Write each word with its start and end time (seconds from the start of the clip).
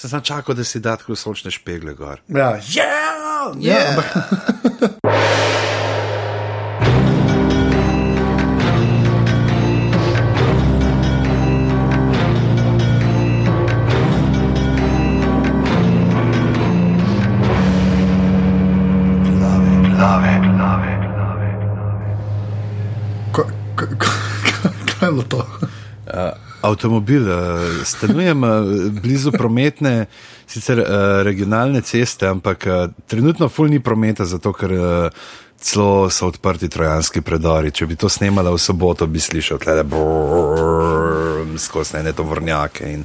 Se 0.00 0.08
sem 0.08 0.20
čakal, 0.22 0.54
da 0.54 0.64
si 0.64 0.78
da 0.80 0.96
tako 0.96 1.16
sončne 1.18 1.50
špegle 1.50 1.94
gor. 1.94 2.20
Ja, 2.28 2.54
yeah, 2.62 3.56
yeah. 3.58 3.96
yeah. 4.78 4.98
Avtomobil, 26.78 27.26
uh, 27.26 27.84
stanujem 27.84 28.42
uh, 28.42 28.50
blizu 29.02 29.32
prometne, 29.34 30.06
sicer 30.46 30.78
uh, 30.78 30.86
regionalne 31.26 31.80
ceste, 31.82 32.28
ampak 32.30 32.66
uh, 32.70 32.86
trenutno 33.10 33.48
ful 33.48 33.66
ni 33.66 33.80
prometa, 33.82 34.22
zato 34.24 34.52
ker 34.54 34.70
uh, 34.70 35.10
celo 35.58 36.06
so 36.06 36.28
odprti 36.30 36.68
trojanski 36.70 37.18
predori. 37.20 37.74
Če 37.74 37.88
bi 37.90 37.98
to 37.98 38.06
snemala 38.06 38.54
v 38.54 38.62
soboto, 38.62 39.10
bi 39.10 39.18
slišal 39.18 39.58
tle 39.58 39.82
skozi 41.58 42.04
ne 42.06 42.14
to 42.14 42.22
vrnjake. 42.22 42.92
In, 42.94 43.02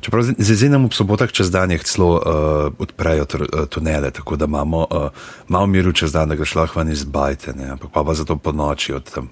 čeprav 0.00 0.32
z 0.32 0.48
izjemom 0.48 0.88
ob 0.88 0.96
sobotah 0.96 1.28
čez 1.28 1.52
dan 1.52 1.76
jih 1.76 1.84
celo 1.84 2.16
uh, 2.16 2.72
odprejo 2.80 3.28
uh, 3.28 3.68
tunele, 3.68 4.08
tako 4.10 4.40
da 4.40 4.48
imamo 4.48 4.86
uh, 4.88 5.12
malo 5.52 5.68
miru 5.68 5.92
čez 5.92 6.16
dan, 6.16 6.32
da 6.32 6.40
ga 6.40 6.48
šlo 6.48 6.64
ven 6.74 6.96
izbajte, 6.96 7.52
ne, 7.60 7.74
ampak 7.76 7.92
pa, 7.92 8.08
pa 8.08 8.16
zato 8.16 8.40
po 8.40 8.56
noči 8.56 8.96
od 8.96 9.04
tam 9.04 9.28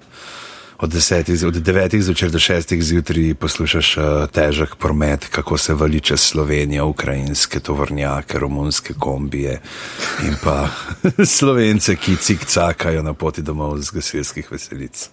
od, 0.81 0.89
desetih, 0.89 1.43
od 1.47 1.53
devetih 1.53 2.03
zvečer 2.03 2.31
do 2.31 2.39
šestih 2.39 2.83
zjutraj 2.83 3.33
poslušaš 3.33 3.97
uh, 3.97 4.03
težek 4.33 4.75
promet, 4.75 5.27
kako 5.31 5.57
se 5.57 5.73
vali 5.73 5.99
čez 5.99 6.19
Slovenijo, 6.19 6.87
ukrajinske 6.87 7.59
tovornjake, 7.59 8.39
romunske 8.39 8.93
kombije 8.93 9.61
in 10.27 10.35
pa 10.43 10.67
slovence, 11.37 11.95
ki 11.95 12.15
cikcakajo 12.15 13.03
na 13.03 13.13
poti 13.13 13.41
domov 13.41 13.77
z 13.77 13.91
gasilskih 13.91 14.51
veselic. 14.51 15.09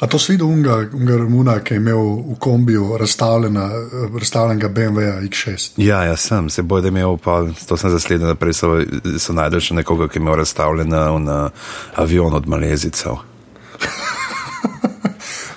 A 0.00 0.06
to 0.06 0.18
si 0.18 0.32
videl 0.32 0.46
unga, 0.46 0.76
unga 0.92 1.16
Romuna, 1.16 1.60
ki 1.60 1.74
je 1.74 1.76
imel 1.76 2.02
v 2.32 2.34
kombiju 2.38 2.84
eh, 2.94 2.98
razstavljenega 2.98 4.68
BMW 4.68 5.28
X6? 5.28 5.72
Ja, 5.76 6.02
ja, 6.04 6.16
sem, 6.16 6.50
se 6.50 6.62
boj, 6.62 6.82
da 6.82 6.88
imel 6.88 7.16
pa, 7.16 7.46
to 7.68 7.76
sem 7.76 7.90
zasledil, 7.90 8.26
naprej 8.26 8.52
so, 8.52 8.74
so 9.18 9.32
najdel 9.32 9.60
še 9.60 9.78
nekoga, 9.78 10.08
ki 10.08 10.18
je 10.18 10.22
imel 10.22 10.36
razstavljen 10.42 10.92
na 11.24 11.50
avion 11.94 12.34
od 12.34 12.48
Malezicev. 12.48 13.22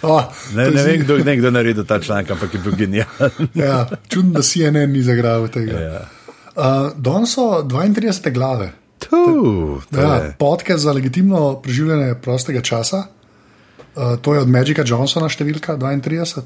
Oh, 0.01 0.23
Ne, 0.55 0.71
ne 0.71 0.83
vem, 0.83 1.01
kdo 1.01 1.15
je 1.15 1.35
kdo 1.37 1.51
naredil 1.51 1.83
ta 1.85 1.99
članek, 1.99 2.31
ampak 2.31 2.53
je 2.53 2.59
bil 2.59 2.75
genijalen. 2.75 3.31
Ja, 3.55 3.87
čudno, 4.07 4.39
da 4.39 4.43
si 4.43 4.63
ene 4.63 4.87
ni 4.87 5.01
zagral 5.03 5.47
tega. 5.47 5.79
Ja. 5.79 6.01
Uh, 6.55 6.91
Danes 6.97 7.33
so 7.33 7.63
32 7.63 8.31
glave. 8.31 8.71
Tu, 8.99 9.81
Ja, 9.91 10.15
je. 10.15 10.35
podcast 10.39 10.83
za 10.83 10.91
legitimno 10.91 11.55
preživljanje 11.61 12.15
prostega 12.21 12.61
časa. 12.61 13.03
Uh, 13.95 14.15
to 14.21 14.33
je 14.33 14.39
od 14.39 14.49
Magika 14.49 14.83
Johnsona 14.85 15.29
številka 15.29 15.77
32. 15.77 16.43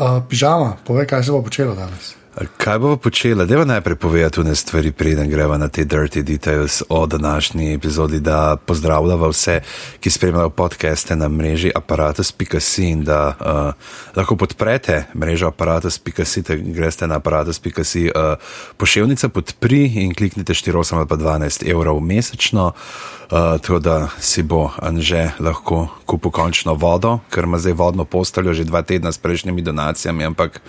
Uh, 0.00 0.22
pižama, 0.28 0.76
povej, 0.84 1.06
kaj 1.06 1.24
se 1.24 1.32
bo 1.32 1.42
počelo 1.42 1.74
danes. 1.74 2.14
Kaj 2.40 2.78
bomo 2.78 2.96
počela? 2.96 3.44
Deva 3.44 3.64
najprej 3.64 3.96
povedati 3.96 4.40
ne 4.40 4.54
stvari, 4.54 4.92
preden 4.92 5.30
greva 5.30 5.58
na 5.58 5.68
te 5.68 5.84
dirty 5.84 6.22
details 6.22 6.82
o 6.88 7.06
današnji 7.06 7.74
epizodi, 7.74 8.20
da 8.20 8.56
pozdravljava 8.56 9.28
vse, 9.28 9.60
ki 10.00 10.10
spremljajo 10.10 10.50
podcaste 10.50 11.16
na 11.16 11.28
mreži 11.28 11.72
aparatus.si 11.74 12.84
in 12.84 13.04
da 13.04 13.36
uh, 13.40 14.16
lahko 14.16 14.36
podprete 14.36 15.04
mrežo 15.14 15.46
aparatus.si, 15.46 16.42
da 16.42 16.54
greste 16.54 17.06
na 17.06 17.16
aparatus.si 17.16 18.06
uh, 18.08 18.12
poševnica 18.76 19.28
podpri 19.28 19.84
in 19.94 20.14
kliknite 20.14 20.54
4,8 20.54 20.96
ali 20.96 21.06
pa 21.06 21.16
12 21.16 21.70
evrov 21.70 22.00
mesečno. 22.00 22.72
Uh, 23.30 23.60
tako 23.60 23.78
da 23.78 24.08
si 24.18 24.42
bo 24.42 24.70
Anže 24.78 25.30
lahko 25.38 25.88
kupil 26.06 26.30
končno 26.30 26.74
vodo, 26.74 27.18
ker 27.30 27.44
ima 27.44 27.58
zdaj 27.58 27.72
vodno 27.72 28.04
posteljo 28.04 28.54
že 28.54 28.64
dva 28.64 28.82
tedna 28.82 29.12
s 29.12 29.18
prejšnjimi 29.18 29.62
donacijami, 29.62 30.24
ampak 30.24 30.60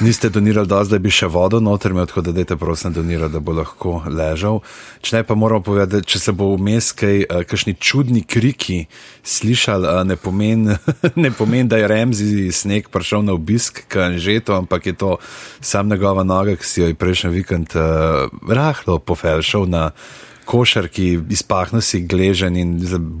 niste 0.00 0.28
donirali 0.28 0.68
dosti, 0.68 0.92
da 0.92 0.98
bi 0.98 1.05
še 1.12 1.28
vodo 1.32 1.60
noter 1.60 1.94
imel, 1.94 2.06
tako 2.06 2.22
da 2.26 2.32
dajte 2.36 2.56
prosim 2.56 2.92
donirati, 2.92 3.32
da 3.32 3.40
bo 3.40 3.54
lahko 3.56 4.00
ležal. 4.10 4.60
Če 5.00 5.18
ne 5.18 5.22
pa 5.26 5.36
moramo 5.38 5.64
povedati, 5.66 6.06
če 6.06 6.20
se 6.22 6.34
bo 6.36 6.52
vmes 6.54 6.92
kaj, 6.96 7.24
uh, 7.24 7.42
kakšni 7.48 7.76
čudni 7.80 8.22
kriki 8.22 8.84
slišali, 9.26 9.88
uh, 9.88 10.02
ne 10.08 10.18
pomeni, 10.20 10.76
ne 11.24 11.32
pomen, 11.34 11.68
da 11.68 11.80
je 11.80 11.90
Remzi 11.90 12.30
sneg 12.52 12.90
prišel 12.92 13.26
na 13.26 13.36
obisk 13.36 13.84
k 13.88 14.06
Anžetu, 14.10 14.56
ampak 14.56 14.86
je 14.86 14.96
to 14.96 15.16
sam 15.60 15.90
njegova 15.90 16.24
noga, 16.24 16.56
ki 16.56 16.66
si 16.66 16.80
jo 16.80 16.92
je 16.92 16.98
prejšnji 16.98 17.32
vikend 17.34 17.76
uh, 17.76 18.30
rahlo 18.48 18.98
pofelšal 18.98 19.68
na 19.70 19.90
košar, 20.46 20.88
ki 20.88 21.18
izpahne 21.34 21.82
si 21.82 22.00
gležen 22.06 22.56
in 22.56 22.76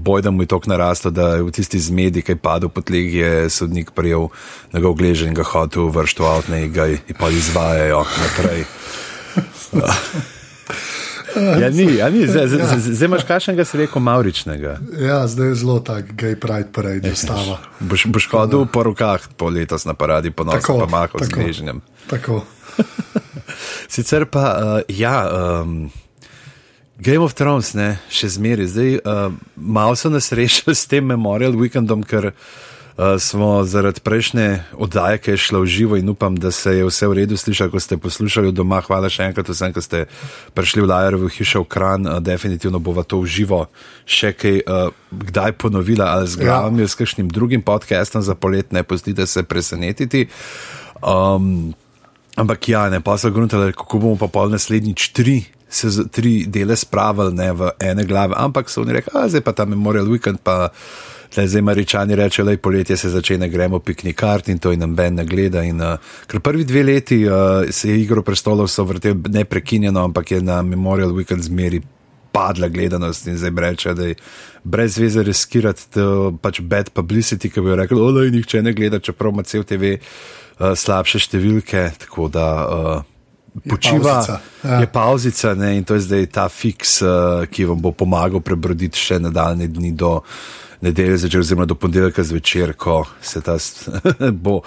boj, 0.06 0.22
da 0.22 0.30
mu 0.30 0.46
je 0.46 0.52
tok 0.54 0.68
narastel, 0.70 1.10
da 1.10 1.34
je 1.36 1.42
v 1.46 1.50
tisti 1.54 1.80
zmedi, 1.82 2.22
ki 2.22 2.36
je 2.36 2.40
padel 2.40 2.70
po 2.70 2.84
tleh, 2.86 3.10
je 3.14 3.50
sodnik 3.50 3.90
prijel 3.96 4.30
njegov 4.74 4.96
gležen 5.00 5.34
in 5.34 5.36
ga 5.36 5.44
hotel 5.46 5.90
vršiti 5.90 6.22
v 6.22 6.30
avtne 6.30 6.62
in 6.66 6.72
ga 6.72 6.88
pa 7.18 7.30
izvajajo 7.34 8.06
naprej. 8.06 8.64
Ja, 11.36 11.68
ni, 11.68 11.84
ja, 11.96 12.08
ni. 12.08 12.26
Zdaj, 12.26 12.48
zdaj, 12.48 12.66
zdaj, 12.66 12.80
zdaj 12.96 13.06
imaš 13.06 13.24
kakšnega, 13.28 13.64
si 13.68 13.76
rekel, 13.76 14.00
mauričnega. 14.00 14.78
Ja, 14.96 15.26
zdaj 15.28 15.52
je 15.52 15.54
zelo 15.60 15.80
tak 15.84 16.14
gay 16.16 16.32
pride 16.40 16.72
parade, 16.72 17.12
stava. 17.12 17.58
Boš, 17.80 18.06
boš 18.08 18.28
hodil 18.32 18.64
po 18.72 18.86
rokah 18.88 19.20
po 19.36 19.50
letos 19.52 19.84
na 19.84 19.92
paradi, 19.92 20.32
ponosno 20.32 20.60
Tako, 20.64 20.78
pa 20.80 20.86
mahal 20.88 21.08
z 21.12 21.28
tako. 21.28 21.40
gležnjem. 21.40 21.82
Tako. 22.08 22.40
Sicer 23.92 24.24
pa, 24.32 24.44
uh, 24.56 24.80
ja, 24.88 25.28
um, 25.60 25.90
Game 26.98 27.20
of 27.20 27.34
Thrones, 27.36 27.74
ne, 27.76 27.98
še 28.08 28.30
zmeraj. 28.38 28.70
Zdaj, 28.72 28.94
uh, 29.04 29.28
malo 29.52 29.96
so 30.00 30.08
nas 30.08 30.32
rešili 30.32 30.72
s 30.72 30.88
tem 30.88 31.04
Memorial 31.04 31.52
Weekendom, 31.52 32.00
ker 32.00 32.32
uh, 32.32 33.20
smo 33.20 33.68
zaradi 33.68 34.00
prejšnje 34.00 34.46
oddaje, 34.80 35.20
ki 35.20 35.34
je 35.34 35.42
šla 35.44 35.60
v 35.60 35.68
živo 35.68 35.98
in 36.00 36.08
upam, 36.08 36.38
da 36.40 36.48
se 36.48 36.72
je 36.72 36.86
vse 36.88 37.04
v 37.12 37.18
redu 37.20 37.36
slišalo, 37.36 37.68
ko 37.74 37.84
ste 37.84 38.00
poslušali 38.00 38.48
doma. 38.48 38.80
Hvala 38.80 39.12
še 39.12 39.28
enkrat 39.28 39.52
vsem, 39.52 39.76
ki 39.76 39.84
ste 39.84 39.98
prišli 40.56 40.86
v 40.86 40.88
Lajerovo 40.88 41.28
hišo 41.28 41.66
v 41.66 41.68
Kran. 41.68 42.08
Uh, 42.08 42.16
definitivno 42.24 42.80
bova 42.80 43.04
to 43.04 43.20
v 43.20 43.28
živo 43.28 43.66
še 44.08 44.32
kaj 44.32 44.64
uh, 44.64 44.88
kdaj 45.12 45.52
ponovila 45.60 46.16
ali 46.16 46.32
z 46.32 46.40
glavami 46.40 46.80
ja. 46.80 46.88
s 46.88 46.96
kakšnim 46.96 47.28
drugim 47.28 47.60
podcastom 47.60 48.24
za 48.24 48.32
polet, 48.32 48.72
ne 48.72 48.80
pustite 48.88 49.28
se 49.28 49.44
presenetiti. 49.44 50.32
Um, 51.04 51.76
Ampak 52.36 52.68
ja, 52.68 52.88
ne 52.92 53.00
pa 53.00 53.16
so 53.16 53.32
gruntali, 53.32 53.72
kako 53.72 53.96
bomo 53.96 54.16
pa 54.20 54.28
pol 54.28 54.52
naslednjič 54.52 55.08
tri, 55.16 55.38
se 55.68 55.90
z, 55.90 56.08
tri 56.10 56.44
dele 56.46 56.76
spravili 56.76 57.50
v 57.52 57.70
ene 57.80 58.04
glave, 58.04 58.34
ampak 58.36 58.70
so 58.70 58.82
oni 58.82 58.92
rekli, 58.92 59.12
a 59.14 59.28
zdaj 59.28 59.40
pa 59.40 59.52
ta 59.52 59.64
Memorial 59.64 60.06
Weekend, 60.06 60.38
pa 60.42 60.70
tle 61.34 61.46
zdaj 61.48 61.62
Maričani 61.62 62.14
reče, 62.14 62.44
da 62.44 62.50
je 62.50 62.56
poletje 62.56 62.96
se 62.96 63.10
začne, 63.10 63.48
gremo 63.48 63.78
piknikart 63.78 64.48
in 64.48 64.58
to 64.58 64.72
in 64.72 64.80
nam 64.80 64.94
ben 64.94 65.14
ne 65.14 65.24
gleda. 65.24 65.62
In, 65.62 65.80
uh, 65.80 65.98
ker 66.26 66.40
prvi 66.40 66.64
dve 66.64 66.82
leti 66.82 67.24
uh, 67.26 67.66
se 67.70 67.90
je 67.90 68.00
igro 68.00 68.22
prestolov 68.22 68.68
so 68.68 68.84
vrtel 68.84 69.14
neprekinjeno, 69.28 70.04
ampak 70.04 70.30
je 70.30 70.40
na 70.42 70.62
Memorial 70.62 71.10
Weekend 71.10 71.42
zmeri 71.42 71.82
padla 72.32 72.68
gledanost 72.68 73.26
in 73.26 73.36
zdaj 73.36 73.50
reče, 73.56 73.94
da 73.94 74.06
je 74.06 74.14
brez 74.64 74.98
veze 74.98 75.22
riskirati 75.22 75.90
to 75.90 76.38
pač 76.42 76.60
bad 76.60 76.90
publicity, 76.92 77.50
ki 77.50 77.60
bi 77.60 77.76
rekel, 77.76 78.00
da 78.12 78.24
nihče 78.30 78.62
ne 78.62 78.72
gleda, 78.72 78.98
čeprav 78.98 79.32
ima 79.32 79.42
cel 79.42 79.64
TV 79.64 79.96
uh, 79.96 80.72
slabše 80.76 81.18
številke, 81.18 81.90
tako 82.06 82.28
da 82.28 82.48
uh, 82.64 83.15
počiva, 83.68 84.14
pavzica, 84.14 84.40
ja. 84.64 84.80
je 84.80 84.86
pauzica 84.92 85.54
ne, 85.54 85.76
in 85.76 85.84
to 85.84 85.94
je 85.94 86.00
zdaj 86.00 86.26
ta 86.26 86.48
fiks, 86.48 87.00
uh, 87.02 87.46
ki 87.50 87.64
vam 87.64 87.80
bo 87.80 87.92
pomagal 87.92 88.40
prebroditi 88.40 89.00
še 89.00 89.18
nadaljne 89.22 89.68
dni 89.68 89.92
do 89.92 90.20
nedelje, 90.80 91.22
zvečer, 91.24 91.40
oziroma 91.40 91.66
do 91.66 91.74
ponedeljka 91.74 92.22
zvečer, 92.22 92.74
ko 92.76 93.04
se 93.22 93.40
ta 93.40 93.56
bo 94.44 94.60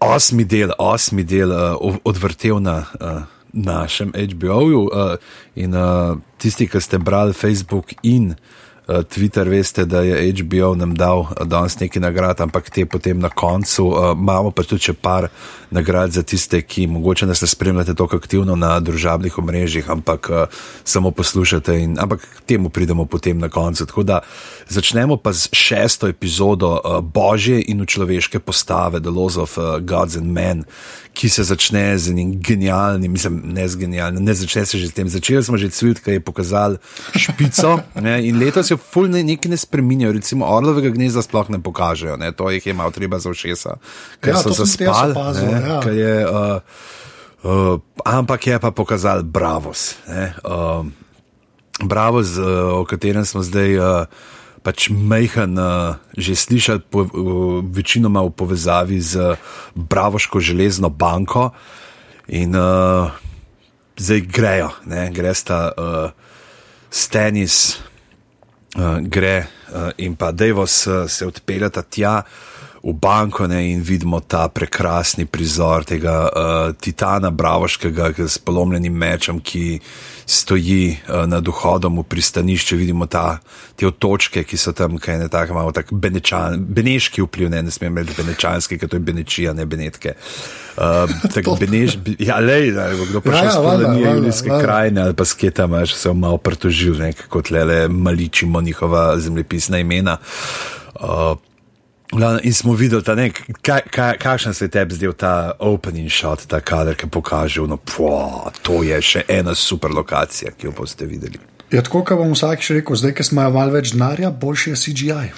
osmi 0.00 0.44
del, 0.44 0.72
osmi 0.78 1.24
del 1.24 1.52
uh, 1.52 2.00
odvrtel 2.04 2.60
na. 2.62 2.82
Uh, 3.00 3.22
našem 3.52 4.14
HBO-ju 4.16 4.78
uh, 4.88 5.10
in 5.60 5.74
uh, 5.76 6.16
tisti, 6.40 6.64
ki 6.72 6.80
ste 6.80 6.96
brali 6.96 7.36
Facebook 7.36 7.92
in 8.00 8.30
uh, 8.30 8.61
Twitter, 9.08 9.48
veste, 9.48 9.84
da 9.84 10.00
je 10.00 10.32
HBO 10.32 10.74
nam 10.74 10.94
dal 10.94 11.20
uh, 11.20 11.46
danes 11.46 11.78
neki 11.80 12.00
nagrad, 12.00 12.40
ampak 12.40 12.70
te 12.70 12.86
potem 12.86 13.18
na 13.18 13.28
koncu 13.28 13.86
uh, 13.86 14.12
imamo 14.18 14.50
pa 14.50 14.62
tudi 14.62 14.90
še 14.90 14.92
par 14.92 15.28
nagrad 15.70 16.10
za 16.10 16.22
tiste, 16.22 16.62
ki 16.62 16.86
mogoče 16.86 17.26
nas 17.26 17.42
ne 17.42 17.48
spremljate 17.48 17.94
tako 17.94 18.18
aktivno 18.18 18.56
na 18.56 18.80
družabnih 18.80 19.38
omrežjih, 19.38 19.90
ampak 19.90 20.30
samo 20.84 21.10
poslušate 21.10 21.78
in 21.80 21.94
ampak 21.98 22.20
k 22.20 22.42
temu 22.46 22.68
pridemo 22.68 23.06
potem 23.06 23.38
na 23.38 23.48
koncu. 23.48 23.86
Tako 23.86 24.02
da 24.02 24.20
začnemo 24.72 25.20
pa 25.20 25.32
z 25.36 25.52
šesto 25.52 26.08
epizodo 26.08 26.80
uh, 26.80 27.04
Božje 27.04 27.60
in 27.68 27.84
človeške 27.84 28.40
postave, 28.40 29.00
The 29.04 29.12
Laws 29.12 29.36
of 29.36 29.58
uh, 29.60 29.78
Gods 29.84 30.16
and 30.16 30.32
Men, 30.32 30.64
ki 31.12 31.28
se 31.28 31.44
začne 31.44 31.92
z 32.00 32.10
enim 32.10 32.40
genialnim, 32.40 33.12
mislim, 33.12 33.42
ne 33.52 33.68
z 33.68 33.76
genialnim, 33.84 34.24
ne 34.24 34.34
začne 34.34 34.64
se 34.66 34.80
že 34.80 34.88
s 34.88 34.96
tem. 34.96 35.08
Začeli 35.08 35.44
smo 35.44 35.60
že 35.60 35.68
cvilt, 35.68 36.00
ki 36.00 36.16
je 36.16 36.24
pokazal 36.24 36.80
špico 37.12 37.84
ne, 38.06 38.16
in 38.24 38.40
letos 38.40 38.72
se 38.72 38.80
fulne 38.80 39.20
nekaj 39.20 39.52
ne 39.52 39.60
spreminjajo, 39.60 40.16
recimo 40.16 40.48
orlovega 40.48 40.88
gnezda 40.88 41.20
sploh 41.22 41.52
ne 41.52 41.60
pokažejo, 41.60 42.16
ne, 42.16 42.32
to 42.32 42.48
jih 42.50 42.66
je 42.66 42.74
malo 42.74 42.90
treba 42.90 43.20
za 43.20 43.30
ušesa, 43.30 43.76
ker 44.24 44.34
Ja, 44.34 44.40
so 44.40 44.56
zaspali, 44.56 45.12
ne, 45.44 45.60
ja. 45.60 45.78
ker 45.84 45.92
je. 45.92 46.16
Uh, 46.26 47.00
Uh, 47.42 47.82
ampak 48.06 48.46
je 48.46 48.54
pa 48.62 48.70
pokazal 48.70 49.26
Bravos. 49.26 49.98
Uh, 50.46 50.86
Bravos, 51.82 52.38
uh, 52.38 52.78
o 52.78 52.84
katerem 52.86 53.26
smo 53.26 53.42
zdaj 53.42 53.78
uh, 53.78 54.06
pač 54.62 54.88
mehen 54.90 55.58
uh, 55.58 55.98
že 56.16 56.38
slišali, 56.38 56.86
po, 56.86 57.06
uh, 57.06 57.10
večinoma 57.66 58.22
v 58.22 58.30
povezavi 58.30 58.98
z 59.00 59.36
Bravoško 59.74 60.40
železno 60.40 60.88
banko. 60.88 61.50
In 62.30 62.54
uh, 62.54 63.10
zdaj 63.98 64.20
grejo, 64.30 64.70
ne? 64.86 65.10
gre 65.10 65.34
sta 65.34 65.72
uh, 65.74 66.10
Stanis, 66.90 67.82
uh, 68.78 69.02
gre 69.02 69.42
uh, 69.42 69.90
in 69.98 70.14
pa 70.16 70.32
Devos 70.32 70.86
uh, 70.86 71.10
se 71.10 71.26
odpeljata 71.26 71.82
tja 71.82 72.22
v 72.82 72.92
banko 72.92 73.46
ne, 73.46 73.70
in 73.70 73.82
vidimo 73.82 74.20
ta 74.20 74.48
prekrasni 74.50 75.26
prizor 75.26 75.84
tega 75.86 76.14
uh, 76.26 76.74
titana 76.74 77.30
Bravoškega 77.30 78.10
s 78.18 78.38
polomljenim 78.42 78.92
mečem, 78.92 79.38
ki 79.38 79.78
stoji 80.26 80.96
uh, 80.96 81.22
nad 81.30 81.46
vhodom 81.46 82.00
v 82.02 82.04
pristanišče. 82.10 82.76
Vidimo 82.76 83.06
ta, 83.06 83.38
te 83.78 83.86
otočke, 83.86 84.42
ki 84.42 84.58
so 84.58 84.74
tam, 84.74 84.98
kaj 84.98 85.20
ne 85.22 85.28
tako 85.30 85.54
malo, 85.54 85.70
tako 85.72 85.94
benečan, 85.94 86.58
beneški 86.58 87.22
vpliv, 87.22 87.52
ne, 87.54 87.62
ne 87.62 87.70
smem 87.70 88.02
reči 88.02 88.18
benečanski, 88.18 88.80
ker 88.82 88.90
to 88.90 88.98
je 88.98 89.06
benečija, 89.06 89.54
ne 89.54 89.66
benetke. 89.66 90.16
Uh, 90.74 91.06
tako 91.34 91.54
beneš, 91.60 92.00
ja, 92.18 92.40
lej, 92.42 92.72
je 92.74 93.06
kdo 93.12 93.22
prišel 93.22 93.46
ja, 93.46 93.52
ja, 93.52 93.54
s 93.54 93.62
kolonije 93.62 94.16
Julijske 94.16 94.58
krajine 94.58 95.06
ali 95.06 95.14
pa 95.14 95.28
sketama, 95.28 95.84
še 95.86 96.02
se 96.02 96.16
malo 96.18 96.42
pretožil, 96.42 96.98
kot 97.30 97.54
le, 97.54 97.62
le 97.62 97.80
maličimo 97.88 98.60
njihova 98.60 99.12
zemljepisna 99.22 99.78
imena. 99.78 100.18
Uh, 100.98 101.38
In 102.42 102.54
smo 102.54 102.74
videli, 102.74 103.02
da 103.02 103.12
je 103.12 103.32
kakšen 104.18 104.54
se 104.54 104.64
je 104.64 104.68
tebi 104.68 104.94
zdel 104.94 105.12
ta 105.12 105.52
opening 105.58 106.10
shot, 106.12 106.44
ta 106.46 106.60
kader, 106.60 106.94
ki 106.94 107.06
pokaže, 107.06 107.60
da 107.60 107.66
no, 107.66 107.78
to 108.62 108.82
je 108.82 109.00
še 109.02 109.24
ena 109.28 109.54
super 109.54 109.90
lokacija, 109.90 110.52
ki 110.52 110.66
jo 110.66 110.74
boste 110.76 111.08
videli. 111.08 111.40
Ja, 111.72 111.80
tako 111.80 112.02
kot 112.04 112.18
bom 112.20 112.34
vsakič 112.34 112.74
rekel, 112.76 112.96
zdaj, 113.00 113.14
ki 113.16 113.24
smo 113.24 113.40
imeli 113.40 113.56
malo 113.56 113.72
več 113.72 113.94
denarja, 113.94 114.28
boljši 114.30 114.70
je 114.70 114.76
CGI. 114.76 115.30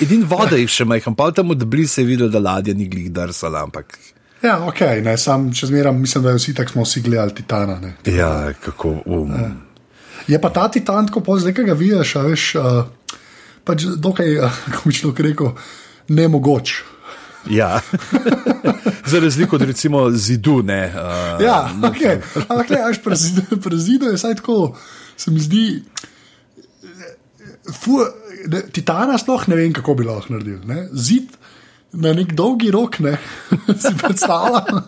Edini 0.00 0.24
voda 0.24 0.56
jih 0.56 0.70
še 0.72 0.88
majhen, 0.88 1.16
pa 1.18 1.28
tam 1.36 1.52
od 1.52 1.66
blizu 1.68 2.00
je 2.00 2.06
videl, 2.08 2.30
da 2.32 2.40
ladja 2.40 2.72
ni 2.74 2.88
glih 2.88 3.10
drsala. 3.12 3.66
Ampak... 3.68 3.98
Ja, 4.40 4.56
ok, 4.64 4.80
ne, 5.04 5.18
sam 5.20 5.50
če 5.52 5.68
zmeram, 5.68 6.00
mislim, 6.00 6.24
da 6.24 6.32
vsi 6.32 6.54
tako 6.56 6.78
smo 6.78 6.86
vsi 6.86 7.04
gledali 7.04 7.36
Titana. 7.36 7.76
Ne, 7.82 7.96
ja, 8.08 8.54
kako 8.64 9.02
um. 9.04 9.34
Je 10.28 10.40
pa 10.40 10.48
ta 10.52 10.68
Titan, 10.72 11.08
ko 11.12 11.20
ki 11.20 11.64
ga 11.64 11.76
vidiš, 11.76 12.14
veš. 12.24 12.54
Uh, 12.56 12.86
pač 13.68 13.84
dokaj, 14.00 14.38
kako 14.72 14.88
bi 14.88 14.96
človek 15.00 15.26
rekel, 15.30 15.52
ne 16.16 16.28
mogoč. 16.32 16.80
Ja, 17.48 17.80
za 19.10 19.20
razliko 19.20 19.56
od 19.56 19.62
recimo 19.62 20.10
zidu. 20.10 20.62
Ne, 20.62 20.92
uh, 20.94 21.44
ja, 21.44 21.70
okay. 21.82 22.20
ampak 22.48 22.70
ne, 22.70 22.80
až 22.90 22.98
prezidu 23.62 24.10
je 24.10 24.16
vsaj 24.16 24.40
tako, 24.40 24.76
se 25.16 25.30
mi 25.30 25.40
zdi. 25.40 25.82
Fu, 27.72 28.00
ne, 28.48 28.62
titana 28.72 29.18
sploh 29.18 29.48
ne 29.48 29.56
vem, 29.56 29.72
kako 29.72 29.94
bi 29.94 30.08
lahko 30.08 30.34
naredil. 30.34 30.60
Ne? 30.68 30.88
Zid 30.92 31.36
na 31.92 32.12
nek 32.12 32.34
dolgi 32.36 32.70
rok, 32.72 32.98
ne? 33.04 33.16
si 33.82 33.94
predstavljam. 34.02 34.82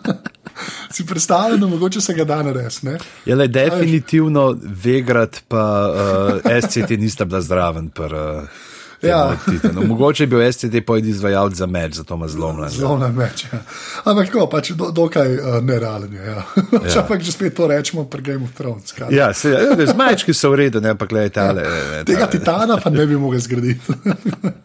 Si 0.91 1.05
predstavljam, 1.05 1.59
da 1.59 1.67
mogoče 1.67 2.01
se 2.01 2.13
ga 2.13 2.25
da 2.25 2.43
narediti. 2.43 2.97
Je 3.25 3.35
le 3.35 3.47
definitivno, 3.47 4.57
vegrat 4.61 5.43
pa 5.47 5.63
uh, 5.89 6.61
SCT 6.61 6.97
nista 6.99 7.25
bila 7.25 7.41
zraven. 7.41 7.89
Pr, 7.89 8.13
uh, 8.13 8.69
Ja. 9.01 9.37
No, 9.73 9.81
mogoče 9.81 10.25
bi 10.25 10.35
bil 10.35 10.51
STD 10.51 10.81
pojedel 10.85 11.09
izvajalec 11.09 11.53
za 11.53 11.65
meč, 11.65 11.93
zato 11.93 12.15
ima 12.15 12.27
zlomljen. 12.27 12.69
Zlomljen 12.69 13.15
meč. 13.15 13.45
Ja. 13.53 13.59
Ampak 14.03 14.27
tako, 14.27 14.47
pač 14.49 14.69
do, 14.69 14.91
dokaj 14.91 15.35
uh, 15.35 15.63
nerealen 15.63 16.13
je. 16.13 16.25
Ja. 16.25 16.43
Če 16.91 16.97
ja. 16.99 17.05
pa 17.07 17.19
že 17.19 17.31
spet 17.31 17.55
to 17.57 17.67
rečemo, 17.67 18.05
pri 18.05 18.21
Game 18.21 18.43
of 18.43 18.53
Thrones. 18.57 18.91
Kaj? 18.91 19.13
Ja, 19.15 19.33
se, 19.33 19.49
ja, 19.49 19.75
z 19.87 19.95
majčki 19.97 20.33
so 20.33 20.51
v 20.53 20.65
redu, 20.65 20.81
ne 20.81 20.95
pa 20.97 21.05
gledaj 21.05 21.29
tale. 21.29 21.65
Ja. 21.65 21.77
Ne, 21.91 22.03
Tega 22.05 22.27
titana 22.29 22.77
pa 22.77 22.89
ne 22.89 23.05
bi 23.05 23.17
mogel 23.17 23.39
zgraditi. 23.39 23.81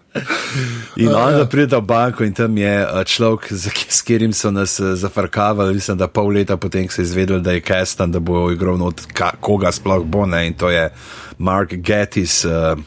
In 0.96 1.08
uh, 1.08 1.26
onda 1.26 1.38
ja. 1.38 1.44
pride 1.44 1.76
v 1.76 1.84
banko 1.84 2.24
in 2.24 2.32
tam 2.32 2.56
je 2.56 2.72
eh, 2.80 3.04
človek, 3.04 3.52
s 3.52 4.00
katerim 4.00 4.32
so 4.32 4.50
nas 4.50 4.80
eh, 4.80 4.94
zafrkavali, 4.96 5.74
mislim, 5.74 5.98
da 5.98 6.08
pol 6.08 6.32
leta 6.32 6.56
potem 6.56 6.88
se 6.88 7.02
je 7.02 7.04
izvedel, 7.04 7.40
da 7.40 7.52
je 7.52 7.60
Kestan, 7.60 8.12
da 8.12 8.20
bo 8.20 8.50
igral 8.50 8.78
not, 8.78 9.02
koga 9.40 9.72
sploh 9.72 10.04
bo 10.04 10.26
ne. 10.26 10.46
In 10.46 10.54
to 10.54 10.70
je 10.70 10.88
Mark 11.38 11.74
Gettis. 11.74 12.44
Uh, 12.44 12.80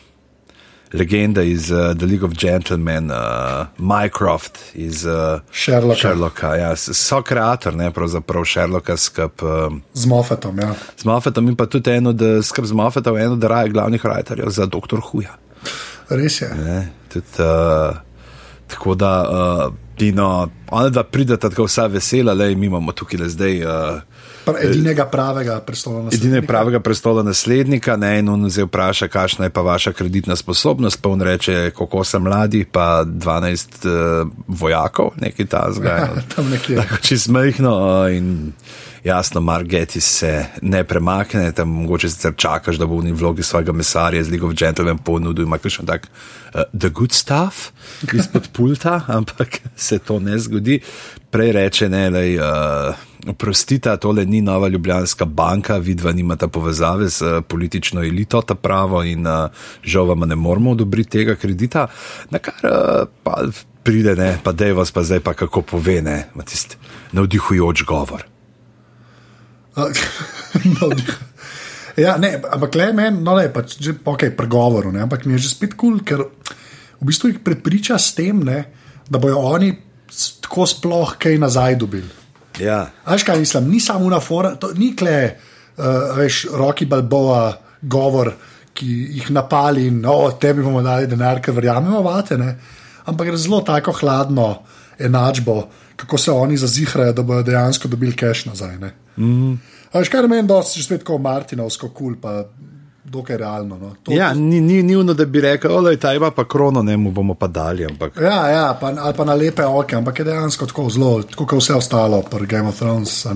legenda 0.93 1.41
iz 1.43 1.71
uh, 1.71 1.97
The 1.97 2.05
League 2.05 2.25
of 2.25 2.33
Gentlemen, 2.33 3.11
uh, 3.11 3.67
Mycroft 3.77 4.59
iz 4.73 5.05
uh, 5.05 5.39
Sherlocka. 5.51 5.99
Sherlocka 5.99 6.55
ja. 6.55 6.75
So 6.75 7.21
kreator, 7.21 7.75
ne 7.75 7.91
pravzaprav 7.91 8.45
Sherlocka 8.45 8.97
skup. 8.97 9.43
Um, 9.43 9.81
z 9.93 10.05
Moffetom, 10.05 10.59
ja. 10.59 10.73
Z 10.97 11.05
Moffetom 11.05 11.47
in 11.47 11.55
pa 11.55 11.65
tudi 11.65 11.91
eno, 11.91 12.13
da 12.13 12.41
skrb 12.43 12.65
z 12.65 12.71
Moffetom, 12.71 13.17
eno 13.17 13.33
od 13.33 13.71
glavnih 13.71 14.05
writerjev 14.05 14.49
za 14.49 14.65
Dr. 14.65 14.99
Huja. 15.11 15.37
Res 16.09 16.41
je. 16.41 16.49
Ne, 16.65 16.89
tudi, 17.13 17.25
uh, 17.39 17.97
tako 18.67 18.95
da, 18.95 19.13
uh, 19.29 19.73
Dino, 19.97 20.49
ona 20.71 20.89
da 20.89 21.03
prideta 21.03 21.49
tako 21.49 21.67
vsa 21.67 21.87
vesela, 21.87 22.33
le 22.33 22.55
mi 22.55 22.65
imamo 22.65 22.91
tukaj 22.91 23.19
le 23.19 23.29
zdaj. 23.29 23.63
Uh, 23.65 24.01
Edinega 24.61 25.05
pravega 25.05 25.59
prestola 25.65 26.03
naslednika. 26.03 26.27
Edinega 26.27 26.47
pravega 26.47 26.79
prestola 26.79 27.23
naslednika, 27.23 27.95
ne, 27.97 28.19
in 28.19 28.29
on 28.29 28.51
se 28.51 28.63
vpraša, 28.63 29.07
kakšna 29.07 29.45
je 29.45 29.49
pa 29.49 29.61
vaša 29.61 29.93
kreditna 29.93 30.35
sposobnost, 30.35 31.01
pa 31.01 31.09
on 31.09 31.21
reče, 31.21 31.71
koliko 31.75 32.03
sem 32.03 32.23
mladi, 32.23 32.65
pa 32.71 33.03
12 33.05 33.85
uh, 33.85 33.91
eh, 33.91 34.43
vojakov, 34.47 35.11
nekaj 35.21 35.45
ta 35.45 35.67
zgaj. 35.71 35.99
Ja, 35.99 36.23
tam 36.35 36.49
nekje. 36.49 36.75
Tako 36.75 37.01
čez 37.01 37.27
mehno 37.27 37.75
uh, 37.77 38.15
in 38.15 38.51
jasno, 39.03 39.41
Margeti 39.41 40.01
se 40.01 40.45
ne 40.61 40.83
premakne, 40.83 41.51
tam 41.51 41.69
mogoče 41.69 42.09
sicer 42.09 42.33
čakaš, 42.37 42.77
da 42.77 42.85
bo 42.85 42.99
v 42.99 43.13
vlogi 43.13 43.43
svojega 43.43 43.71
mesarja 43.71 44.23
z 44.23 44.29
League 44.29 44.47
of 44.47 44.53
Gentlemen 44.53 44.97
ponudil, 44.97 45.45
ima 45.45 45.57
kakšen 45.57 45.85
tak 45.85 46.07
uh, 46.07 46.61
the 46.79 46.89
good 46.89 47.11
stuff 47.11 47.71
izpod 48.13 48.49
pulta, 48.55 49.01
ampak 49.07 49.61
se 49.75 49.99
to 49.99 50.19
ne 50.19 50.39
zgodi. 50.39 50.79
Prej 51.29 51.51
reče, 51.51 51.89
ne, 51.89 52.09
da 52.09 52.19
je. 52.19 52.41
Uh, 52.41 52.95
Oprostite, 53.27 53.97
tole 53.97 54.23
ni 54.25 54.39
nova 54.41 54.67
Ljubljanska 54.67 55.25
banka, 55.25 55.77
vidva 55.77 56.11
nimata 56.11 56.47
povezave 56.47 57.09
z 57.09 57.21
uh, 57.21 57.43
politično 57.43 58.01
elito, 58.01 58.41
ta 58.41 58.55
pravo 58.55 59.03
in 59.03 59.27
uh, 59.27 59.51
žal 59.83 60.07
vam 60.07 60.19
ne 60.19 60.35
moramo 60.35 60.71
odobriti 60.71 61.09
tega 61.09 61.35
kredita. 61.35 61.87
Na 62.31 62.39
kar 62.39 62.55
uh, 62.63 63.11
pa 63.23 63.43
pride, 63.83 64.15
ne, 64.15 64.37
pa 64.43 64.51
dej 64.51 64.71
vas 64.77 64.91
pa 64.91 65.03
zdaj 65.03 65.19
pa 65.19 65.33
kako 65.33 65.61
pove, 65.61 66.01
ne, 66.01 66.29
tisti 66.45 66.79
navdihujoč 67.11 67.83
govor. 67.83 68.28
ja, 72.05 72.17
ne, 72.17 72.41
ampak 72.51 72.75
le 72.75 72.93
meni, 72.93 73.23
no, 73.23 73.35
le 73.37 73.49
pač 73.53 73.77
že 73.79 73.93
ok, 74.03 74.29
pregovoru, 74.37 74.91
ne, 74.95 75.01
ampak 75.05 75.25
mi 75.25 75.33
je 75.37 75.45
že 75.45 75.55
spet 75.55 75.75
kul, 75.75 75.99
cool, 75.99 76.05
ker 76.05 76.19
v 76.99 77.07
bistvu 77.07 77.33
jih 77.33 77.43
prepriča 77.43 77.99
s 77.99 78.13
tem, 78.17 78.43
ne, 78.43 78.63
da 79.09 79.21
bojo 79.21 79.37
oni 79.53 79.73
tako 80.41 80.65
sploh 80.67 81.15
kaj 81.21 81.37
nazaj 81.39 81.75
dobili. 81.79 82.09
Ja. 82.59 82.89
Aj, 83.05 83.19
kaj 83.23 83.39
mislim, 83.39 83.69
ni 83.71 83.79
samo 83.79 84.09
na 84.11 84.19
forum, 84.19 84.57
ni 84.75 84.95
kle, 84.97 85.17
uh, 85.77 86.17
veš, 86.17 86.47
roki 86.51 86.85
balboa, 86.89 87.53
govor, 87.81 88.33
ki 88.75 88.87
jih 89.19 89.29
napali 89.35 89.87
in 89.87 90.03
o 90.05 90.15
oh, 90.25 90.33
tebi 90.39 90.63
bomo 90.63 90.81
dali 90.83 91.07
denar, 91.07 91.39
ker 91.43 91.55
verjamemo 91.55 92.01
vate, 92.03 92.37
ne? 92.39 92.55
ampak 93.09 93.31
je 93.31 93.39
zelo 93.41 93.61
tako 93.65 93.93
hladno 93.97 94.49
enačbo, 94.99 95.63
kako 95.99 96.17
se 96.17 96.31
oni 96.31 96.57
zazihrajo, 96.57 97.13
da 97.13 97.23
bodo 97.23 97.43
dejansko 97.43 97.87
dobili 97.87 98.15
cash 98.15 98.47
nazaj. 98.47 98.77
Mm. 99.17 99.53
Aj, 99.91 100.05
kaj 100.05 100.27
meni, 100.27 100.47
da 100.47 100.63
si 100.63 100.79
že 100.79 100.85
spet 100.85 101.03
kot 101.03 101.21
Martinovsko 101.21 101.89
kul. 101.89 102.15
Cool, 102.21 102.45
dokaj 103.09 103.37
realno. 103.37 103.77
No. 103.77 103.95
To, 104.03 104.11
ja, 104.13 104.33
ni, 104.33 104.61
ni, 104.61 104.83
ni 104.83 104.95
uno, 104.95 105.13
da 105.13 105.25
bi 105.25 105.41
rekel, 105.41 105.83
da 105.83 105.91
je 105.91 105.99
ta 105.99 106.13
ima 106.13 106.31
pa 106.31 106.47
krono, 106.47 106.83
ne 106.83 106.97
mu 106.97 107.11
bomo 107.11 107.33
pa 107.33 107.47
dali. 107.47 107.85
Ampak. 107.85 108.17
Ja, 108.21 108.47
ja 108.47 108.77
pa, 108.81 108.93
ali 108.97 109.13
pa 109.17 109.25
na 109.25 109.33
lepe 109.33 109.65
oči, 109.65 109.95
ampak 109.95 110.19
je 110.19 110.25
dejansko 110.25 110.65
tako 110.69 110.89
zelo, 110.89 111.23
kot 111.35 111.57
vse 111.57 111.75
ostalo, 111.75 112.21
pri 112.21 112.47
Game 112.47 112.69
of 112.69 112.77
Thrones. 112.77 113.25
Uh, 113.25 113.33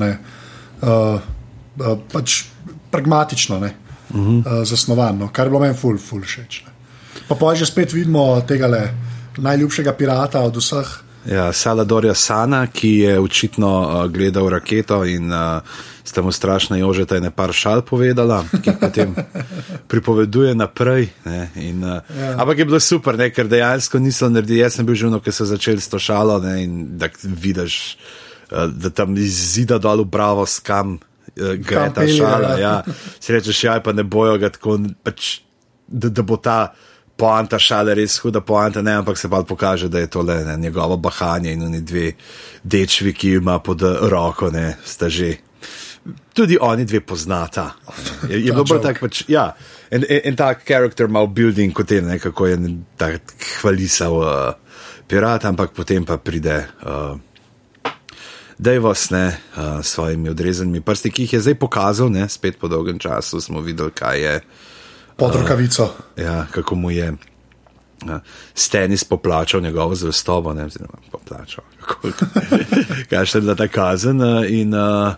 uh, 0.84 1.98
pač 2.12 2.44
pragmatično, 2.92 3.58
uh 3.58 3.64
-huh. 4.12 4.40
uh, 4.40 4.68
zasnovano, 4.68 5.30
kar 5.34 5.46
je 5.46 5.50
bilo 5.50 5.60
meni 5.60 5.74
ful, 5.74 5.98
ful 5.98 6.22
všeč. 6.22 6.64
Pa 7.28 7.36
pa 7.36 7.56
že 7.56 7.66
spet 7.66 7.94
vidimo 7.94 8.42
tega 8.42 8.92
najljubšega 9.38 9.94
pirata 9.94 10.42
od 10.42 10.56
vseh. 10.56 11.04
Ja, 11.26 11.54
Saladorja 11.54 12.14
Sana, 12.14 12.68
ki 12.68 12.90
je 12.98 13.20
očitno 13.20 13.82
uh, 13.82 14.12
gledal 14.12 14.50
raketo 14.50 15.06
in 15.06 15.32
uh, 15.32 15.62
ste 16.04 16.22
mu 16.22 16.32
strašno 16.32 16.76
jožete 16.76 17.18
in 17.18 17.32
par 17.32 17.54
šal 17.54 17.82
povedala, 17.82 18.44
ki 18.64 18.72
potem 18.80 19.16
pripoveduje 19.92 20.56
naprej. 20.56 21.08
In, 21.56 21.84
uh, 21.84 22.04
ja. 22.20 22.36
Ampak 22.38 22.58
je 22.58 22.66
bilo 22.66 22.80
super, 22.80 23.18
ne, 23.18 23.30
ker 23.32 23.48
dejansko 23.48 24.00
niso 24.00 24.30
naredili. 24.30 24.60
Jaz 24.60 24.76
sem 24.76 24.86
bil 24.86 25.00
že 25.00 25.08
vno, 25.08 25.22
ki 25.24 25.32
so 25.32 25.48
začeli 25.48 25.80
s 25.80 25.88
to 25.88 26.00
šalo 26.00 26.42
ne, 26.44 26.64
in 26.64 26.98
da 27.00 27.08
vidiš, 27.24 27.98
uh, 28.52 28.68
da 28.68 28.92
tam 28.92 29.16
iz 29.18 29.56
zida 29.56 29.80
dol 29.80 30.04
v 30.04 30.12
bravo 30.12 30.44
skam 30.46 31.00
uh, 31.00 31.56
gre 31.56 31.88
ta 31.96 32.04
šala. 32.04 32.60
Ja. 32.60 32.76
Si 33.20 33.32
rečeš, 33.32 33.64
ja, 33.64 33.80
pa 33.80 33.96
ne 33.96 34.04
bojo 34.04 34.36
ga 34.44 34.52
tako, 34.52 34.82
pač, 35.04 35.40
da, 35.88 36.12
da 36.12 36.22
bo 36.22 36.36
ta 36.36 36.76
poanta 37.18 37.60
šale 37.60 37.94
res 37.98 38.18
huda 38.24 38.42
poanta, 38.42 38.82
ne, 38.82 38.98
ampak 39.02 39.18
se 39.18 39.30
pa 39.30 39.44
pokaže, 39.44 39.90
da 39.90 40.02
je 40.02 40.10
to 40.10 40.22
le 40.22 40.42
ne, 40.46 40.58
njegovo 40.58 40.98
bahanje 40.98 41.54
in 41.54 41.64
oni 41.64 41.82
dve 41.82 42.12
dečvi, 42.64 43.14
ki 43.14 43.36
ima 43.40 43.60
pod 43.60 43.82
roko, 44.02 44.52
ne, 44.52 44.78
sta 44.86 45.10
že. 45.10 45.36
Tudi 46.34 46.58
oni 46.60 46.84
dve 46.86 47.00
poznata. 47.00 47.70
Je, 48.28 48.42
je 48.42 48.52
bilo 48.52 48.66
bolj 48.68 48.82
tako, 48.84 49.08
pač, 49.08 49.22
ja, 49.32 49.54
en, 49.92 50.04
en, 50.04 50.20
en 50.32 50.36
tak 50.36 50.66
karakter 50.68 51.08
ima 51.08 51.22
v 51.24 51.32
building 51.32 51.72
kot 51.72 51.92
je, 51.92 52.02
ne, 52.04 52.18
kako 52.20 52.50
je 52.50 52.58
tako 53.00 53.38
hvalisal 53.62 54.18
uh, 54.20 54.82
pirat, 55.08 55.46
ampak 55.46 55.72
potem 55.72 56.04
pa 56.04 56.18
pride. 56.18 56.66
Uh, 56.84 57.16
Dejvos 58.64 59.10
ne 59.10 59.26
s 59.34 59.58
uh, 59.58 59.80
svojimi 59.82 60.30
odrezanimi 60.30 60.82
prsti, 60.82 61.10
ki 61.12 61.24
jih 61.26 61.34
je 61.34 61.40
zdaj 61.48 61.56
pokazal, 61.60 62.12
ne, 62.12 62.28
spet 62.30 62.60
po 62.60 62.68
dolgem 62.68 63.00
času 63.00 63.42
smo 63.42 63.64
videli, 63.64 63.92
kaj 63.92 64.20
je. 64.20 64.36
Pod 65.16 65.36
rokavico. 65.36 65.84
Uh, 65.84 66.24
ja, 66.24 66.46
kako 66.52 66.76
mu 66.76 66.92
je 66.92 67.12
uh, 67.12 68.12
Stenis 68.54 69.04
poplačal 69.04 69.62
njegovo 69.62 69.96
zvestobo, 69.96 70.54
ne 70.54 70.62
vem, 70.62 70.88
poplačal. 71.12 71.64
kaj 73.10 73.26
še 73.26 73.38
je 73.38 73.42
bila 73.42 73.56
ta 73.56 73.68
kazen 73.68 74.22
uh, 74.22 74.42
in 74.50 74.74
uh, 74.74 75.14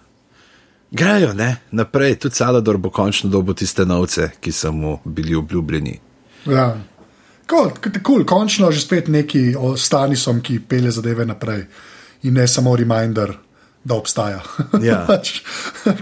grejo 0.91 1.33
ne, 1.33 1.55
naprej, 1.71 2.19
tudi 2.19 2.35
Salador 2.35 2.77
bo 2.77 2.89
končno 2.89 3.29
dobil 3.29 3.55
tiste 3.55 3.85
novce, 3.85 4.31
ki 4.39 4.51
so 4.51 4.71
mu 4.71 4.99
bili 5.05 5.35
obljubljeni. 5.35 5.99
Ja. 6.45 6.75
Cool, 7.49 7.71
cool. 8.05 8.25
Končno 8.25 8.71
že 8.71 8.81
spet 8.81 9.07
neki 9.07 9.55
o 9.57 9.75
Stanisom, 9.77 10.41
ki 10.41 10.59
pele 10.67 10.91
zadeve 10.91 11.25
naprej 11.25 11.65
in 12.25 12.33
ne 12.33 12.47
samo 12.47 12.75
reminder, 12.75 13.35
da 13.85 13.95
obstaja. 13.95 14.41
Ja. 14.81 15.03
Pač, 15.09 15.39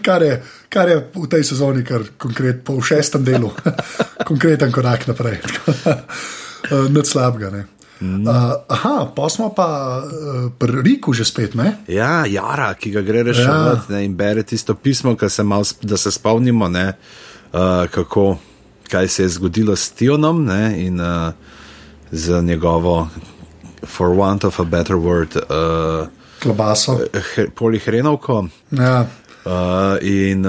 kar, 0.02 0.24
je, 0.24 0.40
kar 0.72 0.90
je 0.90 0.98
v 1.12 1.28
tej 1.28 1.44
sezoni, 1.44 1.84
kar 1.84 2.08
konkret, 2.18 2.64
po 2.64 2.80
šestem 2.82 3.26
delu, 3.28 3.52
konkreten 4.30 4.72
korak 4.72 5.08
naprej. 5.12 5.44
Nič 6.96 7.12
slabega. 7.12 7.52
Ne. 7.52 7.64
Mm. 8.04 8.28
Uh, 8.28 8.56
aha, 8.68 9.12
pa 9.16 9.30
smo 9.30 9.54
pa 9.56 10.00
uh, 10.04 10.50
pri 10.52 10.82
Riku 10.84 11.14
že 11.16 11.28
spet. 11.28 11.56
Ne? 11.56 11.84
Ja, 11.88 12.24
Jara, 12.28 12.74
ki 12.76 12.92
ga 12.92 13.04
gre 13.06 13.24
reševati 13.24 13.94
ja. 13.94 14.02
in 14.04 14.16
bere 14.20 14.44
tisto 14.44 14.76
pismo, 14.76 15.16
se 15.16 15.44
mal, 15.44 15.64
da 15.82 15.98
se 15.98 16.12
spomnimo, 16.12 16.68
ne, 16.68 16.88
uh, 17.54 17.88
kako, 17.88 18.38
kaj 18.92 19.08
se 19.08 19.24
je 19.24 19.30
zgodilo 19.30 19.76
s 19.76 19.92
Tionom 19.96 20.44
ne, 20.46 20.74
in 20.84 21.00
uh, 21.00 21.32
z 22.12 22.42
njegovo 22.44 23.08
for 23.86 24.10
want 24.16 24.44
of 24.44 24.60
a 24.60 24.66
better 24.66 24.96
word, 24.96 25.36
uh, 25.36 26.08
klobaso. 26.44 27.00
Polihrenovko. 27.56 28.48
Ja. 28.72 29.06
Uh, 29.46 29.52
in 30.02 30.46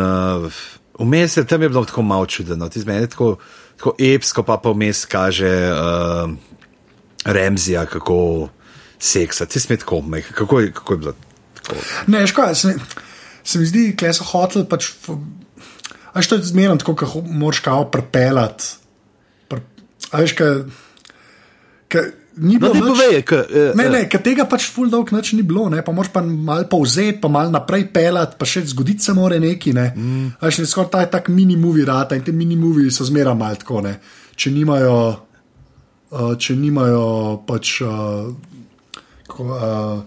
vmes 0.99 1.37
uh, 1.37 1.43
je 1.43 1.47
tam 1.47 1.63
je 1.63 1.69
bilo 1.69 1.85
tako 1.85 2.03
malo 2.03 2.27
čudeno, 2.27 2.69
ti 2.69 2.81
zmeni 2.81 3.09
tako, 3.11 3.37
tako 3.77 3.95
epsko, 3.99 4.43
pa 4.43 4.57
pa 4.63 4.71
vmes 4.71 5.05
kaže 5.05 5.71
uh, 5.73 6.31
Remzija, 7.25 7.87
kako 7.87 8.49
seksa, 8.99 9.47
ti 9.47 9.61
smeti 9.61 9.85
komaj, 9.85 10.23
kako, 10.23 10.61
kako 10.75 10.93
je 10.93 10.99
bilo. 10.99 11.15
Tako. 11.63 11.77
Ne, 12.07 12.27
škoda, 12.27 12.55
se, 12.55 12.75
se 13.45 13.59
mi 13.59 13.67
zdi, 13.67 13.97
da 14.01 14.13
so 14.13 14.25
hoteli 14.25 14.69
pač. 14.69 14.91
A 16.13 16.23
što 16.23 16.35
je 16.35 16.43
zmerno 16.43 16.77
tako, 16.77 16.95
kako 16.95 17.21
moraš 17.21 17.59
kao 17.59 17.91
prepeljati. 17.91 18.65
Pre, 19.49 19.61
a 20.11 20.21
veš, 20.21 20.33
kaj. 20.33 22.05
Ni 22.37 22.59
bilo 22.59 22.75
no, 22.75 22.81
nič, 22.83 22.91
povej, 22.91 23.17
ka, 23.23 23.39
uh, 23.47 23.77
ne, 23.79 23.87
ne, 23.93 24.01
ka 24.11 24.19
tega 24.19 24.43
pač 24.51 24.67
full 24.67 24.91
dolg 24.91 25.13
noč 25.15 25.37
ni 25.39 25.45
bilo, 25.47 25.69
ne, 25.71 25.85
pa 25.87 25.95
moraš 25.95 26.11
pa 26.11 26.19
malo 26.25 26.67
povzeti, 26.67 27.21
pa 27.23 27.31
malo 27.31 27.53
naprej 27.55 27.87
pelati, 27.95 28.35
pa 28.35 28.49
še 28.49 28.65
zgoditi 28.67 29.07
se 29.07 29.15
more 29.15 29.39
neki. 29.39 29.71
Ne. 29.77 29.87
Mm. 29.95 30.27
Až 30.43 30.59
ne 30.63 30.67
skoraj 30.67 30.91
ta 30.91 31.05
tak 31.07 31.31
mini 31.31 31.55
movie 31.55 31.87
rata 31.87 32.19
in 32.19 32.27
te 32.27 32.35
mini 32.35 32.59
movie 32.59 32.91
so 32.91 33.07
zmeraj 33.07 33.39
malo 33.39 33.61
tako, 33.63 33.85
ne. 33.87 33.95
Če 34.35 34.51
nimajo, 34.51 34.97
uh, 36.11 36.35
če 36.35 36.59
nimajo 36.59 37.07
pač. 37.47 37.79
Uh, 37.87 38.35
ko, 39.31 39.49
uh, 39.51 40.03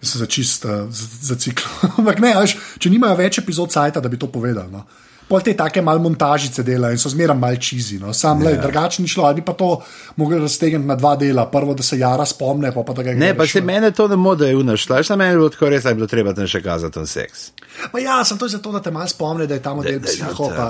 Se 0.00 0.16
za 0.16 0.24
čist, 0.24 0.64
uh, 0.64 0.88
za, 0.88 1.06
za 1.28 1.34
cikl. 1.36 1.60
Ampak 2.00 2.22
ne, 2.24 2.32
až, 2.32 2.54
če 2.80 2.88
nimajo 2.88 3.18
več 3.20 3.42
epizod 3.42 3.68
sajta, 3.68 4.00
da 4.00 4.08
bi 4.08 4.16
to 4.16 4.32
povedali. 4.32 4.72
No. 4.72 4.86
Pol 5.30 5.44
te 5.46 5.52
take 5.54 5.82
malo 5.82 6.02
montažice 6.02 6.64
dela 6.66 6.90
in 6.90 6.98
so 6.98 7.08
zmeraj 7.12 7.36
malo 7.38 7.58
čizi. 7.62 8.00
No. 8.02 8.10
Sam 8.14 8.40
yeah. 8.42 8.58
drugače 8.62 9.02
ni 9.02 9.08
šlo, 9.08 9.24
ali 9.28 9.44
pa 9.46 9.52
to 9.54 9.76
mogli 10.16 10.40
raztegniti 10.42 10.88
na 10.88 10.96
dva 10.98 11.14
dela. 11.16 11.46
Prvo, 11.50 11.74
da 11.74 11.86
se 11.86 11.98
Jara 11.98 12.26
spomne, 12.26 12.72
pa, 12.74 12.82
pa 12.82 12.92
da 12.92 13.04
ga 13.06 13.14
gre. 13.14 13.20
Ne, 13.20 13.36
pa 13.38 13.46
se 13.46 13.60
mene 13.60 13.92
to 13.94 14.08
ne 14.10 14.18
mode 14.18 14.48
je 14.48 14.56
unašla, 14.58 15.02
še 15.06 15.14
na 15.14 15.20
meni 15.22 15.38
bo 15.38 15.48
tako 15.54 15.70
res, 15.70 15.86
da 15.86 15.94
je 15.94 16.00
bilo 16.00 16.10
treba 16.10 16.34
tam 16.34 16.50
še 16.50 16.62
kazati 16.64 16.98
ten 16.98 17.06
seks. 17.06 17.46
Ma 17.92 18.02
ja, 18.02 18.18
sem 18.26 18.38
to 18.38 18.50
zato, 18.50 18.74
da 18.74 18.82
te 18.82 18.90
malo 18.90 19.06
spomne, 19.08 19.46
da 19.46 19.54
je 19.54 19.62
ta 19.62 19.74
model 19.78 20.02
psihopa. 20.02 20.68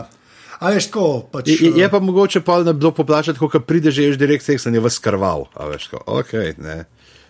A 0.60 0.74
veš, 0.74 0.90
tako 0.92 1.08
pač. 1.32 1.48
Je, 1.56 1.72
je 1.80 1.88
pa 1.88 2.02
mogoče 2.04 2.44
pa 2.44 2.60
ne 2.60 2.76
bilo 2.76 2.92
poplačati, 2.92 3.40
ko 3.40 3.64
pride 3.64 3.90
že 3.90 4.12
direkt 4.20 4.44
seks 4.44 4.68
in 4.68 4.76
je 4.76 4.84
vas 4.84 5.00
krval. 5.00 5.48
A 5.56 5.72
veš, 5.72 5.88
tako, 5.88 6.20
ok, 6.20 6.36
ne. 6.60 6.82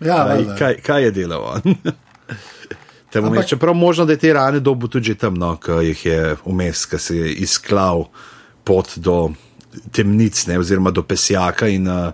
Ja, 0.03 0.25
kaj, 0.27 0.47
kaj, 0.59 0.79
kaj 0.83 1.03
je 1.07 1.11
delal 1.21 1.47
on? 1.55 1.75
Ampak, 3.15 3.47
čeprav 3.47 3.75
možno, 3.75 4.05
da 4.05 4.13
je 4.13 4.17
te 4.17 4.33
rane 4.33 4.59
dobu 4.59 4.87
tudi 4.87 5.15
tam, 5.15 5.35
no, 5.35 5.55
ki 5.59 5.71
jih 5.71 6.05
je 6.05 6.35
vmes, 6.45 6.85
ki 6.85 6.99
se 6.99 7.17
je 7.17 7.33
izklav 7.43 8.05
pot 8.63 8.93
do 8.95 9.33
temnic, 9.91 10.45
ne, 10.47 10.59
oziroma 10.59 10.91
do 10.91 11.03
pesjaka 11.03 11.67
in 11.67 11.87
uh, 11.87 12.13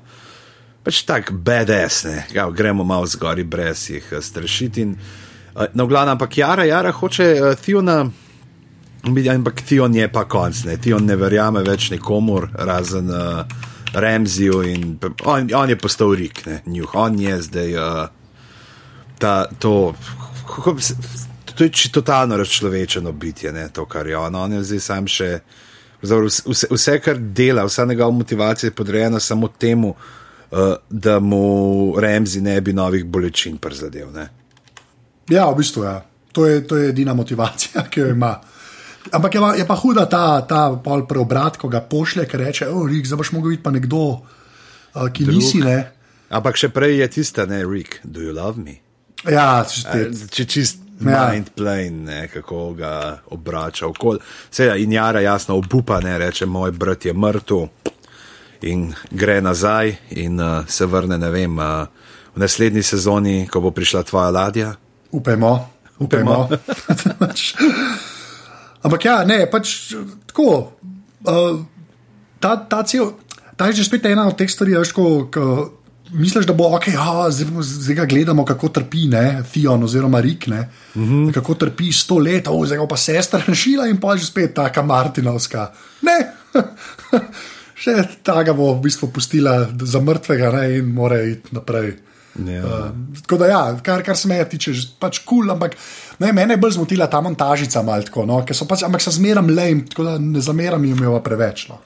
pač 0.83 1.03
tako 1.05 1.33
BDS, 1.33 2.03
ne, 2.09 2.25
ja, 2.33 2.49
gremo 2.49 2.83
malo 2.83 3.05
zgori 3.05 3.43
brez 3.43 3.89
jih 3.89 4.09
uh, 4.11 4.23
strašiti. 4.23 4.81
In, 4.81 4.95
uh, 5.55 5.65
no, 5.73 5.85
glavno, 5.87 6.15
ampak 6.17 6.37
Jara, 6.37 6.65
Jara 6.65 6.91
hoče 6.91 7.29
uh, 7.35 7.53
Thiona, 7.61 7.99
ampak 9.33 9.61
Thion 9.61 9.95
je 9.95 10.09
pa 10.11 10.25
konc, 10.25 10.65
ne, 10.65 10.77
Thion 10.81 11.05
ne 11.05 11.15
verjame 11.15 11.63
več 11.65 11.91
nikomor, 11.93 12.49
razen 12.53 13.09
uh, 13.13 13.43
Remziju 13.93 14.61
in 14.67 14.97
on, 15.25 15.47
on 15.55 15.69
je 15.69 15.77
postal 15.79 16.11
rik, 16.17 16.45
ne, 16.45 16.61
njuh, 16.65 16.95
on 16.95 17.19
je 17.19 17.41
zdaj 17.41 17.77
uh, 17.77 18.07
ta, 19.19 19.45
to 19.59 19.93
kako, 20.47 20.75
to 21.55 21.63
je 21.63 21.71
totalno 21.91 22.37
razčlovečeno 22.37 23.11
bitje, 23.11 23.51
ne, 23.51 23.69
to, 23.73 23.85
kar 23.85 24.07
je 24.07 24.17
on. 24.17 24.35
On 24.35 24.53
je 24.53 24.63
zdaj 24.63 24.79
sam 24.79 25.07
še. 25.07 25.39
Vse, 26.01 26.67
vse, 26.69 26.99
kar 27.01 27.17
dela, 27.17 27.63
vsa 27.65 27.85
njegova 27.85 28.11
motivacija 28.11 28.67
je 28.67 28.75
podrejena 28.75 29.19
samo 29.19 29.47
temu, 29.47 29.95
uh, 30.51 30.59
da 30.89 31.19
mu 31.19 31.95
Remzi 31.99 32.41
ne 32.41 32.61
bi 32.61 32.73
novih 32.73 33.05
bolečin 33.05 33.57
prizadel. 33.57 34.13
Ja, 35.29 35.49
v 35.49 35.57
bistvu 35.57 35.83
je. 35.83 35.89
Ja. 35.89 36.05
To, 36.31 36.45
to 36.69 36.77
je 36.77 36.89
edina 36.89 37.13
motivacija, 37.17 37.87
ki 37.89 37.99
jo 37.99 38.11
ima. 38.13 38.35
Ampak 39.11 39.35
je, 39.35 39.41
je 39.57 39.67
pa 39.67 39.75
huda 39.75 40.05
ta, 40.05 40.41
ta 40.45 40.81
preobrat, 41.09 41.57
ko 41.57 41.67
ga 41.67 41.81
pošlje, 41.81 42.27
ki 42.29 42.37
reče: 42.37 42.67
O, 42.69 42.85
Rik, 42.85 43.07
zdaj 43.07 43.17
boš 43.17 43.31
mogel 43.31 43.55
biti 43.55 43.63
pa 43.63 43.71
nekdo, 43.71 44.03
uh, 44.07 45.07
ki 45.13 45.25
Drug. 45.25 45.35
nisi. 45.35 45.63
Ne? 45.65 45.79
Ampak 46.29 46.59
še 46.59 46.69
prej 46.69 46.99
je 47.01 47.07
tista, 47.07 47.47
ne, 47.49 47.63
Rik, 47.65 48.01
do 48.03 48.21
you 48.21 48.35
love 48.35 48.61
me? 48.61 48.86
Ja, 49.25 49.65
če 50.29 50.45
čist 50.45 50.83
ja. 51.01 51.29
mind 51.31 51.49
plane, 51.55 51.89
ne, 51.89 52.27
kako 52.27 52.73
ga 52.77 53.17
obrača 53.33 53.87
okoli. 53.87 54.19
Seveda, 54.51 54.75
in 54.75 54.93
Jara 54.93 55.21
jasno 55.21 55.57
obupa, 55.57 55.99
ne 56.01 56.17
reče: 56.17 56.45
Moj 56.45 56.71
brat 56.71 57.05
je 57.05 57.13
mrtev. 57.13 57.67
In 58.61 58.93
gre 59.11 59.41
nazaj 59.41 59.95
in 60.09 60.39
uh, 60.41 60.65
se 60.67 60.85
vrne, 60.85 61.17
ne 61.17 61.29
vem, 61.29 61.59
uh, 61.59 61.85
v 62.35 62.41
naslednji 62.41 62.83
sezoni, 62.83 63.47
ko 63.51 63.61
bo 63.61 63.71
prišla 63.71 64.03
tvoja 64.03 64.29
ladja. 64.33 64.71
Upajmo, 65.11 65.69
upajmo. 65.99 66.49
Ampak 68.85 69.05
ja, 69.05 69.23
ne, 69.25 69.45
pač 69.51 69.93
tako. 70.25 70.71
Uh, 71.25 71.61
ta, 72.39 72.55
ta, 72.69 72.83
cel, 72.83 73.13
ta 73.57 73.69
je 73.69 73.81
že 73.81 73.89
spet 73.89 74.05
ena 74.05 74.27
od 74.27 74.37
teh 74.37 74.49
stvari, 74.49 74.73
ki 74.73 75.45
misliš, 76.11 76.45
da 76.45 76.53
bo 76.53 76.69
ok, 76.75 76.87
oh, 76.99 77.25
zdaj, 77.31 77.61
zdaj 77.61 77.95
ga 77.95 78.05
gledamo, 78.05 78.45
kako 78.45 78.69
trpi 78.69 79.07
ne, 79.11 79.43
Fion 79.51 79.83
oziroma 79.83 80.19
Rik, 80.19 80.47
ne, 80.47 80.69
mm 80.95 81.03
-hmm. 81.03 81.33
kako 81.33 81.53
trpi 81.53 81.91
sto 81.91 82.17
let, 82.17 82.47
oh, 82.47 82.65
zdaj 82.65 82.87
pa 82.89 82.97
sestra 82.97 83.41
rešila 83.47 83.87
in 83.87 83.99
pa 83.99 84.17
že 84.17 84.25
spet 84.25 84.53
taka 84.53 84.81
Martinovska. 84.81 85.71
Ne, 86.01 86.17
še 87.75 88.03
ta 88.23 88.43
ga 88.43 88.53
bo 88.53 88.73
v 88.73 88.81
bistvu 88.81 89.11
pustila 89.13 89.67
za 89.81 89.99
mrtvega 89.99 90.51
ne, 90.51 90.77
in 90.77 90.93
mora 90.93 91.21
iti 91.21 91.55
naprej. 91.55 91.97
Yeah. 92.37 92.65
Uh, 92.65 92.91
tako 93.21 93.37
da, 93.37 93.45
ja, 93.45 93.79
kar, 93.83 94.03
kar 94.03 94.17
se 94.17 94.27
me 94.27 94.37
tiče, 94.49 94.71
pač 94.99 95.23
kul, 95.25 95.41
cool, 95.41 95.51
ampak 95.51 95.73
ne, 96.19 96.33
mene 96.33 96.53
je 96.53 96.57
bolj 96.57 96.75
zmotila 96.77 97.07
ta 97.07 97.21
montažica, 97.21 97.83
tako, 98.05 98.25
no, 98.25 98.39
so 98.51 98.65
pač, 98.69 98.83
ampak 98.83 99.01
se 99.01 99.13
zmeram 99.17 99.49
lejm, 99.49 99.85
tako 99.89 100.03
da 100.03 100.17
ne 100.21 100.41
zameram 100.41 100.85
jim 100.85 101.03
jo 101.03 101.19
preveč. 101.23 101.67
No, 101.69 101.79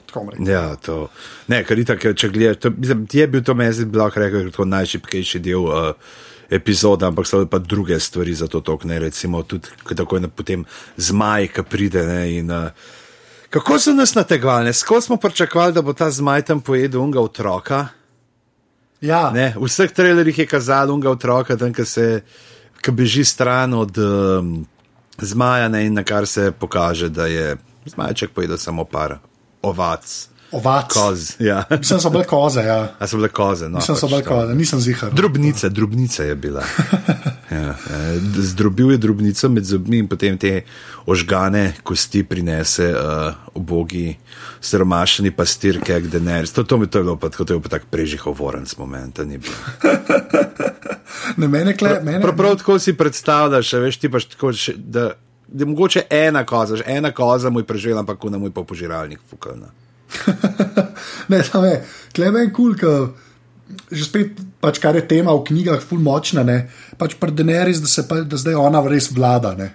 ja, 0.46 0.76
to. 0.76 1.08
Ne, 1.48 1.62
kar 1.64 1.78
je 1.78 1.84
tako, 1.92 2.14
če 2.16 2.30
gledaš, 2.32 2.72
ti 3.08 3.22
je 3.22 3.28
bil 3.28 3.44
to 3.44 3.54
meni, 3.58 3.84
blok 3.84 4.16
rekel, 4.16 4.50
kot 4.54 4.70
najšipkejši 4.72 5.42
del. 5.44 5.68
Uh, 5.68 6.20
Epizoda, 6.52 7.08
ampak 7.08 7.24
so 7.24 7.38
pa 7.48 7.56
druge 7.64 7.96
stvari 7.96 8.34
za 8.36 8.44
to 8.44 8.60
tokne, 8.60 8.98
recimo 9.00 9.40
tudi 9.48 9.70
tako 9.96 10.18
je 10.20 10.28
potem 10.28 10.66
zmaj, 11.00 11.48
ki 11.48 11.62
pride. 11.64 12.02
Ne, 12.04 12.26
in, 12.42 12.50
uh, 12.52 12.68
kako 13.48 13.78
so 13.80 13.94
nas 13.96 14.12
nategovali, 14.14 14.72
skozi 14.72 15.06
smo 15.06 15.16
pričakovali, 15.16 15.72
da 15.72 15.82
bo 15.82 15.92
ta 15.96 16.10
zmaj 16.10 16.42
tam 16.42 16.60
pojedel 16.60 17.00
unga 17.00 17.20
otroka. 17.20 17.86
Ja. 19.00 19.30
Ne, 19.34 19.54
v 19.56 19.64
vseh 19.66 19.90
trailerjih 19.92 20.38
je 20.38 20.46
kazalo 20.46 20.94
unga 20.94 21.10
otroka, 21.10 21.56
tam, 21.56 21.72
ki 21.72 21.84
se 21.84 22.20
ki 22.82 22.90
beži 22.90 23.24
stran 23.24 23.74
od 23.74 23.98
um, 23.98 24.66
zmaja, 25.18 25.68
ne, 25.68 25.86
in 25.86 25.94
na 25.94 26.02
kar 26.04 26.26
se 26.26 26.50
pokaže, 26.52 27.08
da 27.08 27.26
je 27.26 27.56
zmajček 27.86 28.30
pojedel 28.34 28.58
samo 28.58 28.84
par 28.84 29.18
ovac. 29.62 30.28
Ovac. 30.52 30.92
Koz. 30.92 31.30
Ja. 31.40 31.64
Mislim, 31.70 32.00
so 32.00 32.10
bile 32.10 32.24
koze, 32.24 32.60
ja. 32.60 32.94
A 32.98 33.06
so 33.06 33.16
bile 33.16 33.28
koze. 33.28 33.68
No, 33.68 33.78
Mislim, 33.78 33.96
so 33.96 34.06
pač 34.06 34.10
bile 34.10 34.22
to. 34.22 34.30
koze, 34.30 34.54
nisem 34.54 34.80
zihar. 34.80 35.12
Drobnica, 35.14 35.68
drobnica 35.68 36.22
je 36.24 36.34
bila. 36.34 36.62
Ja, 37.52 37.70
eh, 37.70 38.18
zdrobil 38.38 38.90
je 38.90 38.96
drobnico 38.96 39.48
med 39.48 39.64
zobmi 39.64 39.98
in 39.98 40.08
potem 40.08 40.38
te 40.38 40.62
ožgane 41.06 41.74
kosti 41.82 42.22
prinese 42.24 42.86
uh, 42.94 43.34
ubogi, 43.58 44.14
siromašni 44.60 45.34
pastir, 45.36 45.80
kek 45.84 46.06
denar. 46.08 46.46
To, 46.54 46.64
to 46.64 46.78
mi 46.78 46.86
to 46.86 46.98
je 46.98 47.04
bilo 47.04 47.16
pa 47.16 47.28
tako, 47.28 47.44
to 47.44 47.54
je 47.54 47.58
bil 47.58 47.68
pa 47.68 47.76
tak 47.76 47.90
prežihovoren 47.90 48.64
moment. 48.78 49.18
ni 49.26 49.38
bilo. 49.38 49.54
Ne, 51.36 51.48
mene, 51.48 51.76
kle, 51.76 52.00
mene, 52.02 52.20
Prav, 52.20 52.36
prav 52.36 52.56
tako 52.56 52.78
si 52.78 52.96
predstavljaš, 52.98 53.72
veš, 53.72 53.98
ti 54.00 54.08
paš 54.10 54.26
tako, 54.32 54.50
še, 54.56 54.74
da, 54.76 55.12
da 55.46 55.64
je 55.64 55.68
mogoče 55.68 56.02
ena 56.10 56.42
koza, 56.46 56.80
že 56.80 56.84
ena 56.86 57.12
koza 57.14 57.50
mu 57.50 57.60
je 57.60 57.68
preživela, 57.68 58.00
ampak 58.02 58.18
kuna 58.18 58.38
mu 58.38 58.48
je 58.48 58.54
pa 58.56 58.64
požiralnik 58.66 59.20
fukana. 59.30 59.70
ne, 61.32 61.42
tam 61.52 61.64
je, 61.64 61.76
kleme 62.16 62.46
je 62.46 62.52
kul, 62.52 62.74
cool, 62.80 63.06
že 63.90 64.04
spet, 64.04 64.40
pač, 64.60 64.78
kar 64.82 64.96
je 64.96 65.04
tema 65.08 65.34
v 65.36 65.44
knjigah, 65.48 65.80
ful 65.82 66.00
močna, 66.02 66.42
ne, 66.46 66.68
pač 66.98 67.14
pred 67.20 67.34
Denerys, 67.34 67.80
da 67.82 67.90
se 67.90 68.06
pa, 68.08 68.22
da 68.24 68.36
zdaj 68.36 68.54
ona 68.54 68.82
res 68.88 69.10
vlada, 69.12 69.54
ne. 69.58 69.72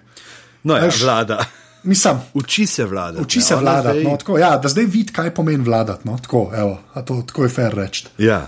No, 0.63 0.75
ja, 0.77 0.87
Veš, 0.87 1.01
vlada. 1.03 1.39
Mislim, 1.87 2.19
Uči 2.33 2.65
se 2.67 2.85
vlada. 2.85 3.21
uči 3.21 3.41
se 3.41 3.55
vladati, 3.55 4.03
no, 4.03 4.17
tako, 4.17 4.37
ja, 4.37 4.57
da 4.57 4.67
zdaj 4.67 4.85
vidi, 4.85 5.13
kaj 5.13 5.31
pomeni 5.35 5.63
vladati, 5.63 6.07
no, 6.07 6.17
tako, 6.17 6.51
evo, 6.55 6.79
to, 7.05 7.21
tako 7.27 7.43
je 7.43 7.49
fair 7.49 7.75
reči. 7.75 8.07
Ja. 8.17 8.47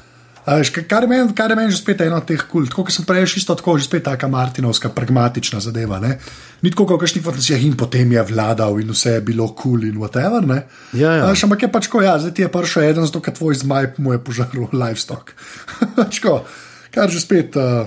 Veš, 0.49 0.71
ka- 0.73 0.83
kar 0.89 1.03
je 1.03 1.09
meni 1.09 1.29
je 1.29 1.55
meni 1.55 1.71
že 1.71 1.77
spet 1.77 2.01
eno 2.01 2.17
od 2.17 2.25
teh 2.25 2.41
kul, 2.49 2.65
tako 2.65 2.83
kot 2.83 2.93
sem 2.93 3.05
prej 3.05 3.37
isto 3.37 3.53
tako, 3.55 3.77
že 3.77 3.85
spet 3.85 4.03
taka 4.03 4.27
Martinovska, 4.27 4.89
pragmatična 4.89 5.59
zadeva. 5.59 5.99
Ne? 5.99 6.17
Ni 6.61 6.71
tako, 6.71 6.85
kot 6.89 7.05
kakšnih 7.05 7.23
fantazijah 7.23 7.61
in 7.61 7.77
potem 7.77 8.11
je 8.11 8.23
vladal 8.23 8.79
in 8.81 8.89
vse 8.89 9.19
je 9.19 9.21
bilo 9.21 9.47
kul 9.53 9.77
cool 9.77 9.83
in 9.85 10.01
whatever. 10.01 10.41
Ne? 10.41 10.65
Ja, 10.93 11.13
ja. 11.13 11.23
A 11.25 11.29
Veš, 11.29 11.43
ampak 11.45 11.61
je 11.61 11.71
pač 11.71 11.85
tako, 11.85 12.01
ja, 12.01 12.17
zdaj 12.19 12.33
ti 12.33 12.41
je 12.41 12.49
prišel 12.49 12.83
eden, 12.89 13.05
zato 13.05 13.21
ker 13.21 13.33
tvoj 13.33 13.61
zmaj 13.61 13.93
mu 13.97 14.13
je 14.13 14.19
požaril 14.19 14.65
livestock. 14.81 15.33
Čko, 16.15 16.43
kar 16.91 17.09
že 17.09 17.21
spet. 17.21 17.53
Uh, 17.53 17.85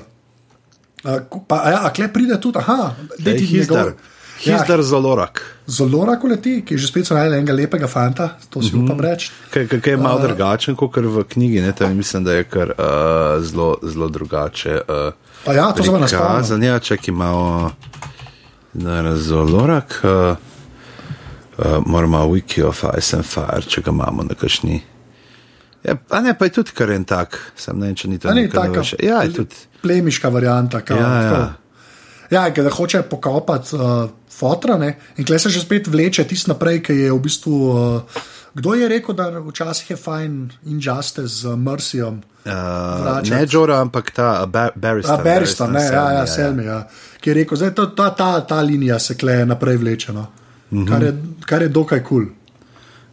uh, 1.02 1.18
pa, 1.48 1.66
a 1.66 1.68
ja, 1.70 1.78
a 1.82 1.90
kle 1.90 2.12
pride 2.12 2.38
tudi, 2.38 2.62
aha, 2.62 2.94
da 3.18 3.30
ti 3.34 3.46
Hizdar. 3.46 3.96
Hizdar 4.42 4.82
Zolorak. 4.82 5.42
Zelo 5.66 6.04
rako 6.04 6.26
leti, 6.26 6.62
ki 6.66 6.74
je 6.74 6.78
že 6.78 6.86
spet 6.90 7.06
so 7.06 7.14
najeli 7.14 7.36
enega 7.38 7.52
lepega 7.54 7.86
fanta, 7.86 8.28
to 8.50 8.62
si 8.62 8.74
upam 8.76 9.00
reči. 9.00 9.30
Kaj, 9.50 9.66
kaj 9.70 9.80
kaj 9.80 9.92
je 9.92 9.96
malo 9.96 10.18
drugačen 10.18 10.76
kot 10.76 10.96
v 10.96 11.24
knjigi, 11.24 11.60
ne, 11.60 11.72
tam 11.72 11.96
mislim, 11.96 12.24
da 12.24 12.32
je 12.32 12.44
kar 12.44 12.72
uh, 12.74 13.44
zelo, 13.44 13.76
zelo 13.82 14.08
drugače. 14.08 14.80
Uh, 14.88 15.12
A 15.46 15.52
ja, 15.54 15.72
to 15.72 15.82
se 15.84 15.90
vam 15.90 16.00
naspomnim. 16.00 16.36
Kazan, 16.36 16.62
ja, 16.62 16.78
čakaj 16.78 17.14
malo 17.14 17.70
na 18.74 19.16
zolorak. 19.16 20.00
Uh, 20.04 20.36
uh, 21.58 21.82
moramo 21.86 22.26
wiki 22.26 22.62
of 22.62 22.84
Ice 22.98 23.16
and 23.16 23.24
Fire, 23.26 23.62
če 23.62 23.82
ga 23.82 23.90
imamo 23.90 24.22
na 24.22 24.34
kakšni. 24.34 24.82
Ja, 25.82 25.96
a 26.10 26.20
ne, 26.20 26.34
pa 26.38 26.44
je 26.44 26.50
tudi 26.60 26.70
kar 26.74 26.90
en 26.90 27.04
tak, 27.04 27.38
sem 27.58 27.78
ne 27.78 27.86
vem, 27.90 27.94
če 27.98 28.08
ni 28.08 28.18
to 28.18 28.30
nekaj. 28.34 28.94
Ja, 29.02 29.22
je 29.22 29.32
tudi. 29.32 29.54
plemiška 29.82 30.28
varianta. 30.28 30.80
Kao, 30.80 30.96
Ja, 30.96 31.08
ja. 31.22 31.30
tako. 31.30 31.61
Ja, 32.32 32.48
da 32.50 32.70
hoče 32.70 33.02
pokopati 33.02 33.76
uh, 33.76 34.10
fotra, 34.30 34.78
ne? 34.78 34.96
in 35.16 35.26
klej 35.28 35.38
se 35.38 35.50
že 35.50 35.60
spet 35.60 35.86
vleče 35.86 36.24
tisti 36.24 36.50
naprej, 36.50 36.82
ki 36.82 36.96
je 36.96 37.12
v 37.12 37.20
bistvu. 37.20 37.52
Uh, 37.52 38.22
kdo 38.54 38.74
je 38.74 38.88
rekel, 38.88 39.14
da 39.14 39.28
včasih 39.40 39.90
je 39.90 39.96
fajn 39.96 40.50
injustice 40.66 41.28
z 41.28 41.44
uh, 41.44 41.58
Mercyjem? 41.58 42.22
Uh, 42.44 43.20
ne 43.30 43.46
Jora, 43.50 43.80
ampak 43.80 44.10
ta 44.10 44.46
Bar 44.46 44.72
Barrister. 44.74 45.20
A 45.20 45.24
Barrister, 45.24 45.68
ne, 45.70 45.84
ja, 45.84 46.10
ja, 46.10 46.26
Selmy, 46.26 46.62
Selmi, 46.62 46.64
ja. 46.64 46.82
Ki 47.20 47.30
je 47.30 47.34
rekel, 47.34 47.58
da 47.58 47.70
ta, 47.70 47.86
ta, 47.86 48.10
ta, 48.10 48.30
ta 48.40 48.60
linija 48.60 48.98
se 48.98 49.14
kleje 49.14 49.46
naprej 49.46 49.76
vlečeno, 49.76 50.26
mm 50.70 50.84
-hmm. 50.84 50.88
kar, 50.88 51.02
je, 51.02 51.12
kar 51.46 51.62
je 51.62 51.68
dokaj 51.68 52.02
kul. 52.02 52.24
Cool. 52.24 52.32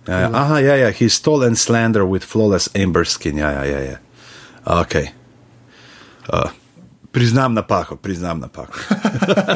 Ja, 0.08 0.20
ja. 0.20 0.30
Aha, 0.34 0.60
ja, 0.60 0.76
ja, 0.76 0.90
he 0.90 1.10
stole 1.10 1.48
and 1.48 1.58
slander 1.58 2.04
with 2.04 2.26
flawless 2.26 2.70
amber 2.74 3.06
skin. 3.06 3.38
Ja, 3.38 3.52
ja, 3.52 3.66
ja. 3.66 3.80
ja. 3.80 3.98
Ok. 4.66 4.96
Uh, 6.34 6.50
priznam 7.12 7.54
napako, 7.54 7.96
priznam 7.96 8.40
napako. 8.40 8.80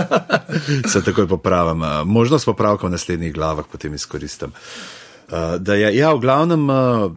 Se 0.92 1.04
takoj 1.04 1.28
popravim. 1.28 1.82
Uh, 1.82 1.88
možnost 2.06 2.46
popravka 2.46 2.88
v 2.88 2.92
naslednjih 2.92 3.34
glavah 3.34 3.66
potem 3.72 3.94
izkoristim. 3.94 4.52
Uh, 4.52 5.56
da 5.60 5.76
je, 5.76 5.98
ja, 5.98 6.14
v 6.14 6.20
glavnem, 6.20 6.70
uh, 6.70 7.12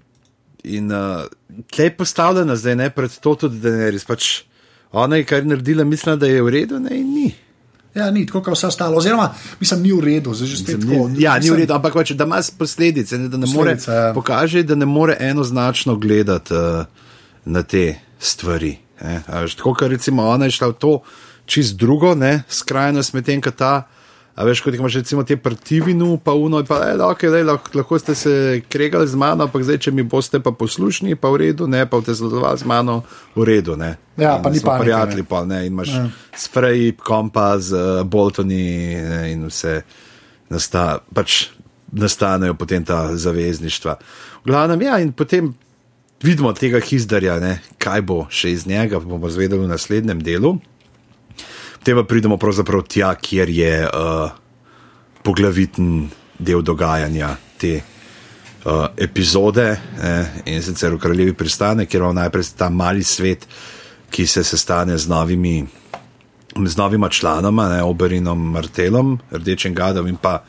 in 0.65 0.91
kaj 1.77 1.87
je 1.87 1.97
postavljena 1.97 2.57
zdaj, 2.57 2.77
ne 2.77 2.91
pred 2.91 3.19
to 3.21 3.35
tudi, 3.35 3.61
da 3.63 3.71
ne 3.71 3.91
res 3.91 4.05
pač 4.05 4.47
ona 4.93 5.17
je 5.17 5.25
kar 5.25 5.47
naredila, 5.47 5.85
mislim, 5.85 6.19
da 6.19 6.27
je 6.27 6.43
v 6.43 6.51
redu, 6.51 6.79
ne 6.81 6.97
in 6.97 7.13
ni. 7.15 7.35
Ja, 7.95 8.11
ni 8.11 8.27
tako, 8.27 8.43
kot 8.43 8.57
vse 8.57 8.67
ostalo. 8.67 8.97
Oziroma, 8.97 9.31
mislim, 9.61 9.83
ni 9.83 9.93
v 9.93 10.01
redu, 10.05 10.35
zdaj 10.35 10.49
že 10.49 10.57
spet 10.61 10.81
tako. 10.81 11.11
Ja, 11.19 11.39
ni 11.41 11.51
v 11.51 11.63
redu, 11.63 11.75
ampak 11.77 11.97
pač, 11.97 12.13
da 12.17 12.25
ima 12.29 12.41
posledice, 12.59 13.19
ne, 13.19 13.29
da 13.33 13.41
ne 13.41 13.49
more, 13.49 13.77
Posledice, 13.77 13.93
ja. 13.93 14.13
pokaže, 14.15 14.63
da 14.63 14.75
ne 14.75 14.87
more 14.87 15.17
enoznačno 15.21 15.97
gledati 15.97 16.55
uh, 16.55 16.85
na 17.45 17.63
te 17.63 17.95
stvari. 18.19 18.77
A 19.03 19.43
veš, 19.45 19.59
Tako, 19.59 19.75
ker 19.75 19.91
recimo 19.93 20.29
ona 20.29 20.49
je 20.49 20.57
šla 20.57 20.73
v 20.73 20.79
to 20.81 20.93
čist 21.47 21.77
drugo, 21.77 22.15
ne, 22.15 22.43
skrajnost 22.49 23.15
medtem, 23.15 23.43
ko 23.45 23.51
ta. 23.51 23.87
A 24.37 24.45
veš, 24.45 24.61
kot 24.61 24.75
imaš 24.77 24.99
recimo 25.01 25.23
te 25.25 25.37
partivinu, 25.41 26.19
pa 26.21 26.35
uno, 26.37 26.61
pa 26.69 26.83
je, 26.85 26.97
okay, 27.01 27.31
lej, 27.33 27.47
lahko, 27.49 27.71
lahko 27.79 27.99
ste 27.99 28.15
se 28.15 28.33
kregali 28.69 29.09
z 29.09 29.17
mano, 29.17 29.47
ampak 29.49 29.65
zdaj, 29.65 29.79
če 29.87 29.95
mi 29.97 30.05
boste 30.05 30.43
pa 30.45 30.53
poslušni, 30.53 31.17
pa 31.17 31.31
v 31.33 31.41
redu, 31.47 31.65
ne, 31.65 31.87
pa 31.89 31.97
boste 31.97 32.19
sodelovali 32.19 32.61
z 32.61 32.69
mano, 32.69 32.99
v 33.33 33.47
redu, 33.49 33.79
ne. 33.81 33.95
Ja, 34.21 34.37
In 34.37 34.45
pa 34.45 34.53
ni 34.53 34.61
panike, 34.61 34.85
Prijatelji, 34.85 35.25
pa 35.25 35.41
ne, 35.49 35.63
in 35.65 35.73
imaš 35.73 35.95
ja. 35.95 36.05
sprej, 36.37 36.93
kompas, 37.01 37.73
uh, 37.73 38.03
boltoni 38.05 38.67
ne, 39.01 39.23
in 39.33 39.49
vse 39.49 39.79
nasta, 40.53 41.01
pač 41.17 41.47
nastanejo 41.97 42.59
potem 42.61 42.85
ta 42.85 43.17
zavezništva. 43.17 43.97
V 44.45 44.53
glavnem, 44.53 44.85
ja, 44.85 45.01
in 45.01 45.17
potem 45.17 45.55
vidimo 46.23 46.53
tega 46.53 46.81
hizdarja, 46.81 47.39
ne, 47.41 47.59
kaj 47.79 48.03
bo 48.07 48.25
še 48.31 48.53
iz 48.53 48.67
njega, 48.67 49.01
bomo 49.01 49.31
zvedeli 49.31 49.65
v 49.65 49.71
naslednjem 49.71 50.23
delu. 50.25 50.57
Potem 51.79 52.01
pa 52.01 52.05
pridemo 52.09 52.39
pravzaprav 52.41 52.83
tja, 52.91 53.13
kjer 53.15 53.51
je 53.53 53.75
uh, 53.87 54.31
poglaviten 55.23 56.09
del 56.39 56.63
dogajanja 56.67 57.37
te 57.61 57.79
uh, 57.79 58.89
epizode 58.99 59.69
eh, 59.71 60.41
in 60.53 60.63
sicer 60.63 60.93
v 60.93 61.01
Kraljevi 61.01 61.33
pristane, 61.39 61.87
kjer 61.87 62.03
imamo 62.03 62.19
najprej 62.19 62.51
ta 62.59 62.69
mali 62.71 63.05
svet, 63.07 63.47
ki 64.11 64.27
se 64.27 64.45
sestane 64.45 64.99
z 64.99 65.09
novimi. 65.09 65.61
Z 66.57 66.77
novima 66.77 67.09
članoma, 67.13 67.69
ne, 67.69 67.83
Oberinom, 67.85 68.41
Martelom, 68.53 69.19
Rdečim 69.31 69.75
Gadom 69.77 70.07
in 70.09 70.17
pa 70.17 70.41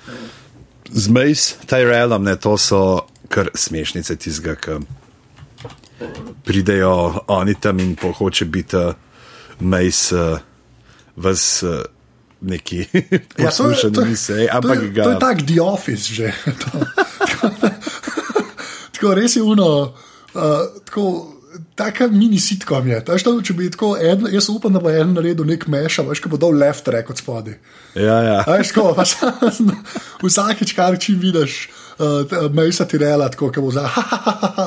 z 0.88 1.12
Mace 1.12 1.60
Tyrellom, 1.67 2.23
ne, 2.23 2.38
to 2.39 2.56
so 2.58 3.03
kar 3.27 3.49
smešnice 3.53 4.15
tizga, 4.15 4.56
ki 4.56 4.80
pridejo 6.43 6.91
oni 7.27 7.55
tam 7.55 7.79
in 7.79 7.95
hoče 8.13 8.45
biti 8.45 8.77
uh, 8.77 8.93
Mace 9.60 10.15
uh, 10.15 10.39
vas 11.15 11.63
uh, 11.63 11.79
neki 12.41 12.86
Ja, 13.38 13.45
poslušani 13.45 13.97
je- 13.97 14.05
misli, 14.05 14.47
To 14.47 14.57
ampak 14.57 14.81
je, 14.81 14.89
ga. 14.89 15.03
to 15.03 15.10
je 15.10 15.19
tak 15.19 15.38
The 15.43 15.62
Office 15.62 16.13
že. 16.13 16.31
To- 16.62 16.86
tako 18.93 19.13
res 19.13 19.36
je 19.36 19.41
uno. 19.41 19.93
Uh, 20.33 20.41
tako, 20.86 21.33
Taka 21.75 22.07
mini 22.07 22.38
sitkom 22.39 22.88
je. 22.88 22.99
Veš, 23.07 23.23
to, 23.23 23.31
če 23.41 23.53
bi 23.53 23.67
tako 23.69 23.95
en, 23.97 24.27
jaz 24.29 24.45
upam, 24.49 24.73
da 24.73 24.79
bo 24.79 24.89
en 24.89 25.13
naredil 25.13 25.45
nek 25.45 25.63
meša, 25.67 26.03
veš, 26.05 26.19
ki 26.21 26.29
bo 26.29 26.38
dal 26.38 26.53
left 26.53 26.83
track 26.86 27.10
od 27.10 27.17
spodaj. 27.17 27.55
Ja, 27.95 28.17
ja. 28.21 28.36
Veš, 28.45 28.71
ko, 28.73 28.91
pa, 28.93 29.05
vsakič, 30.21 30.73
kar 30.77 30.97
čim 31.01 31.17
vidiš, 31.21 31.67
uh, 31.99 32.51
Mejsa 32.53 32.86
ti 32.86 32.97
rela, 32.97 33.29
tako, 33.29 33.49
ki 33.51 33.62
bo 33.62 33.71
za 33.71 33.89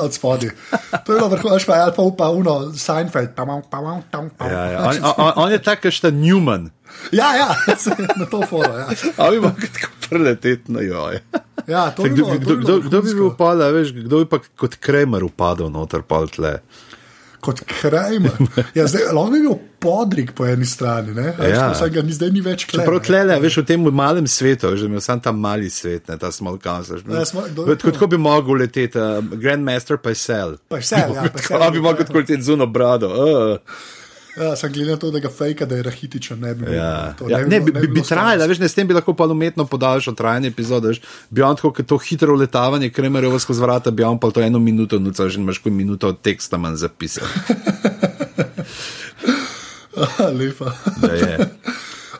od 0.05 0.13
spodaj. 0.13 0.49
To 1.05 1.13
je 1.13 1.17
bilo 1.17 1.27
vrhunsko, 1.29 1.55
veš, 1.55 1.65
pa 1.65 1.73
ali 1.73 1.93
pa 1.95 2.03
upa 2.03 2.29
uno, 2.29 2.73
Seinfeld. 2.73 3.33
Pa, 3.35 3.45
pa, 3.45 3.61
pa, 3.71 3.79
pa, 4.11 4.23
pa, 4.37 4.45
Ja, 4.47 4.65
ja. 4.65 4.79
On, 4.89 5.13
on, 5.17 5.31
on 5.35 5.51
je 5.51 5.59
tak, 5.63 5.81
kot 5.81 6.03
Newman. 6.11 6.69
ja, 7.11 7.35
ja, 7.35 7.55
na 8.19 8.25
to 8.25 8.41
foro. 8.49 8.67
Ja, 8.77 8.87
A 9.17 9.31
bi 9.31 9.39
lahko 9.39 9.67
tako 9.73 9.91
preleteti 10.09 10.71
na 10.71 10.81
joj. 10.81 11.19
ja 11.67 11.91
to 11.91 12.03
bi 12.03 12.09
Kdo, 12.09 12.25
bilo, 12.25 12.37
kdo, 12.39 12.55
bi 12.55 12.63
kdo, 12.63 12.79
kdo 12.79 13.01
bi 13.01 13.13
bil 13.13 13.29
pa, 13.37 13.53
veš, 13.53 13.93
kdo 13.93 14.23
bi 14.23 14.25
pa 14.25 14.39
kot 14.59 14.75
Kremer 14.75 15.23
upadel 15.23 15.71
noter 15.71 16.01
pol 16.03 16.27
tle. 16.27 16.59
Kot 17.41 17.61
Kramer. 17.65 18.31
Ja, 18.75 18.85
zdaj, 18.85 19.07
lahko 19.09 19.31
bi 19.31 19.39
bil 19.41 19.55
podrik 19.81 20.33
po 20.37 20.45
eni 20.45 20.65
strani, 20.65 21.13
ne? 21.13 21.31
A 21.39 21.47
Ja. 21.49 21.63
vsaj 21.73 21.89
ga 21.89 22.01
ni, 22.01 22.13
zdaj 22.13 22.29
ni 22.31 22.41
več 22.41 22.67
klep. 22.69 22.85
Prav 22.85 23.01
le, 23.25 23.39
veš, 23.41 23.57
v 23.57 23.65
tem 23.65 23.87
malem 23.91 24.27
svetu, 24.29 24.69
je 24.75 24.85
imel 24.85 25.01
sam 25.01 25.19
ta 25.19 25.31
mali 25.33 25.69
svet, 25.69 26.05
ne, 26.07 26.17
ta 26.17 26.29
small 26.31 26.59
council. 26.61 27.01
Ja, 27.09 27.23
je 27.23 27.25
Tako 27.25 27.65
to? 27.65 27.91
tako 27.91 28.07
bi 28.07 28.17
mogel 28.17 28.61
leteti, 28.61 28.99
uh, 28.99 29.25
Grandmaster 29.33 29.97
pa 29.97 30.13
je 30.13 30.19
sel. 30.21 30.53
Pa 30.69 30.77
je 30.77 30.83
sel, 30.83 31.17
ja, 31.17 31.25
pa 31.49 31.65
je 31.65 31.71
bi 31.71 31.81
mogel 31.81 32.05
leteti 32.13 32.41
zuno 32.43 32.65
brado. 32.67 33.09
Uh. 33.09 33.57
Ja, 34.33 34.55
sem 34.55 34.71
gledal 34.71 34.95
to, 34.95 35.09
da 35.09 35.19
ga 35.19 35.29
fejka, 35.29 35.65
da 35.65 35.75
je 35.75 35.83
rahitičen. 35.83 36.39
Ne 36.39 36.53
bi, 36.53 36.71
Ja. 36.71 37.13
to 37.13 37.27
Ja, 37.27 37.37
ne, 37.39 37.59
bi, 37.59 37.65
bilo- 37.65 37.81
bi, 37.81 37.87
bi 37.87 37.93
bilo 37.93 38.05
trajala, 38.05 38.45
veš, 38.45 38.59
ne, 38.59 38.65
s 38.65 38.73
tem 38.73 38.87
bi 38.87 38.93
lahko 38.93 39.11
pa 39.11 39.25
umetno 39.25 39.65
podaljšal 39.65 40.13
trajanje 40.13 40.47
epizode. 40.47 40.87
veš. 40.87 41.01
Bi 41.29 41.41
on 41.41 41.55
tako, 41.55 41.83
to 41.83 41.97
hitro 41.99 42.33
letavanje, 42.33 42.89
kremerjevo 42.89 43.35
skozi 43.37 43.61
vrata, 43.61 43.91
bi 43.91 44.03
on 44.03 44.15
pa 44.17 44.29
to 44.29 44.41
eno 44.41 44.57
minuto, 44.57 44.99
nuca, 44.99 45.27
že 45.27 45.35
imaš 45.37 45.57
kot 45.57 45.73
minuto 45.73 46.13
teksta 46.13 46.57
manj 46.57 46.75
zapisal. 46.77 47.27
Aha, 49.97 50.23
Lepa. 50.39 50.71
Da 50.97 51.07
je. 51.09 51.37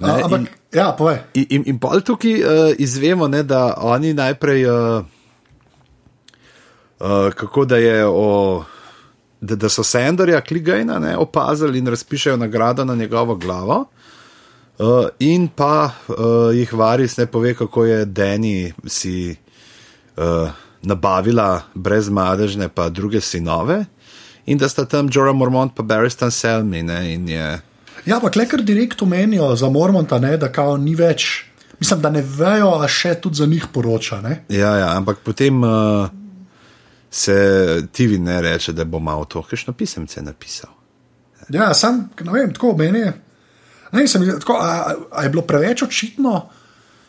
Ne, 0.01 0.09
A, 0.09 0.25
Ampak, 0.25 0.41
ja, 0.73 0.91
povej. 0.91 1.17
In, 1.35 1.45
in, 1.51 1.63
in 1.67 1.77
pol 1.77 2.01
tukaj 2.01 2.33
uh, 2.33 2.47
izvemo, 2.75 3.27
ne, 3.27 3.43
da 3.43 3.77
oni 3.77 4.13
najprej 4.15 4.65
uh, 4.65 5.05
uh, 6.99 7.29
kako 7.31 7.65
da 7.65 7.77
je 7.77 8.01
o. 8.03 8.63
Da, 9.41 9.55
da 9.55 9.69
so 9.69 9.83
Sandorja 9.83 10.41
Kligajna 10.41 10.99
ne, 10.99 11.15
opazili 11.17 11.79
in 11.79 11.87
razpišajo 11.87 12.37
nagrado 12.37 12.85
na 12.85 12.95
njegovo 12.95 13.35
glavo, 13.35 13.85
uh, 14.77 15.07
in 15.19 15.47
pa 15.47 15.91
uh, 16.07 16.15
jih 16.53 16.73
Varis 16.73 17.17
ne 17.17 17.25
pove, 17.25 17.55
kako 17.57 17.85
je 17.85 18.05
Deni 18.05 18.73
si 18.85 19.35
uh, 20.17 20.49
nabavila 20.81 21.61
brez 21.73 22.09
madežne, 22.09 22.69
pa 22.69 22.89
druge 22.89 23.21
sinove, 23.21 23.85
in 24.45 24.57
da 24.57 24.69
sta 24.69 24.85
tam 24.85 25.09
Jorah 25.11 25.35
Mormont 25.35 25.73
pa 25.75 25.83
Barristan 25.83 26.31
Selmi. 26.31 26.83
Ne, 26.83 27.13
in 27.13 27.29
je, 27.29 27.59
Ja, 28.05 28.19
pa 28.19 28.29
klekar 28.29 28.61
direkt 28.61 29.01
omenijo 29.01 29.55
za 29.55 29.69
Mormonta, 29.69 30.19
ne, 30.19 30.37
da 30.37 30.51
kao 30.51 30.77
ni 30.77 30.95
več. 30.95 31.45
Mislim, 31.79 32.01
da 32.01 32.09
ne 32.09 32.21
vejo, 32.21 32.75
a 32.81 32.87
še 32.87 33.15
tudi 33.21 33.41
za 33.41 33.45
njih 33.45 33.67
poroča. 33.73 34.21
Ne? 34.21 34.43
ja, 34.49 34.75
ja, 34.77 34.89
ampak 34.97 35.21
potem 35.25 35.63
uh, 35.63 36.09
se 37.11 37.87
TV 37.91 38.19
ne 38.19 38.41
reče, 38.41 38.73
da 38.73 38.85
bo 38.85 38.99
malo 38.99 39.25
to, 39.25 39.43
kakšno 39.43 39.73
pisemce 39.73 40.21
napisal. 40.21 40.71
Ja, 41.49 41.73
sam, 41.73 42.09
ne 42.23 42.31
vem, 42.31 42.53
tako 42.53 42.75
meni 42.77 42.99
je. 42.99 43.13
Ne, 43.91 44.07
sem, 44.07 44.23
tako, 44.39 44.55
a, 44.61 44.93
a 45.11 45.23
je 45.23 45.29
bilo 45.29 45.43
preveč 45.43 45.83
očitno? 45.83 46.49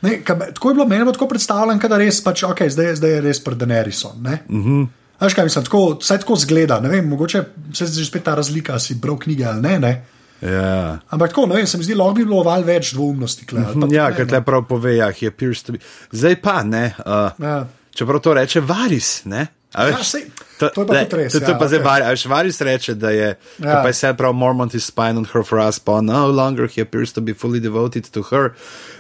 Ne, 0.03 0.17
ka, 0.27 0.35
tako 0.39 0.71
je 0.71 0.75
bilo 0.75 0.87
meni 0.87 1.05
bilo 1.05 1.13
tako 1.13 1.29
predstavljeno, 1.31 1.89
da 1.89 1.99
res 1.99 2.19
pač, 2.25 2.43
okay, 2.43 2.71
zdaj, 2.71 2.97
zdaj 2.99 3.15
je 3.15 3.21
res 3.21 3.45
pred 3.45 3.59
Denerisom. 3.59 4.27
Uh 4.27 4.67
-huh. 4.67 4.87
Veš 5.21 5.35
kaj 5.35 5.45
mislim, 5.45 5.65
tako, 5.65 5.99
vsaj 6.01 6.19
tako 6.19 6.37
zgleda. 6.37 6.81
Ne 6.81 6.89
vem, 6.89 7.09
mogoče 7.09 7.45
se 7.75 7.87
že 7.87 8.05
spet 8.05 8.25
ta 8.25 8.35
razlika, 8.35 8.79
si 8.79 8.95
bral 8.95 9.19
knjige 9.19 9.45
ali 9.45 9.63
ne. 9.63 9.79
ne. 9.79 10.05
Ja. 10.41 10.99
Ampak 11.09 11.29
tako, 11.29 11.47
ne 11.47 11.55
vem, 11.55 11.67
se 11.67 11.79
mi 11.79 11.85
zdi, 11.85 11.95
lahko 11.95 12.15
bi 12.15 12.25
bilo 12.25 12.43
val 12.43 12.65
več 12.65 12.93
dvoumnosti. 12.93 13.47
Kle, 13.47 13.65
ali 13.67 13.81
pa 13.81 13.87
Ja, 13.95 14.11
ker 14.17 14.27
te 14.27 14.41
prav 14.41 14.65
pove, 14.69 14.97
ja, 14.97 15.13
he 15.21 15.27
appears 15.27 15.63
to 15.63 15.73
be. 15.73 15.79
Zdaj 16.11 16.41
pa 16.43 16.63
ne. 16.63 16.95
Uh, 17.07 17.31
Ja. 17.39 17.67
Čeprav 17.95 18.21
to 18.21 18.35
reče 18.35 18.61
Varis, 18.61 19.25
ne? 19.25 19.47
A 19.75 19.87
Ja, 19.89 19.97
veš, 19.97 20.07
sej, 20.07 20.25
to 20.61 20.69
je 20.69 20.87
pa 20.87 20.93
ne, 20.95 21.05
tudi 21.09 21.23
res, 21.23 21.33
To, 21.33 21.41
to 21.41 21.53
ja, 21.53 21.59
pa 21.59 21.67
zdaj 21.67 21.81
okej. 21.81 21.87
Varis, 22.29 22.61
veš, 22.61 22.61
reče, 22.61 22.95
da 22.95 23.11
je, 23.11 23.29
Ja. 23.59 23.81
pa 23.83 23.89
je 23.89 23.95
se 23.95 24.15
prav 24.15 24.33
Mormont 24.33 24.75
is 24.75 24.85
spine 24.85 25.17
on 25.17 25.25
her 25.25 25.43
for 25.43 25.59
us, 25.59 25.79
pa 25.79 26.01
no 26.01 26.27
longer 26.29 26.69
he 26.69 26.83
appears 26.83 27.13
to 27.13 27.21
be 27.21 27.33
fully 27.33 27.61
devoted 27.61 28.05
to 28.07 28.23
her. 28.23 28.53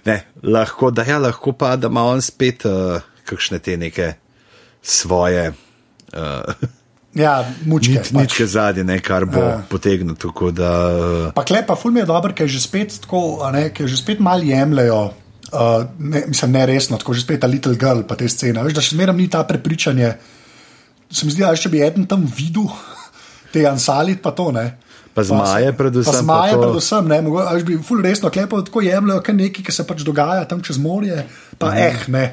Ne, 0.05 0.25
lahko, 0.43 0.91
da 0.91 1.05
ja, 1.05 1.19
lahko 1.19 1.53
pa, 1.53 1.77
da 1.77 1.87
ima 1.87 2.05
on 2.05 2.21
spet 2.21 2.65
uh, 2.65 3.01
kakšne 3.25 3.59
te 3.59 3.77
neke 3.77 4.15
svoje. 4.83 5.53
Uh, 6.13 6.41
Ja, 7.13 7.45
mučke. 7.69 7.93
Nič, 7.93 8.11
nič 8.13 8.33
je 8.41 8.47
zadnje, 8.49 8.85
ne, 8.85 8.97
kar 8.97 9.29
bo 9.29 9.37
Ja. 9.37 9.61
potegnil. 9.69 10.17
Da, 10.53 10.71
uh, 10.89 11.33
Pa 11.37 11.45
klepa, 11.45 11.77
ful 11.77 11.93
mi 11.93 12.01
je 12.01 12.09
dobro, 12.09 12.33
ker 12.33 12.49
že 12.49 12.57
spet 12.57 13.05
tako, 13.05 13.37
ne, 13.53 13.69
ker 13.69 13.85
že 13.85 14.01
spet 14.01 14.17
malo 14.17 14.41
jemljajo. 14.41 15.13
Uh, 15.53 15.85
ne, 16.01 16.25
mislim, 16.33 16.53
ne 16.57 16.65
resno, 16.67 16.97
tako 16.97 17.13
že 17.13 17.21
spet 17.21 17.41
ta 17.41 17.47
little 17.47 17.77
girl, 17.77 18.01
pa 18.09 18.17
te 18.17 18.25
scene. 18.25 18.57
Veš, 18.65 18.73
da 18.73 18.81
še 18.81 18.97
zmeraj 18.97 19.13
ni 19.13 19.29
ta 19.29 19.45
prepričanje. 19.45 20.17
Se 21.13 21.27
mi 21.27 21.33
zdi, 21.33 21.43
da 21.43 21.55
če 21.55 21.69
bi 21.69 21.81
eden 21.81 22.07
tam 22.07 22.25
videl, 22.27 22.71
te 23.53 23.67
ansalit, 23.67 24.23
pa 24.23 24.31
to 24.33 24.51
ne. 24.51 24.79
Pa 25.13 25.21
zmaje 25.23 25.73
predvsem, 25.75 26.07
Pa 26.07 26.13
pa 26.13 26.23
zmaje 26.23 26.53
to- 26.55 26.61
predvsem, 26.63 27.05
ne, 27.07 27.19
mogo, 27.21 27.39
a 27.39 27.53
veš, 27.53 27.65
bi 27.65 27.77
ful 27.79 28.01
resno 28.01 28.31
klepo 28.31 28.63
tako 28.63 28.81
jemljajo, 28.81 29.21
kar 29.21 29.35
nekaj, 29.35 29.61
ki 29.63 29.73
se 29.73 29.85
pač 29.85 30.01
dogaja 30.03 30.45
tam 30.45 30.63
čez 30.63 30.79
morje, 30.79 31.27
pa 31.59 31.69
Mhm. 31.69 31.77
eh, 31.79 31.97
ne. 32.09 32.25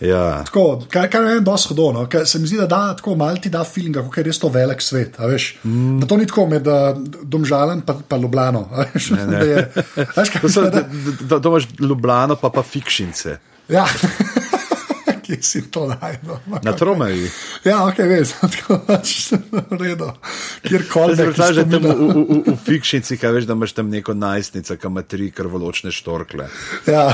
ja. 0.00 0.40
Tako, 0.42 0.62
kar, 0.88 1.08
kar 1.08 1.22
je 1.24 1.40
dosti 1.40 1.68
hodno, 1.70 2.06
ker 2.06 2.24
se 2.24 2.38
mi 2.38 2.46
zdi, 2.46 2.56
da 2.56 2.66
da 2.66 2.94
tako 2.94 3.14
malo 3.14 3.36
ti 3.36 3.50
da 3.50 3.62
feeling, 3.62 3.94
kako 3.94 4.16
je 4.16 4.24
res 4.24 4.38
to 4.38 4.48
velik 4.48 4.80
svet. 4.80 5.20
a 5.20 5.26
Veš, 5.26 5.58
mm. 5.64 6.00
Da 6.00 6.06
to 6.06 6.16
ni 6.16 6.26
tako 6.26 6.46
med 6.46 6.66
uh, 6.66 6.96
Domžalem 7.24 7.74
in 7.74 7.82
pa, 7.82 7.94
pa 8.08 8.16
Ljubljano. 8.16 8.68
Veš, 8.88 9.10
ne, 9.10 9.26
ne. 9.26 9.36
Da 9.36 9.44
je, 9.44 9.68
veš, 10.16 10.28
kaj 10.30 10.40
To, 10.40 10.48
so, 10.48 10.62
da, 10.62 10.70
da, 10.70 10.82
da, 11.20 11.38
da 11.38 11.48
imaš 11.50 11.68
Ljubljano, 11.78 12.36
pa 12.36 12.48
pa 12.48 12.62
fikšince. 12.64 13.36
ja. 13.68 13.84
Kje 15.24 15.38
si 15.40 15.62
to 15.72 15.86
najdel? 15.88 16.36
Na 16.66 16.72
Tromeji. 16.76 17.30
Ja, 17.64 17.86
ok, 17.88 17.98
veš, 18.04 18.34
tako 18.54 18.78
pač 18.84 19.32
v 19.32 19.78
redu. 19.80 20.10
Kjerkoli 20.64 21.16
Zdaj 21.16 21.52
že 21.56 21.64
tam 21.64 21.82
v, 21.82 21.94
v, 21.94 22.08
v, 22.12 22.52
v 22.52 22.56
fikšnici, 22.66 23.16
kaj 23.16 23.32
veš, 23.38 23.48
da 23.48 23.56
imaš 23.56 23.72
tam 23.72 23.88
neko 23.88 24.14
najstnico, 24.14 24.76
ki 24.76 24.86
ima 24.90 25.02
tri 25.02 25.30
krvoločne 25.32 25.92
štorkle 25.92 26.48
Ja, 26.86 27.06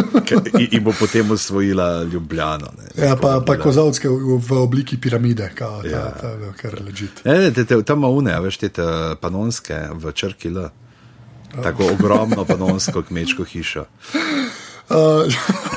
in, 0.58 0.68
in 0.70 0.82
bo 0.84 0.94
potem 0.98 1.30
usvojila 1.30 2.02
Ljubljano. 2.02 2.74
Ne, 2.78 3.06
ja 3.06 3.14
pa, 3.16 3.38
pa 3.46 3.56
kozovske 3.62 4.10
v, 4.10 4.38
v 4.42 4.58
obliki 4.58 4.98
piramide, 5.00 5.50
kao, 5.54 5.82
ta, 5.82 5.88
Ja. 5.88 6.04
ta, 6.18 6.34
ta, 6.34 6.52
kar 6.58 6.78
ležite. 6.82 7.22
Ne, 7.24 7.38
ne, 7.38 7.50
te, 7.54 7.64
te, 7.64 7.78
tam 7.86 8.02
ima 8.02 8.08
une, 8.10 8.34
a 8.34 8.40
veš, 8.42 8.58
te, 8.58 8.68
te 8.74 8.86
panonske 9.22 9.78
v 9.94 10.12
črki 10.12 10.50
L. 10.50 10.66
Tako 11.52 11.92
ogromno 11.92 12.44
panonsko 12.48 13.02
kmečko 13.04 13.44
hišo. 13.44 13.84
Uh, 14.92 15.24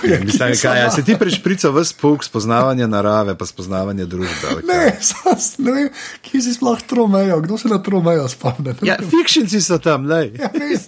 Mislim, 0.24 0.54
kaj, 0.62 0.80
ja, 0.80 0.92
se 0.92 1.04
ti 1.04 1.16
prešprica 1.16 1.70
v 1.70 1.82
spuk 1.82 2.24
spoznavanja 2.24 2.88
narave, 2.88 3.34
pa 3.34 3.46
spoznavanje 3.46 4.06
družbe. 4.06 4.60
Ne, 4.64 4.98
sas, 5.02 5.56
ne 5.58 5.72
vem, 5.72 5.88
kje 6.22 6.42
si 6.42 6.54
sploh 6.54 6.82
tromejo, 6.82 7.40
kdo 7.42 7.58
se 7.58 7.68
na 7.68 7.80
tromejo 7.80 8.28
spomne. 8.28 8.76
Ne 8.76 8.84
Ja, 8.84 8.98
vem. 9.00 9.10
fikšnici 9.10 9.62
so 9.62 9.78
tam, 9.78 10.06
lej. 10.06 10.34
Ja, 10.36 10.52
res, 10.54 10.86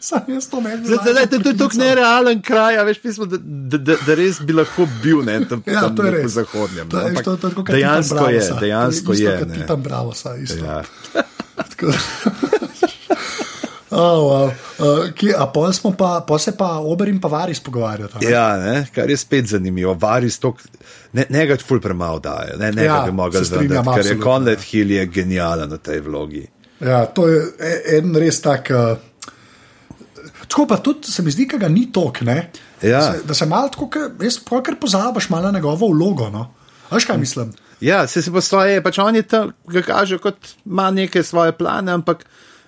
sam 0.00 0.26
jaz 0.28 0.48
to 0.48 0.60
ne 0.60 0.76
Zdaj, 0.76 0.98
zdaj, 1.06 1.26
to, 1.26 1.38
to 1.38 1.48
je 1.48 1.56
tako 1.56 1.76
nerealen 1.76 2.42
kraj, 2.42 2.76
a 2.76 2.82
veš, 2.82 3.00
pismo, 3.00 3.24
da, 3.24 3.38
da, 3.38 3.78
da, 3.78 3.96
da 4.02 4.14
res 4.14 4.40
bi 4.40 4.52
lahko 4.52 4.84
bil 5.00 5.22
ne, 5.22 5.40
tam, 5.46 5.62
Ja, 5.64 5.80
tam 5.80 5.96
to 5.96 6.04
je 6.04 6.10
res. 6.12 6.32
zahodnjem. 6.32 6.88
To, 6.88 6.96
ne, 6.96 7.02
je, 7.02 7.08
ampak 7.08 7.24
to, 7.24 7.36
to 7.36 7.46
je 7.46 7.50
tako, 7.50 7.64
kot 7.64 7.74
dejansko 7.74 8.26
je, 8.28 8.42
dejansko 8.60 9.06
to 9.06 9.12
je. 9.12 9.22
je. 9.22 9.32
Isto, 9.32 9.46
ne. 9.46 9.56
kot 9.56 9.66
tam 9.66 9.80
bravo, 9.82 10.10
saj 10.12 10.42
isto. 10.42 10.64
Ja. 10.64 10.82
Da- 14.00 14.06
Oh, 14.06 14.30
wow. 14.30 14.48
uh, 14.78 15.10
kje, 15.12 15.34
a 15.36 15.46
pol, 15.52 15.68
pa, 15.98 16.20
pol 16.26 16.38
se 16.38 16.52
pa 16.56 16.78
Ober 16.78 17.08
in 17.08 17.20
pa 17.20 17.28
Varis 17.28 17.60
pogovarjata. 17.60 18.18
ne? 18.22 18.30
Ja, 18.30 18.56
ne, 18.56 18.86
kar 18.94 19.10
je 19.10 19.16
spet 19.16 19.46
zanimivo. 19.46 19.94
Varis 19.94 20.38
to, 20.38 20.54
ne, 21.12 21.26
ne 21.28 21.46
ga 21.46 21.56
ful 21.60 21.80
premalo 21.80 22.18
daje, 22.18 22.56
ne, 22.56 22.72
ne 22.72 22.84
Ja, 22.84 23.00
ga 23.00 23.10
bi 23.10 23.12
mogel 23.12 23.44
zvendati, 23.44 23.88
ker 23.94 24.06
je 24.06 24.16
Conrad 24.22 24.58
ja. 24.58 24.64
Hill 24.70 24.90
je 24.90 25.06
genijalen 25.06 25.70
v 25.70 25.78
tej 25.78 26.00
vlogi. 26.00 26.46
Ja, 26.80 27.04
to 27.06 27.28
je 27.28 27.42
e- 27.60 27.98
en 27.98 28.14
res 28.16 28.40
tak. 28.40 28.70
Uh, 28.72 28.96
tako 30.48 30.66
pa 30.66 30.76
tudi 30.76 31.12
se 31.12 31.22
mi 31.22 31.30
zdi, 31.30 31.46
da 31.46 31.58
ga 31.58 31.68
ni 31.68 31.92
tok. 31.92 32.20
Ne? 32.20 32.50
Ja. 32.82 33.12
Se, 33.12 33.20
da 33.24 33.34
se 33.34 33.46
malo 33.46 33.68
tako, 33.68 33.90
res 34.20 34.38
polkar 34.40 34.80
pozabiš 34.80 35.28
malo 35.28 35.52
na 35.52 35.58
njegovo 35.58 35.92
vlogo. 35.92 36.30
No? 36.30 36.48
Veš 36.90 37.04
kaj 37.04 37.18
mislim? 37.18 37.52
Ja, 37.80 38.06
se 38.06 38.22
se 38.22 38.32
postoje, 38.32 38.82
pač 38.82 38.98
on 38.98 39.16
je 39.16 39.22
tam, 39.22 39.52
ga 39.68 39.82
kaže 39.82 40.18
kot 40.18 40.36
ima 40.66 40.90
neke 40.90 41.22
svoje 41.22 41.52
plane, 41.52 41.92
ampak 41.92 42.24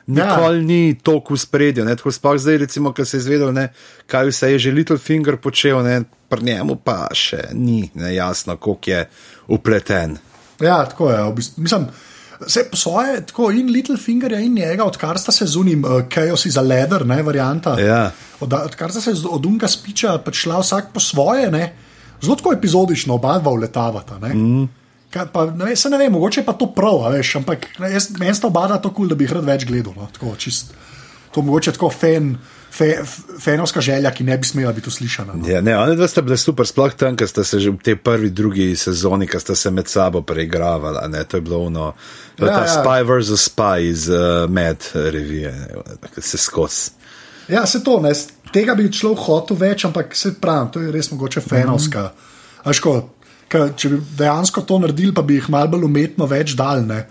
nikoli 0.07 0.59
ja. 0.59 0.63
ni 0.63 0.99
toliko 1.03 1.35
v 1.35 1.39
spredju. 1.39 1.87
Tako 1.97 2.13
sploh 2.13 2.39
zdaj, 2.39 2.59
recimo, 2.67 2.93
ko 2.93 3.05
se 3.05 3.17
je 3.17 3.21
izvedel, 3.21 3.53
ne, 3.53 3.69
kaj 4.07 4.31
vse 4.31 4.53
je 4.53 4.59
že 4.59 4.73
Littlefinger 4.73 5.37
počel, 5.37 5.83
ne, 5.83 6.03
pri 6.29 6.45
njemu 6.45 6.77
pa 6.85 7.09
še 7.13 7.51
ni 7.53 7.91
ne, 7.95 8.15
jasno, 8.15 8.57
koliko 8.57 8.91
je 8.91 9.05
upleten. 9.49 10.19
Ja, 10.61 10.85
tako 10.87 11.11
je. 11.11 11.23
V 11.23 11.35
bistvu, 11.37 11.63
mislim, 11.63 11.87
Vse 12.43 12.65
po 12.71 12.77
svoje, 12.77 13.21
tako 13.27 13.53
in 13.55 13.69
Littlefingerja 13.71 14.41
in 14.43 14.55
njega, 14.55 14.85
odkar 14.85 15.19
sta 15.19 15.33
se 15.33 15.47
zunim, 15.47 15.85
uh, 15.85 16.03
Chaos 16.11 16.47
is 16.47 16.57
a 16.57 16.63
leather, 16.63 17.07
ne, 17.07 17.23
varianta. 17.23 17.77
Ja. 17.81 18.11
Od, 18.41 18.53
odkar 18.53 18.91
sta 18.91 19.01
se 19.01 19.15
od 19.31 19.47
Unga 19.47 19.69
spiča 19.69 20.17
pač 20.19 20.43
šla 20.43 20.59
vsak 20.59 20.91
po 20.95 21.01
svoje, 21.01 21.51
ne, 21.51 21.73
zelo 22.23 22.37
tako 22.37 22.53
epizodično 22.53 23.15
oba 23.15 23.39
dva 23.39 23.53
uletavata. 23.53 24.19
Ne. 24.19 24.35
Mm. 24.35 24.69
Kaj, 25.13 25.29
pa, 25.33 25.45
ne, 25.51 25.67
vem, 25.69 25.77
ne 25.93 25.99
vem, 26.01 26.13
mogoče 26.13 26.41
je 26.41 26.47
pa 26.47 26.55
to 26.57 26.71
prav, 26.73 27.03
veš, 27.13 27.37
ampak 27.43 27.67
jaz, 27.93 28.09
meni 28.17 28.33
sta 28.35 28.49
oba 28.49 28.65
kul, 28.81 28.93
cool, 28.95 29.13
da 29.13 29.19
bi 29.19 29.27
jih 29.27 29.37
rad 29.37 29.45
več 29.45 29.67
gledal. 29.69 29.93
No, 29.97 30.09
tako, 30.13 30.33
čist, 30.41 30.73
to 31.35 31.43
mogoče 31.45 31.75
tako 31.77 31.91
fen, 31.93 32.31
fe, 32.73 32.95
fenovska 33.41 33.81
želja, 33.85 34.11
ki 34.11 34.25
ne 34.25 34.39
bi 34.39 34.49
smela 34.49 34.73
biti 34.73 34.89
uslišana. 34.89 35.37
No. 35.37 35.49
Ja, 35.49 35.61
ne, 35.61 35.77
oni 35.77 35.99
dva 36.01 36.09
sta 36.09 36.25
bili 36.25 36.39
super, 36.41 36.67
sploh 36.69 36.97
tam, 36.97 37.17
ker 37.21 37.29
sta 37.29 37.45
se 37.45 37.61
že 37.61 37.75
v 37.75 37.85
tej 37.85 37.99
prvi, 38.01 38.33
drugi 38.33 38.71
sezoni, 38.77 39.29
ki 39.29 39.41
sta 39.41 39.55
se 39.55 39.71
med 39.71 39.89
sabo 39.89 40.23
preigravali. 40.25 40.99
a 41.03 41.09
Ne, 41.13 41.25
to 41.25 41.37
je 41.37 41.45
bilo 41.45 41.61
ono, 41.67 41.93
Ja, 42.39 42.47
ta 42.47 42.65
ja. 42.65 42.81
Spy 42.81 43.05
vs. 43.05 43.51
Spy 43.53 43.89
iz 43.91 44.09
uh, 44.09 44.49
Mad 44.49 44.89
revije, 44.95 45.53
ne, 46.03 46.09
ki 46.15 46.23
se 46.23 46.39
skozi. 46.39 46.91
Ja, 47.49 47.67
se 47.67 47.83
to, 47.85 48.01
ne, 48.01 48.15
tega 48.53 48.75
bi 48.75 48.89
človek 48.93 49.27
hotel 49.27 49.57
več, 49.57 49.85
ampak 49.85 50.17
se 50.17 50.33
pravim, 50.41 50.71
to 50.73 50.81
je 50.81 50.93
res 50.93 51.11
mogoče 51.13 51.43
fenovska. 51.45 52.13
Mm. 52.65 52.73
Ško, 52.73 52.95
ka, 53.53 53.67
če 53.77 53.93
bi 53.93 53.99
dejansko 54.19 54.65
to 54.67 54.79
naredili, 54.83 55.13
pa 55.15 55.23
bi 55.27 55.37
jih 55.39 55.51
malo 55.53 55.75
bolj 55.75 55.85
umetno 55.91 56.27
več 56.31 56.55
dal, 56.59 56.81
ne, 56.89 57.03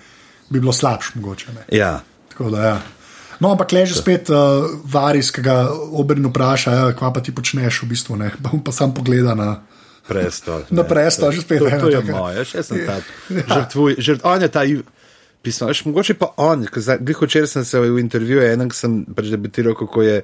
bi 0.49 0.59
bilo 0.59 0.73
slabše 0.75 1.19
mogoče. 1.19 1.53
Ne. 1.55 1.67
Ja. 1.77 1.99
Tako 2.33 2.49
da, 2.55 2.63
ja. 2.65 2.75
No, 3.41 3.49
ampak 3.55 3.71
leže 3.73 3.95
spet 3.97 4.29
uh, 4.29 4.67
varis, 4.85 5.31
ki 5.33 5.41
ga 5.41 5.55
obrn 5.97 6.27
vpraša, 6.29 6.73
ja, 6.77 6.89
kva 6.93 7.09
pa 7.15 7.23
ti 7.25 7.33
počneš 7.33 7.79
v 7.85 7.91
bistvu, 7.93 8.17
ne, 8.21 8.29
pa 8.37 8.51
on 8.53 8.61
pa 8.61 8.73
sam 8.75 8.93
pogleda 8.93 9.33
na. 9.37 9.51
Prestol. 10.05 10.65
Na 10.77 10.83
prestol, 10.83 11.29
to- 11.29 11.37
že 11.37 11.45
spet 11.45 11.61
To, 11.61 11.69
ena 11.69 11.79
to 11.81 11.89
je 11.93 12.01
moje, 12.09 12.45
še 12.49 12.63
sem 12.65 12.81
Ja. 12.81 12.97
tak. 12.97 13.03
Žrtvuj, 13.29 13.95
žrt, 14.01 14.25
on 14.25 14.41
je 14.41 14.49
ta 14.49 14.65
pismo, 15.41 15.67
veš, 15.69 15.85
mogoče 15.85 16.13
pa 16.21 16.31
on, 16.37 16.65
glih 16.65 17.21
včeraj 17.21 17.47
sem 17.49 17.65
se 17.65 17.79
v 17.81 17.97
intervjuju 18.01 18.43
enem, 18.45 18.69
ki 18.69 18.77
sem 18.77 18.97
pač 19.05 19.29
debitiral, 19.33 19.73
kako 19.77 20.03
je 20.05 20.15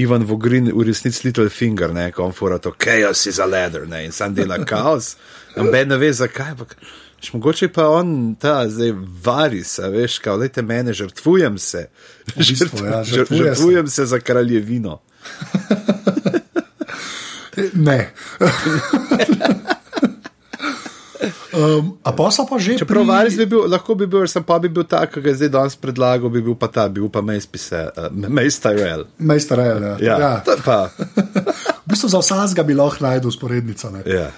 Ivan 0.00 0.24
Vogrin 0.28 0.70
v 0.72 0.84
resnici 0.88 1.26
Littlefinger, 1.26 1.92
ne, 1.92 2.08
ko 2.12 2.24
on 2.24 2.32
fura 2.32 2.56
to 2.58 2.72
chaos 2.80 3.26
is 3.28 3.40
a 3.40 3.44
ladder, 3.48 3.84
ne, 3.88 4.04
in 4.08 4.12
sam 4.16 4.32
dela 4.36 4.56
kaos. 4.64 5.16
Amben 5.56 5.88
ne 5.88 5.96
ve 5.96 6.12
zakaj, 6.12 6.50
ampak 6.50 6.76
veš, 7.20 7.32
mogoče 7.32 7.68
pa 7.68 7.88
on 7.88 8.34
ta 8.40 8.68
zdaj 8.68 8.92
varis, 9.24 9.78
a 9.78 9.88
veš, 9.92 10.18
kao, 10.18 10.36
lejte 10.36 10.62
mene, 10.62 10.92
žrtvujem 10.92 11.58
se. 11.58 11.88
bistvu, 12.36 12.84
ja, 12.86 13.02
Žrt- 13.02 13.14
žrtvuje 13.14 13.42
se. 13.42 13.48
žrtvujem 13.54 13.88
se 13.88 14.06
za 14.06 14.18
kraljevino. 14.20 14.98
Ne. 17.74 18.10
Um, 21.52 21.98
a 22.02 22.10
pa 22.16 22.30
so 22.32 22.46
pa 22.48 22.56
že. 22.58 22.80
Čeprav 22.80 23.04
Varis 23.04 23.36
bi 23.36 23.44
bil, 23.46 23.68
lahko 23.68 23.92
bi 23.94 24.06
bil, 24.08 24.24
sem 24.24 24.40
pa 24.40 24.56
bi 24.58 24.72
bil 24.72 24.88
tak, 24.88 25.12
ki 25.12 25.20
ga 25.20 25.34
zdaj 25.36 25.50
danes 25.52 25.76
predlagal, 25.76 26.32
bi 26.32 26.40
bil 26.40 26.56
pa 26.56 26.66
ta, 26.72 26.88
bil 26.88 27.12
pa 27.12 27.20
Mejspise, 27.20 27.92
uh, 27.92 28.08
Mejstajrel. 28.08 29.04
Mejstajrel, 29.20 29.84
ja. 29.84 29.94
Ja, 30.00 30.16
ja. 30.16 30.32
je 30.48 30.56
pa. 30.64 30.88
v 31.84 31.92
bistvu 31.92 32.08
za 32.08 32.24
vsakega 32.24 32.64
bi 32.64 32.72
lahko 32.74 33.04
najdel 33.04 33.28
usporednico. 33.28 33.92
ne. 33.92 34.00
Ja. 34.08 34.32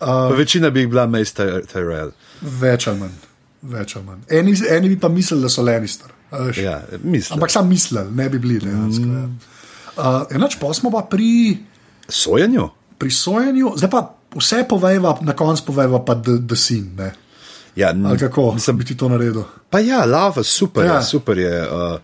Uh, 0.00 0.36
večina 0.38 0.70
bi 0.70 0.80
jih 0.80 0.88
bila 0.88 1.06
Mejstajrel. 1.06 2.10
Več 2.40 2.86
ali 2.86 3.00
manj. 3.00 3.14
Več 3.62 3.96
ali 3.96 4.04
manj. 4.04 4.24
Eni, 4.30 4.56
eni 4.70 4.88
bi 4.88 4.98
pa 5.00 5.08
mislili, 5.08 5.42
da 5.42 5.48
so 5.48 5.62
Lannister. 5.62 6.12
Ja, 6.56 6.80
mislim. 7.02 7.36
Ampak 7.36 7.50
sam 7.50 7.68
mislili, 7.68 8.10
ne 8.14 8.28
bi 8.28 8.38
bili 8.38 8.58
dejansko. 8.60 9.04
Mm. 9.04 9.38
Uh, 9.96 10.26
enač 10.36 10.58
pa 10.60 10.72
smo 10.74 10.90
pa 10.92 11.06
pri, 11.10 11.56
Sojenju? 12.08 12.68
pri 12.98 13.10
sojenju, 13.10 13.72
zdaj 13.76 13.90
pa 13.90 14.02
vse 14.36 14.64
povejva, 14.68 15.18
na 15.20 15.32
koncu 15.32 15.64
povejva 15.66 16.04
pa 16.04 16.14
The 16.48 16.56
Sin. 16.56 16.98
Ja, 17.76 17.92
Ali 18.06 18.18
kako 18.18 18.58
sem 18.58 18.76
bi 18.76 18.84
ti 18.84 18.96
to 18.96 19.08
naredil? 19.08 19.44
Pa 19.70 19.80
ja, 19.80 20.04
lava, 20.04 20.42
super, 20.42 20.84
ja. 20.84 20.94
Je, 20.94 21.02
super 21.02 21.38
je 21.38 21.62
uh, 21.62 21.98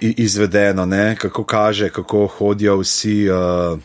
izvedeno, 0.00 0.86
ne? 0.86 1.16
kako 1.16 1.44
kaže, 1.44 1.88
kako 1.88 2.26
hodijo 2.26 2.80
vsi 2.80 3.28
uh, 3.30 3.78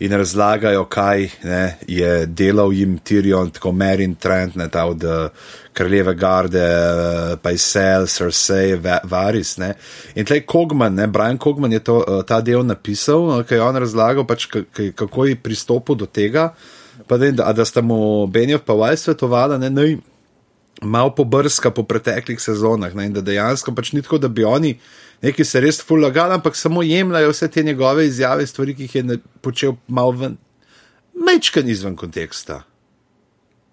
in 0.00 0.12
razlagajo, 0.12 0.84
kaj 0.88 1.28
ne, 1.44 1.76
je 1.88 2.26
delal 2.26 2.72
jim 2.72 2.98
Tyrion, 3.04 3.50
tako 3.52 3.72
Merin 3.72 4.14
Trent, 4.14 4.56
ne, 4.56 4.68
ta 4.72 4.86
od 4.88 5.04
uh, 5.04 5.28
kraljeve 5.76 6.14
garde, 6.14 6.64
uh, 6.64 7.38
pa 7.42 7.52
Isel, 7.52 8.06
Cersei, 8.06 8.78
Va- 8.80 9.02
Varys. 9.04 9.58
Ne? 9.60 9.74
In 10.14 10.24
tleh 10.24 10.46
Kogman, 10.48 10.94
ne, 10.96 11.06
Brian 11.06 11.38
Kogman 11.38 11.72
je 11.72 11.82
to, 11.84 11.98
uh, 12.00 12.22
ta 12.24 12.40
del 12.40 12.64
napisal, 12.66 13.26
uh, 13.28 13.42
ki 13.44 13.58
je 13.58 13.62
on 13.62 13.76
razlagal, 13.76 14.24
pač, 14.24 14.48
kako 14.96 15.28
je 15.28 15.36
pristopil 15.36 16.00
do 16.00 16.08
tega. 16.08 16.54
Pa 17.06 17.18
da, 17.20 17.30
da, 17.30 17.52
da 17.52 17.64
sta 17.64 17.82
mu 17.84 18.26
Benjov 18.26 18.64
pa 18.64 18.72
Vaj 18.78 18.96
svetovala, 19.04 19.58
ne, 19.58 19.70
naj 19.70 19.98
malo 20.80 21.12
pobrska 21.14 21.70
po 21.70 21.82
preteklih 21.82 22.40
sezonah. 22.40 22.94
Ne, 22.96 23.10
in 23.10 23.12
da 23.12 23.20
dejansko 23.20 23.74
pač 23.76 23.92
ni 23.92 24.02
tako, 24.02 24.18
da 24.18 24.28
bi 24.28 24.44
oni 24.44 24.78
neki 25.22 25.44
se 25.44 25.60
res 25.60 25.80
fulagali, 25.84 26.34
ampak 26.34 26.56
samo 26.56 26.82
jemljajo 26.82 27.30
vse 27.32 27.48
te 27.48 27.62
njegove 27.62 28.06
izjave, 28.06 28.46
stvari, 28.46 28.74
ki 28.76 28.88
jih 28.88 28.94
je 28.94 29.18
počel 29.40 29.76
malo 29.88 30.16
ven, 30.16 30.36
mečken 31.26 31.68
izven 31.68 31.96
konteksta. 31.96 32.62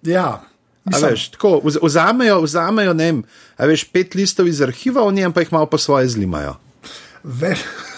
Ja, 0.04 0.44
mislim, 0.86 1.12
veš, 1.12 1.30
tako, 1.36 1.58
vz- 1.64 1.80
vzamejo, 1.84 2.42
vzamejo, 2.42 2.94
ne 2.94 3.12
vem, 3.12 3.24
veš, 3.60 3.88
pet 3.92 4.16
listov 4.16 4.48
iz 4.48 4.62
arhiva, 4.62 5.06
njem 5.12 5.34
pa 5.34 5.42
jih 5.42 5.54
malo 5.54 5.66
po 5.66 5.78
svoje 5.78 6.08
zlimajo. 6.08 6.58
Ve, 7.24 7.56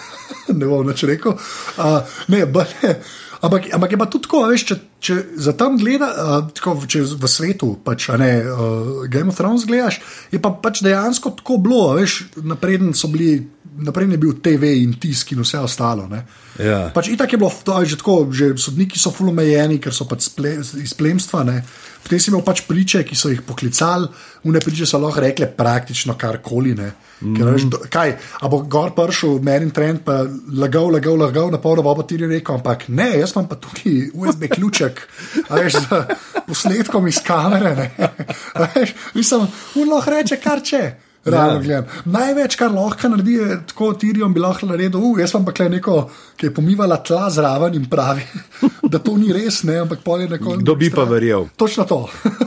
ne 0.59 0.65
bom 0.65 0.87
več 0.87 1.03
rekel. 1.09 1.37
Uh, 1.77 2.01
ne, 2.27 2.45
ba, 2.45 2.65
ne. 2.83 2.95
Ampak, 3.39 3.69
ampak 3.71 3.91
je 3.91 3.97
pa 3.97 4.07
tudi 4.11 4.27
tako, 4.27 4.41
veš, 4.51 4.65
če, 4.67 4.75
če 4.99 5.15
za 5.39 5.53
tam 5.55 5.77
gleda, 5.79 6.09
uh, 6.11 6.39
tako, 6.51 6.75
če 6.83 7.05
v 7.07 7.29
svetu, 7.31 7.71
pač, 7.85 8.09
ne 8.19 8.31
uh, 8.43 9.05
Game 9.07 9.31
of 9.31 9.39
Thrones 9.39 9.63
gledaš, 9.67 10.01
je 10.33 10.41
pa 10.43 10.51
pač 10.51 10.83
dejansko 10.83 11.37
tako 11.39 11.59
bilo, 11.63 11.85
veš, 11.99 12.25
napreden 12.43 12.93
so 12.97 13.11
bili. 13.11 13.39
Naprej 13.79 14.09
je 14.11 14.17
bil 14.19 14.33
TV 14.43 14.73
in 14.81 14.97
tisk 14.99 15.29
in 15.31 15.39
vse 15.39 15.61
ostalo. 15.63 16.03
ne. 16.11 16.17
Ja. 16.59 16.89
Pač 16.91 17.13
itak 17.13 17.31
je 17.31 17.37
bilo 17.39 17.47
to 17.47 17.77
že 17.87 17.95
tako, 17.95 18.27
že 18.27 18.49
sodniki 18.59 18.99
so 18.99 19.07
fulomejeni, 19.07 19.77
ker 19.79 19.95
so 19.95 20.03
pač 20.03 20.25
sple, 20.27 20.57
iz 20.59 20.91
plemstva. 20.99 21.45
Ne. 21.47 21.63
Potem 22.03 22.19
si 22.19 22.27
imel 22.27 22.43
pač 22.43 22.65
priče, 22.67 23.05
ki 23.07 23.15
so 23.15 23.31
jih 23.31 23.39
poklicali, 23.39 24.09
une 24.43 24.59
priče 24.59 24.83
so 24.83 24.99
lahko 24.99 25.23
rekle 25.23 25.47
praktično 25.47 26.17
karkoli. 26.19 26.75
ne. 26.75 26.89
Veš, 27.21 27.67
do- 27.67 27.81
kaj, 27.91 28.13
a 28.39 28.47
bo 28.47 28.61
gor 28.63 28.93
prišel, 28.95 29.39
merin 29.43 29.71
trend, 29.75 30.05
pa 30.05 30.23
lagal, 30.55 30.87
lagal, 30.93 31.17
lagal, 31.19 31.51
na 31.51 31.59
pol, 31.59 31.75
da 31.75 31.83
bo 31.83 32.03
ti 32.03 32.17
rekel, 32.17 32.55
ampak 32.55 32.87
ne, 32.87 33.09
jaz 33.19 33.35
imam 33.35 33.49
pa 33.49 33.55
tukaj 33.59 34.11
USB 34.13 34.47
ključek, 34.47 35.01
veš, 35.49 35.73
z 35.73 35.99
posnetkom 36.47 37.07
iz 37.07 37.19
kamere. 37.25 37.91
Veš, 38.63 38.95
mislim, 39.15 39.47
lahko 39.89 40.11
reče 40.15 40.39
kar 40.39 40.63
če. 40.63 41.08
Realno 41.31 41.61
gledam. 41.63 41.85
Največ, 42.05 42.55
kar 42.59 42.71
lahko 42.73 43.11
naredi, 43.13 43.37
je 43.39 43.59
tako 43.71 43.91
Tirion 43.99 44.33
bi 44.33 44.41
lahko 44.43 44.69
naredil. 44.69 44.99
Uh, 44.99 45.19
jaz 45.21 45.33
pa 45.35 45.41
pa 45.45 45.55
klej 45.55 45.69
neko, 45.77 45.95
ki 46.37 46.49
je 46.49 46.53
pomivala 46.55 46.99
tla 47.05 47.29
zraven 47.33 47.75
in 47.77 47.85
pravi, 47.89 48.25
da 48.91 48.99
to 49.03 49.15
ni 49.17 49.33
res, 49.35 49.61
ne, 49.67 49.79
ampak 49.85 50.03
pol 50.05 50.25
je 50.25 50.29
neko. 50.35 50.57
Kdo 50.63 50.75
bi 50.79 50.91
pa 50.93 51.05
verjel? 51.09 51.47
Točno 51.57 51.85
to. 51.89 52.01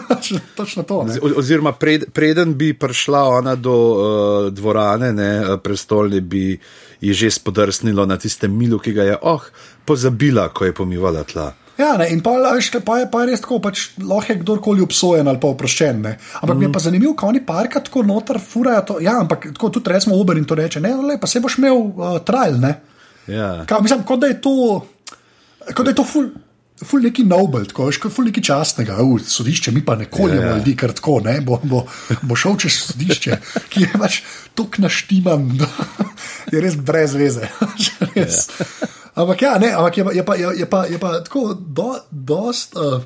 Točno 0.59 0.83
to. 0.83 1.03
ne. 1.09 1.19
Oziroma, 1.37 1.73
pred, 1.73 2.11
preden 2.15 2.55
bi 2.59 2.73
prišla 2.79 3.25
ona 3.39 3.57
do 3.59 3.75
uh, 3.75 4.53
dvorane, 4.55 5.13
ne, 5.13 5.33
eh, 5.43 5.57
prestolne, 5.63 6.21
bi 6.21 6.59
ji 7.03 7.13
že 7.13 7.31
spodrsnilo 7.35 8.07
na 8.07 8.17
tistem 8.17 8.55
milu, 8.55 8.79
ki 8.79 8.93
ga 8.95 9.03
je, 9.03 9.17
oh, 9.23 9.43
pozabila, 9.85 10.49
ko 10.55 10.65
je 10.65 10.75
pomivala 10.75 11.27
tla. 11.27 11.51
Ja, 11.79 11.95
ne, 11.97 12.09
in 12.13 12.21
pa, 12.21 12.35
veš, 12.53 12.71
pa, 12.85 12.99
je, 13.01 13.09
pa 13.11 13.23
je 13.23 13.33
res 13.33 13.43
tako, 13.43 13.59
pač 13.65 13.87
lahko 14.05 14.33
je 14.33 14.39
kdorkoli 14.43 14.85
obsojen 14.85 15.29
ali 15.29 15.41
pa 15.41 15.51
oproščen. 15.55 16.03
Ne. 16.05 16.15
Ampak 16.43 16.55
mm. 16.55 16.61
mi 16.61 16.69
je 16.69 16.73
pa 16.75 16.85
zanimivo, 16.85 17.15
kako 17.17 17.33
oni 17.33 17.45
parka 17.47 17.81
tako 17.81 18.05
noter 18.07 18.41
furajo 18.43 18.85
to. 18.91 19.01
Ja, 19.05 19.19
ampak 19.23 19.49
tako 19.55 19.73
tudi 19.79 19.93
recimo 19.93 20.19
Uber 20.21 20.39
in 20.39 20.47
to 20.49 20.59
reče, 20.59 20.83
ne, 20.85 20.95
le, 21.01 21.19
pa 21.21 21.31
se 21.31 21.41
boš 21.41 21.59
imel 21.63 21.81
uh, 21.81 22.17
trial, 22.27 22.61
ne. 22.61 22.75
Ja. 23.31 23.65
Kao, 23.69 23.81
mislim, 23.81 24.03
kot 24.05 24.21
da 24.21 24.29
je 24.31 24.41
to, 24.45 24.55
kot 25.73 25.85
da 25.85 25.91
je 25.91 26.01
to 26.01 26.07
ful. 26.07 26.33
Ful 26.83 26.99
neki 26.99 27.23
nobel, 27.23 27.63
tako 27.71 27.85
kot 28.03 28.11
ful 28.11 28.27
neki 28.27 28.43
častnega, 28.43 28.97
v 29.07 29.21
sodišče 29.23 29.71
mi 29.71 29.85
pa 29.87 29.95
ne 29.95 30.09
koljemo 30.11 30.41
Ja, 30.41 30.49
ja. 30.49 30.57
ljudi, 30.57 30.73
ker 30.75 30.91
tako 30.99 31.21
ne, 31.23 31.37
bo, 31.47 31.61
bo, 31.63 31.85
bo 32.27 32.35
šel 32.35 32.57
čez 32.59 32.81
sodišče, 32.89 33.37
ki 33.71 33.85
je 33.85 34.01
pač 34.03 34.17
tako 34.59 34.83
naštiman, 34.83 35.45
da 35.61 35.69
je 36.57 36.65
res 36.65 36.75
brez 36.75 37.15
veze. 37.15 37.47
res. 38.17 38.49
Ampak 39.15 39.43
ja, 39.43 39.59
ne, 39.59 39.69
ampak 39.77 39.97
je 39.97 40.05
pa, 40.05 40.13
je 40.13 40.25
pa, 40.25 40.35
je, 40.35 40.49
je 40.59 40.67
pa, 40.67 40.85
je 40.89 40.99
pa 40.99 41.21
tako 41.21 41.53
do, 41.55 42.01
dost. 42.11 42.77
Uh, 42.77 43.03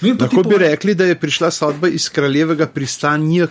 vem, 0.00 0.14
Lahko 0.20 0.42
bi 0.46 0.58
rekli, 0.62 0.94
da 0.94 1.04
je 1.04 1.18
prišla 1.18 1.50
sodba 1.50 1.88
iz 1.88 2.08
kraljevega 2.08 2.66
pristanja. 2.66 3.48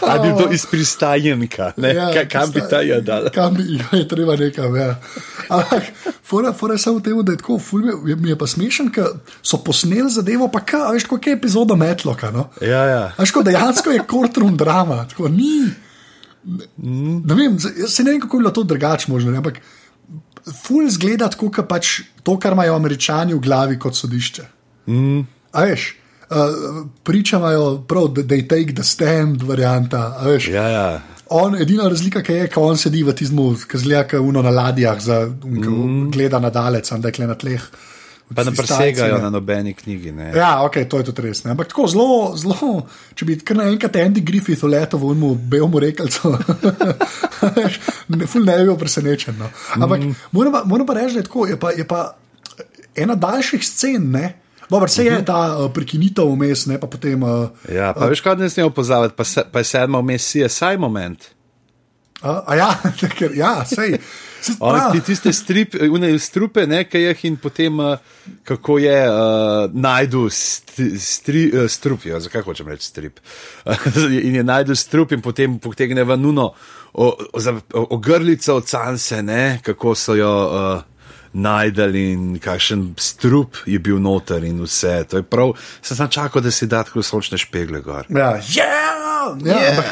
Ali 0.00 0.32
bi 0.32 0.38
to 0.38 0.48
iz 0.52 0.66
pristajenka, 0.66 1.72
ja, 1.76 2.28
kam 2.28 2.50
bi 2.50 2.60
ta 2.70 2.80
jedala? 2.80 3.30
Kam 3.30 3.54
bi 3.54 3.62
jo 3.76 3.98
je 3.98 4.08
treba 4.08 4.36
nekam. 4.36 4.76
Ja. 4.76 4.96
Ampak, 5.48 5.82
fora, 6.24 6.52
fora 6.52 6.74
je 6.74 6.78
samo 6.78 6.98
v 6.98 7.02
tem, 7.02 7.22
da 7.22 7.32
je 7.32 7.38
tako, 7.38 7.58
ful 7.58 7.84
je, 8.08 8.16
mi 8.16 8.30
je 8.32 8.38
pa 8.38 8.46
smešen, 8.46 8.88
ker 8.94 9.12
so 9.42 9.60
posneli 9.64 10.10
zadevo, 10.10 10.48
pa 10.48 10.64
kaj, 10.64 10.80
a 10.88 10.94
veš, 10.96 11.04
kako 11.10 11.30
je 11.30 11.36
epizoda 11.36 11.76
Metloka. 11.76 12.30
No? 12.30 12.48
Ja, 12.62 12.82
ja. 12.88 13.04
A 13.16 13.22
Veš, 13.22 13.34
ko 13.36 13.42
dejansko 13.44 13.90
je 13.90 14.02
courtroom 14.10 14.56
drama, 14.56 15.04
tako 15.10 15.28
ni. 15.28 15.68
Ne, 16.44 16.66
ne 17.24 17.34
vem, 17.34 17.58
se 17.60 18.04
ne 18.04 18.10
vem, 18.10 18.20
kako 18.20 18.36
je 18.36 18.40
bilo 18.40 18.50
to 18.50 18.62
drugače 18.62 19.12
možno, 19.12 19.36
ampak 19.36 19.60
ful 20.64 20.88
zgleda 20.90 21.28
tako, 21.28 21.50
kot 21.52 21.68
pač 21.68 22.00
to, 22.22 22.38
kar 22.40 22.56
imajo 22.56 22.76
američani 22.78 23.36
v 23.36 23.42
glavi 23.44 23.78
kot 23.78 23.96
sodišče. 23.96 24.46
Mm. 24.88 25.20
A 25.52 25.64
veš, 25.68 25.86
uh, 26.30 26.82
pričajo 27.04 27.64
prav, 27.88 28.08
da 28.16 28.22
they 28.22 28.46
take 28.48 28.74
the 28.74 28.84
stand 28.84 29.42
varianta. 29.42 30.16
ja, 30.48 30.68
ja. 30.68 31.02
On, 31.30 31.54
edina 31.54 31.86
razlika 31.88 32.24
ki 32.26 32.32
je, 32.32 32.48
da 32.50 32.62
on 32.64 32.78
sedi 32.78 33.04
v 33.06 33.14
tizmu, 33.14 33.52
ki 33.70 33.78
kot 33.78 34.18
uno 34.18 34.42
na 34.42 34.50
ladjah, 34.50 34.98
za, 34.98 35.20
mm. 35.28 36.10
gleda 36.10 36.40
na 36.42 36.50
dalec, 36.50 36.90
da 36.90 37.12
je 37.14 37.26
na 37.26 37.36
tleh. 37.38 37.68
Pa 38.34 38.44
ne 38.46 38.52
presegajo 38.54 39.16
ne. 39.16 39.22
na 39.22 39.30
nobeni 39.30 39.72
knjigi. 39.74 40.12
Ne. 40.12 40.30
Ja, 40.36 40.62
ok, 40.62 40.76
to 40.88 41.00
je 41.00 41.08
tudi 41.08 41.24
res. 41.26 41.42
Ne? 41.44 41.50
Ampak 41.56 41.72
tako 41.72 41.88
zelo, 41.90 42.18
zelo, 42.38 42.84
če 43.18 43.26
bi 43.26 43.36
kar 43.42 43.58
naenkrat 43.58 43.96
Andy 43.98 44.22
Griffith 44.22 44.62
uletel 44.66 45.02
v 45.02 45.08
unmu, 45.14 45.30
belmu 45.50 45.80
rekelcu, 45.82 46.30
ne, 48.14 48.28
ful 48.30 48.46
ne 48.46 48.54
bi 48.60 48.68
bil 48.68 48.78
presenečen. 48.78 49.34
No. 49.40 49.50
Ampak 49.80 50.04
mm. 50.04 50.14
moram, 50.36 50.54
pa- 50.54 50.62
moram 50.64 50.86
pa 50.86 50.94
reči, 51.00 51.18
da 51.18 51.24
je, 51.24 51.26
tako, 51.26 51.48
je, 51.50 51.58
pa, 51.58 51.74
je 51.74 51.88
pa 51.88 52.04
ena 52.94 53.18
daljših 53.18 53.66
scen. 53.66 54.10
Ne? 54.14 54.32
Dobar, 54.70 54.90
se 54.90 55.04
je 55.04 55.18
ta 55.26 55.40
uh, 55.58 55.66
prekinitev 55.74 56.30
vmes, 56.30 56.68
ne 56.70 56.78
pa 56.78 56.86
potem. 56.86 57.22
Uh, 57.26 57.50
Ja, 57.66 57.90
pa 57.96 58.06
veš, 58.06 58.22
kaj 58.22 58.38
ne 58.38 58.50
smemo 58.50 58.70
pozavati, 58.70 59.16
pa, 59.18 59.26
se, 59.26 59.42
pa 59.50 59.64
je 59.64 59.66
sedma 59.74 59.98
vmes 59.98 60.22
CSI 60.22 60.76
moment. 60.78 61.24
a, 62.22 62.42
a 62.46 62.54
ja, 62.54 62.70
ker, 63.18 63.34
ja, 63.34 63.64
sej. 63.66 63.98
Prav. 64.58 64.92
ti 64.92 65.00
tiste 65.00 65.32
strip, 65.32 65.74
une 65.90 66.18
strupe, 66.18 66.66
nekaj 66.66 67.02
jih 67.08 67.24
in 67.24 67.36
potem 67.36 67.80
uh, 67.80 67.96
kako 68.44 68.78
je 68.78 68.98
uh, 69.08 69.70
najdu 69.72 70.28
st, 70.30 70.80
stri, 70.98 71.46
uh, 71.54 71.68
strup, 71.70 72.06
ja, 72.06 72.20
zakaj 72.20 72.42
hočem 72.42 72.68
reči 72.68 72.86
strip. 72.86 73.20
in 74.28 74.34
je 74.34 74.44
najdu 74.44 74.76
strup 74.76 75.12
in 75.12 75.20
potem 75.20 75.58
potegne 75.58 76.04
ven 76.04 76.20
nuno 76.20 76.52
ogrlico 77.72 78.56
od 78.56 78.68
Sanse, 78.68 79.22
ne, 79.22 79.60
kako 79.62 79.94
so 79.94 80.14
jo 80.14 80.32
uh, 80.46 80.82
najdali 81.32 82.12
in 82.12 82.38
kakšen 82.42 82.94
strup 82.98 83.56
je 83.66 83.78
bil 83.78 84.00
noter 84.02 84.44
in 84.44 84.62
vse. 84.62 85.04
To 85.10 85.16
je 85.16 85.22
prav, 85.22 85.54
sem 85.82 85.96
sam 85.96 86.08
čakal, 86.08 86.42
da 86.42 86.50
si 86.50 86.66
da 86.66 86.82
tako 86.82 87.02
sončne 87.02 87.38
špegle 87.38 87.80
gor. 87.80 88.06
Ja, 88.08 88.34
yeah, 88.40 89.09
ja, 89.44 89.56
yeah. 89.56 89.70
ampak, 89.70 89.88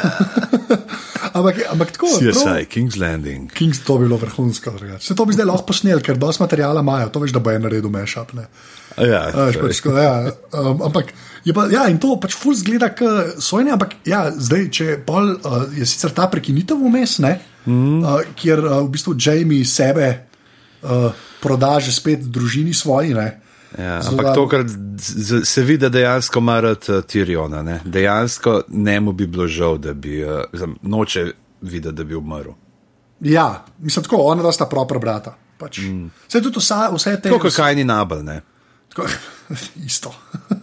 ampak, 1.39 1.61
ampak 1.73 1.93
tako. 1.97 2.11
prav- 2.19 2.35
CSI, 2.35 2.67
King's 2.73 2.99
Landing. 3.01 3.49
Kings 3.53 3.83
to 3.87 3.99
bi 3.99 4.07
bilo 4.09 4.19
vrhunsko. 4.21 4.75
Se 5.01 5.17
to 5.17 5.27
bi 5.29 5.37
zdaj 5.37 5.49
lahko 5.51 5.69
posneli, 5.73 6.03
ker 6.05 6.19
dosti 6.21 6.43
materijala 6.43 6.85
imajo, 6.85 7.11
to 7.15 7.23
veš, 7.25 7.35
da 7.37 7.43
bo 7.43 7.55
en 7.55 7.67
naredil 7.67 7.93
mešap. 7.93 8.35
Ja, 8.99 9.23
A, 9.29 9.49
veš, 9.49 9.61
pač, 9.63 9.83
tako, 9.83 9.97
ja, 9.99 10.15
um, 10.59 10.83
ampak 10.89 11.13
je 11.47 11.55
pa, 11.55 11.69
ja, 11.73 11.87
in 11.93 12.01
to 12.03 12.17
pač 12.21 12.35
ful 12.39 12.57
zgleda, 12.59 12.91
kot 12.99 13.39
sojenje. 13.45 13.75
Ampak 13.77 13.99
ja, 14.09 14.27
zdaj, 14.35 14.65
če 14.75 14.89
pol, 15.07 15.37
uh, 15.39 15.69
je 15.75 15.87
sicer 15.87 16.15
ta 16.17 16.27
prekinitev 16.33 16.81
vmes, 16.81 17.19
ne, 17.25 17.37
mm. 17.67 18.01
uh, 18.03 18.23
kjer 18.39 18.65
uh, 18.65 18.81
v 18.87 18.97
bistvu 18.97 19.19
Jamie 19.19 19.69
sebe. 19.69 20.11
Uh, 20.79 21.11
proda 21.43 21.79
že 21.83 21.91
spet 21.95 22.23
družini 22.27 22.75
svoji. 22.75 23.15
Ne. 23.15 23.48
Ja, 23.79 24.01
ampak 24.09 24.27
da- 24.27 24.35
tokrat 24.35 24.67
se 25.45 25.63
vidi, 25.63 25.79
da 25.79 25.89
dejansko 25.89 26.41
mara 26.41 26.71
uh, 26.71 27.03
Tiriona. 27.07 27.63
Ne? 27.63 27.81
Dejansko 27.85 28.63
ne 28.69 29.01
mu 29.01 29.13
bi 29.13 29.27
bilo 29.27 29.47
žal, 29.47 29.79
da 29.79 29.93
bi 29.95 30.23
uh, 30.25 30.41
noče 30.83 31.27
videti, 31.61 31.95
da 31.95 32.05
bi 32.05 32.15
umrl. 32.15 32.55
Ja, 33.21 33.65
mislim 33.79 34.05
tako, 34.05 34.17
ona 34.17 34.43
da 34.43 34.53
sta 34.53 34.67
proper 34.67 34.99
brata. 34.99 35.37
Pač. 35.59 35.79
Mm. 35.79 36.11
Vse 36.29 36.43
tudi 36.43 36.59
vsa, 36.59 36.89
vse 36.95 37.17
te. 37.17 37.29
Tako 37.29 37.49
kot 37.49 37.57
kaj 37.57 37.75
ni 37.75 37.85
nabal. 37.85 38.23
Ne? 38.25 38.41
Tako, 38.89 39.09
isto. 39.91 40.15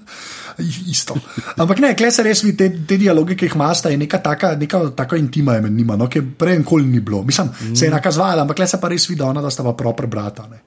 isto. 0.94 1.18
Ampak 1.58 1.80
ne, 1.84 1.91
kle 2.00 2.12
se 2.12 2.24
res 2.24 2.44
vidi 2.46 2.58
te, 2.58 2.70
te 2.88 2.98
dialoge, 2.98 3.36
ki 3.36 3.50
jih 3.50 3.58
imata, 3.58 3.91
je 3.91 4.00
neka 4.00 4.22
taka, 4.24 4.54
neka 4.56 4.86
taka 4.96 5.20
intima 5.20 5.58
je 5.58 5.65
med 5.68 5.76
njima, 5.76 5.98
no, 6.00 6.08
ki 6.08 6.24
prej 6.39 6.62
nikoli 6.63 6.88
ni 6.88 7.04
bilo. 7.04 7.24
Mislim, 7.24 7.52
mm. 7.52 7.76
se 7.76 7.86
je 7.86 7.91
nakazvala, 7.91 8.46
ampak 8.46 8.62
kle 8.62 8.68
se 8.68 8.80
pa 8.82 8.89
res 8.91 9.10
vidi, 9.10 9.22
ona 9.22 9.44
da 9.44 9.52
sta 9.52 9.63
pa 9.68 9.76
proper 9.76 10.08
brata. 10.08 10.48
Ne. 10.52 10.63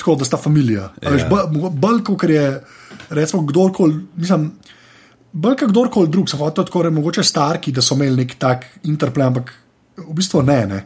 Tako 0.00 0.14
da 0.16 0.24
sta 0.24 0.38
familija. 0.40 0.88
Ja. 1.02 1.10
Yeah. 1.12 1.70
Bolj 1.70 2.02
kot 2.06 2.24
je, 2.28 2.44
recimo, 3.10 3.42
kdorkoli, 3.46 3.98
mislim. 4.16 4.50
Bolj 5.32 5.58
kot 5.60 5.70
kdorkoli 5.70 6.08
drug, 6.10 6.30
so 6.30 6.40
hotel 6.40 6.64
tako 6.64 6.82
reči, 6.86 6.94
mogoče 6.96 7.24
starki, 7.24 7.72
da 7.76 7.84
so 7.84 7.94
imeli 7.98 8.24
nek 8.24 8.32
tak 8.40 8.64
interplay, 8.88 9.28
ampak 9.28 9.52
v 10.00 10.14
bistvu 10.16 10.42
ne. 10.42 10.60
ne. 10.66 10.80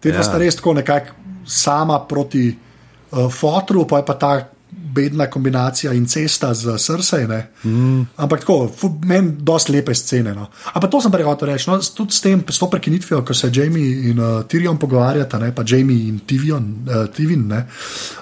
Te 0.00 0.12
dva 0.12 0.22
Ja. 0.22 0.28
sta 0.28 0.38
res 0.38 0.56
tako 0.56 0.76
nekako 0.78 1.16
sama 1.46 1.98
proti 2.08 2.46
uh, 2.50 3.26
fotru, 3.32 3.86
pa 3.86 3.98
je 3.98 4.06
pa 4.06 4.14
ta 4.14 4.32
bedna 4.70 5.26
kombinacija 5.30 5.92
incesta 5.92 6.54
z 6.54 6.78
srsej. 6.78 7.26
Mm. 7.64 8.06
Ampak 8.16 8.40
tako, 8.40 8.70
meni 9.04 9.32
dosti 9.38 9.72
lepe 9.72 9.94
scene. 9.94 10.34
No. 10.34 10.48
Ampak 10.72 10.90
to 10.90 11.00
sem 11.00 11.12
prej 11.12 11.24
hotel 11.24 11.52
reči, 11.52 11.70
no, 11.70 11.78
tudi 11.78 12.12
s 12.12 12.20
tem, 12.20 12.44
s 12.48 12.58
to 12.58 12.70
prekinitvijo, 12.70 13.22
ko 13.24 13.34
se 13.34 13.50
Jamie 13.52 14.10
in 14.10 14.20
uh, 14.20 14.42
Tyrion 14.48 14.78
pogovarjata, 14.78 15.38
ne, 15.38 15.52
pa 15.54 15.64
Jamie 15.66 16.08
in 16.08 16.20
Tyrion, 16.26 16.64
uh, 16.86 17.06
Tivin. 17.14 17.46
ne. 17.48 17.66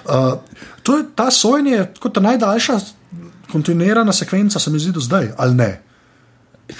Uh, 0.05 0.37
to 0.83 0.97
je 0.97 1.07
ta 1.15 1.31
sojenje, 1.31 1.87
kot 1.99 2.13
ta 2.13 2.21
najdaljša 2.21 2.79
kontinuirana 3.51 4.13
sekvenca, 4.13 4.59
se 4.59 4.71
mi 4.71 4.79
zdi 4.79 4.91
do 4.91 4.99
zdaj, 4.99 5.31
ali 5.37 5.55
ne. 5.55 5.71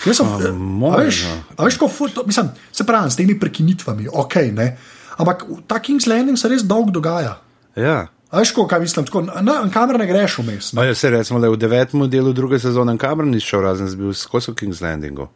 Jaz 0.05 0.17
sem, 0.17 0.27
a, 0.27 0.51
možno. 0.51 1.03
veš, 1.03 1.25
a 1.57 1.65
veš, 1.65 1.77
ko, 1.77 1.87
ful- 1.87 2.13
to, 2.13 2.23
mislim, 2.25 2.49
se 2.71 2.83
pravi, 2.83 3.11
s 3.11 3.15
temi 3.15 3.39
prekinitvami, 3.39 4.07
ok, 4.13 4.35
ne. 4.53 4.77
Ampak 5.17 5.45
ta 5.67 5.79
King's 5.79 6.07
Landing 6.09 6.37
se 6.37 6.49
res 6.49 6.65
dolgo 6.65 6.91
dogaja. 6.91 7.37
Ja. 7.75 8.07
A 8.31 8.39
veš, 8.41 8.51
ko, 8.51 8.67
kaj 8.67 8.79
mislim, 8.79 9.05
tako, 9.05 9.21
na, 9.21 9.41
na 9.41 9.69
kamer 9.73 9.99
ne 9.99 10.07
greš 10.07 10.37
vmes. 10.37 10.73
No, 10.73 10.81
Ne? 10.81 10.87
ja, 10.87 10.95
se 10.95 11.09
recimo, 11.09 11.39
je 11.39 11.49
v 11.49 11.57
devetem 11.57 12.09
delu 12.09 12.33
druge 12.33 12.59
sezone 12.59 12.97
Cameron 12.97 13.31
ni 13.31 13.39
šel, 13.39 13.61
razen 13.61 13.87
z 13.87 13.95
bil 13.95 14.13
skozi 14.13 14.51
King's 14.51 14.81
Landingu. 14.81 15.27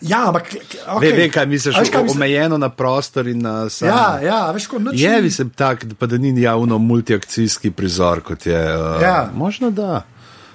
Ja, 0.00 0.28
ampak. 0.28 0.52
Okay. 0.52 1.00
Ve, 1.00 1.12
ve, 1.16 1.28
kaj 1.30 1.46
misliš, 1.46 1.78
veš, 1.78 1.90
kaj 1.90 2.02
mislim? 2.02 2.16
omejeno 2.18 2.58
na 2.58 2.68
prostor 2.68 3.26
in 3.28 3.38
na 3.42 3.68
sam. 3.68 3.88
Ja, 3.88 4.18
ja, 4.22 4.50
veš, 4.52 4.66
ko 4.66 4.78
noč. 4.78 4.94
Je, 5.00 5.30
se 5.30 5.48
tak, 5.48 5.84
pa 5.98 6.06
da 6.06 6.18
ni 6.18 6.42
javno 6.42 6.78
multiakcijski 6.78 7.70
prizor, 7.70 8.20
kot 8.20 8.46
je. 8.46 8.60
Uh, 8.76 9.02
Ja. 9.02 9.30
Možno 9.34 9.70
da. 9.70 10.04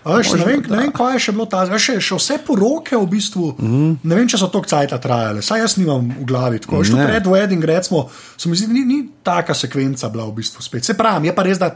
Veš, 0.01 0.31
ne, 0.33 0.45
vem, 0.45 0.61
ne 0.65 0.77
vem, 0.77 0.91
kaj 0.91 1.13
je 1.13 1.19
še 1.27 1.33
bilo 1.35 1.45
ta, 1.45 1.61
veš, 1.69 1.83
še, 1.85 1.95
še 2.01 2.15
vse 2.17 2.37
poroke 2.45 2.97
v 2.97 3.05
bistvu. 3.11 3.51
Mm. 3.61 3.91
Ne 4.01 4.17
vem, 4.17 4.25
če 4.25 4.39
so 4.41 4.47
to 4.49 4.63
cajta 4.65 4.97
trajale, 4.97 5.43
saj 5.45 5.61
jaz 5.61 5.75
nimam 5.77 6.07
v 6.09 6.25
glavi. 6.25 6.61
Tako, 6.63 6.81
Ne. 6.91 7.05
pred 7.05 7.27
wedding, 7.29 7.61
recimo, 7.61 8.09
se 8.37 8.49
mi 8.49 8.57
zdi, 8.57 8.67
ni, 8.73 8.81
ni 8.85 8.99
taka 9.23 9.53
sekvenca 9.53 10.09
bila 10.09 10.25
v 10.25 10.41
bistvu 10.41 10.65
spet. 10.65 10.85
Se 10.85 10.97
pravi, 10.97 11.29
je 11.29 11.35
pa 11.37 11.45
res, 11.45 11.61
da 11.61 11.69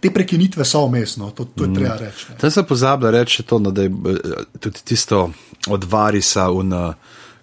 te 0.00 0.12
prekinitve 0.12 0.64
so 0.64 0.84
umestno, 0.84 1.32
to, 1.32 1.48
to 1.48 1.64
je 1.64 1.70
mm. 1.70 1.74
treba 1.74 1.96
reči. 1.96 2.26
ne. 2.28 2.36
Da 2.40 2.50
se 2.50 2.62
pozablja 2.62 3.10
reči 3.10 3.42
to, 3.42 3.58
no, 3.58 3.72
da 3.72 3.82
je 3.82 3.88
eh, 3.88 4.44
tudi 4.60 4.84
tisto 4.84 5.30
od 5.72 5.84
Varisa 5.84 6.50
in 6.52 6.76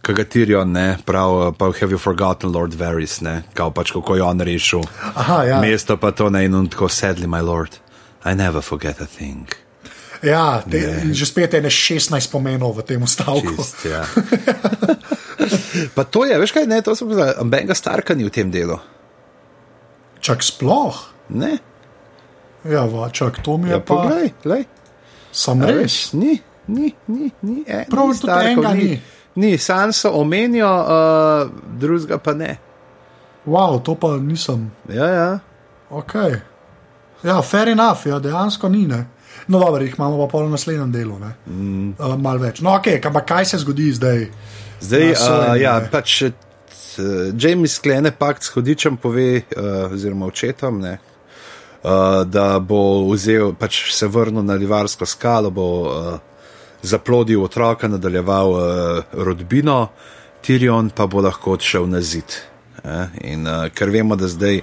Kagatirijo, 0.01 0.63
ne, 0.65 0.97
prav, 1.05 1.51
pa 1.57 1.65
have 1.65 1.91
you 1.91 1.97
forgotten 1.97 2.53
Lord 2.53 2.77
Varys, 2.77 3.21
ne, 3.21 3.41
kao 3.53 3.71
pač 3.73 3.91
kako 3.91 4.15
je 4.15 4.23
on 4.23 4.39
rešil. 4.41 4.85
Aha, 5.15 5.43
ja. 5.43 5.61
Mesto 5.61 5.97
pa 5.97 6.11
to 6.13 6.29
ne 6.29 6.45
in 6.45 6.55
on 6.55 6.69
tako 6.69 6.87
sedli, 6.89 7.27
my 7.27 7.41
lord. 7.41 7.81
I 8.25 8.35
never 8.35 8.61
forget 8.61 9.01
a 9.01 9.05
thing. 9.05 9.66
Ja, 10.23 10.61
te, 10.65 10.79
in 11.05 11.13
že 11.13 11.25
spet 11.29 11.53
je 11.53 11.61
ne 11.61 11.69
16 11.69 12.31
pomenov 12.31 12.77
v 12.77 12.85
tem 12.87 13.01
stavku. 13.05 13.53
Čist, 13.57 13.85
ja. 13.85 14.01
pa 15.95 16.03
to 16.03 16.25
je, 16.25 16.33
veš 16.39 16.51
kaj, 16.55 16.65
ne, 16.65 16.81
to 16.81 16.95
sem 16.97 17.05
povedal, 17.05 17.37
Benga 17.45 17.77
Starka 17.77 18.17
ni 18.17 18.25
v 18.25 18.33
tem 18.33 18.49
delu. 18.49 18.79
Čak 20.21 20.41
sploh. 20.41 20.97
Ne, 21.29 21.61
Ja, 22.67 22.83
va, 22.83 23.07
čak, 23.09 23.39
to 23.45 23.55
mi 23.57 23.69
je 23.69 23.77
ja, 23.77 23.79
pa. 23.79 23.95
poglej, 23.95 24.33
glej. 24.43 24.63
Sam 25.31 25.61
A 25.63 25.71
res. 25.71 25.77
veš, 25.77 25.95
Ni, 26.19 26.33
ni, 26.67 26.91
ni, 27.07 27.31
ni. 27.41 27.63
E, 27.63 27.85
Prav, 27.87 28.11
ni 28.11 28.15
Starkov, 28.17 28.43
enega 28.43 28.71
ni. 28.73 28.97
Ni, 29.37 29.51
Sanso 29.57 30.11
omenijo, 30.17 30.67
uh, 30.67 31.47
drugega 31.79 32.17
pa 32.17 32.33
ne. 32.33 32.57
Wow, 33.45 33.79
to 33.79 33.95
pa 33.95 34.17
nisem. 34.17 34.71
Ja, 34.89 35.07
ja. 35.07 35.29
Ok. 35.89 36.13
Ja, 37.23 37.41
fair 37.41 37.69
enough, 37.73 38.05
ja, 38.05 38.19
dejansko 38.19 38.69
ni. 38.69 38.85
Ne? 38.87 39.05
No, 39.47 39.59
dobro, 39.59 39.83
jih 39.83 39.95
imamo 39.97 40.19
pa 40.25 40.31
pol 40.31 40.47
v 40.47 40.53
naslednjem 40.53 40.91
delu. 40.91 41.17
Mm. 41.47 41.95
Uh, 41.97 42.15
Mal 42.19 42.41
več. 42.41 42.61
No, 42.61 42.75
ok, 42.77 42.97
ampak 43.09 43.27
kaj 43.29 43.51
se 43.53 43.61
zgodi 43.63 43.91
zdaj? 43.95 44.27
Zdaj, 44.81 45.11
uh, 45.11 45.17
sojenje. 45.17 45.61
ja, 45.63 45.75
pač 45.91 46.15
uh, 46.27 46.31
Jamie 47.33 47.71
sklene 47.71 48.11
pakt 48.11 48.43
s 48.43 48.53
hodičem, 48.53 48.97
pove, 49.01 49.29
uh, 49.55 49.93
oziroma 49.93 50.27
očetom, 50.27 50.81
ne, 50.83 50.97
uh, 50.97 52.23
da 52.27 52.59
bo 52.59 53.07
vzel, 53.13 53.55
pač 53.57 53.87
se 53.95 54.09
vrnil 54.11 54.45
na 54.45 54.57
Livarsko 54.59 55.07
skalo, 55.07 55.53
bo 55.53 55.69
uh, 55.87 56.11
zaplodil 56.83 57.43
otroka, 57.43 57.87
nadaljeval 57.87 58.53
uh, 58.53 59.17
rodbino, 59.23 59.87
Tirion 60.43 60.91
pa 60.95 61.07
bo 61.09 61.23
lahko 61.23 61.55
odšel 61.57 61.87
na 61.89 61.99
zid. 61.99 62.37
Eh? 62.83 63.07
In 63.33 63.47
uh, 63.47 63.65
ker 63.73 63.89
vemo, 63.91 64.15
da 64.15 64.29
zdaj 64.29 64.61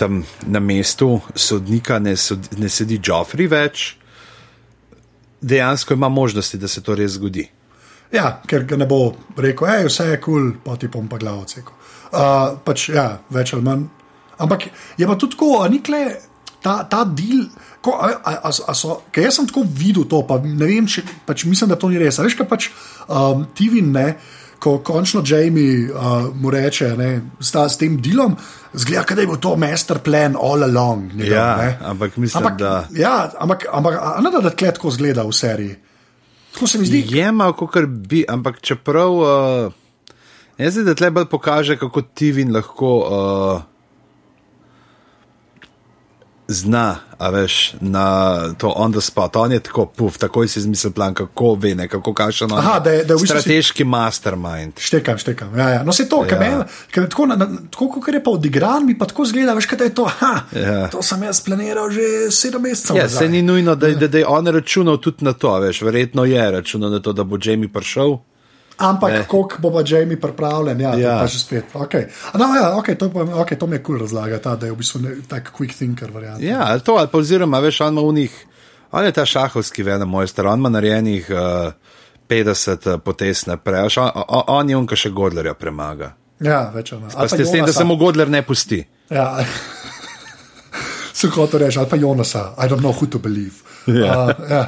tam 0.00 0.22
na 0.48 0.60
mestu 0.64 1.20
sodnika 1.36 1.98
ne, 2.00 2.16
sod, 2.16 2.48
ne 2.56 2.68
sedi 2.72 2.96
Joffrey 3.04 3.48
več, 3.50 3.90
dejansko 5.40 5.94
ima 5.94 6.08
možnosti, 6.08 6.58
da 6.60 6.68
se 6.68 6.82
to 6.82 6.96
res 6.96 7.18
zgodi. 7.18 7.44
Ja, 8.12 8.40
ker 8.48 8.64
ga 8.66 8.78
ne 8.80 8.88
bo 8.90 9.12
rekel, 9.38 9.86
vse 9.86 10.08
je 10.08 10.18
kul, 10.20 10.40
cool, 10.40 10.50
pa 10.64 10.74
ti 10.80 10.88
bom 10.90 11.06
pa 11.08 11.20
glavo 11.20 11.44
ceko. 11.46 11.76
Uh, 12.10 12.56
pač, 12.64 12.88
ja, 12.90 13.06
več 13.30 13.52
ali 13.54 13.66
manj. 13.66 13.86
Ampak 14.40 14.66
je 14.98 15.06
pa 15.06 15.14
tudi 15.20 15.36
tako, 15.36 15.60
a 15.62 15.68
nikle 15.70 16.00
ta, 16.64 16.80
ta 16.90 17.04
del. 17.04 17.44
Ko, 17.84 17.94
a, 18.00 18.10
a, 18.24 18.50
a, 18.50 18.74
so, 18.76 18.98
jaz 19.16 19.36
sem 19.36 19.46
tako 19.48 19.62
videl 19.64 20.08
to, 20.10 20.24
pa 20.28 20.40
ne 20.42 20.66
vem, 20.66 20.88
če 20.90 21.04
pač 21.28 21.44
mislim, 21.48 21.70
da 21.70 21.78
to 21.80 21.92
ni 21.92 22.00
res. 22.00 22.18
Veš, 22.20 22.36
kaj 22.40 22.48
pač 22.50 22.70
um, 23.06 23.46
Tivin 23.56 23.92
ne. 23.94 24.08
Ko 24.60 24.78
končno 24.78 25.22
Jamie 25.24 25.88
uh, 25.88 26.00
mu 26.34 26.50
reče, 26.50 26.90
da 27.42 27.68
s 27.68 27.78
tem 27.78 27.96
delom, 27.96 28.36
zgleda, 28.74 29.14
da 29.14 29.20
je 29.20 29.26
bil 29.26 29.36
to 29.36 29.56
master 29.56 29.98
plan 29.98 30.36
all 30.36 30.62
along. 30.62 31.14
Njegov, 31.14 31.32
Ja, 31.32 31.56
ne. 31.56 31.78
ampak 31.82 32.16
mislim, 32.16 32.44
ampak, 32.44 32.58
da- 32.58 32.84
Ja, 32.92 33.30
ampak, 33.38 33.64
ampak 33.72 33.94
ne 34.20 34.30
da, 34.30 34.40
da 34.40 34.50
tle 34.50 34.68
tako 34.70 34.90
zgleda 34.90 35.22
v 35.22 35.32
seriji. 35.32 35.76
Tako 36.52 36.66
se 36.66 36.78
mi 36.78 36.86
zdi. 36.86 37.04
Je 37.08 37.32
malo, 37.32 37.52
kot 37.52 37.72
bi, 37.86 38.24
ampak 38.28 38.60
čeprav. 38.60 39.12
Uh, 39.12 39.72
jaz 40.58 40.74
zdaj, 40.74 40.84
da 40.84 40.94
tle 40.94 41.10
bolj 41.10 41.24
pokaže, 41.26 41.78
kako 41.78 42.02
Tivin 42.04 42.52
lahko 42.52 42.90
uh, 42.98 43.62
zna, 46.50 46.86
a 47.16 47.30
veš, 47.30 47.54
na 47.80 48.04
to 48.54 48.68
on 48.68 48.90
the 48.90 49.00
spot. 49.00 49.36
On 49.36 49.52
je 49.52 49.60
tako, 49.60 49.86
puf, 49.88 50.18
takoj 50.18 50.48
si 50.48 50.58
izmislil 50.58 50.90
plan, 50.90 51.14
kako 51.14 51.54
ve, 51.54 51.74
ne, 51.74 51.86
kako 51.86 52.10
kaže 52.12 52.44
on. 52.44 52.52
Aha, 52.52 52.78
da 52.80 52.90
je- 52.90 53.04
da 53.04 53.14
je 53.14 53.16
bistvu 53.16 53.26
si- 53.28 53.40
strateški 53.40 53.84
mastermind. 53.84 54.72
Štekam, 54.76 55.18
štekam. 55.18 55.54
Ja, 55.54 55.68
ja. 55.70 55.82
No, 55.82 55.92
se 55.92 56.08
to, 56.08 56.24
Ja. 56.24 56.42
ja. 56.42 56.64
ker 56.90 57.06
tako, 57.06 57.26
na- 57.26 57.36
na- 57.36 57.48
tako 57.70 57.88
kot 57.90 58.08
je 58.08 58.24
pa 58.24 58.30
odigran, 58.32 58.86
mi 58.86 58.94
pa 58.94 59.06
tako 59.06 59.24
zgleda, 59.24 59.54
veš, 59.54 59.66
kaj 59.66 59.78
je 59.80 59.94
to. 59.94 60.04
Ha, 60.06 60.34
Ja. 60.52 60.88
To 60.88 61.02
sem 61.02 61.22
jaz 61.22 61.40
planiral 61.40 61.90
že 61.90 62.00
sedem 62.30 62.62
mesecev. 62.62 62.96
Ja, 62.96 63.08
se 63.08 63.28
ni 63.28 63.42
nujno, 63.42 63.74
da, 63.74 63.88
da, 63.90 64.08
da 64.08 64.18
je 64.18 64.26
on 64.26 64.46
računal 64.46 64.96
tudi 64.96 65.24
na 65.24 65.32
to, 65.32 65.50
veš, 65.52 65.82
verjetno 65.82 66.24
je 66.24 66.50
računal 66.52 66.90
na 66.90 67.00
to, 67.00 67.12
da 67.12 67.24
bo 67.24 67.38
Jamie 67.38 67.68
prišel. 67.68 68.18
Ampak 68.80 69.10
Ne. 69.12 69.24
koliko 69.28 69.56
bo 69.60 69.70
pa 69.70 69.82
Jamie 69.86 70.16
pripravljen, 70.20 70.80
ja, 70.80 70.94
ja. 70.96 71.18
Pa 71.20 71.26
že 71.26 71.38
spet. 71.38 71.64
Okay. 71.74 72.08
No, 72.34 72.48
ja, 72.56 72.72
okay, 72.80 72.96
to, 72.96 73.10
pa, 73.12 73.20
okay, 73.44 73.58
to 73.58 73.66
mi 73.66 73.76
je 73.76 73.82
kul 73.82 73.94
cool 73.94 74.06
razlaga, 74.06 74.38
ta, 74.40 74.56
da 74.56 74.66
je 74.66 74.72
v 74.72 74.80
bistvu 74.80 75.00
tak 75.28 75.52
quick 75.52 75.76
thinker 75.76 76.08
variant. 76.10 76.40
Ja, 76.40 76.64
ali 76.72 76.80
to, 76.80 76.96
ali 76.96 77.08
pa 77.12 77.18
oziroma, 77.18 77.60
veš, 77.60 77.80
on 77.80 77.92
ima 77.92 78.06
v 78.08 78.14
njih, 78.14 78.38
on 78.92 79.04
je 79.04 79.12
ta 79.12 79.26
šahovski 79.26 79.84
velemojster, 79.84 80.46
on 80.46 80.58
ima 80.58 80.72
narejenih 80.72 81.28
uh, 81.28 81.72
50 82.28 82.94
uh, 82.94 83.00
potez 83.04 83.46
naprej, 83.46 84.00
on, 84.00 84.10
on, 84.28 84.42
on 84.46 84.70
je 84.70 84.76
on, 84.76 84.86
ki 84.86 84.96
še 84.96 85.10
Godlerja 85.10 85.54
premaga. 85.54 86.14
ja 86.40 86.70
več 86.74 86.92
ali 86.92 87.02
manj. 87.02 87.12
Pa 87.14 87.28
ste 87.28 87.44
s 87.44 87.52
tem, 87.52 87.66
da 87.66 87.72
se 87.72 87.84
mu 87.84 87.96
Godler 88.00 88.30
ne 88.32 88.40
pusti. 88.42 88.80
Ja. 89.10 89.44
Sem 91.20 91.30
hotel 91.34 91.66
reči, 91.66 91.78
ali 91.78 91.90
pa 91.90 91.98
Jonasa, 92.00 92.54
I 92.56 92.64
don't 92.70 92.80
know 92.80 92.96
who 92.96 93.10
to 93.10 93.18
believe. 93.20 93.60
Ja. 93.86 94.24
Uh, 94.24 94.48
ja. 94.48 94.62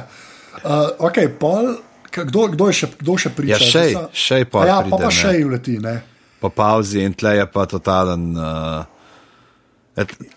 uh, 0.61 1.07
ok, 1.09 1.17
pol, 1.39 1.73
kdo, 2.13 2.47
kdo, 2.53 2.67
je 2.69 2.73
še, 2.73 2.87
kdo 2.99 3.17
še 3.17 3.29
priča? 3.29 3.57
Ja, 3.57 3.59
Shay, 3.59 3.89
Zdaj 3.89 3.93
sa- 3.93 4.09
Shay 4.13 4.45
pol 4.45 4.61
A 4.61 4.67
Ja, 4.67 4.77
pa 4.81 4.89
pride, 4.89 5.03
pa 5.03 5.09
še 5.11 5.45
uleti, 5.45 5.77
ne. 5.79 5.95
Po 6.39 6.49
pauzi 6.49 7.01
in 7.01 7.13
tle 7.13 7.37
je 7.37 7.45
pa 7.47 7.65
totalen. 7.65 8.33
Uh, 8.37 8.85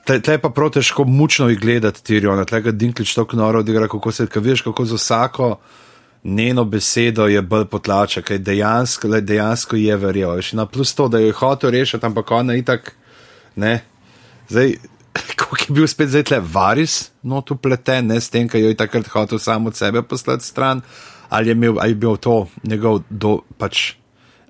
Tle 0.05 0.20
je 0.20 0.39
pa 0.39 0.51
prav 0.53 0.68
težko 0.74 1.05
mučno 1.09 1.47
gledati, 1.57 2.03
Tirion, 2.05 2.45
tle 2.45 2.61
ga 2.61 2.70
Dinklič 2.77 3.14
tako 3.16 3.39
noro 3.41 3.62
odigra, 3.64 3.89
kako 3.89 4.12
se, 4.12 4.27
ka 4.29 4.41
veš, 4.41 4.61
kako 4.66 4.85
za 4.85 4.99
vsako 5.01 5.57
njeno 6.27 6.64
besedo 6.64 7.27
je 7.27 7.43
bolj 7.43 7.64
potlača, 7.64 8.22
kaj 8.22 8.39
dejansko, 8.39 9.09
le 9.09 9.20
dejansko 9.20 9.77
je 9.77 9.97
verjel. 9.97 10.35
Veš, 10.37 10.53
na 10.53 10.66
plus 10.66 10.95
to, 10.95 11.09
da 11.09 11.18
jo 11.18 11.27
je 11.27 11.33
hotel 11.33 11.70
rešiti, 11.70 12.07
ampak 12.07 12.31
ona 12.31 12.55
itak, 12.55 12.93
ne. 13.57 13.81
Zdaj, 14.49 14.74
kako 15.39 15.57
je 15.57 15.74
bil 15.74 15.87
spet 15.87 16.09
zdaj 16.09 16.22
tle 16.22 16.41
Varis 16.53 17.11
not 17.22 17.51
upleten, 17.51 18.07
ne 18.07 18.20
s 18.20 18.31
tem, 18.31 18.49
ker 18.49 18.61
jo 18.61 18.68
je 18.74 18.77
takrat 18.79 19.09
hotel 19.09 19.39
samo 19.39 19.68
od 19.72 19.77
sebe 19.77 20.03
poslati 20.03 20.45
stran, 20.45 20.83
ali 21.29 21.49
je, 21.49 21.53
imel, 21.53 21.79
ali 21.81 21.91
je 21.91 21.95
bil 21.95 22.16
to 22.16 22.47
njegov 22.62 23.03
do, 23.11 23.39
pač 23.59 23.93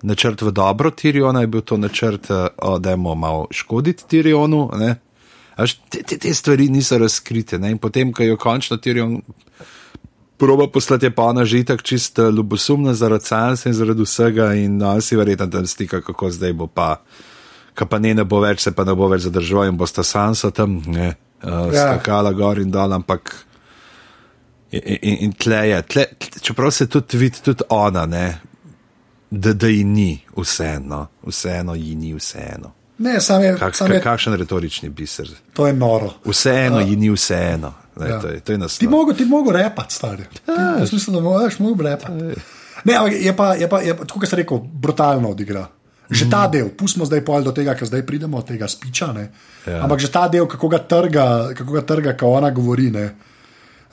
načrt 0.03 0.41
v 0.41 0.51
dobro 0.51 0.91
Tiriona, 0.91 1.41
je 1.41 1.47
bil 1.47 1.61
to 1.61 1.77
načrt, 1.77 2.29
uh, 2.29 2.79
da 2.79 2.89
je 2.89 2.97
mu 2.97 3.15
malo 3.15 3.47
škoditi 3.51 4.07
Tirionu. 4.07 4.69
Až 5.57 5.73
te, 5.89 6.03
te, 6.03 6.17
te 6.17 6.33
stvari 6.33 6.69
niso 6.69 6.97
razkrite. 6.97 7.57
Ne? 7.59 7.71
In 7.73 7.77
potem, 7.81 8.13
ko 8.13 8.23
je 8.23 8.37
končno 8.37 8.77
Tirion 8.77 9.21
proba 10.37 10.67
poslati, 10.67 11.05
je 11.05 11.15
pa 11.15 11.23
ona 11.23 11.45
že 11.45 11.63
tako 11.65 11.83
čist 11.83 12.19
eh, 12.19 12.29
ljubosumna 12.31 12.93
zaradi 12.93 13.25
Sansa 13.25 13.69
in 13.69 13.75
zaradi 13.75 14.03
vsega 14.03 14.53
in 14.53 14.77
no, 14.77 15.01
si 15.01 15.15
verjetno 15.15 15.47
tam 15.47 15.67
stika, 15.67 16.01
kako 16.01 16.31
zdaj 16.31 16.53
bo 16.53 16.67
pa, 16.67 17.01
ka 17.73 17.85
pa 17.85 17.99
ne, 17.99 18.13
ne 18.13 18.23
bo 18.23 18.39
več, 18.39 18.61
se 18.61 18.71
pa 18.71 18.85
ne 18.85 18.95
bo 18.95 19.09
več 19.09 19.25
zadržal 19.25 19.67
in 19.67 19.77
bosta 19.77 20.03
Sansa 20.03 20.51
tam, 20.51 20.81
ne, 20.85 21.15
uh, 21.43 21.73
skakala 21.73 22.33
gor 22.37 22.61
in 22.61 22.71
dol, 22.71 22.93
ampak. 22.93 23.33
In, 24.71 24.81
in, 24.83 25.17
in 25.25 25.31
tle 25.31 25.61
je, 25.69 25.81
tle, 25.87 26.03
čeprav 26.47 26.71
se 26.71 26.87
tudi 26.87 27.17
vidi, 27.17 27.37
tudi 27.43 27.63
ona, 27.69 28.05
ne, 28.05 28.39
da, 29.29 29.53
da 29.53 29.67
ji 29.67 29.83
ni 29.83 30.19
vseeno, 30.37 31.07
vseeno 31.27 31.75
ji 31.75 31.95
ni 31.95 32.13
vseeno. 32.15 32.71
Ne, 32.97 33.19
sam 33.21 33.43
je, 33.43 33.57
Kak, 33.57 33.75
sam 33.75 33.91
je, 33.91 34.01
kakšen 34.01 34.33
retorični 34.33 34.89
biser. 34.89 35.29
to 35.53 35.67
je 35.67 35.73
noro. 35.73 36.13
Vseeno 36.25 36.77
Uh, 36.77 36.89
ji 36.89 36.95
ni 36.95 37.09
vseeno. 37.09 37.73
Ne, 37.99 38.09
ja. 38.09 38.19
to, 38.21 38.27
je, 38.27 38.39
to 38.39 38.51
je 38.51 38.57
nas. 38.57 38.77
Ti 38.77 38.87
mogo, 38.87 39.13
ti 39.13 39.25
mogo 39.25 39.51
repati, 39.51 39.93
stari. 39.93 40.23
Ti, 40.33 40.51
jaz 40.79 40.93
mislim, 40.93 41.15
da 41.15 41.21
moraš 41.21 41.59
mogo 41.59 41.83
repati. 41.83 42.13
Ne, 42.83 42.95
ampak 42.95 43.13
je 43.13 43.35
pa, 43.35 43.53
je 43.53 43.69
pa, 43.69 43.81
je 43.81 43.97
tako, 43.97 44.19
kot 44.19 44.29
sem 44.29 44.39
rekel, 44.39 44.57
brutalno 44.57 45.29
odigra. 45.29 45.67
Že 46.09 46.25
mm. 46.25 46.31
ta 46.31 46.47
del, 46.47 46.69
pustimo 46.71 47.05
zdaj 47.05 47.25
pol 47.25 47.43
do 47.43 47.51
tega, 47.51 47.75
ker 47.75 47.87
zdaj 47.87 48.05
pridemo 48.07 48.37
od 48.39 48.47
tega 48.47 48.67
spiča. 48.67 49.11
Ne. 49.13 49.29
Ja. 49.67 49.83
Ampak 49.83 49.99
že 49.99 50.07
ta 50.07 50.27
del, 50.31 50.47
kako 50.47 50.69
ga 50.71 50.79
trga, 50.79 51.25
kako 51.57 51.71
ga 51.73 51.81
trga, 51.83 52.15
ko 52.17 52.31
ona 52.39 52.49
govori. 52.55 52.91
Ne. 52.95 53.09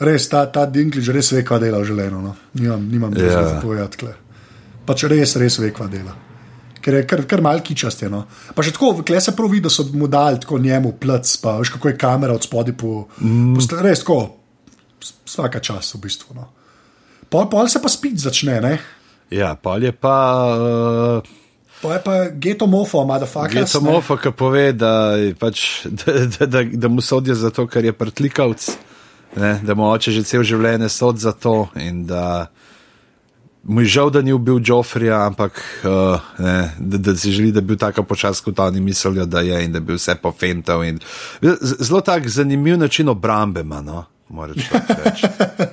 Res, 0.01 0.27
ta, 0.29 0.47
ta 0.51 0.67
Dinklage 0.67 1.13
res 1.15 1.31
ve, 1.33 1.45
kva 1.47 1.61
dela 1.63 1.79
v 1.79 1.89
življenju. 1.91 2.21
No. 2.23 2.35
Nimam, 2.59 2.87
nimam 2.91 3.15
Ja. 3.15 3.25
yeah. 3.25 3.49
za 3.55 3.61
povedati. 3.63 3.97
kle. 3.97 4.15
Pač 4.87 5.05
res, 5.11 5.37
res 5.37 5.59
ve, 5.59 5.71
kva 5.71 5.87
dela. 5.89 6.15
Ker 6.85 6.99
je 6.99 7.05
kar, 7.09 7.23
kar 7.25 7.41
malki 7.41 7.77
čast. 7.79 8.03
Je, 8.03 8.11
no. 8.11 8.25
Pa 8.55 8.63
še 8.63 8.75
tako, 8.75 9.05
kle 9.07 9.21
se 9.21 9.33
pravi, 9.37 9.63
da 9.65 9.71
so 9.73 9.87
mu 9.95 10.09
dali 10.11 10.41
tako 10.43 10.59
njemu 10.59 10.93
plc, 11.01 11.37
pa 11.41 11.57
veš, 11.61 11.71
kako 11.77 11.89
je 11.89 11.97
kamera 11.97 12.35
od 12.35 12.45
spodaj 12.45 12.77
po. 12.77 13.07
Mm. 13.23 13.55
po 13.55 13.81
res 13.87 14.03
tako, 14.05 14.19
vsaka 15.25 15.63
čas 15.65 15.95
v 15.95 16.03
bistvu. 16.05 16.35
No. 16.37 16.51
Pol, 17.31 17.49
pol 17.49 17.71
se 17.73 17.81
pa 17.81 17.89
spit 17.89 18.19
začne, 18.21 18.61
ne. 18.61 18.75
Ja, 19.33 19.55
pol 19.57 19.83
je 19.89 19.93
pa. 19.93 20.19
Uh, 21.23 21.33
Pa 21.85 21.99
je 21.99 22.01
pa 22.01 22.15
getomofo, 22.31 23.05
motherfucker. 23.05 23.59
Je 23.61 23.67
samo 23.69 23.99
fa, 24.01 24.17
ki 24.17 24.31
pove, 24.33 24.73
da, 24.73 25.17
pač, 25.37 25.85
da, 26.01 26.15
da, 26.39 26.47
da, 26.47 26.63
da 26.65 26.89
mu 26.89 27.05
sodijo 27.05 27.35
zato, 27.37 27.67
ker 27.69 27.85
je 27.85 27.93
prtlikavc, 27.93 28.69
ne, 29.37 29.61
da 29.63 29.75
mu 29.75 29.91
oče 29.91 30.13
že 30.13 30.23
cel 30.23 30.43
življenje 30.43 30.89
sod 30.89 31.19
za 31.19 31.33
to 31.33 31.69
in 31.77 32.07
da 32.07 32.47
mu 33.65 33.81
je 33.81 33.87
žal, 33.89 34.11
da 34.11 34.21
ni 34.21 34.33
ubil 34.33 34.61
Joffrija, 34.61 35.23
ampak 35.27 35.57
uh, 35.85 36.21
ne, 36.39 36.57
da, 36.79 36.99
da 36.99 37.17
si 37.17 37.33
želi, 37.33 37.49
da 37.49 37.61
bi 37.61 37.67
bil 37.67 37.79
tako 37.79 38.03
počas, 38.03 38.41
kot 38.41 38.59
oni 38.59 38.81
mislijo, 38.81 39.25
da 39.25 39.41
je 39.41 39.65
in 39.65 39.73
da 39.73 39.81
bi 39.81 39.95
vse 39.95 40.15
pofental. 40.15 40.85
in- 40.85 40.99
Zelo 41.81 42.01
tak 42.01 42.29
zanimiv 42.29 42.79
način 42.79 43.09
obrambe 43.09 43.61
ima, 43.61 43.81
no, 43.81 44.05
moraš 44.29 44.57
reči. 45.05 45.27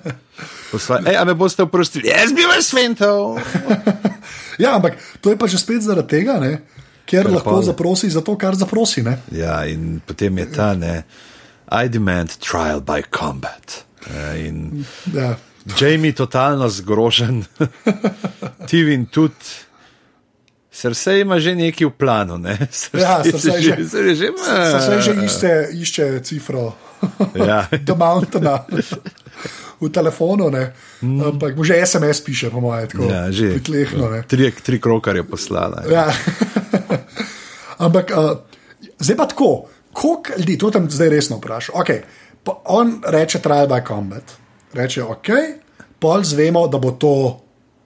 Posla, 0.72 1.02
Ej, 1.06 1.16
a 1.16 1.26
me 1.26 1.34
boste 1.34 1.64
oprostili? 1.64 2.08
Jaz 2.08 2.32
bi 2.32 2.48
vas 2.48 2.72
fental. 2.72 3.36
Ja, 4.58 4.76
ampak 4.76 4.94
to 5.22 5.30
je 5.30 5.38
pa 5.38 5.48
že 5.48 5.58
spet 5.58 5.82
zaradi 5.82 6.08
tega, 6.08 6.38
ne, 6.40 6.62
ker 7.06 7.26
Ker 7.26 7.34
lahko 7.34 7.62
zaprosi 7.62 8.10
za 8.10 8.22
to, 8.22 8.38
kar 8.38 8.56
zaprosi. 8.56 9.02
Ne. 9.02 9.18
Ja, 9.32 9.66
in 9.66 10.00
potem 10.06 10.38
je 10.38 10.46
ta, 10.54 10.74
ne, 10.76 11.04
I 11.74 11.88
demand 11.88 12.38
trial 12.40 12.82
by 12.82 13.02
combat. 13.10 13.86
Eh, 14.06 14.48
In 14.48 14.86
Ja. 15.08 15.36
Jamie 15.72 16.12
totalno 16.12 16.70
zgrožen, 16.70 17.46
Tivin 18.68 19.06
tudi. 19.06 19.70
Srce 20.74 21.20
ima 21.20 21.36
že 21.36 21.52
nekaj 21.54 21.84
v 21.84 21.92
planu, 21.92 22.38
ne? 22.38 22.56
Ja, 22.94 23.20
Cersei 23.24 23.62
že- 23.62 23.76
že, 23.78 24.16
že, 24.16 24.28
Se 24.34 24.78
vse 24.80 25.02
že 25.02 25.12
išče, 25.22 25.54
išče 25.74 26.06
cifro 26.22 26.74
Ja. 27.38 27.68
do 27.78 27.94
Mountaina 27.94 28.64
v 29.78 29.90
telefonu, 29.90 30.50
ne. 30.50 30.72
ampak 31.02 31.54
mu 31.54 31.64
že 31.64 31.76
SMS 31.78 32.22
piše, 32.22 32.50
po 32.50 32.60
mojem, 32.60 32.88
tako 32.88 33.04
Ja, 33.06 33.28
že. 33.30 33.52
pritlehno. 33.54 34.10
ne. 34.10 34.20
Tri, 34.24 34.52
tri 34.54 34.78
krokarje 34.78 35.24
poslala. 35.24 35.84
Ja. 35.86 36.08
Ampak 37.78 38.12
uh, 38.12 38.38
zdaj 38.96 39.16
pa 39.16 39.26
tako, 39.26 39.68
koliko 39.94 40.38
ljudi, 40.38 40.58
to 40.58 40.72
tam 40.72 40.90
zdaj 40.90 41.10
resno 41.10 41.38
vprašam. 41.38 41.76
Okay, 41.76 42.02
on 42.66 43.02
reče 43.08 43.40
trial 43.40 43.68
by 43.68 43.82
combat, 43.88 44.34
reče 44.74 45.04
ok, 45.04 45.28
pol 46.00 46.24
zvemo, 46.24 46.68
da 46.68 46.78
bo 46.78 46.92
to 46.92 47.14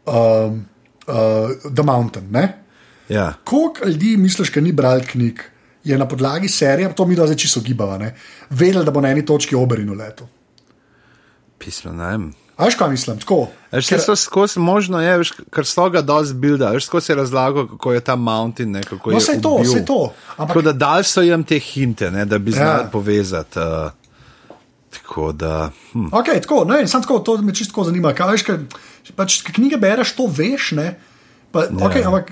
um, 0.06 0.66
uh, 1.08 1.74
The 1.76 1.84
Mountain. 1.84 2.32
Ne? 2.32 2.64
Ja. 3.10 3.34
Koliko 3.44 3.88
ljudi, 3.88 4.18
misliš, 4.18 4.50
ki 4.50 4.62
ni 4.62 4.72
bral 4.72 5.02
knjig, 5.12 5.42
je 5.84 5.98
na 5.98 6.08
podlagi 6.08 6.48
serije, 6.50 6.94
to 6.96 7.06
mi 7.06 7.16
da 7.16 7.26
zdaj 7.26 7.38
čisto 7.38 7.62
gibava, 7.62 7.98
ne? 7.98 8.16
vedel, 8.50 8.84
da 8.84 8.92
bo 8.92 9.02
na 9.02 9.12
eni 9.14 9.26
točki 9.26 9.56
oberin 9.56 9.90
v 9.90 9.98
letu. 10.00 10.28
Pismo, 11.58 11.94
ne 11.94 12.18
vem. 12.58 12.58
A 12.58 12.66
veš, 12.66 12.76
kaj 12.76 12.90
mislim? 12.90 13.20
Tako. 13.20 13.48
Veš, 13.72 13.88
Ker... 13.88 14.00
skozi 14.16 14.60
možno, 14.60 15.02
je, 15.02 15.18
veš, 15.18 15.32
ker 15.52 15.66
so 15.66 15.90
ga 15.90 16.02
dosti 16.02 16.34
bilda, 16.34 16.70
veš, 16.70 16.86
skozi 16.86 17.12
je 17.12 17.16
razlagal, 17.16 17.68
kako 17.68 17.94
je 17.94 18.00
ta 18.00 18.16
mountain, 18.16 18.72
ne, 18.72 18.84
kako 18.84 19.12
No, 19.12 19.18
je. 19.18 19.22
saj 19.22 19.42
to, 19.42 19.66
saj 19.66 19.86
to. 19.86 20.14
Ampak- 20.38 20.48
Tako 20.48 20.62
da 20.62 20.74
dal 20.74 21.04
so 21.04 21.22
jim 21.22 21.44
te 21.44 21.60
hinte, 21.60 22.12
ne, 22.12 22.26
da 22.26 22.38
bi 22.38 22.52
znali 22.52 22.82
Ja. 22.82 22.90
povezati. 22.92 23.60
Uh, 23.60 23.92
tako 24.92 25.32
da. 25.32 25.72
Hm. 25.92 26.06
Okay, 26.06 26.42
tako, 26.42 26.66
ne, 26.66 26.88
samo 26.88 27.02
tako, 27.02 27.20
to 27.20 27.38
me 27.38 27.54
čisto 27.54 27.84
zanima. 27.84 28.14
Kaj, 28.14 28.32
veš, 28.32 28.42
kaj, 28.42 28.58
pač, 29.16 29.42
kaj 29.42 29.54
knjige 29.54 29.78
bereš, 29.78 30.12
to 30.12 30.28
veš. 30.28 30.72
Ne, 30.72 31.00
pa, 31.52 31.60
Ja. 31.62 31.70
okay, 31.70 32.06
ampak, 32.06 32.32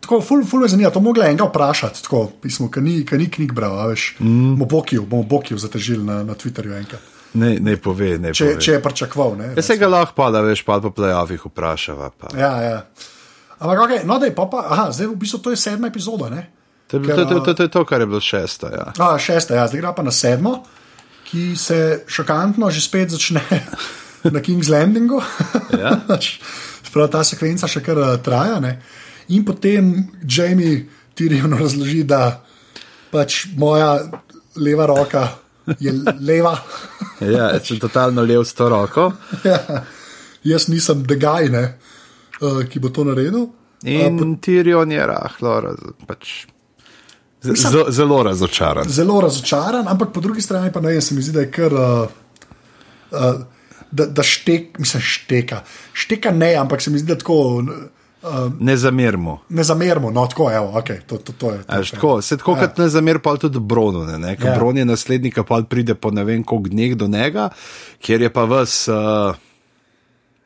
tako, 0.00 0.20
ful, 0.20 0.44
ful 0.44 0.60
me 0.60 0.68
zanima, 0.68 0.90
to 0.90 1.00
mogla 1.00 1.26
enega 1.26 1.44
vprašati, 1.44 2.02
tako, 2.02 2.28
pismo, 2.42 2.68
ki 2.70 2.80
ni, 2.80 3.06
ki 3.06 3.16
ni 3.16 3.30
knjig 3.30 3.52
bral, 3.52 3.88
veš. 3.88 4.16
Mm. 4.18 4.54
Bomo 4.54 4.64
Bokiju, 4.66 5.02
bomo 5.02 5.22
Bokiju 5.22 5.58
zatežili 5.58 6.04
na, 6.04 6.22
na 6.22 6.34
Twitterju 6.34 6.76
enkrat. 6.76 7.00
Ne, 7.34 7.54
ne 7.62 7.76
pove, 7.78 8.16
ne 8.18 8.32
Če, 8.34 8.46
pove. 8.46 8.60
če 8.60 8.72
je 8.72 8.82
pričakoval. 8.82 9.36
Jaz 9.54 9.66
se 9.66 9.76
ga 9.78 9.88
lahko 9.90 10.16
pa, 10.16 10.30
da 10.34 10.42
veš, 10.42 10.64
pa 10.66 10.80
po 10.82 10.90
plajovih 10.94 11.44
vprašava. 11.46 12.10
Pa. 12.10 12.32
Ja, 12.38 12.52
ja. 12.62 12.78
Ampak, 13.60 13.82
okay, 13.84 14.00
no, 14.08 14.18
da 14.18 14.26
je 14.26 14.34
pa, 14.34 14.48
pa 14.50 14.64
aha, 14.66 14.88
zdaj 14.94 15.12
v 15.12 15.18
bistvu 15.20 15.42
to 15.44 15.54
je 15.54 15.60
sedma 15.60 15.90
epizoda. 15.92 16.30
Ne? 16.32 16.48
To 16.90 16.98
je, 16.98 17.06
Ker, 17.06 17.16
to, 17.16 17.24
to, 17.24 17.40
to, 17.46 17.54
to 17.54 17.62
je 17.68 17.70
to, 17.70 17.84
kar 17.86 18.02
je 18.02 18.08
bilo 18.10 18.20
šesto. 18.20 18.70
Ja. 18.72 18.90
A, 18.98 19.14
šesta, 19.20 19.54
ja, 19.54 19.68
zdaj 19.70 19.82
gre 19.82 19.92
pa 19.94 20.02
na 20.02 20.14
sedmo, 20.14 20.56
ki 21.30 21.54
se 21.56 22.02
šokantno 22.10 22.70
že 22.74 22.82
spet 22.82 23.14
začne 23.14 23.42
na 24.34 24.40
King's 24.42 24.72
Landingu. 24.72 25.22
Ja. 25.76 26.00
Sprav, 26.90 27.06
ta 27.12 27.22
sekvenca 27.22 27.68
še 27.70 27.84
kar 27.86 28.00
uh, 28.00 28.16
traja. 28.24 28.58
Ne? 28.64 28.80
In 29.30 29.44
potem 29.46 30.08
Jamie 30.26 30.88
Tyrion 31.14 31.54
razloži, 31.54 32.02
da 32.02 32.40
pač 33.12 33.44
moja 33.54 34.00
leva 34.58 34.88
roka 34.90 35.28
je 35.78 35.92
leva. 36.20 36.54
Ja, 37.20 37.52
sem 37.60 37.78
totalno 37.80 38.22
lev 38.22 38.44
s 38.44 38.54
to 38.56 38.68
roko. 38.68 39.12
ja, 39.44 39.58
jaz 40.44 40.68
nisem 40.68 41.02
degaj, 41.06 41.50
uh, 41.52 42.62
ki 42.68 42.80
bo 42.80 42.88
to 42.88 43.04
naredil. 43.04 43.50
In 43.84 44.20
uh, 44.20 44.32
Tirion 44.40 44.92
je 44.92 45.06
rahlo, 45.06 45.54
raz, 45.64 45.84
pač, 46.08 46.32
z, 47.42 47.56
z, 47.56 47.84
zelo 47.96 48.22
razočaran. 48.22 48.88
zelo 48.88 49.20
razočaran, 49.20 49.88
ampak 49.88 50.12
po 50.12 50.20
drugi 50.20 50.42
strani 50.44 50.72
pa 50.72 50.80
ne 50.80 50.92
vem, 50.92 51.00
se 51.00 51.14
mi 51.14 51.22
zdi, 51.22 51.32
da 51.32 51.46
je 51.46 51.50
kar. 51.50 51.72
Uh, 51.72 52.06
uh, 53.12 53.40
da, 53.90 54.06
da 54.06 54.22
štek, 54.22 54.78
mislim, 54.78 55.02
šteka. 55.02 55.64
Šteka 55.92 56.30
ne, 56.30 56.54
ampak 56.54 56.82
se 56.82 56.90
mi 56.90 56.98
zdi, 56.98 57.10
da 57.10 57.18
tako 57.18 57.64
uh, 58.22 58.52
Ne 58.60 58.76
zamerimo. 58.76 59.40
ne 59.48 59.64
zamerimo. 59.64 60.10
No, 60.10 60.26
tako, 60.26 60.50
evo, 60.52 60.72
okay, 60.74 61.00
to, 61.06 61.16
to, 61.16 61.32
to 61.32 61.52
je. 61.52 61.58
To, 61.58 61.64
Až 61.68 61.90
tako, 61.90 62.22
se 62.22 62.36
tako, 62.36 62.54
kot 62.54 62.78
ne 62.78 62.88
zamer, 62.88 63.18
pa 63.18 63.36
tudi 63.36 63.60
Bronu. 63.60 64.04
Ne, 64.04 64.18
ne? 64.18 64.36
Ja. 64.40 64.48
Ja. 64.48 64.56
Bron 64.58 64.76
je 64.76 64.84
naslednik, 64.84 65.38
pa 65.48 65.62
pride 65.62 65.94
po 65.94 66.10
ne 66.10 66.24
vem 66.24 66.44
koliko 66.44 66.68
dneh 66.68 66.96
do 66.96 67.06
njega, 67.06 67.48
kjer 67.98 68.22
je 68.22 68.32
pa 68.32 68.44
vas. 68.44 68.88
Uh, 68.88 69.34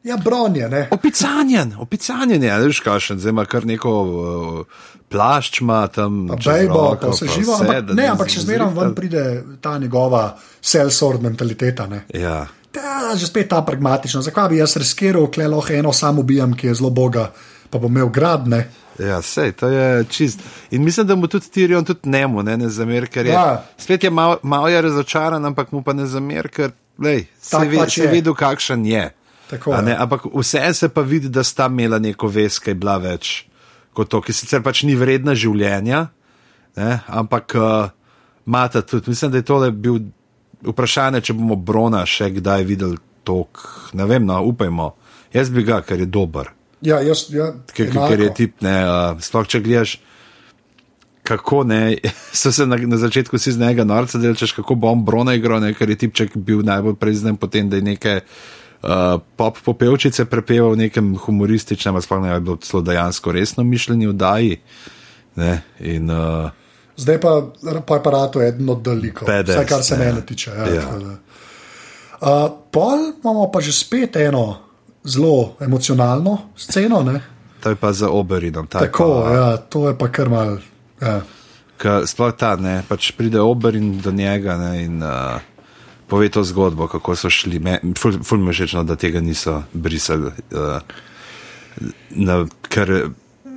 Ja, 0.05 0.17
bron 0.17 0.57
je, 0.57 0.69
ne. 0.69 0.89
Opicanjen, 0.91 1.73
opicanjen 1.81 2.43
je, 2.43 2.59
veš, 2.61 2.81
kašen, 2.85 3.19
zdaj 3.19 3.31
ima 3.31 3.45
kar 3.49 3.65
neko 3.67 3.93
uh, 4.03 4.83
plašč, 5.09 5.61
ima 5.61 5.87
tam. 5.89 6.27
Bejbo, 6.29 6.99
pa 7.01 7.09
vse 7.09 7.29
živo, 7.33 7.55
vse, 7.55 7.65
ampak, 7.65 7.95
ne, 7.97 8.11
ampak 8.13 8.29
še 8.29 8.43
zmeraj 8.45 8.75
ven 8.77 8.93
pride 8.95 9.23
ta 9.65 9.79
njegova 9.81 10.27
sell-sword 10.61 11.25
mentaliteta. 11.25 11.87
Ne. 11.89 12.03
Ja. 12.13 12.43
Ta, 12.75 13.15
že 13.17 13.31
spet 13.31 13.49
ta 13.49 13.63
pragmatična. 13.65 14.21
Zakaj 14.27 14.51
bi 14.53 14.61
jaz 14.61 14.77
riskiral, 14.77 15.31
kle 15.33 15.49
lahko 15.49 15.73
eno 15.73 15.93
samo 15.97 16.21
ubijam, 16.21 16.53
ki 16.53 16.69
je 16.69 16.77
zelo 16.83 16.93
boga, 16.93 17.31
pa 17.75 17.81
bom 17.83 17.91
imel 17.91 18.09
gradne. 18.15 18.69
Ja, 19.03 19.19
sej, 19.23 19.57
to 19.59 19.67
je 19.67 20.05
čist. 20.07 20.43
In 20.71 20.85
mislim, 20.87 21.07
da 21.07 21.17
mu 21.19 21.27
tudi 21.27 21.51
Tirion, 21.51 21.85
tudi 21.85 22.07
njemu, 22.09 22.43
ne, 22.47 22.55
ne 22.57 22.69
zamer, 22.71 23.09
ker 23.11 23.27
je. 23.27 23.33
Ja. 23.35 23.65
Spet 23.79 24.05
je 24.07 24.11
malo 24.15 24.39
mal 24.43 24.69
je 24.71 24.83
razočaran, 24.83 25.45
ampak 25.45 25.73
mu 25.75 25.83
pa 25.83 25.93
ne 25.93 26.07
zamer, 26.07 26.47
ker 26.49 26.71
lej, 27.03 27.27
se 27.41 27.57
Tak 27.57 27.67
ve, 27.69 27.81
pač 27.83 27.99
se 27.99 28.05
je. 28.07 28.13
videl, 28.13 28.35
kakšen 28.39 28.87
je. 28.87 29.09
Tako, 29.51 29.75
ne, 29.83 29.97
ampak 29.99 30.31
vse 30.31 30.63
se 30.75 30.89
pa 30.89 31.03
vidi, 31.03 31.29
da 31.29 31.43
sta 31.43 31.67
imela 31.67 31.99
neko 31.99 32.31
vest, 32.31 32.63
ki 32.63 32.71
je 32.71 32.79
bila 32.79 32.97
več 33.03 33.35
kot 33.95 34.11
to, 34.11 34.23
ki 34.23 34.35
sicer 34.35 34.63
pač 34.63 34.83
ni 34.87 34.95
vredna 34.99 35.35
življenja, 35.39 36.07
ne, 36.79 36.91
ampak 37.07 37.55
uh, 37.59 37.91
Mata 38.45 38.83
tudi. 38.83 39.11
Mislim, 39.11 39.31
da 39.33 39.41
je 39.41 39.47
tole 39.49 39.71
bil 39.71 40.03
vprašanje, 40.63 41.23
če 41.25 41.35
bomo 41.35 41.57
Brona 41.57 42.03
še 42.07 42.29
kdaj 42.35 42.67
videli 42.69 42.99
tok. 43.25 43.63
Ne 43.97 44.05
vem, 44.05 44.27
no, 44.27 44.37
upajmo. 44.45 44.91
Jaz 45.33 45.49
bi 45.51 45.65
ga, 45.65 45.81
ker 45.81 46.03
je 46.05 46.07
dober. 46.07 46.51
Ja, 46.83 47.01
jaz, 47.01 47.27
ja, 47.33 47.53
Ker, 47.75 47.93
ker 47.93 48.21
je 48.21 48.33
tip, 48.35 48.59
ne, 48.65 48.75
uh, 48.85 49.21
sploh 49.23 49.47
če 49.49 49.61
gledaš, 49.65 49.99
kako 51.25 51.63
ne, 51.65 51.97
so 52.41 52.53
se 52.53 52.67
na, 52.67 52.77
na 52.77 52.99
začetku 53.01 53.37
vsi 53.37 53.55
z 53.57 53.63
njega 53.63 53.85
norca 53.85 54.19
delčeš, 54.19 54.53
kako 54.59 54.75
bo 54.75 54.93
on 54.93 55.05
Brona 55.05 55.35
igral, 55.35 55.63
ne, 55.65 55.73
ker 55.75 55.91
je 55.91 56.01
tipček 56.05 56.37
bil 56.37 56.65
najbolj 56.67 56.99
preznen 57.01 57.39
potem, 57.41 57.71
da 57.71 57.81
je 57.81 57.87
neke 57.87 58.17
uh, 58.21 59.21
pop 59.37 59.61
popevčice 59.65 60.29
prepeval 60.31 60.75
v 60.75 60.85
nekem 60.87 61.15
humorističnem, 61.17 62.01
sploh 62.05 62.23
ne, 62.25 62.35
je 62.35 62.45
bilo 62.45 62.59
celo 62.61 62.83
dejansko 62.85 63.33
resno 63.33 63.65
mišljenje 63.65 64.11
v 64.11 64.19
daji. 64.19 64.61
Ne, 65.41 65.63
in, 65.81 66.11
uh, 66.11 66.53
Zdaj 66.97 67.17
pa, 67.19 67.31
pa 67.83 67.97
je 67.97 68.01
aparato 68.01 68.43
eden 68.43 68.69
od 68.71 68.85
daljikov, 68.87 69.27
Badass, 69.27 69.57
vsaj 69.57 69.67
kar 69.67 69.83
se 69.83 69.97
ja. 69.97 69.99
mene 69.99 70.27
tiče. 70.27 70.51
Ja, 70.51 70.69
Ja. 70.75 70.89
Uh, 72.25 72.47
pol 72.73 73.11
imamo 73.21 73.51
pa 73.53 73.61
že 73.61 73.73
spet 73.75 74.17
eno 74.17 74.64
zelo 75.05 75.57
emocionalno 75.61 76.39
sceno. 76.57 77.03
Ne? 77.03 77.21
to 77.65 77.71
je 77.71 77.77
pa 77.81 77.93
za 77.93 78.11
Oberinom. 78.13 78.67
ta 78.67 78.79
Tako, 78.79 79.25
pa, 79.25 79.33
ja, 79.33 79.57
to 79.57 79.89
je 79.89 79.99
pa 79.99 80.13
kar 80.13 80.29
mal. 80.29 80.59
Ja. 81.01 81.23
Ka, 81.81 82.05
sploh 82.07 82.37
ta, 82.37 82.57
ne, 82.61 82.83
pač 82.85 83.09
pride 83.17 83.41
Oberin 83.41 83.97
do 84.05 84.13
njega 84.13 84.59
ne, 84.61 84.73
in 84.85 85.01
uh, 85.01 85.41
pove 86.07 86.29
to 86.29 86.45
zgodbo, 86.45 86.87
kako 86.93 87.17
so 87.17 87.33
šli. 87.33 87.59
Me, 87.59 87.79
ful, 87.97 88.21
ful 88.21 88.45
mi 88.45 88.53
je 88.53 88.69
no, 88.77 88.85
da 88.85 88.99
tega 89.01 89.25
niso 89.25 89.63
brisali. 89.73 90.29
Uh, 90.53 90.77
na, 92.11 92.45
ker, 92.69 92.93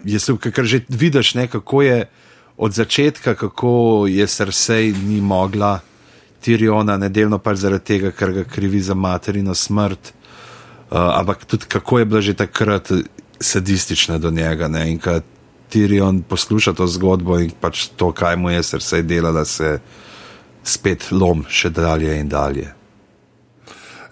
je, 0.07 0.19
super, 0.23 0.55
ker 0.55 0.65
že 0.65 0.85
vidiš, 0.87 1.35
ne, 1.35 1.49
kako 1.51 1.83
je 1.83 2.07
od 2.57 2.71
začetka, 2.73 3.35
kako 3.35 4.07
je 4.07 4.27
srsej 4.27 4.95
ni 5.03 5.19
mogla 5.21 5.79
Tiriona, 6.41 6.95
nedelno 6.97 7.43
pač 7.43 7.59
zaradi 7.59 7.85
tega, 7.85 8.15
ker 8.15 8.31
ga 8.31 8.47
krivi 8.47 8.79
za 8.79 8.95
materino 8.95 9.51
smrt. 9.51 10.15
Uh, 10.87 11.19
ampak 11.19 11.45
tudi 11.45 11.65
kako 11.67 11.99
je 11.99 12.05
bila 12.05 12.21
že 12.21 12.33
takrat 12.33 12.91
sadistična 13.39 14.17
do 14.17 14.31
njega. 14.31 14.67
Ne? 14.67 14.91
In 14.91 14.99
ko 14.99 15.19
Tirion 15.69 16.21
posluša 16.23 16.73
to 16.73 16.87
zgodbo 16.87 17.39
in 17.39 17.51
pač 17.51 17.89
to, 17.95 18.11
kaj 18.11 18.35
mu 18.39 18.49
je 18.49 18.63
srce 18.63 19.01
delala, 19.03 19.45
se 19.45 19.79
spet 20.63 21.11
lom 21.11 21.43
še 21.49 21.69
dalje 21.69 22.19
in 22.19 22.29
dalje. 22.29 22.71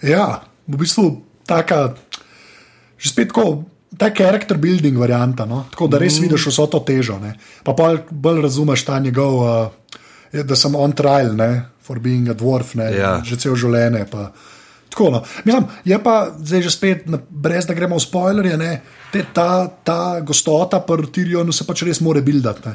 ja, 0.03 0.43
v 0.67 0.75
bistvu 0.77 1.23
taka, 1.47 1.95
že 2.97 3.09
spet 3.09 3.31
tako. 3.31 3.63
Ta 3.95 4.11
character 4.11 4.57
building 4.59 4.99
varianta, 4.99 5.45
no? 5.47 5.71
tako 5.71 5.87
da 5.87 5.95
res 5.95 6.19
mm. 6.19 6.27
vidiš 6.27 6.49
vso 6.51 6.67
to 6.67 6.81
težo. 6.83 7.15
Ne? 7.15 7.31
Pa 7.63 7.71
pa 7.71 7.93
bolj 8.11 8.41
razumeš 8.43 8.83
ta 8.83 8.99
njegov, 8.99 9.33
uh, 9.39 10.43
da 10.43 10.55
sem 10.59 10.75
on 10.75 10.91
trial, 10.91 11.31
ne? 11.31 11.71
for 11.79 12.01
being 12.03 12.27
a 12.27 12.35
dwarf, 12.35 12.73
ne? 12.75 12.89
Ja. 12.91 13.21
že 13.23 13.37
cel 13.39 13.55
življenje. 13.55 14.03
Pa. 14.11 14.33
Tako, 14.95 15.09
no. 15.11 15.23
Mislim, 15.43 15.63
je 15.85 16.03
pa 16.03 16.31
zdaj 16.39 16.61
že 16.61 16.71
spet, 16.71 17.03
brez 17.29 17.65
da 17.67 17.73
gremo 17.75 17.97
v 17.99 18.03
spoilerje, 18.03 18.55
ne? 18.57 18.79
Te, 19.11 19.25
ta, 19.33 19.67
ta 19.67 20.21
gostota 20.23 20.79
pri 20.79 21.11
Tirionu 21.11 21.51
se 21.51 21.67
pač 21.67 21.83
res 21.83 21.99
more 21.99 22.21
bildati. 22.23 22.71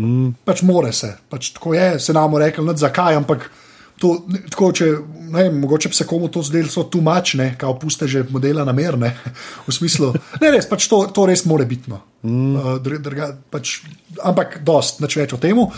Mm. 0.00 0.30
Pač 0.48 0.62
more 0.64 0.92
se, 0.96 1.12
pač 1.28 1.50
tako 1.52 1.74
je, 1.76 1.98
se 2.00 2.14
nam 2.16 2.38
rekel, 2.40 2.64
ne 2.64 2.72
zakaj, 2.72 3.20
ampak. 3.20 3.50
To, 3.98 4.14
tako, 4.46 4.70
če, 4.72 4.86
ne, 5.26 5.42
vem, 5.42 5.56
mogoče 5.58 5.90
bi 5.90 5.96
se 5.98 6.06
komu 6.06 6.28
to 6.32 6.40
zdelo 6.46 6.84
tumačne, 6.86 7.50
kao 7.58 7.74
puste 7.82 8.06
že 8.08 8.22
modela 8.30 8.64
namerne. 8.64 9.10
V 9.66 9.74
smislu, 9.74 10.12
ne, 10.40 10.52
res, 10.54 10.70
pač 10.70 10.88
to, 10.88 11.02
to 11.12 11.26
res 11.28 11.44
more 11.50 11.66
biti. 11.68 11.90
No. 11.92 12.00
Mm. 12.22 12.56
Uh, 12.56 12.78
dr, 12.80 12.96
drga, 13.02 13.32
pač, 13.50 13.82
ampak 14.24 14.62
dost, 14.64 15.02
nič 15.04 15.18
več 15.20 15.36
o 15.36 15.42
tem. 15.42 15.58
Uh, 15.58 15.68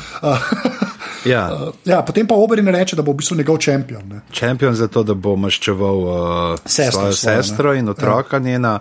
Ja, 1.25 1.51
uh, 1.53 1.75
ja, 1.85 2.03
potem 2.03 2.27
pa 2.27 2.35
Oberin 2.35 2.69
reče, 2.69 2.97
da 2.97 3.03
bo 3.03 3.13
v 3.13 3.21
bistvu 3.21 3.37
njegov 3.37 3.61
šampion. 3.61 4.03
Ne. 4.09 4.21
čempion 4.33 4.75
za 4.75 4.89
to, 4.89 5.03
da 5.03 5.15
bo 5.15 5.37
maščeval 5.37 5.99
uh, 5.99 6.59
Sestro 6.65 6.93
svojo 6.93 7.11
ne. 7.11 7.43
sestro 7.43 7.75
in 7.75 7.89
otroka 7.89 8.37
ja. 8.37 8.41
njena, 8.41 8.79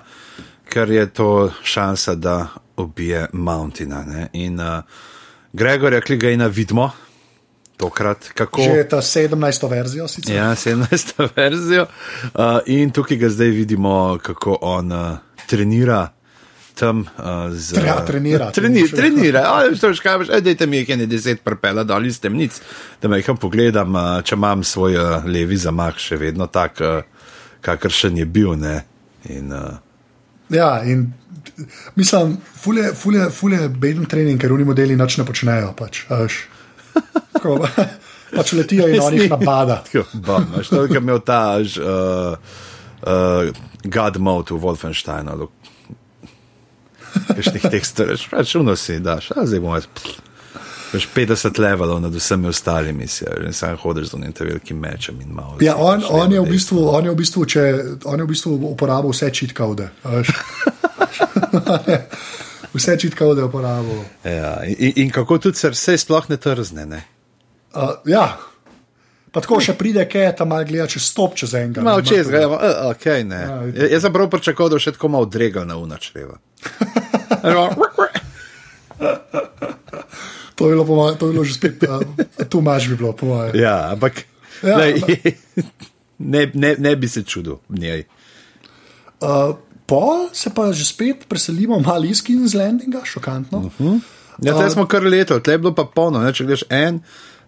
ker 0.69 0.89
je 0.89 1.05
to 1.13 1.51
šansa, 1.63 2.15
da 2.15 2.47
ubije 2.77 3.27
Mountina. 3.33 4.03
Ne? 4.03 4.27
In 4.33 4.59
uh, 4.59 4.83
Gregorja 5.53 6.01
Kligajna 6.01 6.47
vidimo, 6.47 6.91
tokrat 7.77 8.29
kako. 8.33 8.61
Že 8.61 8.87
ta 8.89 9.01
17. 9.01 9.69
verzijo 9.69 10.07
sicer. 10.07 10.35
Ja, 10.35 10.55
17. 10.55 11.27
verzijo. 11.35 11.85
Uh, 12.33 12.59
in 12.65 12.91
tukaj 12.91 13.17
ga 13.17 13.29
zdaj 13.29 13.47
vidimo, 13.47 14.17
kako 14.23 14.57
on 14.61 14.91
uh, 14.91 15.17
trenira. 15.47 16.07
Tam, 16.79 17.01
uh, 17.03 17.49
z, 17.51 17.75
Tre- 17.75 17.89
ja, 17.91 17.97
trenira, 18.07 18.51
Treni, 18.55 18.85
to 18.85 18.87
boš 18.87 18.95
trenira. 18.95 19.41
Ali 19.51 19.75
to 19.75 19.91
že 19.91 20.03
kaj, 20.05 20.17
veš, 20.21 20.31
dajte 20.45 20.67
mi 20.69 20.79
jih 20.79 20.93
ene 20.95 21.09
deset 21.11 21.43
prepela 21.43 21.83
dol 21.83 22.07
iz 22.07 22.21
temnic, 22.23 22.55
da 23.01 23.11
me 23.11 23.19
jih 23.19 23.33
pogledam, 23.35 23.97
uh, 23.99 24.21
če 24.23 24.39
imam 24.39 24.63
svoj 24.63 24.95
uh, 24.95 25.27
levi 25.27 25.59
zamah 25.59 25.99
še 25.99 26.15
vedno 26.21 26.47
tak, 26.47 26.79
uh, 26.79 27.03
kakršen 27.65 28.17
je 28.23 28.25
bil. 28.25 28.55
Ne? 28.55 28.79
In, 29.27 29.51
uh, 29.51 29.75
Ja, 30.49 30.83
in 30.83 31.13
mislim, 31.95 32.37
fulje, 32.55 32.93
fulje, 32.93 33.29
fulje 33.29 33.69
beden 33.69 34.05
trening, 34.05 34.41
ker 34.41 34.53
oni 34.53 34.65
modeli 34.65 34.95
nič 34.97 35.19
ne 35.21 35.25
počnejo. 35.25 35.73
Pač. 35.77 36.05
Tako, 37.33 37.59
pač 38.37 38.53
letijo 38.57 38.87
in 38.89 39.01
on 39.01 39.13
jih 39.13 39.29
napada. 39.29 39.83
Bom, 40.13 40.47
veš, 40.57 40.71
to 40.73 40.83
je 40.87 40.97
imel 40.97 41.21
ta 41.21 41.59
uh, 41.61 42.33
uh, 43.05 43.51
God 43.83 44.17
mode 44.17 44.55
v 44.55 44.61
Wolfensteinu. 44.63 45.49
Kakšnih 47.27 47.69
tekstov, 47.71 48.13
veš, 48.13 48.25
pač 48.31 48.55
unosi, 48.59 48.99
daš, 49.03 49.31
a 49.35 49.45
zdaj 49.45 49.63
bomo. 49.63 49.79
Veš, 50.89 51.05
50 51.13 51.59
levelov 51.61 51.99
nad 52.01 52.15
vsemi 52.15 52.49
ostalimi, 52.49 53.07
si, 53.07 53.25
in 53.45 53.53
sam 53.53 53.77
hodiš 53.77 54.09
z 54.09 54.17
unim 54.17 54.31
te 54.33 54.45
velikim 54.45 54.79
mečem 54.81 55.19
in 55.21 55.35
malo. 55.37 55.59
Ja, 55.61 55.75
on, 55.77 56.01
pač 56.01 56.09
on, 56.09 56.33
je 56.33 56.41
v 56.41 56.49
bistvu, 56.49 56.85
on, 56.89 57.05
je 57.05 57.13
v 57.13 57.19
bistvu, 57.19 57.45
če, 57.45 57.65
on 58.09 58.19
je 58.19 58.25
v 58.25 58.31
bistvu 58.31 58.55
uporabil 58.71 59.13
vse 59.13 59.29
čitkaude. 59.29 59.91
vse 62.73 62.97
čitkaude 62.97 63.41
je 63.41 63.45
uporabil. 63.45 64.01
Ja, 64.25 64.55
in, 64.65 64.75
in, 64.79 64.93
in 65.05 65.13
kako 65.13 65.37
tudi 65.37 65.61
srce 65.61 65.97
sploh 66.01 66.25
ne 66.29 66.41
trzne. 66.41 66.89
Ne? 66.89 67.03
Uh, 67.69 68.01
ja. 68.09 68.33
Pa 69.31 69.43
tako 69.45 69.59
še 69.61 69.75
pride, 69.77 70.05
kaj 70.09 70.23
je 70.25 70.35
tam 70.39 70.49
malo 70.49 70.65
gleda, 70.65 70.87
če 70.89 70.99
stop 71.03 71.35
čez 71.37 71.53
enega. 71.53 71.83
Malo 71.85 72.01
čez, 72.01 72.31
ga, 72.33 72.47
uh, 72.47 72.57
okay, 72.89 73.23
ne. 73.27 73.41
Ja, 73.45 73.59
Ja, 73.75 73.89
jaz 73.93 74.07
sem 74.07 74.13
prav 74.13 74.29
pričakoval, 74.33 74.73
da 74.73 74.81
še 74.81 74.95
tako 74.97 75.11
malo 75.13 75.29
dregal 75.29 75.67
na 75.69 75.77
unačreva. 75.77 76.39
To 80.59 80.67
je 80.67 80.75
bilo, 80.75 80.83
po 80.83 80.95
mojem, 80.97 81.15
to 81.15 81.29
je 81.29 81.31
bilo 81.31 81.43
že 81.47 81.53
spet, 81.55 81.85
uh, 81.87 82.03
tu 82.51 82.59
maž 82.59 82.89
bi 82.91 82.97
bilo, 82.99 83.13
po 83.15 83.29
mojem. 83.29 83.55
Ja, 83.55 83.93
ampak 83.95 84.25
Ja, 84.63 84.77
lej, 84.77 84.99
ne, 86.33 86.51
ne, 86.53 86.75
ne 86.77 86.95
bi 86.95 87.07
se 87.07 87.23
čudil 87.23 87.57
njej. 87.69 88.03
Uh, 89.21 89.55
pol 89.85 90.29
se 90.33 90.51
pa 90.55 90.71
že 90.71 90.85
spet 90.85 91.25
preselimo 91.27 91.79
malo 91.79 92.05
iz 92.05 92.23
King's 92.23 92.55
Landinga, 92.55 93.01
šokantno. 93.03 93.57
Uh 93.57 93.71
-huh. 93.79 93.99
Ja, 94.41 94.53
zdaj 94.53 94.69
smo 94.69 94.87
kar 94.87 95.03
leto, 95.03 95.39
tle 95.39 95.53
je 95.53 95.57
bilo 95.57 95.75
pa 95.75 95.83
polno. 95.83 96.19
Ne? 96.19 96.33
Če 96.33 96.43
gledaš 96.43 96.63
en, 96.69 96.99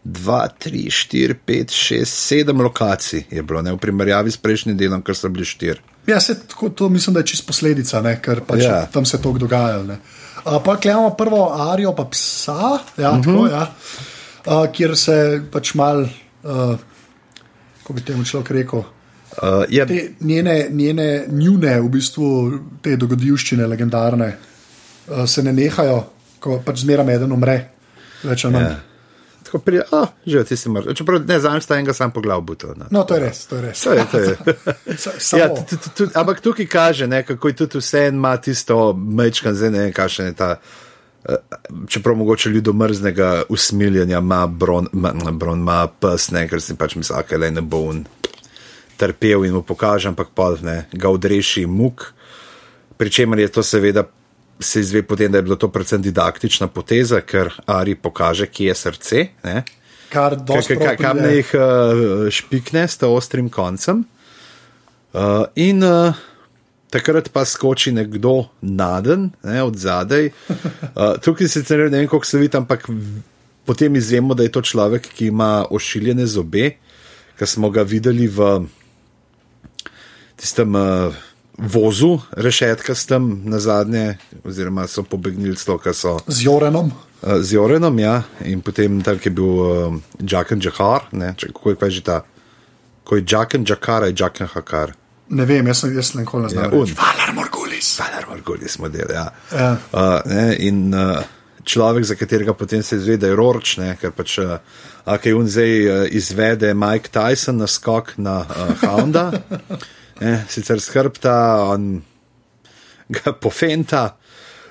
dva, 0.03 0.47
tri, 0.59 0.87
štiri, 0.89 1.35
pet, 1.45 1.71
šest, 1.71 2.13
sedem 2.13 2.61
lokacij 2.61 3.25
je 3.29 3.43
bilo, 3.43 3.61
ne? 3.61 3.73
v 3.75 3.77
primerjavi 3.81 4.31
s 4.31 4.41
prejšnjim 4.41 4.77
delom, 4.77 5.03
ker 5.05 5.17
so 5.17 5.29
bili 5.29 5.45
štiri. 5.45 5.81
Ja, 6.09 6.19
se, 6.19 6.39
tako, 6.47 6.69
to 6.69 6.89
mislim, 6.89 7.13
da 7.13 7.21
je 7.21 7.33
čist 7.33 7.45
posledica, 7.47 8.01
ne, 8.01 8.15
ker 8.21 8.41
pač 8.47 8.63
Ja. 8.63 8.75
ja. 8.75 8.85
tam 8.85 9.05
se 9.05 9.17
je 9.17 9.21
to 9.21 9.33
dogajalo. 9.37 9.83
ne. 9.83 9.99
Uh, 10.45 10.57
pa 10.65 10.77
klemamo 10.77 11.13
prvo 11.13 11.53
arijo, 11.53 11.93
pa 11.95 12.05
psa, 12.05 12.79
ja, 12.97 13.11
uh 13.11 13.17
-huh. 13.17 13.23
tako, 13.23 13.47
ja, 13.47 13.73
uh, 14.45 14.71
kjer 14.71 14.97
se 14.97 15.41
pač 15.51 15.73
mal, 15.73 16.01
uh, 16.01 16.77
kako 17.81 17.93
bi 17.93 18.01
temu 18.01 18.23
človek 18.23 18.51
rekel. 18.51 18.79
Uh, 18.79 19.63
ja, 19.69 19.85
Te 19.85 20.11
njene, 20.19 20.67
njene 20.69 21.25
njune, 21.27 21.81
v 21.81 21.89
bistvu 21.89 22.59
te 22.81 22.95
dogodivščine, 22.95 23.67
legendarne, 23.67 24.37
uh, 25.07 25.25
se 25.25 25.43
ne 25.43 25.53
nehajo, 25.53 26.03
ko 26.39 26.61
pač 26.65 26.79
zmeraj 26.79 27.15
eden 27.15 27.31
umre. 27.31 27.69
Več 28.23 28.45
ali 28.45 28.53
manj. 28.53 28.63
ja. 28.63 28.90
Tako 29.51 29.67
pride, 29.67 29.83
oh, 29.91 30.07
že 30.23 30.45
ti 30.47 30.55
si 30.55 30.69
mrtev. 30.71 30.95
Čeprav 30.95 31.25
ne 31.27 31.35
zanj 31.43 31.59
sta 31.59 31.75
enega 31.75 31.91
sam 31.91 32.11
poglav 32.15 32.39
buto. 32.39 32.71
No, 32.87 33.03
to 33.03 33.17
je 33.19 33.19
res, 33.19 33.41
to 33.51 33.59
je 33.59 33.61
res. 33.61 33.81
To 33.83 33.91
je, 33.91 34.05
to 34.11 34.19
je. 34.23 34.35
Ja, 35.35 35.49
ampak 36.15 36.39
tukaj 36.39 36.69
kaže, 36.71 37.07
ne, 37.07 37.19
kako 37.27 37.51
je 37.51 37.57
tudi 37.59 37.81
vse 37.83 38.05
en 38.07 38.15
ima 38.15 38.31
tisto 38.39 38.93
mečkan, 38.95 39.51
zdaj 39.51 39.73
ne 39.75 39.83
vem, 39.83 39.91
kakšen 39.91 40.31
je 40.31 40.35
ta. 40.39 40.55
eh, 41.27 41.35
Čeprav 41.91 42.15
mogoče 42.15 42.49
ljudomrznega 42.49 43.43
usmiljenja 43.51 44.23
ima 44.23 44.47
bron, 44.47 44.87
ima, 44.93 45.11
bron 45.35 45.59
ima 45.59 45.83
pes, 45.87 46.31
ne, 46.31 46.47
ker 46.47 46.63
si 46.63 46.79
pač 46.79 46.95
misli, 46.95 47.39
da 47.39 47.49
ne 47.51 47.61
bo 47.61 47.83
on 47.91 48.05
trpel 48.95 49.43
in 49.45 49.53
mu 49.59 49.67
pokaže, 49.67 50.07
ampak 50.07 50.31
pa 50.31 50.55
ne, 50.63 50.85
ga 50.95 51.11
odreši 51.11 51.67
muk. 51.67 52.13
Pričemer 52.97 53.39
je 53.39 53.51
to 53.51 53.63
seveda 53.63 54.07
se 54.61 54.79
izve 54.79 55.03
potem, 55.03 55.31
da 55.31 55.37
je 55.37 55.45
bilo 55.49 55.55
to 55.55 55.67
predvsem 55.71 56.01
didaktična 56.01 56.67
poteza, 56.67 57.21
ker 57.21 57.51
Ari 57.65 57.95
pokaže, 57.95 58.47
kje 58.47 58.67
je 58.67 58.75
srce. 58.75 59.27
Ne. 59.43 59.63
kar 60.11 60.35
dosti 60.35 60.75
Kaj- 60.75 60.97
Kam 60.99 61.17
ne 61.23 61.35
jih 61.37 61.53
uh, 61.55 62.27
špikne 62.29 62.87
s 62.87 62.99
ostrim 63.03 63.49
koncem. 63.49 64.03
Uh, 65.13 65.45
in 65.55 65.83
uh, 65.83 66.15
takrat 66.91 67.29
pa 67.31 67.45
skoči 67.45 67.91
nekdo 67.91 68.51
naden, 68.61 69.31
ne, 69.43 69.63
od 69.63 69.75
zadaj. 69.75 70.31
Uh, 70.51 71.15
tukaj 71.23 71.47
sicer 71.47 71.87
ne 71.91 71.97
vem, 72.03 72.07
kako 72.07 72.25
se 72.25 72.37
vidi, 72.37 72.57
ampak 72.57 72.87
potem 73.65 73.95
izvemo, 73.95 74.33
da 74.35 74.43
je 74.43 74.51
to 74.51 74.61
človek, 74.61 75.07
ki 75.15 75.31
ima 75.31 75.65
ošiljene 75.71 76.25
zobe, 76.27 76.75
ki 77.39 77.47
smo 77.47 77.69
ga 77.71 77.83
videli 77.87 78.27
v 78.27 78.67
tistem 80.35 80.75
uh, 80.75 81.15
vozu, 81.57 82.19
rešetka 82.31 82.95
s 82.95 83.05
tem 83.05 83.41
na 83.45 83.59
zadnje, 83.59 84.17
oziroma 84.43 84.87
so 84.87 85.03
pobegnili 85.03 85.55
s 85.55 85.65
to, 85.65 85.77
kar 85.77 85.93
so. 85.93 86.17
Z 86.27 86.43
Jorenom. 86.45 86.91
Uh, 87.21 87.41
z 87.41 87.53
Jorenom, 87.53 87.99
ja, 87.99 88.23
in 88.45 88.61
potem 88.61 89.01
tam 89.01 89.19
je 89.23 89.31
bil 89.31 89.45
uh, 89.45 89.95
Jack 90.19 90.51
and 90.51 90.65
Jahar, 90.65 91.05
ne, 91.11 91.33
če, 91.37 91.51
kako 91.53 91.69
je 91.69 91.75
pa 91.75 91.89
že 91.89 92.01
ta, 92.01 92.21
ko 93.03 93.19
je 93.19 93.25
Jack 93.27 93.55
and 93.55 93.69
Jahar, 93.69 94.07
je 94.09 94.15
Jack 94.17 94.41
and 94.41 94.49
Hakar. 94.55 94.95
Ne 95.31 95.45
vem, 95.45 95.67
jaz 95.67 95.83
sem, 95.83 95.93
jaz 95.95 96.13
nikoli 96.15 96.49
ne 96.49 96.55
Ja, 96.55 96.67
un. 96.71 96.81
reči. 96.83 96.95
Valar 96.97 97.31
Morgulis. 97.35 97.93
Valar 97.99 98.25
Margolis 98.27 98.79
model, 98.79 99.13
ja. 99.13 99.29
Ja. 99.53 99.69
Uh, 99.93 100.17
ne, 100.27 100.55
in 100.59 100.89
uh, 100.91 101.21
človek, 101.63 102.03
za 102.03 102.15
katerega 102.19 102.53
potem 102.53 102.83
se 102.83 102.97
izve, 102.99 103.15
da 103.21 103.29
je 103.29 103.35
roč, 103.35 103.77
ne, 103.77 103.93
ker 104.01 104.11
pač. 104.11 104.39
Uh, 104.41 104.57
A 105.01 105.15
kaj 105.17 105.33
on 105.33 105.47
zdaj 105.49 105.71
uh, 105.89 106.03
izvede 106.13 106.73
Mike 106.77 107.09
Tyson 107.09 107.57
na 107.57 107.65
skok 107.67 108.11
na 108.21 108.43
uh, 108.45 108.83
Honda, 108.85 109.31
ne, 110.21 110.33
sicer 110.49 110.81
skrbta, 110.81 111.35
on 111.73 112.01
ga 113.09 113.33
pofenta, 113.43 114.03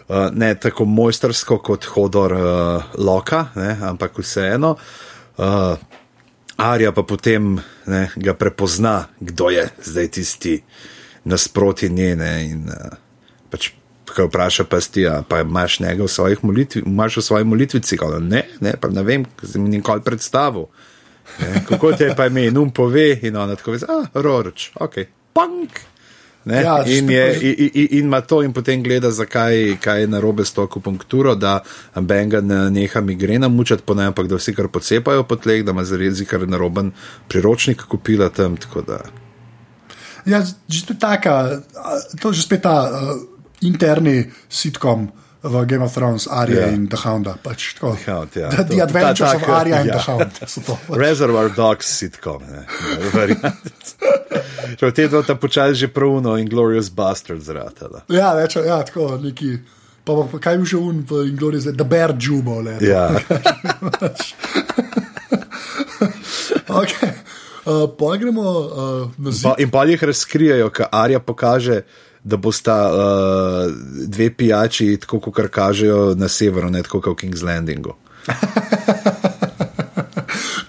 uh, 0.09 0.28
ne 0.32 0.55
tako 0.61 0.86
mojstersko 0.88 1.61
kot 1.64 1.88
hodor 1.94 2.34
uh, 2.36 2.94
Loka, 2.98 3.46
ne, 3.59 3.74
ampak 3.90 4.18
vseeno. 4.18 4.76
Uh, 5.40 5.74
Arja 6.61 6.92
pa 6.92 7.03
potem 7.09 7.55
ne, 7.88 8.01
ga 8.16 8.34
prepozna, 8.36 9.09
kdo 9.20 9.48
je 9.51 9.68
zdaj 9.84 10.09
tisti 10.09 10.59
nasproti 11.24 11.88
njene. 11.88 12.32
In, 12.51 12.66
uh, 12.68 12.98
pač, 13.51 13.72
ko 14.11 14.26
vpraša, 14.26 14.66
pa 14.68 14.80
si, 14.82 15.07
a 15.07 15.22
pa 15.22 15.40
imaš 15.40 15.80
njega 15.80 16.05
v 16.05 16.11
svojih 16.11 16.44
molitvi, 16.44 16.82
imaš 16.86 17.16
v 17.16 17.22
svoji 17.22 17.44
molitvici, 17.44 17.96
Kao, 17.96 18.18
ne, 18.18 18.42
ne, 18.61 18.74
pa 18.80 18.90
ne 18.90 19.05
vem, 19.07 19.24
ker 19.38 19.48
sem 19.48 19.64
nikoli 19.70 20.03
predstavil. 20.05 20.66
Ne, 21.38 21.62
kako 21.68 21.92
te 21.94 22.11
je 22.11 22.16
pa 22.18 22.26
ime, 22.26 22.48
num 22.51 22.72
pove 22.74 23.20
in 23.22 23.36
ona 23.36 23.55
tako 23.57 23.76
ve, 23.76 23.78
ah, 23.88 24.09
roroč, 24.14 24.70
ok, 24.74 24.98
punk. 25.32 25.70
Ne, 26.44 26.62
Ja, 26.62 26.78
in, 26.86 27.10
je, 27.10 27.24
in, 27.42 27.70
in, 27.74 27.88
in 27.90 28.04
ima 28.04 28.20
to, 28.20 28.42
in 28.42 28.52
potem 28.52 28.82
gleda, 28.82 29.10
zakaj 29.10 29.76
kaj 29.76 30.00
je 30.00 30.06
narobe 30.08 30.44
s 30.44 30.52
to 30.52 30.62
akupunkturo, 30.62 31.34
da 31.34 31.60
Benga 31.94 32.40
ne 32.40 32.70
neha 32.70 33.00
migrena 33.00 33.48
mučati 33.48 33.82
po 33.82 33.94
ampak 34.06 34.26
da 34.26 34.36
vsi 34.36 34.54
kar 34.54 34.68
podsepajo 34.68 35.22
po 35.22 35.36
tleh, 35.36 35.64
da 35.64 35.70
ima 35.70 35.84
zarezi 35.84 36.24
kar 36.24 36.48
naroben 36.48 36.92
priročnik 37.28 37.82
kupila 37.82 38.28
tam. 38.28 38.56
tako 38.56 38.82
da- 38.82 39.04
Ja, 40.26 40.40
že 40.68 40.80
spet 40.80 40.98
taka, 40.98 41.60
to 42.20 42.28
je 42.28 42.34
že 42.34 42.42
spet 42.42 42.62
ta 42.62 42.88
uh, 42.88 43.20
interni 43.60 44.24
sitkom 44.48 45.12
v 45.43 45.64
Game 45.66 45.82
of 45.84 45.93
Thrones, 45.95 46.26
Arya 46.28 46.55
Ja. 46.55 46.61
yeah. 46.66 46.74
in 46.74 46.88
The 46.88 46.97
Hounda. 47.01 47.34
Pač, 47.43 47.74
tako, 47.74 47.97
Hound, 48.07 48.36
ja, 48.36 48.49
the, 48.51 48.64
the 48.64 48.80
Adventures 48.82 49.30
ta- 49.30 49.36
of 49.36 49.43
taka, 49.43 49.53
Arya 49.57 49.76
ja. 49.84 49.93
The 49.97 50.03
Hound. 50.11 50.32
to. 50.66 50.78
Reservoir 50.95 51.49
Dogs 51.49 51.86
sitcom. 51.88 52.43
ne, 52.45 52.64
v 54.80 54.93
te 54.93 55.09
dva 55.09 55.22
ta 55.22 55.34
počasi 55.34 55.74
že 55.74 55.88
pruno 55.88 56.36
in 56.36 56.47
Glorious 56.49 56.88
Bastards 56.93 57.45
zratala. 57.49 58.03
Ja, 58.09 58.34
več, 58.36 58.57
ja, 58.57 58.82
tako 58.84 59.16
neki. 59.18 59.59
Pa, 60.05 60.14
pa, 60.16 60.22
pa 60.32 60.38
kaj 60.41 60.57
bi 60.59 60.64
že 60.64 60.76
un 60.80 61.05
v 61.05 61.28
Inglorious, 61.28 61.64
The 61.72 61.84
Bear 61.84 62.12
Jubo. 62.16 62.61
Le, 62.61 62.76
Ja, 62.80 63.09
okay. 66.70 67.12
uh, 67.66 67.86
pa 67.88 68.16
gremo 68.16 68.43
uh, 68.43 69.11
na 69.18 69.30
zid. 69.30 69.45
pa, 69.45 69.55
in 69.59 69.70
pa 69.70 69.84
jih 69.84 70.03
razkrijajo, 70.03 70.70
ker 70.70 70.86
Arja 70.93 71.20
pokaže, 71.20 71.82
da 72.24 72.36
bosta 72.36 72.76
uh, 72.92 73.72
dve 74.06 74.30
pijači, 74.34 74.96
tako 75.00 75.20
kot 75.20 75.48
kažejo 75.50 76.14
na 76.14 76.28
severu, 76.28 76.70
ne 76.70 76.82
tako 76.82 77.00
kot 77.00 77.16
v 77.16 77.20
King's 77.24 77.44
Landingu. 77.46 77.96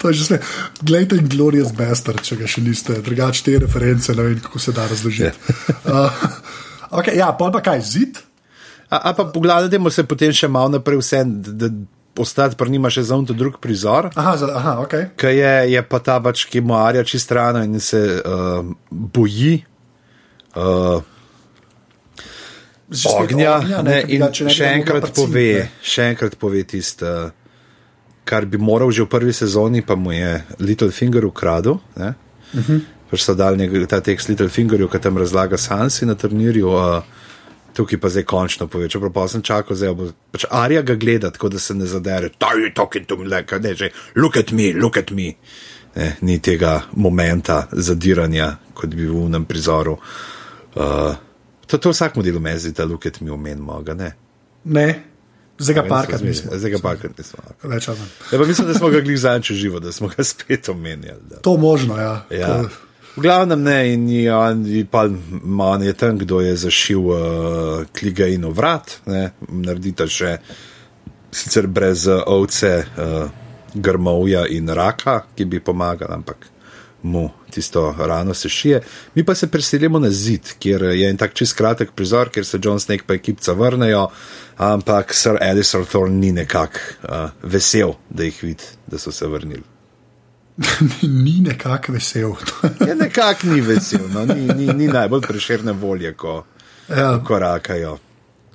To 0.01 0.09
je 0.09 0.17
že 0.17 0.23
vse. 0.23 0.37
Glejte, 0.81 1.15
Inglorious 1.21 1.69
Bastard, 1.77 2.25
če 2.25 2.39
ga 2.41 2.49
še 2.49 2.63
niste, 2.65 2.97
drugače 3.05 3.45
te 3.45 3.57
reference, 3.61 4.09
ne 4.17 4.25
vem, 4.25 4.39
kako 4.41 4.57
se 4.57 4.73
da 4.73 4.87
razložiti. 4.89 5.53
Uh, 5.85 6.09
okay, 6.89 7.19
ja, 7.21 7.29
pa 7.37 7.51
pa 7.53 7.61
kaj, 7.61 7.85
zid? 7.85 8.17
A, 8.89 8.97
a 8.97 9.13
pa 9.13 9.29
pogledajmo 9.29 9.93
se 9.93 10.03
potem 10.09 10.33
še 10.33 10.49
malo 10.49 10.73
naprej, 10.73 10.97
vse, 11.03 11.21
da, 11.53 11.69
ostati 12.17 12.57
pa 12.57 12.65
nima 12.65 12.89
še 12.91 13.05
za 13.07 13.15
un 13.15 13.29
to 13.29 13.37
drug 13.37 13.61
prizor. 13.61 14.09
Aha, 14.17 14.33
za, 14.41 14.49
aha 14.57 14.73
ok. 14.83 14.95
Kaj 15.21 15.37
je, 15.37 15.53
je 15.75 15.85
pa 15.85 16.01
ta 16.03 16.17
pač, 16.19 16.47
ki 16.49 16.65
mu 16.65 16.75
arja 16.81 17.05
čist 17.07 17.31
rano 17.31 17.61
in 17.63 17.77
se 17.79 18.01
uh, 18.01 18.65
boji. 18.89 19.61
Uh, 20.57 21.05
ognja, 22.91 23.57
ognja, 23.57 23.81
ne, 23.81 24.01
in 24.07 24.21
ne 24.21 24.31
še 24.33 24.65
enkrat 24.75 25.01
prciniti, 25.07 25.21
pove, 25.21 25.45
ne. 25.59 25.69
še 25.81 26.09
enkrat 26.11 26.35
pove 26.39 26.63
tisto, 26.63 27.31
kar 28.27 28.45
bi 28.45 28.57
moral 28.57 28.91
že 28.91 29.03
v 29.03 29.11
prvi 29.11 29.33
sezoni, 29.33 29.81
pa 29.81 29.95
mu 29.95 30.11
je 30.11 30.43
Little 30.59 30.91
Finger 30.91 31.25
ukradel. 31.25 31.79
Uh 31.95 32.13
Mhm. 32.53 32.61
-huh. 32.67 32.81
Pač 33.11 33.23
so 33.23 33.33
dal 33.35 33.55
njega, 33.57 33.87
ta 33.87 34.01
tekst 34.01 34.29
Little 34.29 34.49
Fingerju, 34.49 34.87
ki 34.87 34.99
tam 34.99 35.17
razlaga 35.17 35.57
Sansi 35.57 36.05
na 36.05 36.15
turnirju. 36.15 36.67
Uh, 36.67 37.03
Tukaj 37.73 37.99
pa 37.99 38.09
zdaj 38.09 38.23
končno 38.23 38.67
pove, 38.67 38.89
čeprav 38.89 39.11
pa 39.13 39.27
sem 39.27 39.41
čakal, 39.41 39.75
zdaj 39.75 39.93
bo 39.93 40.11
pač 40.31 40.45
Arija 40.49 40.81
ga 40.81 40.95
gleda, 40.95 41.31
tako 41.31 41.49
da 41.49 41.59
se 41.59 41.73
ne 41.73 41.85
zadere. 41.85 42.29
Ta 42.37 42.47
je 42.53 42.73
talking 42.73 43.05
to 43.05 43.17
me, 43.17 43.25
like, 43.25 43.59
ne, 43.59 43.75
že, 43.75 43.89
look 44.15 44.37
at 44.37 44.51
me, 44.51 44.73
look 44.73 44.97
at 44.97 45.11
me. 45.11 45.33
Ne, 45.95 46.15
ni 46.21 46.39
tega 46.39 46.81
momenta 46.95 47.67
zadiranja, 47.71 48.57
kot 48.73 48.89
bi 48.95 49.05
v 49.07 49.15
unem 49.15 49.45
prizoru. 49.45 49.97
Uh, 50.75 51.15
to, 51.71 51.79
to 51.79 51.89
vsakmu 51.89 52.23
delu 52.23 52.39
meni 52.39 52.59
zdi, 52.59 52.73
da 52.75 52.85
look 52.85 53.07
at 53.07 53.21
me 53.21 53.31
omenimo, 53.31 53.79
ga 53.81 53.95
ne. 53.95 54.11
Ne, 54.67 54.87
zdaj 55.57 55.75
ga 55.75 55.83
parkrat 55.87 56.21
nismo. 56.21 56.51
Zdaj 56.53 56.71
ga 56.71 56.79
parkrat 56.83 57.17
nismo. 57.17 57.39
Ja, 57.63 58.37
pa 58.37 58.45
mislim, 58.45 58.67
da 58.67 58.73
smo 58.73 58.89
ga 58.89 58.99
glih 58.99 59.19
zanče 59.19 59.53
živo, 59.55 59.79
da 59.79 59.91
smo 59.91 60.11
ga 60.11 60.23
spet 60.33 60.69
omenjali. 60.69 61.21
Da. 61.29 61.39
To 61.39 61.57
možno, 61.57 61.97
ja. 61.97 62.25
Ja. 62.29 62.47
To- 62.47 62.69
V 63.11 63.21
glavnem 63.21 63.59
ne, 63.63 63.93
in 63.93 64.05
je 64.09 64.31
on, 64.31 64.61
in 64.67 64.85
pa 64.87 65.01
man 65.43 65.81
je 65.83 65.91
tam, 65.93 66.15
kdo 66.17 66.37
je 66.39 66.53
zašil 66.55 66.99
uh, 67.01 67.17
kligajino 67.99 68.53
vrat, 68.55 68.93
ne, 69.05 69.25
naredita 69.51 70.07
še 70.07 70.37
sicer 71.31 71.67
brez 71.67 72.05
uh, 72.07 72.21
ovce, 72.25 72.71
uh, 72.95 73.27
grmovja 73.73 74.45
in 74.47 74.71
raka, 74.71 75.25
ki 75.35 75.43
bi 75.45 75.59
pomagali, 75.59 76.13
ampak 76.13 76.47
mu 77.03 77.29
tisto 77.49 77.95
rano 77.99 78.33
se 78.33 78.49
šije. 78.49 78.81
Mi 79.15 79.25
pa 79.25 79.35
se 79.35 79.47
preselimo 79.47 79.99
na 79.99 80.09
zid, 80.09 80.41
kjer 80.59 80.81
je 80.81 81.09
en 81.09 81.17
tak 81.17 81.33
čist 81.33 81.57
kratek 81.57 81.91
prizor, 81.95 82.29
kjer 82.29 82.45
se 82.45 82.59
John 82.63 82.79
Snake 82.79 83.03
pa 83.07 83.13
ekipca 83.13 83.53
vrnejo, 83.53 84.07
ampak 84.57 85.13
Sir 85.13 85.37
Edison 85.41 85.85
Thorne 85.85 86.15
ni 86.15 86.31
nekako 86.31 86.79
uh, 87.03 87.29
vesel, 87.43 87.93
da 88.09 88.23
jih 88.23 88.43
vidi, 88.43 88.63
da 88.87 88.97
so 88.97 89.11
se 89.11 89.27
vrnili. 89.27 89.63
ni 91.23 91.39
nekako 91.41 91.91
vesel. 91.91 92.33
Ja, 92.87 92.95
nekako 92.95 93.47
ni 93.47 93.61
vesel, 93.61 94.09
no, 94.13 94.25
ni, 94.25 94.47
ni, 94.53 94.73
ni 94.73 94.87
najbolj 94.87 95.21
preširne 95.21 95.71
volje, 95.71 96.13
ko 96.13 96.45
ja. 96.89 97.19
korakajo. 97.23 97.97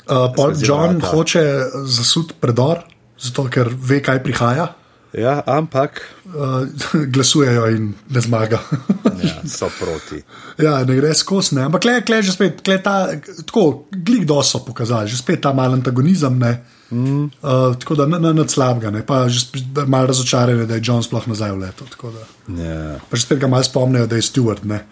uh, 0.09 0.53
John 0.62 0.97
vrata. 0.97 1.07
hoče 1.07 1.42
zasud 1.84 2.32
predor, 2.40 2.78
zato 3.18 3.49
ker 3.51 3.70
ve, 3.82 4.03
kaj 4.03 4.22
prihaja. 4.22 4.74
Ja, 5.12 5.42
ampak 5.46 6.02
Uh, 6.26 6.66
glasujejo 7.14 7.68
in 7.70 7.94
ne 8.11 8.20
zmaga. 8.20 8.59
ja, 9.22 9.48
so 9.48 9.70
proti. 9.78 10.22
ja, 10.59 10.84
ne 10.84 10.96
gre 10.96 11.14
skozi, 11.14 11.54
ne. 11.54 11.62
ampak 11.68 11.84
klej, 11.86 12.00
klej 12.02 12.22
že 12.26 12.32
spet, 12.34 12.64
klej 12.66 12.80
ta, 12.82 13.14
tako, 13.46 13.86
glik 13.94 14.26
do 14.26 14.42
so 14.42 14.59
pokazali, 14.66 15.07
že 15.09 15.20
spet 15.20 15.40
ta 15.40 15.54
mal 15.54 15.70
antagonizem. 15.72 16.34
Ne. 16.38 16.52
Mm. 16.90 17.30
Uh, 17.42 17.78
tako 17.78 17.94
da 17.94 18.07
ne, 18.11 18.18
ne, 18.18 18.34
ne 18.34 18.48
slabega, 18.48 18.90
ne. 18.90 19.04
pa 19.07 19.28
že 19.30 19.46
malo 19.86 20.11
razočarani, 20.11 20.66
da 20.66 20.78
je 20.78 20.82
John 20.82 21.02
sploh 21.02 21.30
nazaj 21.30 21.54
v 21.54 21.59
leto. 21.62 21.86
da. 22.11 22.24
Ja. 22.59 22.98
Pa 23.07 23.16
že 23.16 23.22
spet 23.22 23.38
ga 23.38 23.46
malo 23.46 23.62
spomnijo, 23.62 24.07
da 24.11 24.18
je 24.18 24.26
Stewart. 24.26 24.66
Ne. 24.66 24.82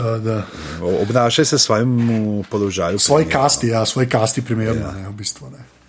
Uh, 0.00 0.16
da, 0.24 0.42
Obnašaj 0.80 1.44
se 1.44 1.58
svojemu 1.58 2.44
položaju. 2.50 2.98
svoj 2.98 3.24
primerno. 3.24 3.42
kasti, 3.42 3.68
ja, 3.68 3.84
svoj 3.84 4.08
kasti 4.08 4.42
primerno, 4.42 4.86
ja. 4.86 4.92
ne, 4.96 5.08
v 5.08 5.12
bistvu. 5.12 5.52
Ne. 5.52 5.79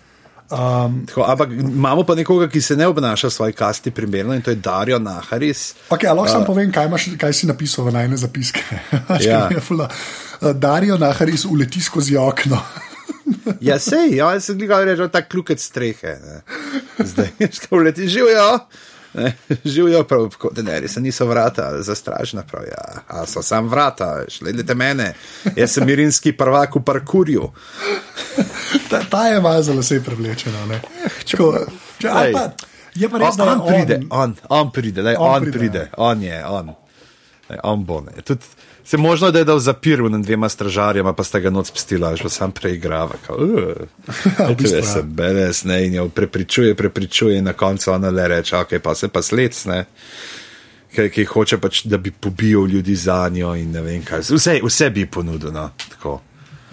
Tako, 0.52 1.24
ampak 1.24 1.52
imamo 1.52 2.04
pa 2.04 2.14
nekoga, 2.14 2.48
ki 2.48 2.60
se 2.60 2.76
ne 2.76 2.86
obnaša 2.86 3.30
svoj 3.30 3.52
kasti 3.52 3.90
primerno 3.90 4.34
in 4.34 4.42
to 4.42 4.50
je 4.50 4.56
Darijo 4.56 4.98
Naharis. 4.98 5.74
Okay, 5.88 6.12
lahko 6.12 6.28
samo 6.28 6.44
povem, 6.44 6.72
kaj, 6.72 6.86
imaš, 6.86 7.08
kaj 7.18 7.32
si 7.32 7.48
napisal 7.48 7.88
v 7.88 7.96
najne 7.96 8.16
zapiske. 8.16 8.60
Ja. 9.22 9.48
Uh, 9.70 10.52
Darijo 10.54 10.98
Naharis 10.98 11.44
uleti 11.44 11.80
skozi 11.80 12.16
okno. 12.16 12.60
Ja, 13.60 13.78
sej, 13.78 14.16
ja, 14.16 14.40
se 14.40 14.54
gleda, 14.54 14.84
reče, 14.84 15.08
tak 15.08 15.28
klukec 15.30 15.62
strehe. 15.62 16.16
Ne. 16.22 16.42
Zdaj, 17.06 17.30
školeti 17.62 18.08
živijo. 18.08 18.58
Ne, 19.14 19.32
živijo 19.64 20.04
prav, 20.04 20.28
kot 20.38 20.54
denari, 20.54 20.88
se 20.88 21.00
niso 21.00 21.26
vrata, 21.26 21.82
zastražna 21.82 22.42
prav. 22.42 22.64
Ja, 22.64 23.02
a 23.08 23.26
so 23.26 23.42
sam 23.42 23.68
vrata, 23.68 24.24
šledite 24.28 24.74
mene, 24.74 25.14
jaz 25.56 25.72
sem 25.72 25.86
mirinski 25.86 26.32
prvak 26.36 26.76
v 26.76 26.84
parkurju. 26.84 27.50
Ta, 28.90 29.00
ta 29.10 29.26
je 29.28 29.40
malo 29.40 29.62
za 29.62 29.74
lase 29.74 30.00
prevlečena. 30.04 30.66
ne. 30.66 30.80
Tako, 31.30 31.66
če, 31.98 32.08
pa, 32.08 32.50
je 32.94 33.08
pa 33.08 33.18
res, 33.18 33.28
on, 33.28 33.36
da 33.36 33.52
on 33.52 33.60
pride, 33.66 34.00
on, 34.10 34.34
on 34.48 34.70
pride, 34.72 35.02
lej, 35.02 35.16
On 35.18 35.34
on, 35.34 35.42
pride, 35.42 35.58
pride, 35.58 35.78
ja. 35.78 35.94
on 35.96 36.22
je, 36.22 36.46
on. 36.46 36.74
Ne, 37.50 37.58
on 37.62 37.84
bo 37.84 38.00
ne. 38.00 38.22
Tud, 38.22 38.40
se 38.84 38.96
možno, 38.96 39.30
da 39.30 39.38
je 39.38 39.44
dal 39.44 39.58
zapir 39.58 40.02
v 40.02 40.10
dvema 40.22 40.48
stražarjama, 40.48 41.12
pa 41.12 41.24
sta 41.24 41.40
ga 41.40 41.50
noč 41.50 41.70
spustila, 41.70 42.16
že 42.16 42.28
sam 42.28 42.52
preigrava. 42.52 43.14
V 44.48 44.56
bistvu, 44.58 44.78
ja. 44.78 44.82
Se 44.82 45.02
beres, 45.02 45.64
ne, 45.64 45.86
in 45.86 45.94
jo 45.94 46.08
prepričuje, 46.08 46.74
prepričuje, 46.74 47.38
in 47.38 47.44
na 47.44 47.52
koncu 47.52 47.92
ona 47.92 48.10
le 48.10 48.28
reče, 48.28 48.56
ok, 48.56 48.78
pa 48.82 48.94
se 48.94 49.08
pa 49.08 49.22
sled, 49.22 49.54
ne. 49.66 49.84
Ki, 50.92 51.08
ki 51.08 51.24
hoče 51.24 51.56
pač, 51.56 51.84
da 51.88 51.96
bi 51.96 52.10
pobil 52.10 52.66
ljudi 52.66 52.94
za 52.96 53.28
njo 53.28 53.54
in 53.56 53.70
ne 53.72 53.80
vem 53.80 54.02
kaj. 54.04 54.26
Vse, 54.28 54.58
vse 54.64 54.90
bi 54.90 55.06
ponudil, 55.06 55.52
no, 55.52 55.70
tako. 55.88 56.20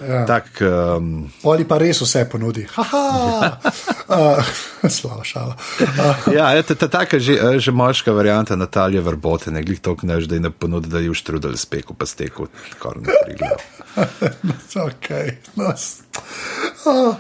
Ja. 0.08 0.26
Tak, 0.26 0.62
um, 0.62 1.28
Oli 1.44 1.66
pa 1.68 1.76
res 1.82 2.00
vse 2.00 2.24
ponudi. 2.32 2.64
Haha, 2.72 3.60
uh, 4.08 4.52
slaba 5.00 5.26
šala. 5.28 5.58
Uh, 5.80 6.30
ja, 6.34 6.52
je 6.56 6.64
ta, 6.72 6.76
ta, 6.76 6.88
taka 6.88 7.20
že, 7.20 7.36
eh, 7.36 7.60
že 7.60 7.76
moška 7.76 8.12
varianta 8.16 8.56
Natalije 8.56 9.02
Vrbote, 9.02 9.52
ne 9.52 9.64
glih 9.64 9.80
toliko 9.84 10.08
než, 10.08 10.28
da 10.32 10.40
je 10.40 10.46
ne 10.48 10.52
ponudi, 10.52 10.88
da 10.88 11.04
je 11.04 11.12
v 11.12 11.18
štrudel 11.20 11.58
speku, 11.60 11.94
pa 12.00 12.08
steku, 12.08 12.48
skoraj 12.78 13.04
ne 13.04 13.20
prigla. 13.26 13.52
ok. 14.90 15.10
No, 15.60 15.68
uh, 15.68 17.16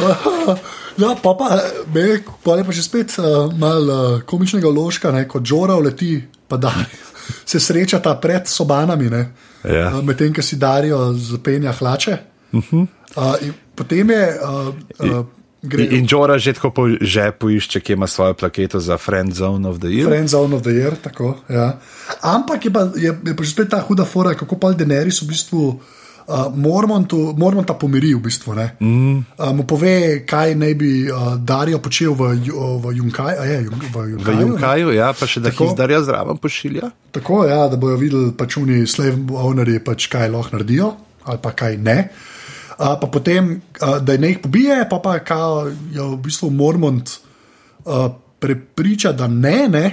uh, 0.00 0.58
ja, 0.96 1.12
pa 1.20 1.30
pa, 1.36 1.48
me, 1.92 2.24
pa 2.44 2.56
je 2.56 2.64
pa 2.64 2.72
že 2.72 2.82
spet 2.82 3.18
uh, 3.20 3.52
mal 3.52 3.82
uh, 3.84 4.20
komičnega 4.24 4.70
vložka, 4.72 5.12
ne, 5.12 5.28
kot 5.28 5.44
žora 5.44 5.76
leti, 5.76 6.16
pa 6.48 6.56
da 6.56 6.72
se 7.50 7.60
srečata 7.60 8.16
pred 8.16 8.48
sobanami, 8.48 9.12
ne, 9.12 9.22
Ja. 9.64 9.88
uh, 9.94 10.04
medtem, 10.04 10.34
ko 10.34 10.42
si 10.42 10.56
darijo 10.56 11.12
zapenja 11.12 11.72
hlače. 11.72 12.18
Uh 12.52 12.64
-huh. 12.70 12.86
uh, 13.16 13.54
potem 13.74 14.10
je. 14.10 14.38
Uh, 14.40 14.74
uh, 15.18 15.26
gre, 15.62 15.84
In, 15.84 16.06
Džora 16.06 16.38
že 16.38 16.52
tako 16.52 16.70
po 16.70 16.88
žepu 17.00 17.50
išče, 17.50 17.80
ki 17.80 17.92
ima 17.92 18.06
svojo 18.06 18.34
plaketo 18.34 18.80
za 18.80 18.98
Friend 18.98 19.32
Zone 19.32 19.68
of 19.68 19.78
the 19.78 19.88
Year. 19.88 20.06
Friend 20.06 20.28
Zone 20.28 20.56
of 20.56 20.62
the 20.62 20.70
Year, 20.70 20.94
tako. 21.02 21.36
Ja. 21.48 21.78
Ampak 22.20 22.64
je 22.64 22.72
pa, 22.72 22.80
je, 22.96 23.18
je 23.26 23.36
pa 23.36 23.42
že 23.42 23.50
spet 23.50 23.68
ta 23.68 23.80
huda 23.80 24.04
fora, 24.04 24.34
kako 24.34 24.56
pa 24.56 24.72
Denerys 24.72 25.22
v 25.22 25.26
bistvu. 25.26 25.68
Uh, 25.68 25.74
Mormontu, 26.54 27.34
Mormonta 27.36 27.74
pomiri 27.74 28.14
v 28.14 28.20
bistvu. 28.24 28.54
Mm. 28.80 29.24
Uh, 29.38 29.52
mu 29.52 29.66
pove, 29.68 30.24
kaj 30.26 30.54
naj 30.56 30.74
bi 30.74 31.04
uh, 31.10 31.36
Darijo 31.36 31.78
počel 31.78 32.14
v, 32.16 32.32
v 32.80 32.94
Junkaju. 32.96 33.40
a 33.40 33.44
Je, 33.44 33.58
v 33.60 33.70
V 33.92 34.08
Junkaju, 34.10 34.36
ne? 34.36 34.42
Junkaju, 34.42 34.92
ja, 34.96 35.12
pa 35.12 35.28
še 35.28 35.44
da 35.44 35.52
Tako. 35.52 35.68
Hizdarja 35.68 36.02
zraven 36.02 36.40
pošilja. 36.40 36.90
Tako 37.12 37.44
ja, 37.44 37.68
da 37.68 37.76
bojo 37.76 38.00
videli, 38.00 38.32
pač 38.32 38.56
oni 38.56 38.86
slave 38.86 39.20
ownerji, 39.20 39.84
pač 39.84 40.08
kaj 40.08 40.32
lahko 40.32 40.56
naredijo, 40.56 40.94
ali 41.28 41.42
pa 41.44 41.52
kaj 41.52 41.76
ne. 41.76 41.98
Uh, 42.74 42.96
pa 43.00 43.06
potem, 43.06 43.60
uh, 43.80 43.98
da 44.00 44.16
ne 44.16 44.32
jih 44.32 44.40
pobije, 44.40 44.80
pa 44.90 44.98
pa 45.04 45.18
kao, 45.20 45.68
jo 45.92 46.14
v 46.16 46.22
bistvu 46.24 46.50
Mormont 46.50 47.18
uh, 47.84 48.08
prepriča, 48.40 49.12
da 49.12 49.28
ne, 49.28 49.68
ne. 49.68 49.86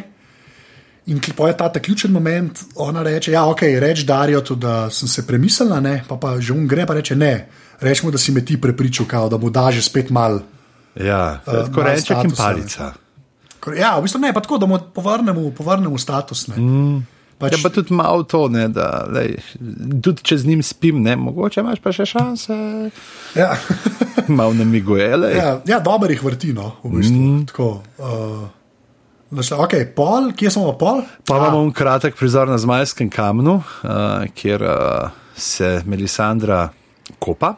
In 1.06 1.20
ko 1.38 1.47
je 1.47 1.58
ta 1.58 1.70
ključen 1.70 2.12
moment, 2.12 2.60
ona 2.76 3.04
reče: 3.04 3.32
Ja, 3.32 3.45
ok, 3.49 3.62
reč 3.62 4.04
Darijo, 4.06 4.41
tudi, 4.41 4.62
da 4.62 4.89
sem 4.89 5.08
se 5.08 5.28
premislila, 5.28 5.80
ne, 5.80 6.04
pa 6.08 6.16
pa 6.16 6.39
že 6.39 6.54
on 6.54 6.68
gre, 6.68 6.86
pa 6.86 6.93
reče: 6.93 7.16
Ne, 7.16 7.49
rečemo, 7.80 8.12
da 8.12 8.18
si 8.18 8.32
me 8.32 8.45
ti 8.45 8.62
prepričal, 8.62 9.06
kao, 9.06 9.30
da 9.30 9.38
mu 9.38 9.49
da 9.49 9.72
že 9.72 9.82
spet 9.82 10.10
mal. 10.10 10.39
Ja, 10.95 11.41
Eh, 11.47 11.52
tako 11.66 11.84
reče 11.84 12.14
in 12.24 12.32
palica. 12.38 12.93
Ja, 13.78 13.97
v 13.97 14.02
bistvu 14.04 14.20
ne, 14.22 14.34
pa 14.34 14.41
tako, 14.41 14.58
da 14.58 14.66
mu 14.66 14.80
povrnemo, 14.93 15.52
povrnemo 15.58 15.97
status. 15.97 16.47
Ne. 16.47 16.56
Mm. 16.58 17.02
Pač, 17.38 17.58
Ja, 17.58 17.58
pa 17.64 17.70
tudi 17.74 17.93
malo 17.93 18.24
to, 18.24 18.47
ne, 18.47 18.68
da 18.70 19.06
lej, 19.10 19.39
tudi 20.02 20.22
če 20.22 20.38
z 20.38 20.45
njim 20.45 20.62
spim, 20.64 21.02
ne, 21.02 21.16
mogoče 21.18 21.62
imaš 21.62 21.80
pa 21.82 21.89
še 21.91 22.06
šanse. 22.06 22.54
ja. 23.36 23.56
Malo 24.28 24.54
namiguje. 24.54 25.10
Ja, 25.10 25.62
ja 25.66 25.80
dobro 25.80 26.12
jih 26.14 26.22
vrti, 26.24 26.54
no, 26.54 26.76
v 26.84 26.97
bistvu. 26.99 27.18
Mm. 27.18 27.45
Tako, 27.49 27.82
uh, 27.97 28.45
našla, 29.32 29.57
ok, 29.63 29.73
pol, 29.95 30.32
kje 30.36 30.51
smo 30.51 30.71
pa 30.71 30.77
pol? 30.77 31.01
Pa 31.25 31.38
imamo 31.38 31.61
un 31.61 31.71
kratek 31.71 32.15
prizor 32.15 32.47
na 32.47 32.57
Zmajskem 32.57 33.09
kamnu, 33.09 33.53
uh, 33.53 34.25
kjer 34.36 34.63
uh, 34.63 35.09
se 35.36 35.82
Melisandra 35.86 36.69
kopa 37.19 37.55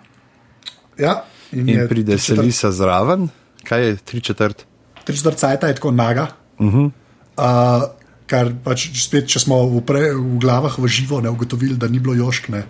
Ja, 0.97 1.23
in, 1.51 1.69
in 1.69 1.79
je 1.79 1.87
pride 1.89 2.13
četrt- 2.17 2.35
Selisa 2.35 2.71
zraven. 2.71 3.29
Kaj 3.63 3.85
je 3.87 3.95
tri 3.95 4.21
četrt? 4.21 4.65
Tri 5.03 5.17
četrt 5.17 5.37
cajta 5.37 5.67
je 5.67 5.75
tako 5.75 5.91
naga. 5.91 6.27
Uh. 6.59 6.73
-huh. 6.73 6.91
uh, 7.37 7.83
kar 8.27 8.53
pač 8.63 8.87
spet, 9.03 9.27
če 9.27 9.39
smo 9.39 9.65
v, 9.67 9.81
pre, 9.81 10.13
v 10.13 10.39
glavah 10.39 10.79
v 10.79 10.87
živo 10.87 11.21
ne 11.21 11.29
ugotovili, 11.29 11.77
da 11.77 11.87
ni 11.87 11.99
bilo 11.99 12.13
joškne. 12.13 12.63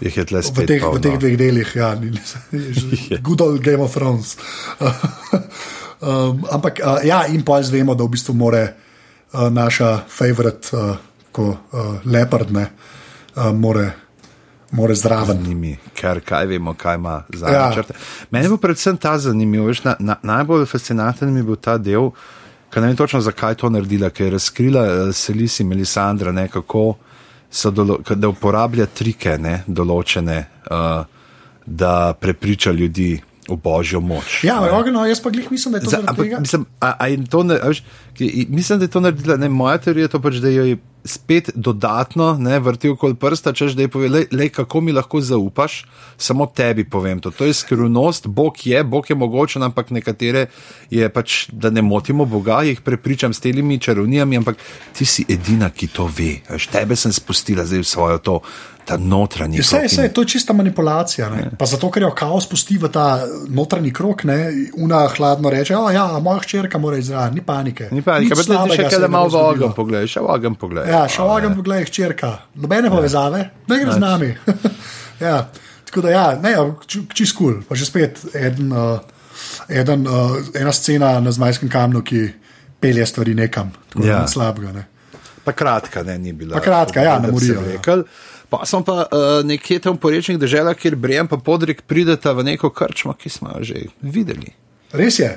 Jih 0.00 0.16
je 0.16 0.24
tle 0.24 0.40
V 0.40 0.66
teh, 0.66 0.78
v 0.78 0.84
polno. 0.84 0.98
teh 0.98 1.18
dveh 1.18 1.36
delih, 1.38 1.72
ja, 1.74 1.94
ni, 1.94 2.12
je 2.52 2.72
že 2.74 3.18
good 3.22 3.40
old 3.40 3.62
Game 3.62 3.82
of 3.82 3.94
Thrones. 3.94 4.36
um, 6.00 6.44
ampak, 6.50 6.80
uh, 6.84 6.98
ja, 7.04 7.26
in 7.26 7.42
pa 7.44 7.62
zdaj 7.62 7.80
vemo, 7.80 7.94
da 7.94 8.04
v 8.04 8.08
bistvu 8.14 8.34
more 8.34 8.62
uh, 9.32 9.48
naša 9.50 10.04
favorit, 10.08 10.70
uh, 10.72 10.96
ko 11.32 11.48
uh, 11.50 12.00
leopard 12.04 12.50
ne, 12.50 12.66
uh, 13.36 13.52
more, 13.52 13.90
more 14.70 14.94
zraven. 14.94 15.42
njimi, 15.42 15.76
ker 15.94 16.20
kaj 16.20 16.46
vemo, 16.46 16.74
kaj 16.74 16.94
ima 16.94 17.22
za 17.34 17.48
Ja. 17.48 17.68
načrte. 17.68 17.94
Meni 18.30 18.44
je 18.44 18.48
bil 18.48 18.58
predvsem 18.58 18.96
ta 18.96 19.18
zanimiv, 19.18 19.64
veš, 19.66 19.84
na, 19.84 19.96
na, 19.98 20.16
najbolj 20.22 20.66
fascinanten 20.66 21.32
mi 21.32 21.40
je 21.40 21.44
bil 21.44 21.56
ta 21.56 21.78
del, 21.78 22.10
ker 22.70 22.82
ne 22.82 22.88
vem 22.88 22.96
točno, 22.96 23.20
zakaj 23.20 23.52
je 23.52 23.56
to 23.56 23.70
naredila, 23.70 24.10
ker 24.10 24.26
je 24.26 24.32
razkrila 24.32 24.82
uh, 24.84 25.14
Selisi 25.14 25.64
Melisandra, 25.64 26.32
ne, 26.32 26.48
kako 26.48 26.96
so 27.50 27.70
dolo, 27.70 27.98
da 28.14 28.28
uporablja 28.28 28.86
trike, 28.86 29.38
ne, 29.38 29.62
določene, 29.66 30.44
uh, 30.70 31.04
da 31.66 32.12
prepriča 32.20 32.72
ljudi 32.72 33.20
v 33.48 33.56
božjo 33.56 34.00
moč. 34.00 34.44
Ja, 34.44 34.60
ampak 34.60 34.92
no, 34.92 35.06
jaz 35.06 35.20
pa 35.20 35.30
glih 35.30 35.48
mislim, 35.48 35.72
da 35.72 35.78
je 35.78 35.84
to 35.84 35.90
Za, 35.90 35.96
zaradi 35.98 36.22
tega. 36.22 36.40
mislim, 36.40 36.66
a, 36.80 36.92
a 36.98 37.06
to 37.24 37.42
ne, 37.42 37.56
a 37.56 37.68
veš, 37.68 37.80
ki- 38.12 38.46
mislim, 38.48 38.78
da 38.78 38.84
je 38.84 38.90
to 38.90 39.00
naredila. 39.00 39.36
Ne, 39.36 39.48
moja 39.48 39.78
teorija 39.78 40.08
to 40.08 40.20
pač, 40.20 40.34
da 40.34 40.48
jo 40.48 40.64
je 40.64 40.76
spet 41.04 41.50
dodatno 41.54 42.34
ne, 42.34 42.58
vrtil 42.58 42.92
okoli 42.92 43.14
prsta, 43.14 43.52
češ 43.52 43.72
da 43.72 43.82
je 43.82 43.88
povedal, 43.88 44.26
le 44.30 44.48
kako 44.48 44.80
mi 44.80 44.92
lahko 44.92 45.20
zaupaš, 45.20 45.86
samo 46.16 46.46
tebi 46.46 46.84
povem 46.84 47.20
to. 47.20 47.30
To 47.30 47.44
je 47.44 47.54
skrivnost, 47.54 48.26
Bog 48.26 48.66
je, 48.66 48.84
Bog 48.84 49.08
je 49.08 49.16
mogočen, 49.16 49.62
ampak 49.62 49.90
nekatere 49.90 50.46
je 50.90 51.08
pač, 51.08 51.48
da 51.48 51.70
ne 51.70 51.82
motimo 51.82 52.24
Boga, 52.24 52.60
jih 52.62 52.80
prepričam 52.80 53.32
s 53.32 53.40
temi 53.40 53.78
čarovnijami, 53.78 54.36
ampak 54.36 54.56
ti 54.92 55.04
si 55.04 55.24
edina, 55.28 55.70
ki 55.70 55.86
to 55.86 56.04
ve. 56.08 56.42
Veš, 56.50 56.66
tebe 56.66 56.96
sem 56.96 57.12
spustila 57.12 57.64
zdaj 57.64 57.80
v 57.80 57.88
svojo 57.88 58.18
to. 58.18 58.40
Ta 58.88 58.96
notranji 58.96 59.60
Vse, 59.60 59.70
krog 59.70 59.82
in- 59.82 59.88
vse, 59.88 60.08
to 60.08 60.22
je 60.22 60.28
čista 60.28 60.52
manipulacija. 60.56 61.28
Ne? 61.28 61.50
Pa 61.58 61.66
zato, 61.68 61.90
ker 61.92 62.02
jo 62.02 62.10
kaos 62.16 62.46
spusti 62.48 62.78
v 62.80 62.88
ta 62.88 63.20
notranji 63.48 63.92
krok, 63.92 64.24
ne? 64.24 64.38
una 64.80 65.02
hladno 65.12 65.50
reče: 65.52 65.76
oh, 65.76 65.90
ja, 65.92 66.06
moja 66.22 66.40
hčerka 66.40 66.78
mora 66.78 66.96
izražati, 66.96 67.34
ni 67.34 67.42
panike. 67.44 67.88
Ni 67.92 68.00
pa, 68.02 68.16
Nič 68.18 68.30
nekaj, 68.30 68.46
pa 68.46 68.64
ti 68.64 68.76
še 68.76 68.86
kaj, 68.86 68.96
da 68.96 69.02
ne 69.04 69.08
malo 69.12 69.28
v 69.28 69.30
zgodilo." 69.34 69.66
ogen 69.66 69.74
pogledaj, 69.76 70.08
še 70.08 70.20
v 70.24 70.30
ogen 70.32 70.54
pogledaj. 70.56 70.92
Ja, 70.92 71.02
še 71.08 71.22
ogen, 71.22 71.56
poglej, 71.58 71.84
hčerka, 71.84 72.32
nobene 72.54 72.88
povezave, 72.90 73.42
ne 73.68 73.80
gre 73.82 73.92
z 73.92 74.00
nami. 74.00 74.30
ja, 75.28 75.36
tako 75.84 76.06
da, 76.08 76.10
ja, 76.10 76.26
ne, 76.40 76.54
čist 76.88 77.36
kul, 77.36 77.58
cool. 77.60 77.62
pa 77.68 77.76
že 77.76 77.84
spet 77.84 78.24
eden, 78.32 78.72
uh, 78.72 78.96
eden, 79.68 80.08
uh, 80.08 80.38
ena 80.56 80.72
scena 80.72 81.18
na 81.20 81.28
zmajskem 81.32 81.68
kamnu, 81.68 82.00
ki 82.00 82.24
pelje 82.80 83.04
stvari 83.06 83.34
nekam, 83.36 83.68
tako 83.92 84.06
Ja. 84.06 84.22
ja. 84.24 84.26
slabega. 84.26 84.72
Ne. 84.72 84.88
Pa 85.44 85.52
kratka, 85.52 86.02
ne, 86.02 86.18
ni 86.18 86.32
bila. 86.32 86.56
Pa 86.56 86.60
kratka, 86.64 87.00
ja, 87.04 87.18
ne 87.18 87.30
morijo, 87.32 87.60
ja. 87.68 88.02
Pa 88.48 88.62
sem 88.64 88.80
pa 88.84 89.04
uh, 89.04 89.44
nekje 89.44 89.76
tam 89.84 89.98
v 89.98 90.00
porečnih 90.00 90.38
državah, 90.40 90.76
kjer 90.76 90.96
Brian 90.96 91.28
pa 91.28 91.36
Podrik 91.36 91.82
prideta 91.84 92.32
v 92.32 92.46
neko 92.48 92.70
krčmo, 92.72 93.12
ki 93.12 93.28
smo 93.28 93.52
jo 93.58 93.64
že 93.72 93.82
videli. 94.00 94.54
Res 94.96 95.18
je. 95.20 95.34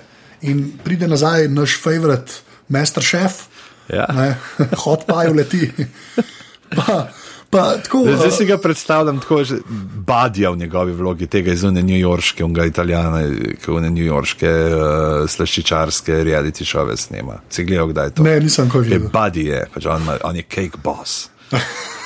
In 0.47 0.71
pride 0.83 1.07
nazaj 1.11 1.49
naš 1.51 1.75
favorit, 1.81 2.39
master 2.71 3.03
chef, 3.03 3.47
Ja. 3.91 4.05
ne, 4.15 4.37
hot 4.85 5.03
pie 5.03 5.27
leti. 5.35 5.67
Pa, 6.71 7.11
pa, 7.51 7.63
tako, 7.83 8.05
Zdaj, 8.07 8.15
zdaj 8.15 8.31
si 8.31 8.45
ga 8.47 8.57
predstavljam 8.57 9.19
tako, 9.19 9.43
že 9.43 9.57
badja 10.07 10.53
v 10.55 10.57
njegovi 10.63 10.93
vlogi 10.95 11.27
tega 11.27 11.51
iz 11.51 11.63
une 11.67 11.83
New 11.83 11.99
Yorkske, 11.99 12.45
unga 12.47 12.65
italijana, 12.65 13.25
ki 13.59 13.71
une 13.75 13.91
New 13.91 14.05
Yorkske 14.07 14.47
uh, 14.47 15.27
slaščičarske 15.27 16.23
reality 16.23 16.63
šove 16.63 16.95
snema. 16.97 17.41
Si 17.51 17.67
gledal, 17.67 17.91
kdaj 17.91 18.05
je 18.05 18.15
to? 18.15 18.23
Ne, 18.23 18.39
nisem 18.39 18.71
Je 18.71 18.79
videl. 18.81 19.09
Je, 19.35 19.65
pač 19.73 19.85
on, 19.85 20.07
on 20.23 20.35
je 20.39 20.47
cake 20.47 20.79
boss. 20.83 21.27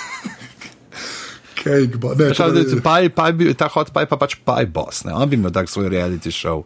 Cake, 1.66 1.98
bo, 1.98 2.14
ne, 2.14 2.30
Šal, 2.38 2.54
da, 2.54 2.64
pie, 3.10 3.32
bi- 3.34 3.54
ta 3.58 3.68
hot 3.74 3.90
pie 3.90 4.06
pa 4.06 4.20
pač 4.22 4.38
pie 4.46 4.68
boss, 4.70 5.02
ne? 5.08 5.16
on 5.18 5.26
bi 5.30 5.40
imel 5.40 5.54
tak 5.56 5.72
svoj 5.72 5.90
reality 5.90 6.30
show. 6.30 6.62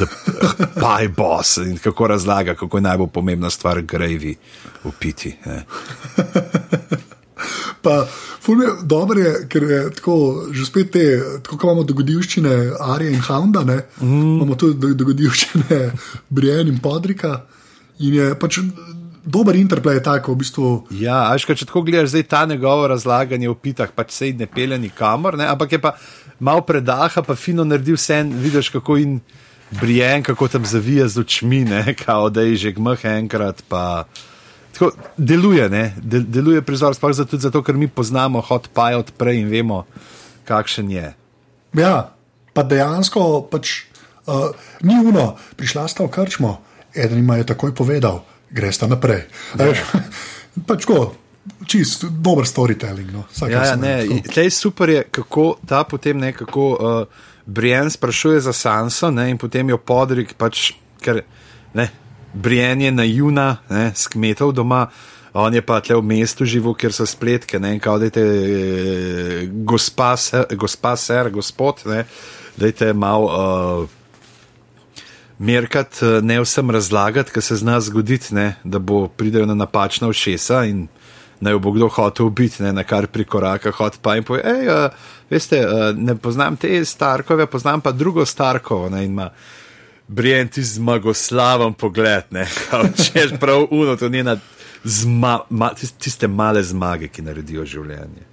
The 0.00 0.06
pie 0.82 1.08
boss 1.14 1.60
in 1.62 1.76
kako 1.78 2.10
razlaga, 2.14 2.56
kako 2.58 2.80
je 2.80 2.86
najbolj 2.88 3.10
pomembna 3.14 3.50
stvar 3.54 3.82
gravy 3.86 4.34
v 4.82 4.92
piti. 4.98 5.34
Ne? 5.46 5.62
pa, 7.84 8.06
ful 8.40 8.62
je, 8.62 8.70
dobro 8.82 9.20
je, 9.20 9.32
ker 9.52 9.62
je 9.62 9.80
tako, 10.00 10.16
že 10.50 10.66
spet 10.66 10.90
te, 10.90 11.04
tako 11.44 11.58
kot 11.60 11.68
imamo 11.68 11.84
dogodivščine 11.86 12.54
Arija 12.80 13.12
in 13.12 13.22
Hounda, 13.28 13.62
ne, 13.68 13.76
mm. 14.00 14.22
imamo 14.36 14.56
tudi 14.58 14.80
do- 14.80 14.94
dogodivščine 14.94 15.80
Brian 16.36 16.72
in 16.72 16.80
Podrika. 16.82 17.36
In 17.98 18.14
je 18.18 18.32
pač 18.36 18.58
dober 19.26 19.58
interplay, 19.58 19.98
tako 20.02 20.32
v 20.32 20.40
bistvu. 20.40 20.68
Ja, 20.94 21.26
až 21.34 21.44
če 21.50 21.66
tako 21.66 21.82
gledaš, 21.82 22.14
zdaj 22.14 22.24
ta 22.30 22.44
njegovo 22.46 22.86
razlaganje 22.86 23.50
v 23.50 23.58
pitah, 23.58 23.90
pač 23.90 24.14
se 24.14 24.30
ne 24.32 24.46
pelje 24.46 24.78
nikamor, 24.78 25.34
ne? 25.36 25.50
ampak 25.50 25.74
je 25.74 25.80
pa 25.82 25.96
malo 26.38 26.62
predaha, 26.62 27.22
pa 27.26 27.34
fino 27.34 27.66
naredil 27.66 27.98
vse, 27.98 28.22
vidiš 28.22 28.70
kako 28.70 28.96
in 29.02 29.18
Brian, 29.74 30.22
kako 30.22 30.48
tam 30.48 30.64
zavija 30.64 31.08
z 31.08 31.26
očmi, 31.26 31.64
ne? 31.66 31.94
kao 32.06 32.30
da 32.30 32.46
je 32.46 32.56
že 32.56 32.72
gmah 32.72 33.04
enkrat. 33.04 33.66
Pa, 33.68 34.06
tako, 34.72 34.92
deluje, 35.18 35.66
ne? 35.68 35.94
Del, 35.98 36.22
deluje 36.22 36.62
prizor, 36.62 36.94
sploh 36.94 37.12
zato, 37.12 37.34
tudi 37.34 37.42
zato, 37.42 37.62
ker 37.66 37.74
mi 37.74 37.90
poznamo 37.90 38.40
hot 38.40 38.70
pie 38.70 38.94
od 38.96 39.10
prej 39.18 39.42
in 39.42 39.50
vemo, 39.50 39.82
kakšen 40.46 40.90
je. 40.90 41.10
Ja, 41.74 42.14
pa 42.54 42.62
dejansko 42.62 43.50
pač, 43.50 43.90
uh, 44.30 44.54
ni 44.86 45.02
uno, 45.02 45.34
prišla 45.58 45.90
sta 45.90 46.06
v 46.06 46.14
krčmo, 46.14 46.60
eden 46.94 47.18
jim 47.18 47.34
je 47.42 47.50
takoj 47.50 47.74
povedal, 47.74 48.22
greš 48.50 48.82
ta 48.82 48.86
naprej. 48.86 49.26
Ja. 49.58 49.72
pač 50.68 50.86
ko, 50.88 51.14
čist 51.66 52.06
dober 52.10 52.46
storytelling. 52.46 53.10
No. 53.12 53.26
Vsak 53.32 53.50
Ja, 53.50 53.64
ja, 53.72 53.76
ne, 53.76 54.06
tako. 54.06 54.32
tlej 54.32 54.50
super 54.50 54.88
je, 54.88 55.02
kako 55.10 55.56
ta 55.66 55.84
potem 55.84 56.18
nekako 56.18 56.64
uh, 56.74 57.24
Brian 57.46 57.90
sprašuje 57.90 58.40
za 58.40 58.52
Sanso 58.52 59.10
ne, 59.10 59.30
in 59.30 59.38
potem 59.38 59.68
jo 59.70 59.78
podrik, 59.78 60.34
pač, 60.38 60.72
ker 61.02 61.22
ne, 61.74 61.90
Brian 62.34 62.80
je 62.80 62.90
na 62.92 63.04
juna, 63.04 63.56
ne, 63.70 63.92
s 63.94 64.10
kmetov 64.10 64.52
doma. 64.52 64.88
On 65.36 65.52
je 65.52 65.60
pa 65.60 65.82
tle 65.84 65.98
v 66.00 66.04
mestu 66.04 66.48
živel, 66.48 66.72
kjer 66.72 66.94
so 66.96 67.04
spletke, 67.04 67.60
ne, 67.60 67.74
kao, 67.76 68.00
dajte, 68.00 68.22
eh, 68.24 69.42
gospa, 69.68 70.14
ser, 70.16 70.48
gospa, 70.56 70.94
ser, 70.96 71.28
gospod, 71.30 71.84
ne, 71.84 72.06
dajte 72.56 72.92
malo 72.96 73.28
uh, 73.28 73.96
merkat, 75.38 76.02
eh, 76.02 76.20
ne 76.22 76.40
vsem 76.40 76.70
razlagati, 76.70 77.32
ker 77.32 77.42
se 77.42 77.56
zna 77.56 77.80
zgoditi, 77.80 78.34
ne, 78.34 78.54
da 78.64 78.78
bo 78.78 79.08
pridejo 79.08 79.46
na 79.46 79.54
napačna 79.54 80.08
ušesa 80.08 80.64
in 80.64 80.86
naj 81.40 81.58
bo 81.58 81.72
kdo 81.72 81.88
hotel 81.88 82.26
ubiti, 82.26 82.62
ne, 82.62 82.72
na 82.72 82.84
kar 82.84 83.06
prikoraka 83.06 83.70
hod 83.70 83.98
pa 84.02 84.16
in 84.16 84.24
poje, 84.24 84.42
hej, 84.44 84.68
uh, 84.68 84.90
veste, 85.30 85.60
uh, 85.60 85.92
ne 85.96 86.16
poznam 86.16 86.56
te 86.56 86.84
Starkove, 86.84 87.46
poznam 87.46 87.80
pa 87.80 87.92
drugo 87.92 88.24
Starkovo, 88.26 88.88
ne, 88.88 89.04
in 89.04 89.12
ima 89.12 89.30
Brian 90.08 90.48
ti 90.48 90.62
zmagoslaven 90.62 91.74
pogled, 91.74 92.24
ne, 92.30 92.46
kao, 92.70 92.84
češ 92.96 93.36
prav 93.40 93.66
uno, 93.70 93.96
to 93.96 94.08
njena 94.08 94.36
zma, 94.84 95.40
ma, 95.50 95.70
tis- 95.74 95.92
tiste 95.98 96.28
male 96.28 96.62
zmage, 96.62 97.08
ki 97.08 97.22
naredijo 97.22 97.64
življenje. 97.66 98.24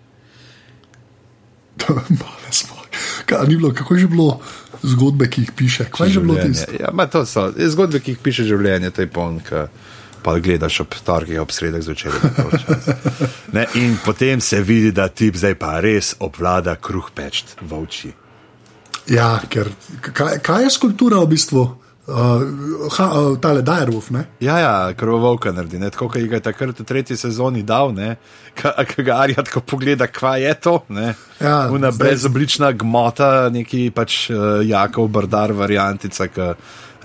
Male 2.21 2.51
smo. 2.51 2.77
Kaj, 3.25 3.47
ni 3.47 3.55
bilo, 3.57 3.73
kako 3.73 3.95
je 3.95 3.99
že 3.99 4.07
bilo 4.07 4.39
zgodbe, 4.83 5.29
ki 5.29 5.41
jih 5.41 5.51
piše? 5.55 5.85
Kaj 5.91 6.07
je 6.07 6.13
že 6.13 6.19
bilo 6.19 6.35
tisto? 6.35 6.71
Ja, 6.79 7.07
to 7.07 7.25
so 7.25 7.49
zgodbe, 7.55 7.99
ki 7.99 8.15
jih 8.15 8.21
piše 8.23 8.43
življenje, 8.47 8.91
to 8.91 9.05
je 9.05 9.09
poln, 9.11 9.39
ki 9.43 9.67
pa 10.23 10.37
gledaš 10.39 10.79
ob 10.85 10.95
torkih, 11.03 11.41
ob 11.41 11.51
sredek 11.51 11.83
zvečer. 11.83 12.15
In 13.75 13.97
potem 14.05 14.41
se 14.41 14.61
vidi, 14.61 14.91
da 14.91 15.07
ti 15.07 15.31
zdaj 15.35 15.55
pa 15.59 15.79
res 15.83 16.15
obvlada 16.19 16.75
kruh 16.75 17.11
pečt 17.15 17.57
v 17.61 17.79
oči. 17.79 18.13
Ja, 19.11 19.41
ker 19.51 19.67
kaj, 19.99 20.39
kaj 20.39 20.63
je 20.63 20.69
skulptura 20.71 21.19
v 21.19 21.33
bistvu? 21.35 21.82
Uh, 22.03 23.37
tale 23.39 23.61
Direwolf, 23.63 24.09
ne? 24.11 24.25
Ja, 24.43 24.57
ja, 24.59 24.93
krvovolka 24.93 25.53
naredi, 25.55 25.79
ne, 25.79 25.87
tako 25.89 26.09
kot 26.11 26.19
je 26.19 26.39
takrat 26.43 26.79
v 26.79 26.83
tretji 26.83 27.15
sezoni 27.15 27.63
dal, 27.63 27.93
ne, 27.95 28.17
ki 28.59 29.05
ga 29.07 29.21
Arja 29.23 29.45
tako 29.47 29.61
pogleda, 29.63 30.09
kva 30.11 30.35
je 30.41 30.51
to, 30.59 30.73
ne. 30.91 31.13
Ja, 31.39 31.69
Una 31.71 31.93
zdaj- 31.95 32.03
brezoblična 32.03 32.73
gmota, 32.75 33.47
neki 33.55 33.87
pač 33.95 34.27
uh, 34.29 34.59
Jakov 34.67 35.07
Bardar 35.15 35.55
variantica, 35.55 36.27
ki, 36.27 36.49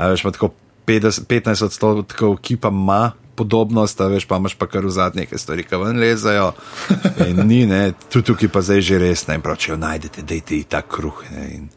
veš, 0.03 0.27
pa 0.27 0.35
tako 0.35 0.51
50, 0.91 1.31
15 1.31 1.65
odstotkov 1.69 2.37
kipa 2.43 2.75
ima 2.75 3.13
podobnost, 3.39 4.01
a 4.03 4.09
veš, 4.11 4.27
pa 4.27 4.43
imaš 4.43 4.59
pa 4.59 4.67
kar 4.67 4.83
v 4.83 4.91
zadnje 4.91 5.23
neke 5.23 5.39
stvari, 5.39 5.63
ki 5.63 5.79
ven 5.79 6.01
lezajo. 6.03 6.51
In 7.31 7.45
ni, 7.47 7.63
ne, 7.71 7.93
tu 8.11 8.19
tukaj 8.27 8.51
pa 8.51 8.67
zdaj 8.67 8.83
že 8.83 8.99
res, 8.99 9.29
ne, 9.31 9.39
in 9.39 9.47
prav, 9.47 9.61
če 9.63 9.77
jo 9.77 9.79
najdete, 9.79 10.27
dejte 10.27 10.59
ji 10.59 10.65
ta 10.67 10.83
kruh, 10.83 11.23
ne, 11.31 11.45
in 11.55 11.69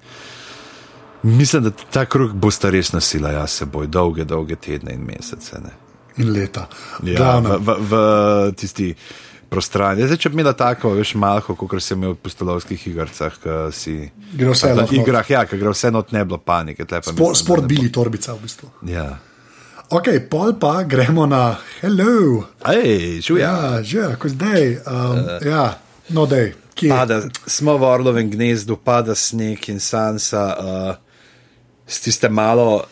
Mislim, 1.24 1.64
da 1.64 1.72
ta 1.94 2.06
kruh 2.06 2.32
bo 2.34 2.52
sta 2.52 2.70
res 2.74 2.94
nosila 2.94 3.32
jaz 3.32 3.62
seboj 3.62 3.88
dolge, 3.88 4.26
dolge 4.26 4.56
tedne 4.56 4.94
in 4.94 5.04
mesece. 5.06 5.60
Ne. 5.62 5.74
In 6.18 6.32
leta. 6.34 6.68
Ja, 7.06 7.40
v, 7.40 7.58
v, 7.62 7.76
v 7.90 8.00
tisti 8.58 8.90
prostrani. 9.52 10.06
Zdaj, 10.08 10.20
če 10.24 10.32
bi 10.32 10.40
imela 10.40 10.54
tako, 10.58 10.94
veš, 10.96 11.14
malo, 11.20 11.44
kot 11.44 11.76
si 11.84 11.94
imel 11.94 12.16
v 12.16 12.22
postolovskih 12.24 12.86
igrah, 12.92 13.12
ki 13.12 13.58
si. 13.76 13.96
Gre 14.40 14.54
vse 14.56 14.72
na 14.78 14.86
igrah, 14.88 15.28
ja, 15.30 15.44
ki 15.46 15.60
gre 15.60 15.74
vse 15.76 15.92
not, 15.92 16.14
ne 16.16 16.24
bilo 16.26 16.40
panike. 16.40 16.88
Spor, 16.88 17.12
mislim, 17.12 17.36
sport 17.36 17.66
da 17.66 17.68
ne 17.68 17.68
bo- 17.68 17.76
bili 17.76 17.92
torbica 17.92 18.36
v 18.38 18.48
bistvu. 18.48 18.72
Ja. 18.88 19.10
Ok, 19.92 20.08
pol 20.32 20.56
pa 20.56 20.86
gremo 20.88 21.26
na 21.28 21.58
hello. 21.82 22.46
Ej, 22.72 23.20
čuja. 23.28 23.44
Ja, 23.44 23.84
že, 23.84 24.16
ko 24.16 24.32
zdaj. 24.32 24.80
Um, 24.88 25.20
uh, 25.20 25.44
ja, 25.44 25.66
no, 26.16 26.24
dej, 26.32 26.54
kje? 26.72 26.94
Pada, 26.96 27.18
smo 27.44 27.76
v 27.76 27.90
orlovem 27.90 28.32
gnezdu, 28.32 28.80
pada 28.80 29.12
sneg 29.20 29.68
in 29.68 29.84
sansa, 29.84 30.46
uh, 30.56 31.11
s 31.92 32.00
tiste 32.00 32.30
malo 32.30 32.84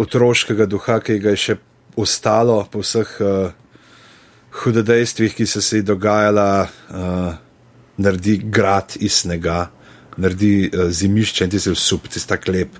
otroškega 0.00 0.66
duha, 0.66 1.00
ki 1.04 1.18
ga 1.20 1.34
je 1.34 1.42
še 1.44 1.56
ostalo 1.98 2.62
po 2.70 2.80
vseh 2.80 3.10
uh, 3.20 3.50
hudodejstvih, 4.62 5.34
ki 5.34 5.46
so 5.46 5.60
se 5.60 5.80
ji 5.80 5.86
dogajala, 5.86 6.50
uh, 6.64 7.34
naredi 7.98 8.38
grad 8.44 8.96
iz 9.04 9.20
snega, 9.24 9.66
naredi 10.16 10.70
uh, 10.70 10.86
zimišče 10.88 11.44
in 11.44 11.52
ti 11.52 11.60
se 11.60 11.74
vsup, 11.74 12.08
ti 12.08 12.22
sta 12.22 12.38
klep, 12.40 12.78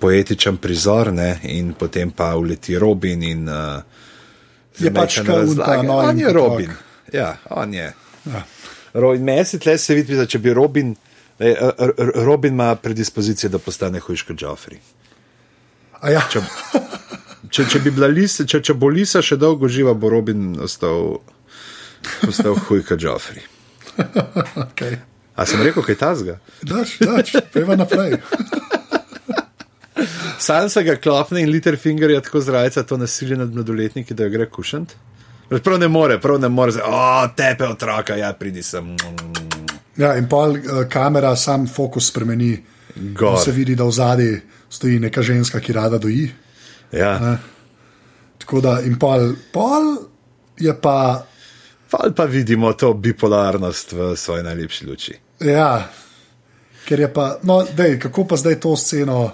poetičen 0.00 0.60
prizor, 0.60 1.10
ne, 1.12 1.32
in 1.50 1.74
potem 1.76 2.12
pa 2.16 2.34
uleti 2.36 2.78
Robin 2.78 3.24
in 3.26 3.48
uh, 3.48 4.06
Je 4.80 4.90
pač 4.94 5.20
ta 5.20 5.82
noj 5.82 6.06
On 6.08 6.18
je 6.18 6.28
otrok. 6.28 6.50
Robin. 6.50 6.70
Ja, 7.12 7.36
on 7.50 7.74
je. 7.74 7.92
Ja. 8.26 8.42
Robin, 8.94 9.24
meni 9.24 9.44
se 9.44 9.58
tle 9.58 9.78
se 9.78 9.94
vidi, 9.94 10.16
da 10.16 10.26
če 10.26 10.38
bi 10.38 10.54
Robin, 10.54 10.94
R- 11.40 12.12
Robin 12.14 12.52
ima 12.52 12.74
predispozicije, 12.76 13.50
da 13.50 13.58
postane 13.58 14.00
hujš 14.00 14.22
kot 14.22 14.42
Joffrey. 14.42 14.76
A 16.00 16.10
ja, 16.10 16.22
Če, 16.32 16.40
če, 17.50 17.64
če, 17.72 17.80
bi 17.84 17.92
lisa, 18.08 18.44
če, 18.44 18.60
če 18.60 18.74
bo 18.76 18.88
Lisa 18.92 19.22
še 19.24 19.36
dolgo 19.40 19.68
živa, 19.68 19.94
bo 19.94 20.10
Robin 20.12 20.54
ostal, 20.60 21.20
ostal 22.28 22.56
huj 22.68 22.84
kot 22.88 23.00
Joffrey. 23.00 23.42
okay. 24.68 24.98
A 25.36 25.46
sem 25.48 25.62
rekel, 25.64 25.84
kaj 25.84 25.96
tazga? 26.00 26.38
daš, 26.62 26.98
daš, 27.00 27.32
pojva 27.52 27.76
naprej. 27.80 28.18
Sansa 30.40 30.82
ga 30.82 30.96
klopne 30.96 31.42
in 31.44 31.50
Littlefinger 31.52 32.10
je 32.10 32.20
tako 32.24 32.40
zrajca 32.40 32.82
to 32.88 32.96
nasilje 32.96 33.36
nad 33.36 33.52
mladoletniki, 33.54 34.16
da 34.16 34.24
jo 34.24 34.30
gre 34.36 34.48
kušant. 34.48 34.96
Prav 35.50 35.78
ne 35.80 35.88
more, 35.88 36.20
prav 36.20 36.38
ne 36.40 36.48
more, 36.48 36.72
o, 36.84 37.28
tepe 37.36 37.68
otroka, 37.68 38.16
ja, 38.16 38.32
pridi 38.38 38.62
sem. 38.62 38.94
Ja, 40.00 40.14
in 40.16 40.24
pol 40.26 40.50
uh, 40.52 40.60
kamera 40.88 41.34
sam 41.36 41.66
fokus 41.66 42.08
spremeni. 42.08 42.54
Gor. 43.14 43.36
Se 43.38 43.52
vidi, 43.52 43.74
da 43.74 43.84
v 43.84 43.92
zadnji 43.92 44.30
stoji 44.66 44.98
neka 44.98 45.22
ženska, 45.22 45.60
ki 45.60 45.72
rada 45.72 45.98
doji. 45.98 46.30
Ja. 46.90 47.18
Ne. 47.18 47.34
Tako 48.38 48.60
da, 48.60 48.80
in 48.80 48.96
pol, 48.98 49.20
pol 49.52 49.96
je 50.56 50.72
pa, 50.74 51.26
Ali 51.92 52.14
pa 52.14 52.24
vidimo 52.24 52.72
to 52.72 52.92
bipolarnost 52.94 53.92
v 53.92 54.16
svoji 54.16 54.42
najlepši 54.42 54.86
luči. 54.86 55.14
ja, 55.40 55.88
ker 56.84 57.00
je 57.00 57.08
pa, 57.08 57.38
no, 57.42 57.64
dej, 57.66 57.98
kako 57.98 58.24
pa 58.24 58.36
zdaj 58.36 58.56
to 58.56 58.76
sceno. 58.76 59.30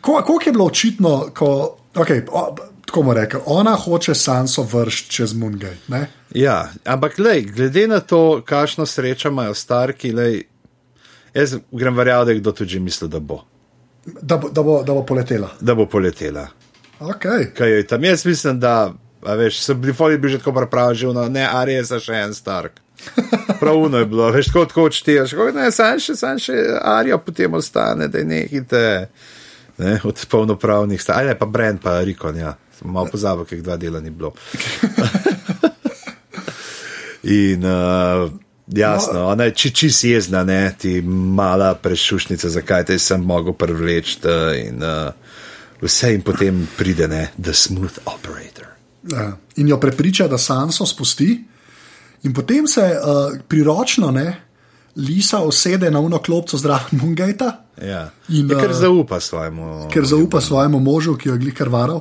Ko- 0.00 0.22
Koliko 0.22 0.42
je 0.44 0.52
bilo 0.52 0.64
očitno, 0.66 1.30
ko, 1.30 1.48
okay, 1.94 2.22
o, 2.28 2.56
tako 2.88 3.02
mu 3.04 3.14
rekel, 3.14 3.40
ona 3.46 3.74
hoče 3.76 4.14
Sanso 4.16 4.64
vršiti 4.64 5.10
čez 5.20 5.34
Mungay. 5.36 5.76
Ne? 5.92 6.06
Ja, 6.34 6.72
ampak 6.84 7.18
lej, 7.20 7.42
glede 7.52 7.86
na 7.88 8.00
to, 8.00 8.40
kakšno 8.44 8.86
srečo 8.86 9.28
imajo 9.28 9.54
starki, 9.54 10.12
lej, 10.12 10.42
jaz 11.36 11.56
grem 11.70 11.96
verjeti, 11.96 12.24
da 12.24 12.32
je 12.32 12.40
kdo 12.40 12.52
tudi 12.52 12.80
mislil, 12.80 13.10
da 13.12 13.20
bo, 13.20 13.42
Da, 14.08 14.38
bo, 14.40 14.48
da, 14.48 14.62
bo, 14.62 14.82
da 14.82 14.94
bo 14.96 15.02
poletela. 15.04 15.50
da 15.60 15.74
bo 15.74 15.84
poletela. 15.86 16.46
Okay. 17.00 17.50
Kaj 17.54 17.70
je 17.70 17.86
tam? 17.86 18.04
Jaz 18.04 18.24
mislim, 18.26 18.60
da, 18.60 18.92
veš, 19.22 19.58
so 19.60 19.74
bili 19.74 19.92
foli 19.92 20.18
bi 20.18 20.28
že 20.28 20.38
tako 20.38 20.52
pripravljeni, 20.52 21.14
no, 21.14 21.28
ne, 21.28 21.44
a 21.52 21.64
res 21.64 21.90
je 21.90 22.00
še 22.00 22.14
en 22.14 22.32
stark. 22.34 22.80
Pravno 23.60 23.98
je 23.98 24.06
bilo, 24.06 24.30
veš, 24.32 24.46
tako 24.46 24.64
tako 24.66 24.86
odšteješ, 24.88 25.34
kot 25.36 25.54
ne, 25.54 25.68
sam 25.70 26.00
še, 26.00 26.16
sam 26.16 26.40
še 26.40 26.56
Arja 26.82 27.18
potem 27.18 27.54
ostane, 27.54 28.08
da 28.08 28.18
je 28.18 28.24
nekite, 28.24 28.80
ne, 29.78 30.00
od 30.04 30.24
polnopravnih 30.30 31.02
stark, 31.02 31.28
ali 31.28 31.36
pa 31.38 31.46
Brand, 31.46 31.82
pa 31.84 32.00
Rikon, 32.00 32.40
ja, 32.40 32.54
sem 32.78 32.90
malo 32.90 33.10
pozabil, 33.10 33.44
ker 33.44 33.62
dva 33.62 33.76
dela 33.76 34.00
ni 34.00 34.10
bilo. 34.10 34.32
In 37.28 37.64
uh, 37.64 38.30
jasno, 38.66 39.26
ona 39.28 39.48
je 39.48 39.54
či, 39.54 39.70
čist 39.74 40.04
jezna, 40.04 40.44
ne, 40.44 40.74
ti 40.78 41.00
mala 41.02 41.74
prešušnica, 41.74 42.48
zakaj 42.48 42.84
te 42.88 42.98
sem 42.98 43.20
mogel 43.20 43.52
privleči 43.58 44.18
in 44.62 44.82
uh, 44.86 45.10
vse 45.82 46.12
jim 46.12 46.22
potem 46.22 46.62
pride, 46.78 47.08
ne, 47.08 47.28
the 47.36 47.52
smooth 47.52 47.98
operator. 48.06 48.70
Ja. 49.10 49.36
In 49.56 49.68
jo 49.68 49.80
prepriča, 49.80 50.28
da 50.28 50.38
Sanso 50.38 50.86
spusti, 50.86 51.44
in 52.22 52.34
potem 52.34 52.66
se 52.66 52.86
uh, 52.86 53.38
priročno 53.48 54.10
ne, 54.10 54.44
Lisa 54.96 55.38
osede 55.38 55.90
na 55.90 56.00
uno 56.00 56.18
klopco 56.18 56.56
zraven 56.56 57.00
Mungajta, 57.02 57.68
Ja. 57.82 58.10
In, 58.28 58.48
In, 58.50 58.58
ker 58.58 58.70
uh, 58.70 58.76
zaupa 58.76 59.20
svojemu. 59.20 59.88
ker 59.92 60.04
zaupa 60.04 60.40
svojemu 60.40 60.80
možu, 60.80 61.16
ki 61.16 61.28
jo 61.28 61.34
je 61.34 61.38
glihar 61.38 61.68
varal. 61.68 62.00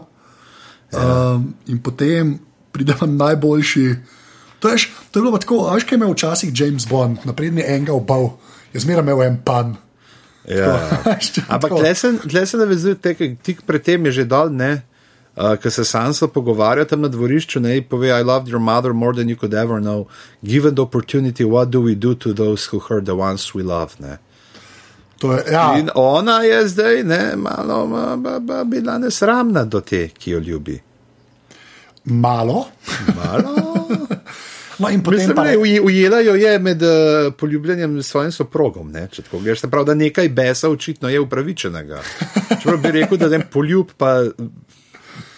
Ja. 0.94 1.34
Um, 1.36 1.54
in 1.68 1.82
potem 1.84 2.40
pride 2.72 2.96
najboljši. 3.02 3.96
To 4.60 4.70
je, 4.70 4.78
to 5.12 5.20
je 5.20 5.24
bilo 5.24 5.38
tako, 5.38 5.68
a 5.68 5.76
veš, 5.76 5.84
kaj 5.84 5.96
je 5.96 6.00
imel 6.00 6.14
včasih 6.14 6.52
James 6.54 6.88
Bond, 6.90 7.26
napredni 7.26 7.62
enega 7.62 7.94
obal, 7.94 8.38
je 8.74 8.80
zmeraj 8.82 9.04
imel 9.06 9.24
en 9.24 9.42
pan. 9.46 9.76
Ja. 10.48 10.80
Tako, 11.04 11.42
Ampak 11.48 11.70
tako. 11.70 11.82
tle 12.30 12.46
se, 12.46 12.58
navezuje, 12.58 12.96
ker 12.96 13.36
tik 13.44 13.66
pred 13.68 13.84
tem 13.84 14.06
je 14.06 14.12
že 14.12 14.26
dol, 14.26 14.50
ne. 14.50 14.88
uh, 15.38 15.56
ki 15.62 15.72
se 15.72 15.86
Sansa 15.86 16.28
pogovarja 16.28 16.86
tam 16.86 17.02
na 17.02 17.08
dvorišču, 17.08 17.60
ne 17.60 17.82
pove: 17.82 18.10
I 18.10 18.24
loved 18.24 18.48
your 18.48 18.60
mother 18.60 18.94
more 18.94 19.14
than 19.14 19.30
you 19.30 19.36
could 19.36 19.54
ever 19.54 19.80
know. 19.80 20.08
Given 20.44 20.76
the 20.76 20.82
opportunity, 20.82 21.44
what 21.44 21.70
do 21.70 21.82
we 21.82 21.96
do 21.96 22.16
to 22.16 22.34
those 22.34 22.70
who 22.72 22.80
hurt 22.80 23.06
the 23.06 23.16
ones 23.16 23.54
we 23.54 23.64
love? 23.64 24.00
Ne? 24.00 24.18
Je, 25.20 25.52
ja, 25.52 25.76
In 25.80 25.90
ona 25.96 26.42
je 26.42 26.68
zdaj 26.68 27.04
ne, 27.04 27.36
malo 27.36 27.88
ma, 27.88 28.16
ba, 28.16 28.40
ba, 28.40 28.64
bila 28.64 28.98
nesramna 28.98 29.66
do 29.66 29.82
te, 29.82 30.08
ki 30.10 30.32
jo 30.32 30.40
ljubi. 30.40 30.82
malo. 32.06 32.66
Malo. 33.16 33.56
No, 34.80 34.90
in 34.90 35.02
potem 35.02 35.18
Mislim, 35.20 35.36
pa 35.36 35.44
ne, 35.44 35.56
uj- 35.58 35.82
ujela 35.82 36.20
jo 36.20 36.36
je 36.36 36.60
med 36.60 36.84
uh, 36.84 36.90
poljubljenjem 37.34 38.04
s 38.04 38.08
svojim 38.08 38.32
soprogom. 38.32 38.92
Ne, 38.92 39.08
če 39.12 39.22
tako 39.22 39.40
greš, 39.40 39.60
se 39.60 39.70
pravi, 39.70 39.86
da 39.86 39.94
nekaj 39.94 40.30
besa 40.30 40.70
očitno 40.70 41.10
je 41.10 41.20
upravičenega. 41.20 42.02
Čeprav 42.52 42.78
bi 42.78 42.92
rekel, 42.92 43.18
da 43.18 43.26
je 43.26 43.40
poljub 43.52 43.88
pa 43.98 44.12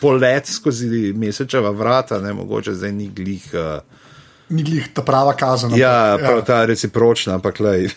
polet 0.01 0.45
skozi 0.47 1.13
mesečeva 1.15 1.71
vrata, 1.71 2.19
ne 2.19 2.34
mogoče 2.34 2.73
zdaj 2.73 2.91
ni 2.91 3.07
glih. 3.07 3.47
Uh, 3.53 3.80
ni 4.49 4.63
glih 4.63 4.89
ta 4.93 5.01
prava 5.01 5.32
kazen. 5.34 5.71
ja, 5.77 6.17
prav 6.19 6.43
ta 6.45 6.65
recipročna, 6.65 7.34
ampak 7.34 7.59
lej. 7.59 7.88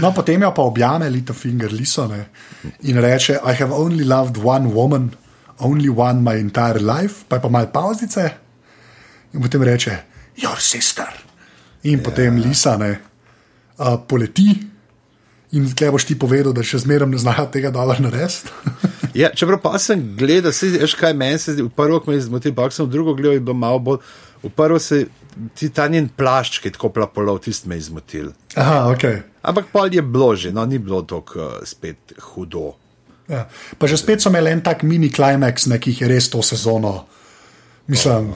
No, 0.00 0.12
potem 0.12 0.42
jo 0.42 0.50
pa 0.54 0.62
objame 0.62 1.08
Littlefinger 1.08 1.72
Lisone 1.72 2.24
in 2.82 2.98
reče: 3.00 3.40
I 3.40 3.54
have 3.56 3.72
only 3.72 4.04
loved 4.04 4.36
one 4.44 4.68
woman, 4.74 5.10
only 5.58 5.88
one 5.88 6.20
my 6.22 6.40
entire 6.40 6.80
life, 6.80 7.24
pa 7.28 7.36
je 7.36 7.42
pa 7.42 7.48
malo 7.48 7.70
pauzice 7.72 8.30
in 9.32 9.40
potem 9.40 9.62
reče: 9.62 9.96
Your 10.36 10.60
sister. 10.60 11.08
In 11.82 11.98
yeah. 11.98 12.04
potem 12.04 12.36
Lisane 12.36 13.00
uh, 13.78 13.96
poleti. 14.08 14.58
In 15.52 15.66
tukaj 15.66 15.90
boš 15.90 16.04
ti 16.06 16.14
povedal, 16.18 16.52
da 16.54 16.62
še 16.62 16.84
zmeraj 16.84 17.08
ne 17.10 17.18
znajo 17.18 17.48
tega 17.50 17.72
dobro 17.74 17.98
narediti. 17.98 18.50
Ja, 19.10 19.26
čeprav 19.34 19.58
pa 19.58 19.74
sem 19.82 19.98
gledal, 20.14 20.52
se 20.54 20.68
veš 20.78 20.92
kaj 20.94 21.16
meni 21.18 21.38
se 21.42 21.56
zdi, 21.56 21.64
v 21.66 21.72
prvo 21.74 21.98
me 22.06 22.14
je 22.14 22.28
zmotil, 22.28 22.52
pa 22.54 22.68
sem 22.70 22.86
v 22.86 22.92
drugo 22.92 23.10
gledal 23.18 23.40
in 23.40 23.44
bil 23.44 23.56
malo 23.58 23.80
bolj. 23.82 24.04
V 24.38 24.50
prvo 24.54 24.78
se 24.78 25.00
ti 25.04 25.19
ta 25.74 25.88
njen 25.88 26.08
plašč, 26.08 26.58
ki 26.58 26.68
je 26.68 26.72
tako 26.72 26.88
plapolov, 26.90 27.38
tisti 27.38 27.68
me 27.68 27.74
je 27.74 27.80
zmotil. 27.82 28.32
Aha, 28.54 28.90
ok. 28.90 29.04
Ampak 29.42 29.70
pol 29.72 29.88
je 29.88 30.02
bilo 30.02 30.36
že, 30.36 30.52
no 30.52 30.66
ni 30.66 30.78
bilo 30.78 31.02
tako 31.02 31.38
uh, 31.38 31.64
spet 31.64 31.96
hudo. 32.20 32.74
Ja. 33.28 33.46
Pa 33.78 33.86
že 33.86 33.96
spet 33.96 34.20
so 34.20 34.28
imeli 34.28 34.50
en 34.50 34.60
tak 34.60 34.82
mini 34.82 35.08
klimaks, 35.08 35.68
ki 35.70 35.90
jih 35.90 36.00
je 36.00 36.08
res 36.08 36.28
to 36.28 36.42
sezono. 36.42 37.06
Mislim, 37.86 38.34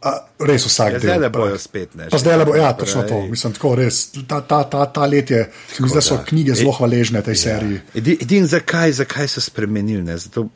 a, 0.00 0.10
res 0.40 0.62
vsak 0.64 0.92
Ja, 0.92 0.98
del. 0.98 1.18
zdaj 1.18 1.30
bojo 1.30 1.58
spet, 1.58 1.94
ne, 1.94 2.06
zdaj 2.08 2.36
le 2.36 2.44
bo, 2.44 2.54
ja, 2.54 2.72
točno 2.72 3.02
to. 3.02 3.26
Mislim, 3.26 3.52
tako 3.52 3.74
res. 3.74 3.98
Ta, 4.24 4.40
ta, 4.40 4.62
ta, 4.64 4.86
ta 4.86 5.06
let 5.06 5.30
je, 5.30 5.42
zdi, 5.72 5.90
da 5.90 6.00
so 6.00 6.16
da. 6.16 6.24
knjige 6.24 6.54
zelo 6.54 6.70
E- 6.70 6.76
hvaležne 6.78 7.22
tej 7.22 7.34
seriji. 7.36 7.80
Edi- 7.94 8.18
Edin, 8.20 8.46
zakaj, 8.46 8.92
zakaj 8.94 9.28
so 9.28 9.40
spremenili? 9.40 10.02
ne, 10.02 10.16
Zato, 10.16 10.48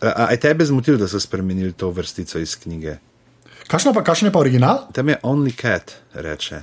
a, 0.00 0.26
a 0.26 0.30
je 0.30 0.40
tebe 0.40 0.64
zmotil, 0.64 0.96
da 0.96 1.08
so 1.08 1.20
spremenili 1.20 1.72
to 1.72 1.90
vrstico 1.90 2.38
iz 2.38 2.56
knjige? 2.56 2.96
Kakšen 3.66 3.94
pa, 3.94 4.02
kakšen 4.02 4.26
je 4.26 4.32
pa 4.32 4.38
original? 4.38 4.78
Tam 4.92 5.08
je 5.08 5.16
Only 5.22 5.52
Cat, 5.52 5.92
reče. 6.14 6.62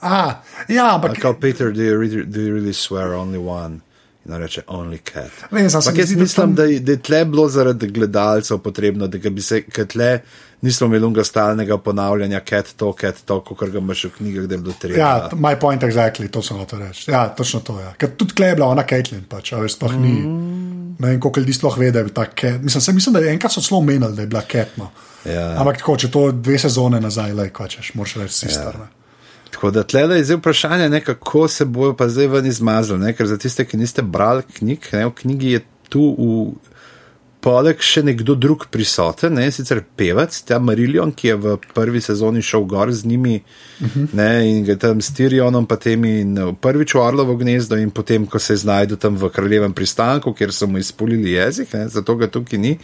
A, 0.00 0.34
ja, 0.68 0.94
ampak 0.94 1.18
Kao 1.18 1.34
Peter, 1.34 1.70
do 1.70 1.80
you, 1.80 1.94
really, 1.94 2.24
do 2.24 2.40
you 2.40 2.52
really 2.52 2.72
swear 2.74 3.08
only 3.10 3.38
one? 3.38 3.80
In 4.24 4.34
reče 4.34 4.62
Only 4.66 4.98
Cat. 4.98 5.30
Vem, 5.50 5.66
Ampak 5.66 5.92
mi 5.92 6.00
jaz 6.00 6.08
zdi, 6.08 6.16
mislim, 6.16 6.46
tam- 6.46 6.54
da, 6.54 6.64
je- 6.64 6.80
da 6.80 6.92
je 6.92 6.98
tle 6.98 7.24
bilo 7.24 7.48
zaradi 7.48 7.86
gledalcev 7.88 8.58
potrebno, 8.58 9.06
da 9.06 9.30
bi 9.30 9.42
se, 9.42 9.62
tle 9.84 10.20
nismo 10.62 10.86
imeli 10.86 11.04
unga 11.04 11.24
stalnega 11.24 11.78
ponavljanja, 11.78 12.40
cat 12.40 12.72
to, 12.76 12.92
cat 12.94 13.14
to, 13.24 13.40
kot 13.42 13.68
ga 13.68 13.78
imaš 13.78 14.04
v 14.04 14.10
knjigah, 14.10 14.44
da 14.44 14.54
je 14.54 14.58
bilo 14.58 14.74
treba. 14.80 14.98
Ja, 14.98 15.10
my 15.34 15.58
point 15.58 15.82
exactly, 15.82 16.28
to 16.28 16.42
sem 16.42 16.56
hotel 16.56 16.78
reči. 16.78 17.10
Ja, 17.10 17.28
točno 17.28 17.60
to 17.60 17.78
je. 17.78 17.84
Ja. 17.84 17.92
Ker 17.94 18.10
tudi 18.10 18.32
klej 18.32 18.48
je 18.48 18.54
bila 18.54 18.66
ona 18.68 18.82
Caitlin, 18.82 19.24
pač, 19.24 19.52
a 19.52 19.58
veš, 19.58 19.72
sploh 19.72 19.92
ni. 19.94 20.12
Mm. 20.14 20.96
Ne 20.98 21.08
vem, 21.08 21.20
koliko 21.20 21.40
ljudi 21.40 21.52
sploh 21.52 21.78
ve, 21.78 21.90
da 21.90 21.98
je 21.98 22.04
bila 22.04 22.14
ta 22.16 22.30
cat. 22.32 22.62
Mislim, 22.62 22.80
se, 22.80 22.92
mislim, 22.92 23.12
da 23.12 23.20
je 23.20 23.28
enkrat 23.30 23.52
so 23.52 23.60
celo 23.60 23.78
omenili, 23.78 24.14
da 24.14 24.22
je 24.22 24.28
bila 24.28 24.42
cat. 24.42 24.68
No. 24.76 24.90
Ja. 25.24 25.54
Ampak 25.60 25.80
tako, 25.80 25.96
če 25.96 26.10
to 26.12 26.26
dve 26.32 26.58
sezone 26.60 27.00
nazaj, 27.00 27.32
le 27.32 27.48
kvačeš, 27.54 27.94
moraš 27.94 28.16
reči 28.20 28.34
sister. 28.44 28.76
Ja. 28.76 28.88
Tako 29.54 29.70
da 29.70 29.84
tle 29.86 30.02
je 30.02 30.24
zdaj 30.24 30.36
vprašanje, 30.36 30.88
ne, 30.90 31.00
kako 31.04 31.48
se 31.48 31.64
bojo 31.64 31.94
pa 31.96 32.08
zdaj 32.08 32.26
ven 32.26 32.46
izmazali. 32.46 33.00
Ne, 33.00 33.12
ker 33.16 33.26
za 33.26 33.38
tiste, 33.38 33.64
ki 33.64 33.78
niste 33.80 34.02
brali 34.02 34.42
knjig, 34.58 34.88
ne, 34.92 35.06
v 35.06 35.14
knjigi 35.22 35.52
je 35.52 35.60
tu 35.88 36.08
v 36.18 36.73
poleg 37.44 37.82
še 37.84 38.00
nekdo 38.06 38.34
drug 38.40 38.64
prisoten, 38.72 39.34
ne, 39.36 39.50
sicer 39.52 39.82
pevec, 39.98 40.36
ta 40.48 40.56
Marillion, 40.62 41.10
ki 41.12 41.28
je 41.28 41.34
v 41.42 41.56
prvi 41.76 42.00
sezoni 42.00 42.40
šel 42.44 42.64
gor 42.70 42.92
z 42.92 43.04
njimi 43.04 43.34
uh 43.36 43.86
-huh. 43.86 44.06
ne, 44.16 44.30
in 44.48 44.64
ga 44.64 44.76
tam 44.80 45.00
s 45.00 45.12
Tyrionom, 45.12 45.66
pa 45.66 45.76
tem 45.76 46.04
in 46.04 46.56
prvič 46.60 46.94
v 46.94 47.00
Orlovo 47.00 47.36
gnezdo 47.36 47.76
in 47.76 47.90
potem, 47.90 48.26
ko 48.26 48.38
se 48.38 48.56
znajdu 48.56 48.96
tam 48.96 49.16
v 49.16 49.28
kraljevem 49.28 49.72
pristanku, 49.72 50.32
kjer 50.32 50.52
so 50.52 50.66
mu 50.66 50.78
izpulili 50.78 51.32
jezik, 51.32 51.72
ne, 51.72 51.88
zato 51.88 52.16
ga 52.16 52.26
tukaj 52.26 52.58
ni. 52.58 52.78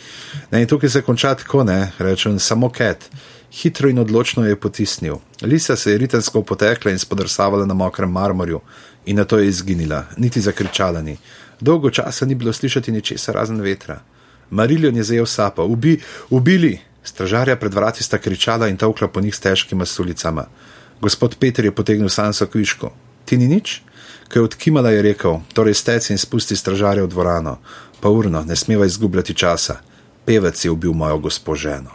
Ne, 0.53 0.61
in 0.61 0.69
tukaj 0.69 0.91
se 0.91 1.03
konča 1.03 1.35
tako, 1.35 1.65
ne, 1.65 1.93
rečem, 1.99 2.39
samo 2.39 2.69
ket. 2.69 3.11
Hitro 3.53 3.89
in 3.89 3.99
odločno 3.99 4.47
je 4.47 4.57
potisnil. 4.57 5.17
Lisa 5.43 5.77
se 5.77 5.93
je 5.93 5.99
ritensko 5.99 6.43
potekla 6.43 6.91
in 6.91 6.99
spodrsavala 6.99 7.67
na 7.67 7.75
mokrem 7.75 8.11
marmorju, 8.11 8.61
in 9.07 9.17
na 9.17 9.25
to 9.25 9.39
je 9.39 9.49
izginila, 9.49 10.05
niti 10.17 10.41
zakričala 10.41 11.03
ni. 11.03 11.17
Dolgo 11.61 11.91
časa 11.91 12.27
ni 12.27 12.35
bilo 12.35 12.53
slišati 12.53 12.93
ničesar 12.93 13.35
razen 13.35 13.61
vetra. 13.61 14.01
Mariljon 14.51 14.97
je 14.97 15.03
zajel 15.03 15.27
sapo, 15.27 15.65
Ubi, 15.65 16.01
ubili! 16.31 16.79
Stražarja 17.03 17.57
pred 17.57 17.75
vrati 17.75 18.03
sta 18.03 18.19
kričala 18.19 18.69
in 18.69 18.77
tavkla 18.77 19.09
po 19.09 19.21
njih 19.21 19.35
s 19.35 19.41
težkima 19.41 19.87
sulicama. 19.87 20.47
Gospod 21.01 21.37
Peter 21.39 21.65
je 21.65 21.75
potegnil 21.75 22.09
Sanso 22.09 22.47
kviško. 22.47 22.93
Ti 23.25 23.37
ni 23.37 23.49
nič? 23.49 23.81
Ko 24.33 24.39
je 24.39 24.43
odkimala, 24.43 24.91
je 24.91 25.03
rekel: 25.03 25.41
Torej 25.53 25.75
stec 25.75 26.11
in 26.11 26.19
spusti 26.19 26.57
stražarja 26.57 27.05
v 27.05 27.09
dvorano. 27.09 27.59
Pa 28.01 28.09
urno, 28.09 28.45
ne 28.45 28.57
smeva 28.57 28.87
izgubljati 28.87 29.35
časa. 29.35 29.81
Pevec 30.25 30.65
je 30.65 30.71
ubil 30.71 30.93
mojo 30.93 31.19
gospo 31.19 31.55
ženo. 31.55 31.91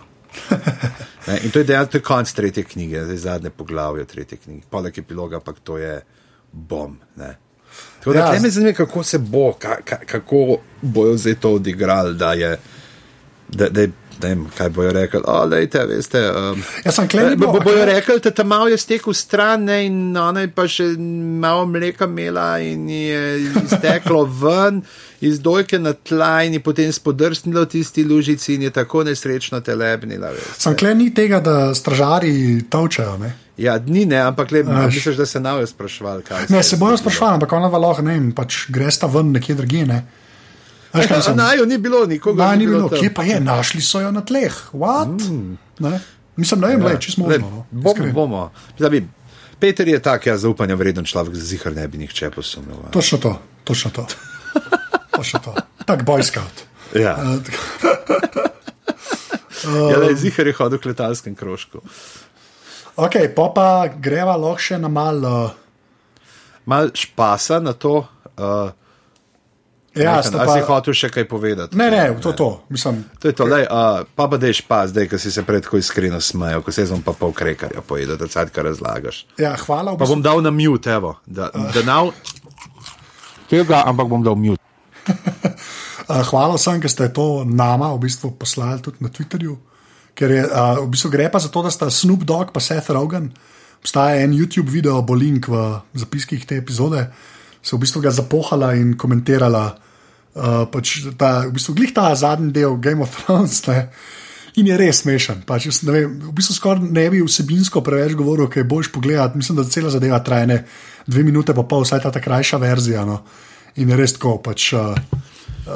Ne, 1.25 1.39
in 1.41 1.49
to 1.51 1.59
je 1.59 1.65
dejansko 1.65 1.99
konc 2.05 2.33
tretje 2.33 2.63
knjige, 2.63 3.03
zdaj 3.03 3.17
zadnje 3.17 3.49
poglavje 3.49 4.05
tretje 4.05 4.37
knjige. 4.37 4.61
Poleg 4.69 4.97
epiloga 4.97 5.39
pa 5.39 5.53
to 5.53 5.77
je 5.77 6.01
bom. 6.51 6.99
Ne. 7.15 7.31
Tako 8.05 8.13
da 8.13 8.19
Ja, 8.21 8.33
ja, 8.33 8.41
me 8.41 8.49
zanima, 8.49 8.73
kako 8.73 9.03
se 9.03 9.17
bo, 9.19 9.53
ka, 9.53 9.77
ka, 9.81 9.97
kako 9.97 10.57
bojo 10.81 11.17
zdaj 11.17 11.35
to 11.35 11.49
odigrali, 11.51 12.13
da 12.13 12.33
je. 12.33 12.57
Da, 13.49 13.69
da, 13.69 13.81
je- 13.81 13.91
ne 14.15 14.29
vem, 14.29 14.45
kaj 14.57 14.69
bojo 14.69 14.91
rekli. 14.91 15.19
O, 15.25 15.45
lejte, 15.45 15.81
veste. 15.85 16.21
Um, 16.31 16.61
Jaz 16.85 16.95
sem 16.95 17.07
klej. 17.07 17.35
bo, 17.35 17.49
bo, 17.51 17.59
bojo 17.59 17.85
rekli, 17.85 18.19
da 18.19 18.31
tam 18.31 18.47
malo 18.47 18.67
je 18.67 18.77
stekel 18.77 19.13
stran 19.13 19.63
ne, 19.63 19.85
in 19.85 19.97
ona 20.17 20.41
je 20.41 20.47
pa 20.49 20.67
še 20.67 20.83
malo 21.39 21.65
mleka 21.65 22.05
imela 22.05 22.59
in 22.59 22.85
je 22.89 23.23
izteklo 23.65 24.23
ven 24.23 24.81
iz 25.21 25.39
dojke 25.39 25.79
na 25.79 25.93
tla 25.93 26.43
in 26.43 26.53
je 26.53 26.59
potem 26.59 26.91
spodrsnilo 26.91 27.65
tisti 27.65 28.03
lužici 28.03 28.53
in 28.53 28.61
je 28.61 28.69
tako 28.69 29.03
nesrečno 29.03 29.59
telebnila. 29.61 30.29
veste. 30.29 30.57
Sem 30.57 30.75
klej 30.75 30.95
ni 30.95 31.13
tega, 31.13 31.39
da 31.39 31.73
stražari 31.73 32.63
točajo. 32.69 33.17
Ne, 33.17 33.35
Ja, 33.57 33.77
dni 33.79 34.05
ne, 34.05 34.17
ampak 34.17 34.51
le, 34.51 34.63
misliš, 34.63 35.15
da 35.15 35.25
se 35.25 35.39
navajo 35.39 35.67
sprašvali, 35.67 36.23
kaj 36.23 36.45
ne 36.49 36.57
je 36.57 36.63
se 36.63 36.75
bojo 36.75 36.97
sprašvali, 36.97 37.33
ampak 37.33 37.53
ona 37.53 37.67
lahko, 37.69 38.01
ne 38.01 38.11
vem, 38.11 38.31
pač 38.31 38.65
gresta 38.69 39.07
ven 39.07 39.31
nekje 39.31 39.55
drugje. 39.55 39.85
Ne. 39.85 40.01
Veš, 40.93 41.07
kaj 41.07 41.17
A 41.17 41.21
sem- 41.21 41.37
naju 41.37 41.65
ni 41.65 41.77
bilo, 41.77 42.05
nikogar 42.05 42.47
Ma, 42.47 42.55
ni 42.55 42.67
bilo, 42.67 42.89
tam. 42.89 42.99
kje 42.99 43.13
pa 43.13 43.23
je, 43.23 43.39
našli 43.39 43.81
so 43.81 43.99
jo 43.99 44.11
na 44.11 44.21
tleh. 44.21 44.51
Mm. 44.73 45.57
Ne? 45.79 45.99
Mislim, 46.35 46.61
vem, 46.61 46.81
ja. 46.81 46.97
čisto 46.97 47.23
Le, 47.23 47.39
možno. 47.39 47.65
No. 47.71 47.81
bomo, 47.81 48.11
bomo. 48.13 48.51
Zabi, 48.79 49.07
Peter 49.59 49.87
je 49.87 49.99
tak, 49.99 50.25
ja, 50.25 50.37
zaupanja 50.37 50.75
vreden 50.75 51.05
človek, 51.05 51.31
zihar 51.33 51.71
ne 51.71 51.87
bi 51.87 51.97
nihče 51.97 52.29
posumil. 52.29 52.75
Točno 52.91 53.17
to, 53.17 53.39
točno 53.63 53.91
to. 53.91 54.03
točno 55.15 55.39
to. 55.39 55.51
Tak 55.83 56.03
boy 56.03 56.21
scout. 56.21 56.65
Ja, 56.93 57.15
Uh, 57.15 57.39
tako- 57.39 58.49
ja 60.05 60.15
zihar 60.15 60.47
je 60.47 60.53
hodil 60.53 60.77
k 60.77 60.85
letalskem 60.85 61.33
krožku. 61.33 61.81
ok, 62.95 63.15
pa 63.31 63.45
pa 63.49 63.67
greva 63.89 64.35
lahko 64.35 64.59
še 64.59 64.77
na 64.77 64.87
malo. 64.87 65.51
Mal 66.63 66.89
špasa 66.91 67.59
na 67.59 67.73
to. 67.73 68.05
Uh, 68.33 68.69
Ja, 69.95 70.19
Nathan, 70.19 70.27
sta 70.27 70.39
a 70.41 70.47
si 70.49 70.59
pa, 70.59 70.67
hotel 70.67 70.91
še 70.93 71.07
kaj 71.07 71.23
povedati? 71.23 71.71
ne, 71.71 71.87
ne, 71.87 72.11
to 72.19 72.29
je 72.29 72.35
to. 72.35 72.49
Mislim, 72.67 73.07
To 73.15 73.25
je 73.25 73.33
to, 73.33 73.45
lej, 73.45 73.63
uh, 73.63 74.03
pa 74.05 74.27
pa 74.27 74.35
dej 74.35 74.59
špas, 74.59 74.91
zdaj, 74.91 75.07
ko 75.07 75.15
si 75.15 75.31
se 75.31 75.39
predko 75.39 75.79
iskreno 75.79 76.19
smejal, 76.19 76.59
ko 76.59 76.67
se 76.67 76.83
jaz 76.83 76.91
pa 76.99 77.13
pol 77.13 77.31
krekarja 77.31 77.79
pojedel, 77.79 78.19
da 78.19 78.27
cajt, 78.27 78.51
kar 78.51 78.67
razlagaš. 78.67 79.23
ja, 79.39 79.55
hvala. 79.55 79.95
v 79.95 79.97
Pa 79.97 80.03
bom 80.05 80.19
dal 80.19 80.43
na 80.43 80.51
mute, 80.51 80.91
evo, 80.91 81.15
da, 81.25 81.47
da 81.47 81.79
nav. 81.83 82.11
Tega, 83.47 83.87
ampak 83.87 84.07
bom 84.09 84.19
dal 84.19 84.35
mute. 84.35 84.59
Uh, 85.05 86.21
hvala 86.29 86.57
vsem, 86.57 86.81
ki 86.81 86.89
ste 86.91 87.09
to 87.13 87.45
nama 87.45 87.93
v 87.95 88.05
bistvu 88.05 88.33
poslali 88.39 88.81
tudi 88.81 89.03
na 89.05 89.09
Twitterju. 89.09 89.55
Ker 90.15 90.31
je, 90.31 90.43
uh, 90.47 90.81
v 90.85 90.89
bistvu 90.93 91.11
gre 91.13 91.29
pa 91.29 91.39
za 91.39 91.51
to, 91.51 91.65
da 91.65 91.71
sta 91.73 91.89
Snoop 91.91 92.23
Dogg 92.23 92.55
in 92.55 92.61
Seth 92.61 92.89
Rogen. 92.89 93.31
Obstaja 93.81 94.23
en 94.23 94.33
YouTube 94.33 94.71
video, 94.71 95.01
bo 95.05 95.13
link 95.13 95.47
v 95.47 95.81
zapiskih 95.93 96.45
te 96.45 96.57
epizode, 96.57 97.05
se 97.61 97.75
v 97.75 97.81
bistvu 97.83 98.01
ga 98.01 98.11
zapohala 98.11 98.73
in 98.73 98.95
komentirala. 98.97 99.77
Uh, 100.35 100.67
pač 100.67 100.99
ta, 101.15 101.47
v 101.47 101.55
bistvu 101.55 101.77
glih 101.77 101.93
ta 101.95 102.11
zadnji 102.11 102.51
del 102.51 102.75
Game 102.81 102.99
of 103.01 103.13
Thrones. 103.13 103.61
Ne? 103.69 103.87
In 104.55 104.67
je 104.67 104.75
res 104.79 105.01
smešen. 105.03 105.43
Pač, 105.47 105.67
vem, 105.83 106.15
v 106.19 106.33
bistvu 106.35 106.55
skoraj 106.55 106.87
ne 106.87 107.05
bi 107.11 107.19
vsebinsko 107.23 107.83
preveč 107.83 108.15
govoril, 108.15 108.47
ker 108.47 108.63
je 108.63 108.69
boljš 108.71 108.89
pogledati. 108.95 109.39
Mislim, 109.39 109.59
da 109.59 109.67
cela 109.67 109.91
zadeva 109.91 110.19
traja 110.23 110.47
ne, 110.47 110.61
dve 111.07 111.23
minute, 111.27 111.55
pa 111.55 111.65
pol, 111.67 111.83
vsaj 111.83 112.03
ta, 112.05 112.11
ta 112.11 112.23
krajša 112.23 112.59
verzija. 112.63 113.03
No. 113.07 113.19
In 113.81 113.89
je 113.89 113.97
res 113.99 114.15
tako. 114.15 114.37
Pač, 114.43 114.71
uh, 114.73 114.95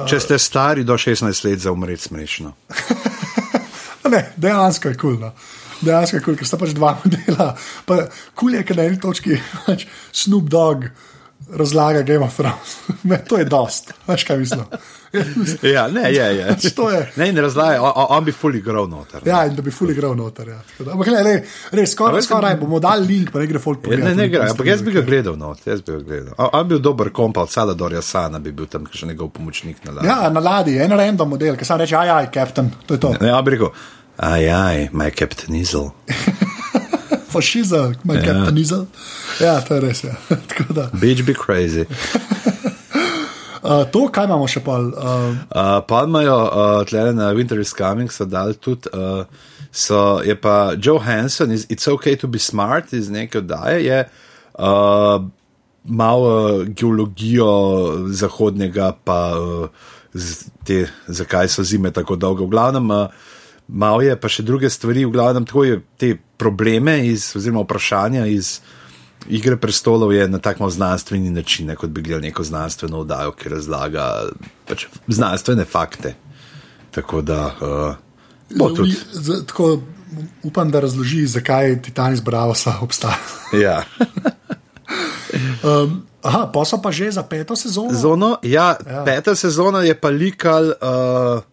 Če 0.10 0.20
ste 0.22 0.38
stari 0.40 0.86
do 0.86 0.98
16 0.98 1.46
let, 1.48 1.60
za 1.60 1.72
umreti 1.76 2.10
smešno. 2.10 2.54
Ne, 4.10 4.24
dejansko 4.42 4.90
je 4.90 4.98
kul. 4.98 5.18
Cool, 5.20 5.22
no. 5.22 5.34
Dejansko 5.86 6.18
cool, 6.26 6.38
ker 6.40 6.48
sta 6.48 6.58
pač 6.58 6.72
dva 6.74 6.96
modela. 6.98 7.52
Kul 7.86 8.08
cool 8.34 8.56
je, 8.58 8.64
ker 8.66 8.80
na 8.80 8.88
eni 8.90 8.98
točki 8.98 9.38
pač 9.68 9.86
Snoop 10.10 10.48
Dogg 10.50 10.88
razlaga 11.54 12.02
Game 12.02 12.26
of 12.26 12.36
Thrones. 12.36 12.78
Me, 13.04 13.18
to 13.28 13.38
je 13.38 13.46
dost, 13.46 13.94
veš 14.08 14.24
kaj 14.24 14.38
mislim. 14.38 14.64
ja, 15.76 15.88
ne, 15.88 16.02
je, 16.14 16.24
je. 16.24 16.56
Je. 16.94 17.12
Ne, 17.16 17.32
ne 17.34 17.42
razlaga, 17.42 17.82
on, 17.82 18.06
on 18.10 18.26
bi 18.26 18.32
fully 18.32 18.62
grow 18.64 18.90
noter. 18.90 19.22
Ja, 19.26 19.46
in 19.46 19.56
da 19.56 19.62
bi 19.62 19.72
fully 19.72 19.96
grow 19.98 20.16
noter. 20.18 20.48
Ja. 20.48 20.60
Ampak 20.92 21.08
ne, 21.08 21.24
ne, 21.24 21.34
res, 21.72 21.92
skoraj 21.92 22.22
skor, 22.22 22.46
bomo 22.60 22.80
dali 22.80 23.08
link, 23.08 23.32
pa 23.32 23.40
ne 23.40 23.48
gre 23.48 23.60
folk 23.60 23.82
pogledati. 23.82 24.10
Ja, 24.10 24.16
ne, 24.16 24.22
ne 24.22 24.30
gre, 24.30 24.50
ampak 24.50 24.70
jaz 24.70 24.84
bi 24.86 24.94
ga 24.94 25.02
gledal, 25.02 25.38
no, 25.38 25.56
jaz 25.66 25.82
bi 25.82 25.96
ga 25.96 26.04
gledal. 26.04 26.34
On, 26.38 26.50
on 26.54 26.68
bi 26.68 26.76
bil 26.76 26.84
dober 26.86 27.10
kompa 27.10 27.42
od 27.48 27.52
Saladorja 27.52 28.02
Sana, 28.06 28.40
bi 28.40 28.54
bil 28.54 28.70
tam 28.70 28.86
še 28.94 29.10
njegov 29.10 29.34
pomočnik 29.34 29.82
na 29.88 29.98
ladji. 29.98 30.12
Ja, 30.12 30.30
na 30.30 30.46
ladji, 30.46 30.78
en 30.86 30.98
random 31.02 31.36
model, 31.38 31.58
ki 31.58 31.66
sam 31.66 31.82
reče, 31.82 31.98
aj, 31.98 32.16
aj, 32.20 32.32
kapten, 32.36 32.72
to 32.86 33.00
je 33.00 33.06
to. 33.08 33.16
Ne, 33.22 33.34
on 33.34 33.46
bi 33.46 33.58
rekel, 33.58 33.74
aj, 34.18 34.50
aj, 34.62 34.88
my 34.94 35.10
captain 35.16 35.58
Izel. 35.58 35.90
Fašizem, 37.30 37.96
my 38.04 38.16
ja. 38.18 38.24
captain 38.26 38.58
Izel. 38.58 38.86
Ja, 39.42 39.60
to 39.62 39.78
je 39.78 39.82
res. 39.82 40.04
Ja. 40.04 40.18
Beach 41.02 41.26
be 41.26 41.34
crazy. 41.34 41.86
Uh, 43.60 43.84
to, 43.92 44.06
kaj 44.08 44.24
imamo 44.30 44.46
še 44.48 44.62
pol? 44.64 44.86
Uh, 44.96 45.34
uh, 45.52 45.80
pa 45.84 46.06
imajo 46.08 46.36
uh, 46.48 46.78
tle 46.88 47.10
na 47.12 47.34
Winter 47.36 47.60
is 47.60 47.74
Coming, 47.76 48.08
so 48.08 48.24
dal 48.24 48.54
tudi. 48.56 48.88
Uh, 48.96 49.28
so, 49.68 50.24
je 50.24 50.34
pa 50.40 50.80
Joe 50.80 51.02
Hansen 51.04 51.52
iz 51.52 51.68
It's 51.68 51.90
OK 51.92 52.08
to 52.22 52.30
be 52.32 52.40
smart 52.40 52.94
iz 52.96 53.12
neke 53.12 53.44
oddaje, 53.44 53.84
je 53.84 54.00
uh, 54.08 55.20
malo 55.84 56.32
geologijo 56.72 57.52
zahodnega, 58.16 58.94
pa 59.04 59.20
uh, 59.36 59.92
te, 60.64 60.86
zakaj 61.08 61.52
so 61.52 61.68
zime 61.68 61.92
tako 61.92 62.16
dolge. 62.16 62.48
V 62.48 62.56
glavnem, 62.56 62.88
uh, 62.96 63.28
malo 63.70 64.02
je 64.02 64.16
pa 64.20 64.30
še 64.30 64.44
druge 64.44 64.70
stvari, 64.70 65.06
v 65.06 65.14
glavnem, 65.14 65.46
tako 65.46 65.64
je 65.64 65.80
te 65.98 66.14
probleme 66.38 67.00
iz, 67.08 67.32
oziroma 67.38 67.64
vprašanja 67.68 68.26
iz. 68.32 68.60
Igre 69.28 69.58
prestolov 69.60 70.14
je 70.16 70.30
na 70.32 70.40
tak 70.40 70.62
znanstveni 70.64 71.30
način, 71.30 71.68
ne, 71.68 71.76
kot 71.76 71.92
bi 71.92 72.02
gledal 72.02 72.24
neko 72.24 72.44
znanstveno 72.44 73.04
oddajo, 73.04 73.34
ki 73.36 73.52
razlaga 73.52 74.06
pač 74.66 74.88
znanstvene 75.08 75.66
fakte. 75.68 76.16
Tako 76.96 77.22
da. 77.22 77.52
Uh, 77.60 78.76
tudi... 78.78 78.96
z, 79.12 79.44
tako, 79.46 79.82
upam, 80.44 80.72
da 80.72 80.80
razloži, 80.80 81.26
zakaj 81.28 81.82
Titanis 81.82 82.24
Bravosa 82.24 82.78
obstaja. 82.82 83.20
ja. 83.66 83.84
um, 85.68 86.00
aha, 86.24 86.48
pa 86.54 86.66
so 86.66 86.80
pa 86.82 86.92
že 86.92 87.12
za 87.12 87.24
peto 87.24 87.60
sezono. 87.60 87.94
Zono, 87.94 88.38
ja, 88.42 88.80
ja. 88.88 89.04
Peta 89.06 89.36
sezona 89.36 89.84
je 89.84 90.00
pa 90.00 90.10
likal 90.10 90.72
uh, 90.80 91.44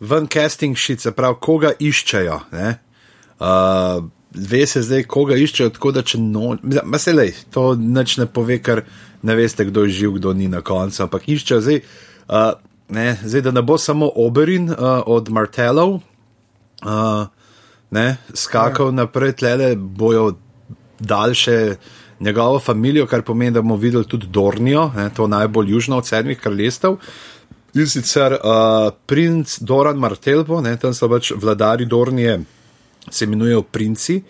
ven 0.00 0.28
casting 0.28 0.76
sheet, 0.76 1.00
se 1.00 1.12
pravi, 1.12 1.38
koga 1.40 1.72
iščejo. 1.78 2.40
Uh, 3.40 4.04
ve 4.34 4.66
se 4.66 4.82
zdaj, 4.82 5.04
koga 5.10 5.36
iščejo, 5.36 5.72
tako 5.76 5.92
da 5.96 6.02
če 6.06 6.20
no, 6.22 6.54
meselej, 6.62 7.34
to 7.54 7.72
nič 7.76 8.16
ne 8.20 8.26
pove, 8.30 8.60
ker 8.64 8.84
ne 9.26 9.36
veste, 9.36 9.66
kdo 9.68 9.84
je 9.86 9.96
živ, 10.00 10.18
kdo 10.18 10.34
ni 10.36 10.48
na 10.48 10.62
koncu, 10.64 11.02
ampak 11.04 11.28
iščejo 11.28 11.60
zdaj, 11.66 11.80
uh, 12.28 12.52
ne, 12.94 13.08
zdaj 13.22 13.48
da 13.48 13.54
ne 13.56 13.64
bo 13.66 13.78
samo 13.78 14.10
Oberin 14.22 14.70
uh, 14.72 15.02
od 15.10 15.32
Martelov, 15.34 15.98
uh, 16.84 17.24
ne, 17.90 18.06
skakal 18.34 18.92
ja. 18.92 19.00
naprej, 19.02 19.36
tlele 19.42 19.74
bojo 19.76 20.32
daljše 21.00 21.76
njegovo 22.20 22.58
familijo, 22.60 23.06
kar 23.08 23.22
pomeni, 23.24 23.54
da 23.56 23.62
bomo 23.62 23.76
videli 23.80 24.04
tudi 24.04 24.28
Dornijo, 24.28 24.90
ne, 24.96 25.08
to 25.16 25.26
najbolj 25.26 25.70
južno 25.72 25.98
od 25.98 26.06
sedmih 26.06 26.38
kraljestev. 26.38 26.96
In 27.74 27.86
sicer 27.86 28.32
uh, 28.32 28.90
princ 29.06 29.58
Doran 29.62 29.98
Martelbo, 29.98 30.60
ne, 30.60 30.74
tam 30.76 30.94
so 30.94 31.08
pač 31.08 31.32
vladari 31.38 31.86
Dornije 31.86 32.40
se 33.10 33.24
imenujejo 33.24 33.62
princi. 33.62 34.22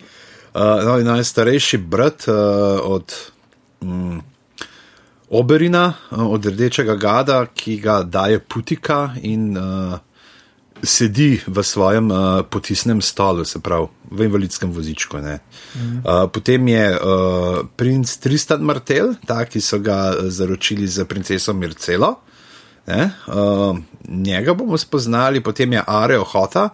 Uh, 0.53 0.83
no, 0.85 0.97
najstarejši 0.99 1.77
brat 1.77 2.27
uh, 2.27 2.35
od 2.83 3.13
um, 3.81 4.21
Oberina, 5.29 5.93
uh, 6.11 6.27
od 6.27 6.45
rdečega 6.45 6.95
gada, 6.95 7.45
ki 7.55 7.79
ga 7.81 8.01
daje 8.03 8.39
putika 8.39 9.15
in 9.23 9.57
uh, 9.57 9.97
sedi 10.83 11.39
v 11.47 11.63
svojem 11.63 12.11
uh, 12.11 12.41
potisnem 12.49 13.01
stolu, 13.01 13.45
se 13.45 13.59
pravi 13.59 13.87
v 14.11 14.27
invalidskem 14.27 14.71
vozičku. 14.71 15.17
Mhm. 15.17 15.97
Uh, 15.97 16.27
potem 16.29 16.67
je 16.67 16.85
uh, 16.93 17.65
princ 17.75 18.17
Tristan 18.17 18.61
Martel, 18.61 19.15
ta, 19.25 19.45
ki 19.45 19.61
so 19.61 19.79
ga 19.79 20.13
zaročili 20.29 20.87
za 20.87 21.05
princeso 21.05 21.53
Mircelo. 21.53 22.15
Uh, 22.87 23.77
njega 24.07 24.53
bomo 24.53 24.77
spoznali, 24.77 25.43
potem 25.43 25.73
je 25.73 25.83
Areo 25.87 26.23
Hota, 26.23 26.69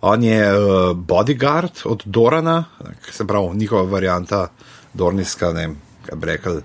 On 0.00 0.24
je 0.24 0.54
uh, 0.54 0.96
bodyguard 0.96 1.80
od 1.84 2.02
Dorana, 2.04 2.64
se 3.10 3.26
pravi 3.26 3.56
njihova 3.56 3.82
varianta 3.82 4.48
Dorniska, 4.94 5.52
ne 5.52 5.60
vem, 5.60 5.76
kaj 6.06 6.18
bi 6.18 6.26
rekel. 6.26 6.60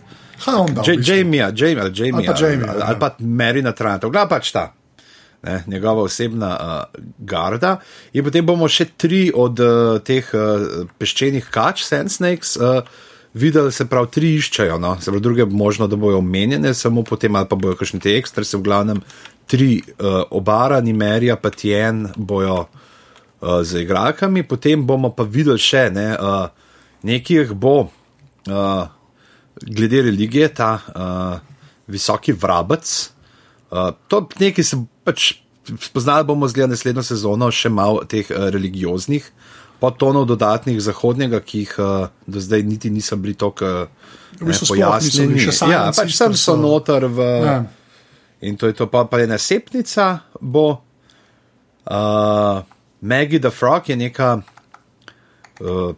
Jamie, 1.08 1.52
Jamie, 1.56 1.92
Jamie, 1.94 2.34
Jamie, 2.40 2.70
ali 2.82 3.00
pa 3.00 3.16
Marina 3.20 3.72
Tranta, 3.72 4.10
glavno 4.10 4.30
pač 4.30 4.52
ta. 4.52 4.74
Ne, 5.44 5.64
njegova 5.68 6.02
osebna 6.02 6.58
uh, 6.60 7.02
garda, 7.20 7.78
in 8.14 8.24
potem 8.24 8.46
bomo 8.46 8.68
še 8.68 8.88
tri 8.98 9.28
od 9.36 9.60
uh, 9.62 10.00
teh 10.02 10.32
uh, 10.34 10.88
peščenih 10.98 11.52
kač, 11.54 11.84
Sandsnakes, 11.86 12.56
uh, 12.58 12.82
videli, 13.36 13.72
se 13.72 13.86
pravi, 13.90 14.10
tri 14.12 14.34
iščejo. 14.40 14.80
No? 14.82 14.96
Se 15.02 15.12
pravi, 15.12 15.24
druge 15.24 15.46
možno, 15.46 15.88
da 15.92 16.00
bojo 16.00 16.22
omenjene, 16.24 16.74
samo 16.74 17.04
potem 17.04 17.36
ali 17.36 17.50
pa 17.50 17.60
bojo 17.60 17.76
kakšni 17.76 18.00
te 18.00 18.16
ekstra, 18.18 18.44
se 18.48 18.58
v 18.58 18.66
glavnem 18.66 19.02
tri 19.52 19.78
uh, 19.82 20.24
obara, 20.32 20.80
Nimerija, 20.82 21.36
pa 21.38 21.52
Tien 21.54 22.08
bojo 22.16 22.64
uh, 22.66 23.60
z 23.62 23.84
igralkami, 23.84 24.46
potem 24.48 24.86
bomo 24.88 25.12
pa 25.14 25.28
videli 25.28 25.62
še 25.62 25.90
ne, 25.94 26.08
uh, 26.16 26.48
nekaj, 27.06 27.52
bo 27.54 27.76
uh, 27.86 28.88
glede 29.62 30.06
religije, 30.08 30.50
ta 30.56 30.72
uh, 30.80 31.58
visoki 31.92 32.34
vrabec. 32.34 32.94
Uh, 33.70 33.92
to 34.08 34.26
nekaj 34.40 34.66
se 34.66 34.80
pač 35.06 35.34
spoznali 35.66 36.26
bomo 36.26 36.48
zgleda 36.48 36.74
naslednjo 36.74 37.04
sezono, 37.04 37.52
še 37.52 37.70
malo 37.74 38.06
teh 38.10 38.26
uh, 38.32 38.48
religioznih 38.54 39.28
podtonov 39.80 40.28
dodatnih 40.30 40.80
zahodnega, 40.82 41.42
ki 41.44 41.66
jih 41.66 41.74
uh, 41.80 42.08
do 42.28 42.40
zdaj 42.40 42.64
niti 42.64 42.90
niso 42.90 43.18
bili 43.20 43.36
tako 43.36 43.88
uh, 43.88 44.62
pojasnjeni. 44.68 45.48
Ja, 45.72 45.90
pač 45.96 46.16
sem 46.18 46.36
so 46.38 46.58
noter 46.60 47.08
v. 47.08 47.28
Ja. 47.46 47.58
In 48.46 48.58
to 48.60 48.68
je 48.68 48.76
to, 48.78 48.88
pa, 48.92 49.06
pa 49.10 49.24
je 49.24 49.28
nasepnica, 49.32 50.28
bo. 50.42 50.82
Uh, 51.86 52.66
Maggie 53.06 53.40
the 53.40 53.52
Frog 53.54 53.90
je 53.90 53.96
neka 53.96 54.42
uh, 55.62 55.94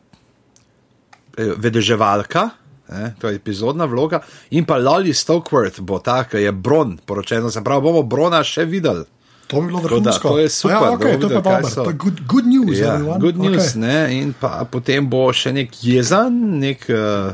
vedeževalka, 1.38 2.50
eh, 2.90 3.14
to 3.20 3.30
je 3.30 3.36
epizodna 3.36 3.86
vloga, 3.86 4.22
in 4.50 4.66
pa 4.66 4.78
Lolly 4.78 5.14
Stokeworth 5.14 5.82
bo 5.82 6.00
ta, 6.00 6.24
ki 6.24 6.38
je 6.38 6.52
Bron, 6.52 6.98
poročena, 7.06 7.52
se 7.52 7.64
pravi, 7.64 7.82
bomo 7.82 8.04
Brona 8.04 8.44
še 8.44 8.66
videli. 8.66 9.06
To 9.48 9.62
bi 9.62 9.68
bilo 9.68 9.80
vrhunsko. 9.80 10.30
To 10.30 10.40
je 10.40 10.50
super. 10.50 10.76
Ja, 10.76 10.92
okay, 10.92 11.22
to 11.22 11.32
je 11.32 11.44
pa 11.44 11.62
dobro. 11.62 11.94
Good, 11.94 12.20
good 12.28 12.46
news. 12.46 12.80
Ja, 12.80 12.98
good 13.20 13.38
news, 13.38 13.76
okay. 13.76 13.80
ne, 13.80 14.20
in 14.20 14.34
pa 14.36 14.66
potem 14.72 15.08
bo 15.08 15.30
še 15.32 15.54
nek 15.56 15.72
jezan, 15.84 16.36
nek 16.60 16.84
uh, 16.92 17.32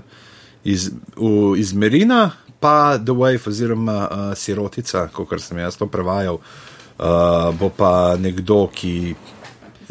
iz, 0.63 0.91
v, 1.17 1.57
iz 1.57 1.73
Merina, 1.73 2.27
pa 2.61 2.97
The 3.01 3.17
Wave 3.17 3.49
oziroma 3.49 3.97
uh, 4.05 4.25
Sirotica, 4.37 5.07
kot 5.09 5.41
sem 5.41 5.57
jaz 5.57 5.79
to 5.79 5.89
prevajal, 5.89 6.37
uh, 6.37 7.49
bo 7.57 7.73
pa 7.73 8.13
nekdo, 8.21 8.67
ki 8.69 9.15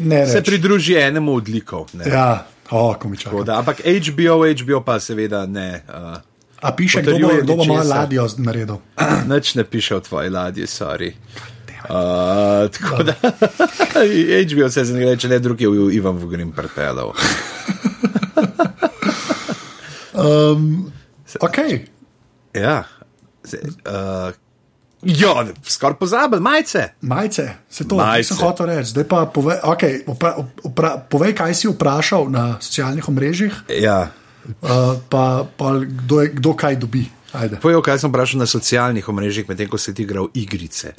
ne 0.07 0.23
se 0.27 0.41
pridruži 0.41 0.95
enemu 1.03 1.35
od 1.43 1.51
likov. 1.51 1.91
Ja, 2.07 2.45
oh, 2.71 2.95
komično. 2.99 3.43
Ampak 3.51 3.83
HBO, 3.83 4.45
HBO 4.47 4.81
pa 4.85 4.99
seveda 5.03 5.45
ne. 5.45 5.83
Uh, 5.91 6.21
A 6.63 6.71
piše, 6.71 7.01
kdo 7.03 7.19
bo, 7.19 7.29
kdo 7.41 7.55
bo 7.59 7.65
mojo 7.67 7.83
ladjo 7.83 8.27
naredil? 8.37 8.77
Noč 9.27 9.55
ne 9.59 9.67
piše 9.67 9.95
o 9.95 9.99
tvoji 9.99 10.29
ladji, 10.31 10.63
sorry. 10.63 11.11
Uh, 11.89 12.71
tako 12.71 13.03
da, 13.03 13.13
HBO 14.51 14.69
se 14.69 14.85
zdaj 14.85 15.05
reče, 15.05 15.27
ne 15.27 15.39
drugi, 15.39 15.67
Ivan 15.91 16.17
Vugrim 16.17 16.51
prepelal. 16.51 17.11
um, 20.13 20.91
ok. 21.41 21.57
Ja. 22.53 22.83
Uh, 23.43 24.33
Ja, 25.03 25.45
skoraj 25.67 25.97
pozabil, 25.99 26.39
majice. 26.39 26.93
Majice, 27.01 27.49
se 27.69 27.87
to 27.87 27.99
nisem 28.15 28.37
hotel 28.37 28.65
reči. 28.65 28.89
Zdaj 28.89 29.03
pa 29.07 29.25
povej, 29.25 29.57
okay, 29.63 29.99
opra, 30.07 30.35
opra, 30.63 30.95
povej, 31.09 31.35
kaj 31.35 31.53
si 31.53 31.67
vprašal 31.67 32.29
na 32.31 32.55
socialnih 32.61 33.09
omrežjih. 33.09 33.53
Ja. 33.83 34.11
Uh, 34.61 34.95
pa 35.09 35.43
pa 35.57 35.75
kdo, 35.83 36.21
je, 36.21 36.29
kdo 36.39 36.55
kaj 36.55 36.79
dobi. 36.79 37.03
Povej, 37.33 37.81
kaj 37.81 37.97
sem 37.97 38.11
vprašal 38.13 38.43
na 38.43 38.45
socialnih 38.45 39.07
omrežjih, 39.09 39.47
medtem 39.49 39.65
ko 39.65 39.77
si 39.81 39.89
ti 39.89 40.05
igral 40.05 40.29
igrice. 40.37 40.93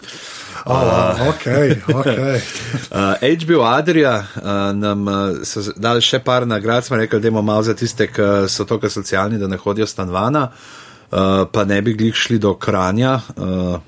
Oh, 0.67 0.75
uh, 0.75 1.31
okay, 1.31 1.79
okay. 1.87 2.43
uh, 2.91 3.15
HBO 3.23 3.63
Adria 3.63 4.19
uh, 4.19 4.75
nam 4.75 5.07
uh, 5.07 5.15
so 5.47 5.63
dali 5.79 6.03
še 6.03 6.19
par 6.27 6.43
nagrad, 6.43 6.83
smo 6.83 6.99
rekli, 6.99 7.23
da 7.23 7.31
imamo 7.31 7.55
malo 7.55 7.63
za 7.63 7.77
tiste, 7.79 8.11
ki 8.11 8.51
so 8.51 8.67
tako 8.67 8.91
socialni, 8.91 9.39
da 9.39 9.47
ne 9.47 9.61
hodijo 9.61 9.87
stanovana, 9.87 10.49
uh, 10.51 11.47
pa 11.47 11.65
ne 11.65 11.79
bi 11.87 11.95
glih 11.95 12.19
šli 12.19 12.41
do 12.43 12.57
kranja. 12.59 13.21
Uh, 13.39 13.79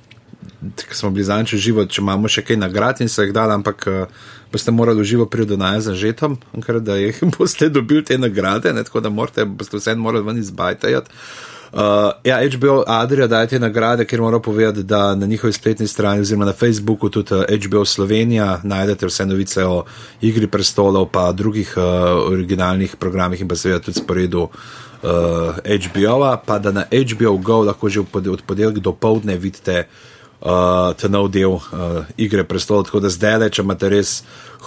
ker 0.79 0.95
smo 0.95 1.11
bili 1.11 1.27
zanj 1.27 1.57
živo, 1.59 1.83
če 1.91 1.99
imamo 1.99 2.31
še 2.31 2.47
kaj 2.47 2.61
nagrad 2.63 3.03
in 3.03 3.11
se 3.11 3.27
jih 3.27 3.35
dali, 3.35 3.59
ampak 3.59 3.89
uh, 3.91 4.23
boste 4.55 4.71
morali 4.71 5.03
živo 5.03 5.27
priti 5.27 5.51
do 5.51 5.59
naj 5.59 5.83
za 5.91 5.99
žetom, 5.99 6.39
ker 6.63 6.79
da 6.79 6.95
jih 7.03 7.19
boste 7.35 7.73
dobili 7.75 8.07
te 8.07 8.23
nagrade, 8.23 8.71
ne, 8.71 8.87
tako 8.87 9.03
da 9.03 9.11
morate, 9.11 9.43
boste 9.51 9.83
vse 9.83 9.99
morali 9.99 10.31
ven 10.31 10.39
izbajtajati. 10.39 11.11
Uh, 11.11 11.56
ja, 12.25 12.41
HBO 12.57 12.83
Adria 12.87 13.27
daje 13.27 13.47
te 13.47 13.59
nagrade, 13.59 14.05
ker 14.05 14.21
moram 14.21 14.43
povedati, 14.43 14.83
da 14.83 15.15
na 15.15 15.27
njihovi 15.27 15.53
spletni 15.53 15.87
strani 15.87 16.21
oziroma 16.21 16.45
na 16.45 16.53
Facebooku 16.53 17.09
tudi 17.09 17.35
uh, 17.35 17.45
HBO 17.67 17.85
Slovenija 17.85 18.61
najdete 18.65 19.07
vse 19.07 19.27
novice 19.27 19.65
o 19.65 19.85
Igri 20.21 20.47
prestolov, 20.47 21.09
pa 21.13 21.33
drugih 21.33 21.75
uh, 21.77 21.83
originalnih 22.33 22.97
programih 22.97 23.41
in 23.41 23.49
pa 23.49 23.57
seveda 23.57 23.81
tudi 23.81 23.99
sporedu 23.99 24.43
uh, 24.43 25.09
HBO-a, 25.87 26.37
pa 26.47 26.59
da 26.59 26.73
na 26.73 26.85
HBO 26.91 27.37
Go 27.37 27.63
lahko 27.63 27.89
že 27.89 28.01
od 28.01 28.43
ponedeljka 28.47 28.81
do 28.81 28.93
povdne 28.93 29.37
vidite 29.37 29.87
uh, 30.41 30.93
ta 30.97 31.09
nov 31.09 31.31
del 31.31 31.57
uh, 31.57 32.05
Igre 32.17 32.45
prestolov, 32.45 32.87
tako 32.89 33.01
da 33.01 33.11
zdaj, 33.13 33.49
če 33.51 33.63
imate 33.63 33.91
res 33.93 34.23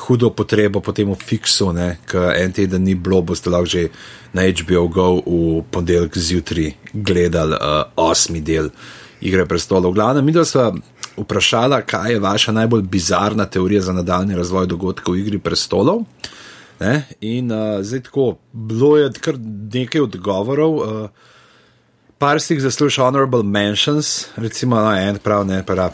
hudo 0.05 0.29
potrebo 0.31 0.81
po 0.81 0.93
tem 0.95 1.09
fiksu, 1.15 1.71
ker 2.07 2.31
en 2.37 2.53
teden 2.55 2.83
ni 2.83 2.95
bilo, 2.95 3.21
boste 3.21 3.49
lahko 3.49 3.69
že 3.69 3.89
na 4.33 4.45
HBO 4.45 4.87
Go 4.87 5.07
v 5.25 5.63
ponedeljek 5.71 6.17
zjutraj 6.17 6.73
gledali 6.93 7.57
uh, 7.57 7.83
osmi 7.95 8.41
del 8.41 8.69
Igre 9.21 9.45
prestolov. 9.45 9.91
V 9.91 9.99
glavnem, 9.99 10.25
mi 10.25 10.33
smo 10.33 10.71
vprašali, 11.19 11.81
kaj 11.85 12.11
je 12.11 12.19
vaša 12.19 12.51
najbolj 12.55 12.81
bizarna 12.81 13.45
teorija 13.45 13.81
za 13.81 13.93
nadaljni 13.93 14.35
razvoj 14.35 14.67
dogodkov 14.67 15.13
v 15.13 15.19
Igri 15.19 15.39
prestolov. 15.39 16.05
Ne? 16.79 17.03
In 17.21 17.51
uh, 17.51 17.81
zdaj 17.83 18.07
tako, 18.07 18.37
bilo 18.53 18.97
je 18.97 19.11
kar 19.19 19.35
nekaj 19.73 20.01
odgovorov. 20.01 20.75
Uh, 20.79 21.09
par 22.19 22.41
si 22.43 22.53
jih 22.53 22.61
zasluži 22.61 23.01
honorable 23.01 23.43
mentions, 23.43 24.27
recimo 24.35 24.75
no, 24.75 24.91
en 24.95 25.17
prav 25.23 25.45
ne, 25.47 25.63
pa 25.65 25.89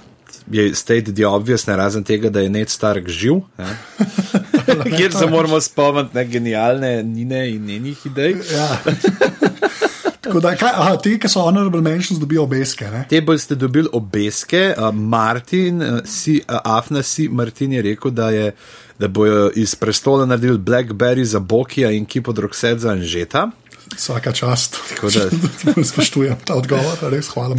je 0.51 0.75
state 0.75 1.13
the 1.13 1.25
obvious, 1.25 1.67
ne 1.67 1.75
razen 1.75 2.03
tega, 2.03 2.29
da 2.29 2.41
je 2.41 2.49
Ned 2.49 2.69
Stark 2.69 3.09
živ, 3.09 3.41
kjer 4.97 5.13
se 5.13 5.25
moramo 5.25 5.61
spomniti 5.61 6.17
na 6.17 6.23
genialne 6.23 7.03
Nine 7.03 7.49
in 7.49 7.65
njenih 7.65 8.05
idej. 8.05 8.35
Ja. 8.53 8.77
Da, 10.41 10.55
kaj, 10.57 10.71
aha, 10.73 10.95
te, 10.97 11.13
ki 11.21 11.29
so 11.29 11.43
honorable 11.45 11.81
mentions, 11.85 12.19
dobijo 12.19 12.43
obeske. 12.43 12.87
Ne? 12.91 13.03
Te 13.09 13.21
boste 13.21 13.55
dobili 13.55 13.89
obeske. 13.93 14.73
Uh, 14.73 14.89
Martin, 14.91 15.81
uh, 15.81 15.99
si, 16.05 16.39
uh, 16.49 16.57
Afna 16.63 17.03
si, 17.03 17.27
Martin 17.29 17.73
je 17.77 17.81
rekel, 17.85 18.11
da, 18.11 18.29
je, 18.33 18.51
da 18.99 19.07
bojo 19.07 19.51
iz 19.55 19.75
prestola 19.75 20.25
naredili 20.25 20.57
Blackberry 20.57 21.23
za 21.23 21.39
Bokija 21.39 21.91
in 21.91 22.05
Kipo 22.05 22.33
Drogset 22.33 22.79
za 22.79 22.91
Anžeta. 22.91 23.49
Vsaka 23.95 24.31
čast. 24.31 24.79
Spoštujem 25.91 26.37
ta 26.45 26.55
odgovor, 26.55 26.99
res 27.11 27.31
hvala. 27.33 27.55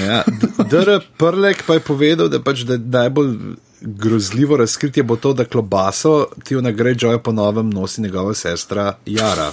Ja, 0.00 0.22
Dr. 0.58 1.00
Prlek 1.16 1.64
pa 1.66 1.80
je 1.80 1.84
povedal, 1.84 2.28
da, 2.32 2.40
pač, 2.44 2.64
da 2.68 2.76
najbolj 2.76 3.56
grozljivo 3.82 4.56
razkritje 4.56 5.02
bo 5.02 5.16
to, 5.16 5.32
da 5.32 5.44
klobaso 5.44 6.26
ti 6.44 6.56
v 6.56 6.62
nagrado 6.62 7.18
po 7.18 7.32
novem 7.32 7.70
nosi 7.70 8.02
njegova 8.02 8.34
sestra 8.34 8.94
Jara. 9.06 9.52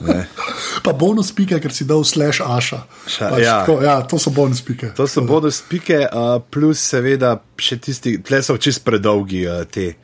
Ne. 0.00 0.26
Pa 0.82 0.92
bonus 0.92 1.32
pike, 1.32 1.60
ker 1.60 1.72
si 1.72 1.86
dal 1.88 2.04
slash 2.04 2.42
aša. 2.44 2.80
Ša, 3.08 3.28
pač, 3.30 3.42
ja. 3.42 3.54
Tako, 3.60 3.78
ja, 3.82 3.94
to 4.02 4.18
so 4.18 4.30
bonus 4.30 4.60
pike. 4.60 4.92
To 4.96 5.06
so 5.08 5.24
bonus 5.24 5.62
pike, 5.68 6.02
uh, 6.04 6.42
plus 6.50 6.82
seveda 6.82 7.38
še 7.56 7.78
tisti, 7.80 8.18
tle 8.20 8.42
so 8.44 8.58
čist 8.60 8.84
predolgi 8.84 9.46
uh, 9.48 9.62
te 9.64 9.94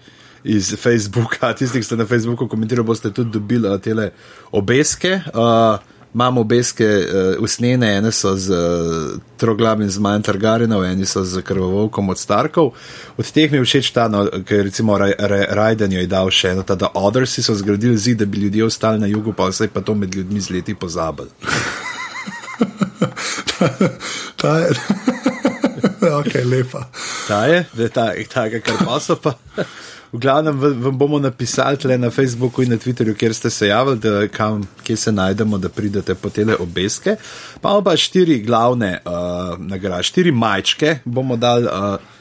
iz 0.45 0.75
Facebooka, 0.77 1.53
tisti, 1.59 1.79
ki 1.79 1.87
ste 1.87 1.97
na 1.97 2.07
Facebooku 2.07 2.49
komentirali, 2.49 2.87
boste 2.87 3.11
tudi 3.11 3.31
dobili 3.31 3.69
uh, 3.69 3.81
te 3.81 4.11
obeske. 4.53 5.21
Uh, 5.35 5.79
Imamo 6.15 6.41
obeske 6.41 6.87
uh, 6.87 7.43
usnjene, 7.43 7.97
ene 7.97 8.11
so 8.13 8.37
z 8.37 8.51
uh, 8.51 9.21
troglavim 9.37 9.91
zmajem 9.91 10.23
Targarinov, 10.23 10.85
eni 10.85 11.07
so 11.07 11.23
z 11.25 11.43
krvovolkom 11.43 12.09
od 12.09 12.19
Starkov. 12.19 12.73
Od 13.17 13.31
teh 13.31 13.53
mi 13.53 13.59
je 13.59 13.65
všeč 13.65 13.91
ta, 13.95 14.09
no, 14.09 14.25
ker 14.47 14.65
recimo 14.67 14.99
Rajden 14.99 15.93
jo 15.93 16.01
je 16.01 16.11
dal 16.11 16.31
še 16.35 16.51
eno, 16.51 16.65
da 16.67 16.91
Odrsi 16.95 17.43
so 17.47 17.55
zgradili 17.55 17.99
zid, 17.99 18.19
da 18.19 18.27
bi 18.27 18.43
ljudje 18.43 18.65
ostali 18.65 18.99
na 18.99 19.07
jugu, 19.07 19.33
pa 19.33 19.47
vse 19.47 19.69
pa 19.69 19.81
to 19.87 19.95
med 19.95 20.15
ljudmi 20.15 20.41
z 20.41 20.51
leti 20.51 20.75
pozabili. 20.75 21.31
ta 24.41 24.59
je. 24.59 24.75
ok, 26.21 26.35
lepa. 26.45 26.87
Ta 27.29 27.45
je, 27.47 27.65
da 27.73 27.83
je 27.83 27.89
ta, 27.89 28.11
ta, 28.33 28.49
kar 28.61 28.85
pa 28.87 29.01
so 29.01 29.17
pa. 29.17 29.35
V 30.13 30.19
glavnem 30.19 30.57
vam 30.59 30.99
bomo 30.99 31.19
napisali 31.23 31.79
tle 31.79 31.99
na 31.99 32.11
Facebooku 32.11 32.63
in 32.63 32.73
na 32.75 32.77
Twitterju, 32.77 33.15
kjer 33.15 33.35
ste 33.35 33.51
se 33.51 33.69
javili, 33.69 33.99
da 33.99 34.29
kam, 34.29 34.65
kje 34.83 34.97
se 34.97 35.13
najdemo, 35.13 35.59
da 35.59 35.69
pridete 35.69 36.15
po 36.15 36.31
tele 36.31 36.57
obeske. 36.59 37.17
Pa 37.61 37.69
imamo 37.69 37.85
pa 37.85 37.97
štiri 37.97 38.41
glavne 38.43 38.99
uh, 39.05 39.55
nagrade, 39.59 40.03
štiri 40.03 40.33
majčke 40.33 40.99
bomo 41.05 41.37
dali. 41.37 41.67
Uh, 41.67 42.19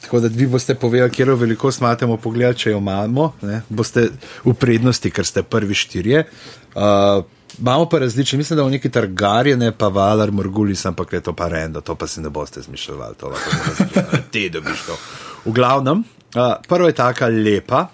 Tako 0.00 0.20
da 0.20 0.28
vi 0.32 0.46
boste 0.46 0.74
povedali, 0.74 1.10
kje 1.10 1.24
velikost 1.34 1.80
imamo, 1.80 2.16
pogled, 2.16 2.56
če 2.56 2.70
jo 2.70 2.78
imamo, 2.78 3.34
ne? 3.42 3.60
boste 3.68 4.06
v 4.44 4.54
prednosti, 4.54 5.10
ker 5.10 5.26
ste 5.26 5.42
prvi 5.42 5.74
štirje. 5.76 6.22
Uh, 6.74 7.24
imamo 7.58 7.88
pa 7.88 7.98
različne, 7.98 8.38
mislim, 8.38 8.56
da 8.56 8.64
v 8.64 8.76
neki 8.76 8.90
targarje, 8.90 9.56
ne 9.56 9.72
pa 9.72 9.88
valar, 9.88 10.30
morgulis, 10.30 10.86
ampak 10.86 11.12
je 11.12 11.20
to 11.20 11.32
pa 11.32 11.48
rendo, 11.48 11.80
to 11.80 11.94
pa 11.94 12.06
si 12.06 12.20
ne 12.20 12.30
boste 12.30 12.62
zmišljali, 12.62 13.16
to 13.20 13.28
lahko 13.28 14.16
ti 14.30 14.48
dobiš 14.50 14.86
to. 14.86 14.96
V 15.44 15.52
glavnem, 15.52 16.04
Uh, 16.30 16.62
prvo 16.68 16.86
je 16.86 16.94
taka 16.94 17.26
lepa, 17.26 17.88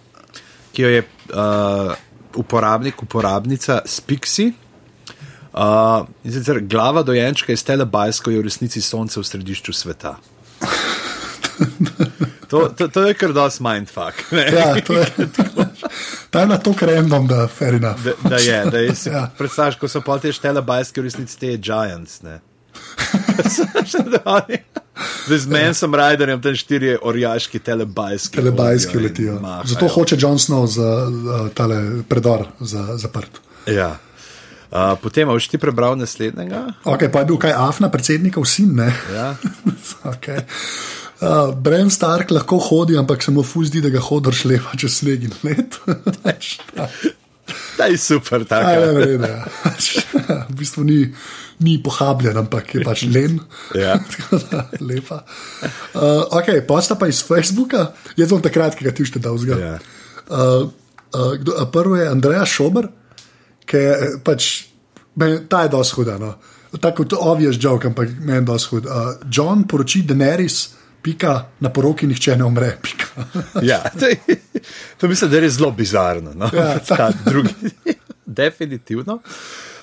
ki 0.73 0.83
jo 0.83 0.89
je 0.89 1.01
uh, 1.01 1.93
uporabnik, 2.37 3.03
uporabnica 3.03 3.81
Spixi. 3.89 4.53
Uh, 5.57 6.05
in 6.25 6.33
sicer 6.33 6.61
glava 6.61 7.01
dojenčka 7.03 7.53
iz 7.53 7.65
telebajsko 7.65 8.31
je 8.31 8.39
v 8.39 8.45
resnici 8.45 8.83
sonce 8.85 9.21
v 9.21 9.25
središču 9.25 9.73
sveta. 9.73 10.19
To, 12.49 12.69
to, 12.69 12.89
to 12.89 13.07
je 13.09 13.15
kar 13.15 13.33
dosti 13.33 13.63
mindfuck. 13.63 14.23
Ja, 14.33 14.81
to 14.81 14.99
je, 14.99 15.07
to 16.31 16.39
je 16.39 16.47
na 16.47 16.59
to 16.59 16.73
krendom, 16.73 17.27
da, 17.27 17.49
da, 17.61 17.95
da 18.29 18.37
je. 18.37 18.65
Da 18.71 18.79
je 18.79 18.95
ja. 19.07 19.31
Predstavljaš, 19.39 19.79
ko 19.79 19.89
so 19.89 20.01
pa 20.01 20.19
te 20.19 20.33
telebajske 20.33 21.01
v 21.01 21.05
resnici 21.05 21.39
te 21.39 21.57
giants. 21.57 22.21
Z 25.29 25.47
mensom 25.47 25.95
riderjem 25.95 26.43
tam 26.43 26.55
štiri 26.55 26.97
orjaški 27.03 27.59
telebajski. 27.59 28.37
Telebajski 28.37 28.99
letijo. 28.99 29.41
Zato 29.65 29.89
hoče 29.89 30.17
John 30.21 30.39
Snow 30.39 30.67
za 30.67 30.91
uh, 31.07 31.49
tale 31.55 32.03
predor 32.09 32.47
za, 32.61 32.97
zaprt. 32.97 33.41
Ja. 33.67 33.97
Uh, 34.71 34.99
potem 35.03 35.29
boš 35.29 35.49
ti 35.49 35.59
prebral 35.59 35.97
naslednjega. 35.97 36.67
Okay, 36.85 37.11
pa 37.13 37.23
je 37.23 37.31
bil 37.31 37.39
kaj 37.39 37.55
Afna, 37.55 37.91
predsednikov 37.91 38.45
sin. 38.45 38.79
Ja. 39.15 39.35
okay. 40.13 40.43
Uh, 41.21 41.55
Bren 41.55 41.91
Stark 41.91 42.31
lahko 42.31 42.59
hodi, 42.59 42.99
ampak 42.99 43.23
se 43.23 43.31
mu 43.31 43.45
fuzdi, 43.47 43.81
da 43.85 43.93
ga 43.95 44.01
hodiš 44.01 44.45
lepa 44.51 44.77
čez 44.81 45.01
sneg 45.01 45.29
in 45.29 45.35
let. 45.47 45.81
Ta 47.77 47.87
je 47.87 47.99
super, 48.01 48.45
tako 48.49 48.71
je. 48.71 49.19
V 50.49 50.55
bistvu 50.59 50.85
ni 50.85 51.01
ni 51.59 51.77
pohabljen, 51.83 52.37
ampak 52.37 52.75
je 52.75 52.85
pač 52.85 53.07
len. 53.09 53.39
Ja. 53.77 53.97
Lepa. 54.89 55.23
Uh, 55.97 56.27
ok, 56.37 56.53
posta 56.69 56.99
pa 57.01 57.09
iz 57.09 57.23
Facebooka, 57.25 57.91
jaz 58.19 58.33
sem 58.33 58.45
takrat, 58.45 58.77
ki 58.77 58.89
ga 58.89 58.93
ti 58.93 59.07
šte 59.09 59.23
dal 59.25 59.39
zgor. 59.41 59.61
Ja. 59.61 59.77
Uh, 60.29 60.69
uh, 61.17 61.65
prvo 61.73 61.97
je 61.97 62.09
Andreja 62.11 62.45
Šober, 62.49 62.91
ki 63.65 63.83
je 63.83 64.13
pač, 64.27 64.51
men, 65.17 65.47
ta 65.49 65.65
je 65.65 65.73
dosti 65.73 66.01
huda. 66.01 66.19
No. 66.21 66.35
Tako 66.77 67.05
kot 67.05 67.17
obvious 67.17 67.57
joke, 67.61 67.89
ampak 67.89 68.13
meni 68.21 68.43
je 68.43 68.49
dosti 68.53 68.75
hud. 68.75 68.91
Uh, 68.91 69.15
John 69.33 69.65
poroči 69.69 70.05
Daenerys. 70.05 70.75
Pika, 71.07 71.45
na 71.61 71.71
poroki 71.71 72.07
nihče 72.11 72.35
ne 72.37 72.45
umre. 72.45 72.73
ja, 73.71 73.79
to, 74.01 74.09
je, 74.11 74.17
to 74.99 75.09
mislim, 75.09 75.31
da 75.31 75.39
je 75.39 75.51
zelo 75.51 75.71
bizarno. 75.71 76.33
No? 76.35 76.51
Ja, 76.53 76.79
ta 76.89 77.13
drugi. 77.25 77.55
Definitivno. 78.27 79.21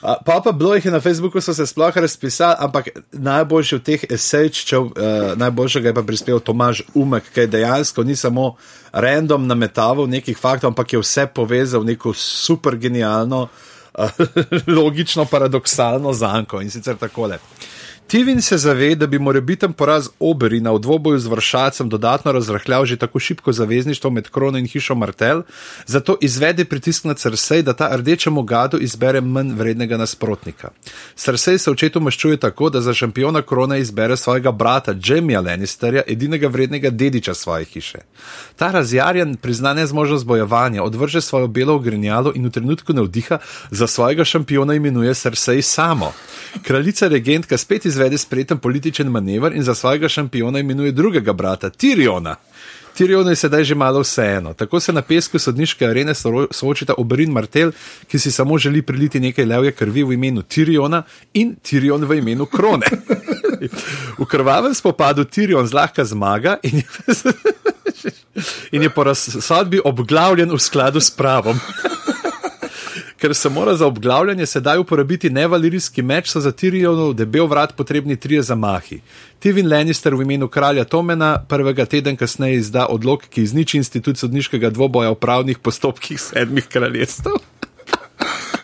Pa 0.01 0.41
pa 0.43 0.51
bilo 0.51 0.75
jih 0.75 0.85
je 0.85 0.91
na 0.91 0.99
Facebooku, 0.99 1.41
so 1.41 1.53
se 1.53 1.65
sploh 1.65 1.97
razpisali, 1.97 2.55
ampak 2.59 2.89
najboljši 3.11 3.75
od 3.75 3.83
teh 3.83 4.03
esejčev, 4.09 4.81
uh, 4.81 4.91
najboljšega 5.35 5.89
je 5.89 5.93
pa 5.95 6.03
prispel 6.03 6.39
Tomaž 6.39 6.81
Umek, 6.93 7.29
ki 7.31 7.47
dejansko 7.47 8.03
ni 8.03 8.15
samo 8.15 8.55
random 8.91 9.47
nametaval 9.47 10.09
nekih 10.11 10.37
faktov, 10.37 10.73
ampak 10.73 10.93
je 10.93 10.99
vse 10.99 11.27
povezal 11.31 11.81
v 11.81 11.93
neko 11.93 12.13
super 12.13 12.75
genialno, 12.75 13.47
uh, 13.47 14.11
logično, 14.83 15.25
paradoksalno 15.25 16.13
zanko 16.13 16.61
in 16.61 16.71
sicer 16.71 16.99
takole. 16.99 17.39
Tivin 18.07 18.41
se 18.41 18.57
zave, 18.57 18.95
da 18.95 19.07
bi 19.07 19.19
morebiten 19.19 19.73
poraz 19.73 20.09
Oberina 20.19 20.71
v 20.71 20.79
dvoboju 20.79 21.19
z 21.19 21.27
vršacem 21.27 21.89
dodatno 21.89 22.31
razrahljal 22.31 22.85
že 22.85 22.97
tako 22.97 23.19
šibko 23.19 23.51
zavezništvo 23.51 24.09
med 24.09 24.29
Krono 24.29 24.57
in 24.57 24.67
hišo 24.67 24.95
Martel, 24.95 25.41
zato 25.85 26.17
izvede 26.21 26.65
pritisk 26.65 27.03
na 27.03 27.13
Cersei, 27.13 27.61
da 27.61 27.73
ta 27.73 27.95
rdečemu 27.95 28.43
gadu 28.43 28.77
izbere 28.77 29.21
manj 29.21 29.53
vrednega 29.53 29.97
nasprotnika. 29.97 30.69
Cersei 31.15 31.57
se 31.57 31.71
očetu 31.71 31.99
maščuje 31.99 32.37
tako, 32.37 32.69
da 32.69 32.81
za 32.81 32.93
šampiona 32.93 33.41
Krone 33.41 33.79
izbere 33.79 34.17
svojega 34.17 34.51
brata 34.51 34.95
Jamija 35.05 35.41
Lannisterja, 35.41 36.01
edinega 36.07 36.47
vrednega 36.47 36.89
dediča 36.89 37.33
svoje 37.33 37.65
hiše. 37.65 37.99
Ta 38.55 38.71
razjarjen 38.71 39.35
prizna 39.35 39.73
nezmožnost 39.73 40.25
bojevanja, 40.25 40.83
odvrže 40.83 41.21
svojo 41.21 41.47
belo 41.47 41.75
ogrinjalo 41.75 42.31
in 42.35 42.45
v 42.45 42.51
trenutku 42.51 42.93
navdiha 42.93 43.37
za 43.71 43.87
svojega 43.87 44.25
šampiona 44.25 44.73
imenuje 44.73 45.13
Cersei 45.13 45.61
samo 45.61 46.13
Kraljica 46.61 47.07
regentka 47.07 47.57
spet 47.57 47.85
izvede 47.93 48.17
spreten 48.17 48.57
političen 48.57 49.07
manever 49.07 49.53
in 49.53 49.63
za 49.63 49.75
svojega 49.75 50.09
šampiona 50.09 50.59
imenuje 50.59 50.91
drugega 50.91 51.33
brata, 51.33 51.69
Tiriona. 51.69 52.35
Tirionu 52.93 53.29
je 53.29 53.35
sedaj 53.35 53.63
že 53.63 53.75
malo 53.75 54.01
vseeno. 54.01 54.53
Tako 54.53 54.79
se 54.79 54.93
na 54.93 55.01
pesku 55.01 55.39
sodniške 55.39 55.85
arene 55.85 56.13
soočita 56.51 56.93
Oberin 56.97 57.31
Martel, 57.31 57.71
ki 58.07 58.19
si 58.19 58.31
samo 58.31 58.57
želi 58.57 58.81
priliti 58.81 59.19
nekaj 59.19 59.45
levje 59.45 59.71
krvi 59.71 60.03
v 60.03 60.13
imenu 60.13 60.41
Tiriona 60.41 61.03
in 61.33 61.55
Tirion 61.61 62.05
v 62.05 62.17
imenu 62.17 62.45
Krone. 62.45 62.85
V 64.19 64.25
krvavem 64.25 64.73
spopadu 64.75 65.23
Tirion 65.23 65.67
zlahka 65.67 66.05
zmaga 66.05 66.57
in 66.63 66.77
je, 66.77 66.83
in 68.75 68.81
je 68.83 68.89
po 68.89 69.03
razsodbi 69.03 69.79
obglavljen 69.83 70.51
v 70.51 70.59
skladu 70.59 70.99
s 70.99 71.11
pravom 71.11 71.59
ker 73.23 73.33
se 73.35 73.49
mora 73.49 73.75
za 73.75 73.87
obglavljanje 73.87 74.45
sedaj 74.45 74.77
uporabiti 74.77 75.29
nevalirijski 75.29 76.01
meč, 76.01 76.31
so 76.31 76.39
za 76.39 76.51
Tirijonov 76.51 77.13
debel 77.13 77.47
vrat 77.47 77.75
potrebni 77.75 78.15
trije 78.15 78.41
zamahi. 78.41 78.99
Tivin 79.39 79.69
Lannister 79.71 80.15
v 80.15 80.21
imenu 80.21 80.47
kralja 80.47 80.83
Tomena 80.83 81.45
prvega 81.49 81.85
teden 81.85 82.17
kasneje 82.19 82.57
izda 82.57 82.85
odlog, 82.89 83.23
ki 83.29 83.43
izniči 83.43 83.77
institut 83.77 84.19
sodniškega 84.19 84.69
dvoboja 84.69 85.13
v 85.15 85.15
pravnih 85.15 85.59
postopkih 85.59 86.19
sedmih 86.21 86.67
kraljestv. 86.67 87.29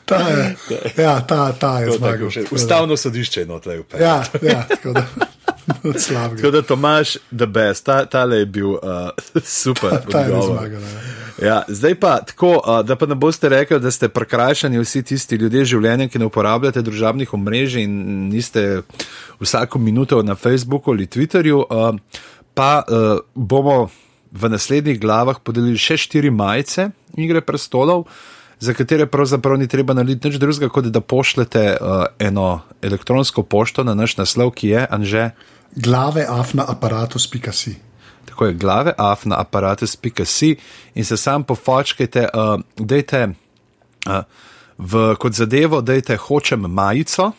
Ta 0.05 0.19
je, 0.27 0.55
ja, 0.97 1.21
ta, 1.21 1.53
ta 1.53 1.79
je 1.79 1.95
zmagal. 1.95 2.29
Ustavno 2.51 2.97
sodišče 2.97 3.41
je 3.41 3.45
notlej 3.47 3.79
upaj. 3.79 4.01
Ja, 4.01 4.23
ja, 4.41 4.65
tako 4.69 4.93
da. 4.93 5.05
Tako 6.35 6.51
da 6.51 6.61
Tomaš, 6.61 7.13
the 7.37 7.45
best, 7.45 7.85
ta, 7.85 8.05
ta 8.05 8.23
je 8.23 8.45
bil 8.45 8.69
uh, 8.69 8.79
super. 9.43 10.01
Ta 10.11 10.19
je 10.19 10.41
zmagal. 10.41 10.81
Ja. 10.81 11.18
Ja, 11.41 11.63
zdaj 11.67 11.95
pa 11.99 12.17
tako, 12.25 12.61
da 12.85 12.95
pa 12.95 13.05
ne 13.05 13.15
boste 13.15 13.49
rekli, 13.49 13.79
da 13.79 13.91
ste 13.91 14.09
prekrajšani 14.09 14.79
vsi 14.79 15.03
tisti 15.03 15.35
ljudje 15.35 15.65
življenja, 15.73 16.09
ki 16.09 16.19
ne 16.19 16.27
uporabljate 16.29 16.81
družabnih 16.81 17.33
omrežij 17.33 17.83
in 17.83 18.29
niste 18.29 18.81
vsako 19.39 19.79
minuto 19.79 20.21
na 20.23 20.35
Facebooku 20.35 20.91
ali 20.91 21.07
Twitterju. 21.07 21.63
Pa 22.53 22.83
bomo 23.35 23.89
v 24.31 24.49
naslednjih 24.49 24.99
glavah 25.01 25.39
podelili 25.43 25.77
še 25.77 25.97
štiri 25.97 26.29
majice 26.29 26.89
Igre 27.17 27.41
prestolov. 27.41 28.05
Za 28.59 28.73
katere 28.75 29.07
pravzaprav 29.07 29.55
ni 29.57 29.67
treba 29.71 29.95
narediti 29.95 30.27
nič 30.27 30.39
drugega, 30.39 30.67
kot 30.69 30.89
da 30.91 31.01
pošljete 31.01 31.77
eno 32.19 32.61
elektronsko 32.81 33.43
pošto 33.43 33.83
na 33.87 33.95
naš 33.95 34.17
naslov, 34.19 34.51
ki 34.51 34.75
je 34.75 34.87
Anže 34.89 35.29
glave 35.75 36.25
afna 36.29 36.65
aparatus.si. 36.67 37.88
Tako 38.29 38.45
je, 38.45 38.53
glave 38.53 38.93
afna 38.97 39.39
aparatus.si 39.41 40.55
in 40.95 41.05
se 41.05 41.17
sam 41.17 41.43
pofočkajte, 41.43 42.27
uh, 42.33 42.61
dajte 42.77 43.27
uh, 44.07 44.23
v 44.77 45.15
kot 45.19 45.33
zadevo, 45.33 45.81
dajte 45.81 46.17
hočem 46.17 46.69
majico. 46.69 47.31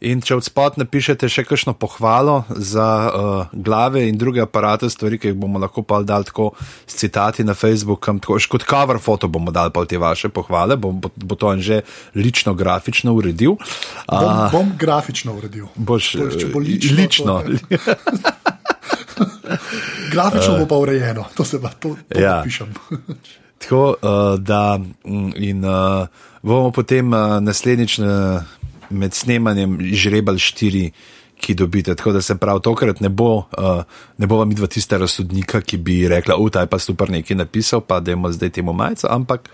In 0.00 0.22
če 0.24 0.38
od 0.38 0.46
spod 0.46 0.78
napišete 0.80 1.28
še 1.28 1.42
kakšno 1.44 1.74
pohvalo 1.76 2.38
za 2.56 2.86
uh, 3.12 3.50
glave 3.52 4.06
in 4.08 4.16
druge 4.16 4.40
aparate, 4.40 4.88
stvari, 4.88 5.18
ki 5.20 5.32
jih 5.32 5.36
bomo 5.36 5.60
lahko 5.60 5.84
pa 5.84 5.98
dal 6.00 6.24
tako 6.24 6.54
s 6.88 6.96
citati 7.02 7.44
na 7.44 7.52
Facebook, 7.52 8.08
tako 8.24 8.38
kot 8.40 8.64
cover 8.64 8.96
foto 8.96 9.28
bomo 9.28 9.52
dal 9.52 9.68
pa 9.68 9.84
te 9.84 10.00
vaše 10.00 10.32
pohvale, 10.32 10.78
bo, 10.80 10.94
bo, 10.96 11.12
bo 11.12 11.36
to 11.36 11.52
on 11.52 11.60
že 11.60 11.82
lično, 12.16 12.56
grafično 12.56 13.12
uredil. 13.12 13.58
Uh, 13.60 14.16
bom, 14.16 14.40
bom 14.54 14.72
grafično 14.80 15.36
uredil. 15.36 15.68
Boš, 15.76 16.14
če 16.16 16.48
bo 16.48 16.64
lično. 16.64 17.44
lično. 17.44 18.56
grafično 20.12 20.58
bo 20.58 20.66
pa 20.66 20.76
urejeno, 20.76 21.24
to 21.36 21.44
se 21.44 21.60
pa 21.62 21.68
to, 21.68 21.96
to 22.08 22.20
ja. 22.20 22.40
pišem. 22.44 22.74
tako 23.60 23.94
uh, 24.02 24.38
da 24.38 24.78
mm, 24.78 25.32
in 25.36 25.64
uh, 25.64 26.06
bomo 26.42 26.70
potem 26.70 27.12
uh, 27.12 27.40
naslednjič. 27.40 27.98
Uh, 27.98 28.06
med 28.90 29.14
snemanjem 29.14 29.78
žrebal 29.94 30.38
štiri, 30.38 30.90
ki 31.40 31.54
dobite. 31.56 31.94
Tako 31.96 32.12
da 32.12 32.22
se 32.22 32.36
prav 32.36 32.60
tokrat 32.60 33.00
ne 33.00 33.08
bo, 33.08 33.46
uh, 33.56 33.82
ne 34.18 34.26
bo 34.26 34.36
vam 34.42 34.50
idva 34.52 34.66
tista 34.66 34.98
razsodnika, 35.00 35.60
ki 35.60 35.78
bi 35.80 36.02
rekla, 36.08 36.36
da 36.52 36.60
je 36.60 36.66
pa 36.66 36.78
super 36.78 37.10
nekaj 37.10 37.36
napisal, 37.36 37.80
pa 37.80 38.00
da 38.00 38.12
imamo 38.12 38.32
zdaj 38.32 38.50
temu 38.50 38.72
majico, 38.72 39.08
ampak 39.10 39.48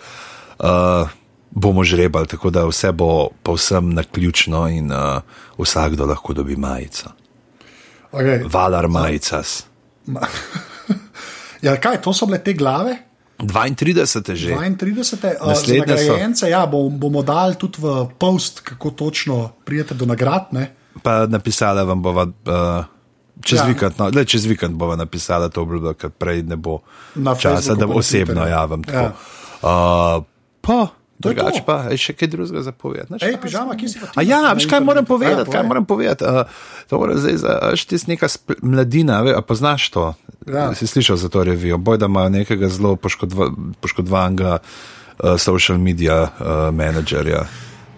uh, 0.59 1.09
bomo 1.51 1.85
žrebali, 1.85 2.27
tako 2.27 2.51
da 2.51 2.67
vse 2.67 2.93
bo 2.93 3.29
povsem 3.43 3.95
na 3.95 4.03
ključno 4.03 4.69
in 4.69 4.91
uh, 4.93 5.23
vsakdo 5.59 6.07
lahko 6.07 6.33
dobi 6.33 6.57
majico. 6.57 7.15
Okay. 8.13 8.45
Valar 8.53 8.89
majicas. 8.89 9.65
Ma 10.07 10.21
ja, 11.67 11.77
kaj, 11.81 12.01
to 12.03 12.15
so 12.15 12.27
bile 12.27 12.39
te 12.45 12.55
glave? 12.55 12.97
32. 13.39 14.35
že. 14.35 14.55
32. 14.57 15.47
Naslednje 15.47 15.87
nagrajence, 15.87 16.51
ja, 16.51 16.67
bomo 16.67 17.23
dali 17.23 17.55
tudi 17.61 17.83
v 17.83 18.09
post, 18.19 18.61
kako 18.61 18.91
točno 18.91 19.51
prijete 19.65 19.95
do 19.95 20.07
nagrad. 20.07 20.49
Ne? 20.51 20.73
Pa 21.03 21.27
napisala 21.27 21.83
vam 21.83 22.03
bova. 22.03 22.23
Uh, 22.25 22.85
Čez, 23.45 23.59
ja. 23.59 23.65
vikend, 23.69 23.99
no, 23.99 24.09
le, 24.15 24.25
čez 24.25 24.47
vikend 24.49 24.79
bova 24.81 24.97
napisala 24.97 25.51
to 25.53 25.61
obljubo, 25.63 25.93
ker 25.93 26.09
prej 26.09 26.41
ne 26.49 26.57
bo 26.57 26.79
Na 27.15 27.35
časa, 27.37 27.77
Facebooku 27.77 27.93
da 27.93 27.99
osebno 27.99 28.47
javim. 28.49 28.85
Ja. 28.89 29.13
Uh, 29.61 30.25
pa, 30.65 30.87
drugače 31.19 31.63
pa, 31.67 31.77
je 31.93 31.99
še 32.01 32.15
kaj 32.17 32.29
drugega 32.29 32.63
za 32.63 32.73
povedati. 32.73 33.25
Ej, 33.25 33.39
pižama, 33.43 33.77
kje 33.77 33.89
si 33.89 34.01
pa 34.01 34.11
ti? 34.13 34.29
Ja, 34.29 34.53
veš, 34.57 34.69
kaj 34.71 34.83
moram 34.85 35.07
povedati? 35.09 35.51
Kaj 35.51 35.65
moram 35.67 35.87
povedati? 35.89 36.25
Uh, 36.25 36.49
to 36.91 37.01
mora 37.01 37.17
zdaj, 37.21 37.41
veš, 37.73 37.85
ti 37.89 37.99
si 37.99 38.11
neka 38.11 38.29
mladina, 38.63 39.23
ve, 39.25 39.37
a 39.37 39.41
poznaš 39.41 39.91
to? 39.95 40.05
Ja. 40.47 40.71
Si 40.75 40.87
slišal 40.87 41.17
za 41.17 41.29
to 41.33 41.45
revijo, 41.45 41.79
boj 41.79 41.99
da 41.99 42.11
ima 42.11 42.29
nekega 42.29 42.69
zelo 42.69 42.97
poškodva, 42.97 43.51
poškodovanega 43.81 44.59
uh, 44.59 45.37
social 45.41 45.79
media 45.79 46.23
uh, 46.23 46.69
menedžerja. 46.75 47.47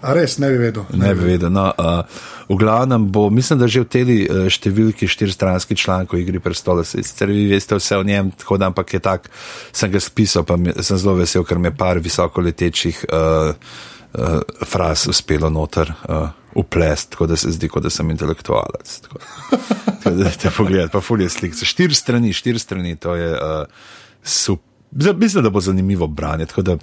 A 0.03 0.15
res 0.15 0.39
ne 0.39 0.51
bi 0.53 0.59
vedel. 0.61 0.87
Ne, 0.93 1.09
ne 1.09 1.15
bi 1.19 1.27
vedel. 1.33 1.51
No, 1.53 1.67
uh, 1.75 2.21
v 2.49 2.57
glavnem 2.61 3.09
bo, 3.13 3.27
mislim, 3.35 3.59
da 3.59 3.69
že 3.71 3.83
v 3.83 3.89
tej 3.91 4.05
uh, 4.07 4.47
številki 4.51 5.09
štiristranski 5.11 5.77
članek 5.79 6.15
o 6.15 6.21
igri 6.21 6.41
prestola, 6.43 6.87
sicer 6.87 7.33
vi 7.33 7.49
veste 7.51 7.79
vse 7.79 7.99
o 7.99 8.07
njem, 8.07 8.31
tako 8.39 8.61
da 8.61 8.71
ampak 8.71 8.95
je 8.95 9.03
tak, 9.03 9.31
sem 9.73 9.91
ga 9.93 10.03
spisal, 10.03 10.47
pa 10.49 10.57
mi, 10.57 10.75
sem 10.79 11.01
zelo 11.01 11.19
vesel, 11.19 11.47
ker 11.47 11.59
mi 11.59 11.73
je 11.73 11.79
par 11.79 12.01
visoko 12.03 12.45
letečih 12.45 13.05
uh, 13.11 13.53
uh, 13.53 14.41
fraz 14.65 15.09
uspelo 15.11 15.51
noter. 15.51 15.95
Uh, 16.07 16.29
uplest, 16.59 17.13
tako 17.13 17.27
da 17.31 17.37
se 17.37 17.53
zdi, 17.55 17.69
kot 17.71 17.85
da 17.87 17.91
sem 17.93 18.09
intelektualec. 18.11 18.95
Tako, 19.05 19.19
tako 20.03 20.15
da 20.17 20.31
te 20.31 20.51
pogledaj, 20.51 20.89
pa 20.91 21.01
fulje 21.05 21.29
slik. 21.31 21.55
Štiri 21.55 21.95
strani, 21.95 22.33
štiri 22.35 22.59
strani, 22.59 22.97
to 22.97 23.15
je 23.15 23.29
uh, 23.37 23.85
super. 24.23 24.67
Mislim, 25.15 25.45
da 25.45 25.51
bo 25.51 25.61
zanimivo 25.61 26.07
branje, 26.07 26.47
tako 26.47 26.63
da 26.63 26.77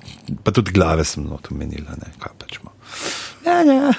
pa 0.44 0.52
tudi 0.52 0.72
glave 0.72 1.04
sem 1.04 1.26
not 1.26 1.52
umenila, 1.52 1.98
ne 1.98 2.14
kaj 2.20 2.38
pačmo. 2.40 2.74
Ja, 3.46 3.62
ja. 3.62 3.94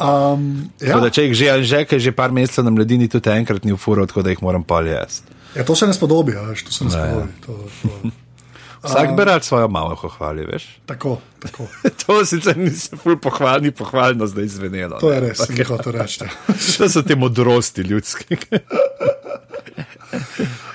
um, 0.32 0.70
ja. 0.80 1.00
Da, 1.00 1.10
če 1.12 1.26
jih 1.28 1.34
že, 1.36 1.48
že, 1.62 1.84
že, 1.84 1.98
že 2.08 2.12
par 2.16 2.32
mesecev 2.32 2.64
na 2.64 2.72
mladini, 2.72 3.10
tudi 3.12 3.32
enkrat 3.34 3.66
ni 3.68 3.74
ufuro, 3.76 4.06
tako 4.08 4.24
da 4.24 4.32
jih 4.32 4.42
moram 4.44 4.64
pa 4.64 4.80
jesti. 4.86 5.34
Ja, 5.56 5.64
to 5.64 5.76
se 5.76 5.88
ne 5.88 5.94
spodobi, 5.96 6.32
ja, 6.36 6.52
to 6.64 6.72
se 6.72 6.84
ne 6.84 6.92
ja, 6.92 6.98
ja. 6.98 7.10
spodobi. 7.12 7.32
To, 7.46 7.52
to. 7.82 8.14
Vsak 8.86 9.16
bi 9.16 9.24
rad 9.24 9.44
svojo 9.44 9.68
malo 9.68 9.96
pohvalil, 10.02 10.46
veš? 10.52 10.78
Tako, 10.86 11.18
tako. 11.42 11.66
to 12.06 12.24
sicer 12.24 12.58
nisi 12.58 12.96
ful 12.96 13.18
pohvalni, 13.18 13.70
pohvalno 13.70 14.26
zdaj 14.26 14.44
izvenelo. 14.44 15.00
To 15.00 15.10
je 15.10 15.20
res, 15.20 15.42
nekaj 15.48 15.82
to 15.82 15.92
reči. 15.92 16.28
to 16.78 16.88
so 16.88 17.02
te 17.02 17.16
modrosti 17.16 17.82
ljudske. 17.82 18.38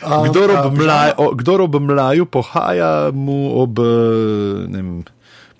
Um, 0.02 0.28
kdor, 0.28 0.52
ob 0.66 0.76
mlaj, 0.76 1.14
o, 1.18 1.30
kdor 1.40 1.62
ob 1.62 1.76
mlaju 1.80 2.26
pohaja, 2.26 3.12
mu 3.14 3.62
ob 3.62 3.80
vem, 3.80 5.04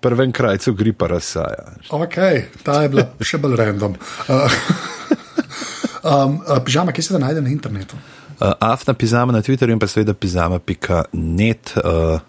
prvem 0.02 0.32
krajcu 0.32 0.74
gripa 0.74 1.08
razsaja. 1.08 1.76
Ok, 1.90 2.18
ta 2.64 2.82
je 2.82 2.90
bila 2.90 3.06
še 3.22 3.38
bolj 3.42 3.56
random. 3.60 3.96
Uh, 4.28 4.58
um, 6.10 6.42
uh, 6.42 6.58
pižama, 6.66 6.92
kje 6.92 7.08
se 7.08 7.14
da 7.14 7.22
najde 7.22 7.42
na 7.46 7.54
internetu? 7.54 8.00
Uh, 8.42 8.52
Afna 8.60 8.94
pizama 8.98 9.34
na 9.34 9.42
Twitterju 9.46 9.78
in 9.78 9.80
pa 9.80 9.88
seveda 9.88 10.14
pizama.net. 10.18 11.74
Uh, 11.78 12.20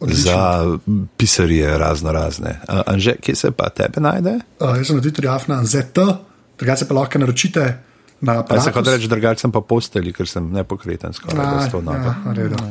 Odlično. 0.00 0.30
za 0.30 0.78
pisarije 1.16 1.78
razno 1.78 2.12
razne. 2.12 2.60
Uh, 2.68 2.80
Anže, 2.86 3.16
kje 3.18 3.34
se 3.34 3.50
pa 3.50 3.68
tebe 3.68 4.00
najde? 4.00 4.38
Uh, 4.60 4.76
jaz 4.78 4.86
sem 4.86 4.96
na 4.96 5.02
Twitterju 5.02 5.32
Afna 5.34 5.64
ZT, 5.64 5.98
drugače 6.58 6.86
pa 6.88 6.94
lahko 6.94 7.18
naročite. 7.18 7.64
Na 8.20 8.34
ja, 8.50 8.60
se 8.60 8.72
kot 8.72 8.86
reče, 8.86 9.08
drugače 9.08 9.40
sem 9.40 9.52
pa 9.54 9.60
posteli, 9.60 10.12
ker 10.12 10.26
sem 10.26 10.46
nepokreten, 10.52 11.12
skoraj 11.14 11.46
da 11.46 11.66
sto 11.68 11.80
noč. 11.80 12.06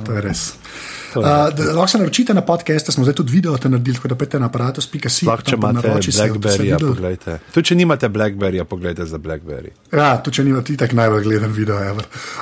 To 0.05 0.15
je 0.15 0.21
res. 0.21 0.49
Uh, 0.51 0.97
lahko 1.15 1.87
se 1.87 1.97
naročite 1.97 2.33
na 2.33 2.41
podcast, 2.41 2.91
smo 2.91 3.03
zdaj 3.03 3.15
tudi 3.15 3.31
video 3.31 3.57
te 3.57 3.69
naredili, 3.69 3.95
tako 3.95 4.07
da 4.07 4.15
pete 4.15 4.39
na 4.39 4.45
aparatus.com. 4.45 5.27
Lahko 5.27 5.51
če 5.51 5.55
imate 5.55 5.87
Blackberry, 6.11 6.79
pogledajte. 6.79 7.39
Tu 7.53 7.61
če 7.61 7.75
nimate 7.75 8.09
Blackberry, 8.09 8.63
pogledajte 8.63 9.05
za 9.05 9.17
Blackberry. 9.17 9.71
Ja, 9.91 10.17
tu 10.23 10.31
če 10.31 10.43
nimate, 10.43 10.77
tako 10.77 10.95
najbolj 10.95 11.23
gledam 11.23 11.53
video. 11.53 11.77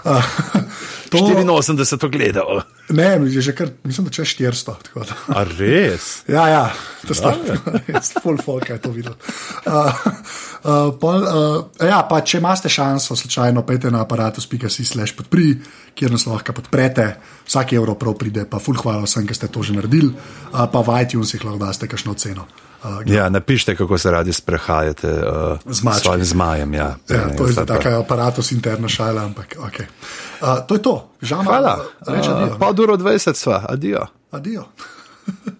Uh, 0.03 0.23
to... 1.11 1.17
84 1.17 2.11
gledal. 2.11 2.63
Ne, 2.89 3.17
že 3.41 3.55
kar, 3.57 3.71
mislim, 3.83 4.05
da 4.05 4.13
če 4.13 4.25
400. 4.29 4.75
A 5.33 5.43
res? 5.57 6.09
ja, 6.35 6.45
ja, 6.49 6.65
to 7.01 7.15
je 7.15 7.17
stvar. 7.17 7.39
Full 8.23 8.41
folk 8.45 8.69
je 8.69 8.77
to 8.81 8.91
videl. 8.93 9.15
Uh, 9.65 9.89
uh, 10.61 10.91
pol, 11.01 11.25
uh, 11.25 11.81
ja, 11.81 12.03
pa 12.09 12.21
če 12.21 12.37
imate 12.43 12.69
šanso, 12.69 13.17
slučajno 13.17 13.65
pete 13.65 13.89
na 13.93 14.03
aparatus.com, 14.05 15.09
podpri, 15.17 15.55
kjer 15.95 16.11
nas 16.11 16.25
lahko 16.25 16.53
podprete, 16.53 17.15
vsak 17.43 17.73
evro 17.73 17.95
prav 17.95 18.13
pride, 18.13 18.43
pa 18.45 18.59
full 18.59 18.75
hvala 18.75 19.03
vsem, 19.03 19.23
ki 19.23 19.33
ste 19.33 19.47
to 19.47 19.63
že 19.63 19.73
naredili, 19.73 20.11
uh, 20.11 20.65
pa 20.65 20.79
v 20.79 21.01
iTunesih 21.01 21.39
lahko 21.41 21.57
daste 21.57 21.87
kakšno 21.87 22.13
ceno. 22.13 22.45
Uh, 22.83 23.01
Ja, 23.05 23.29
napišite, 23.29 23.73
kako 23.73 23.97
se 23.97 24.11
radi 24.11 24.29
sprehajate 24.29 25.07
uh, 25.09 25.57
Z 25.65 25.81
svojim 25.95 26.23
zmajem. 26.23 26.73
Ja, 26.73 26.95
Ja, 27.07 27.31
to 27.31 27.47
je 27.47 27.53
zdaj 27.53 27.65
pa- 27.65 27.73
tako 27.73 27.89
aparatus 27.97 28.51
interna 28.51 28.87
šala, 28.87 29.23
ampak 29.23 29.55
okay. 29.57 29.87
uh, 30.39 30.61
to 30.61 30.75
je 30.75 30.81
to. 30.81 30.95
Žama, 31.21 31.43
Hvala. 31.43 31.73
Uh, 32.01 32.13
adijo. 32.13 32.57
pol 32.59 32.75
uro 32.77 32.95
20 32.95 33.33
sva, 33.33 33.65
adijo. 33.65 34.05
Adijo. 34.31 34.67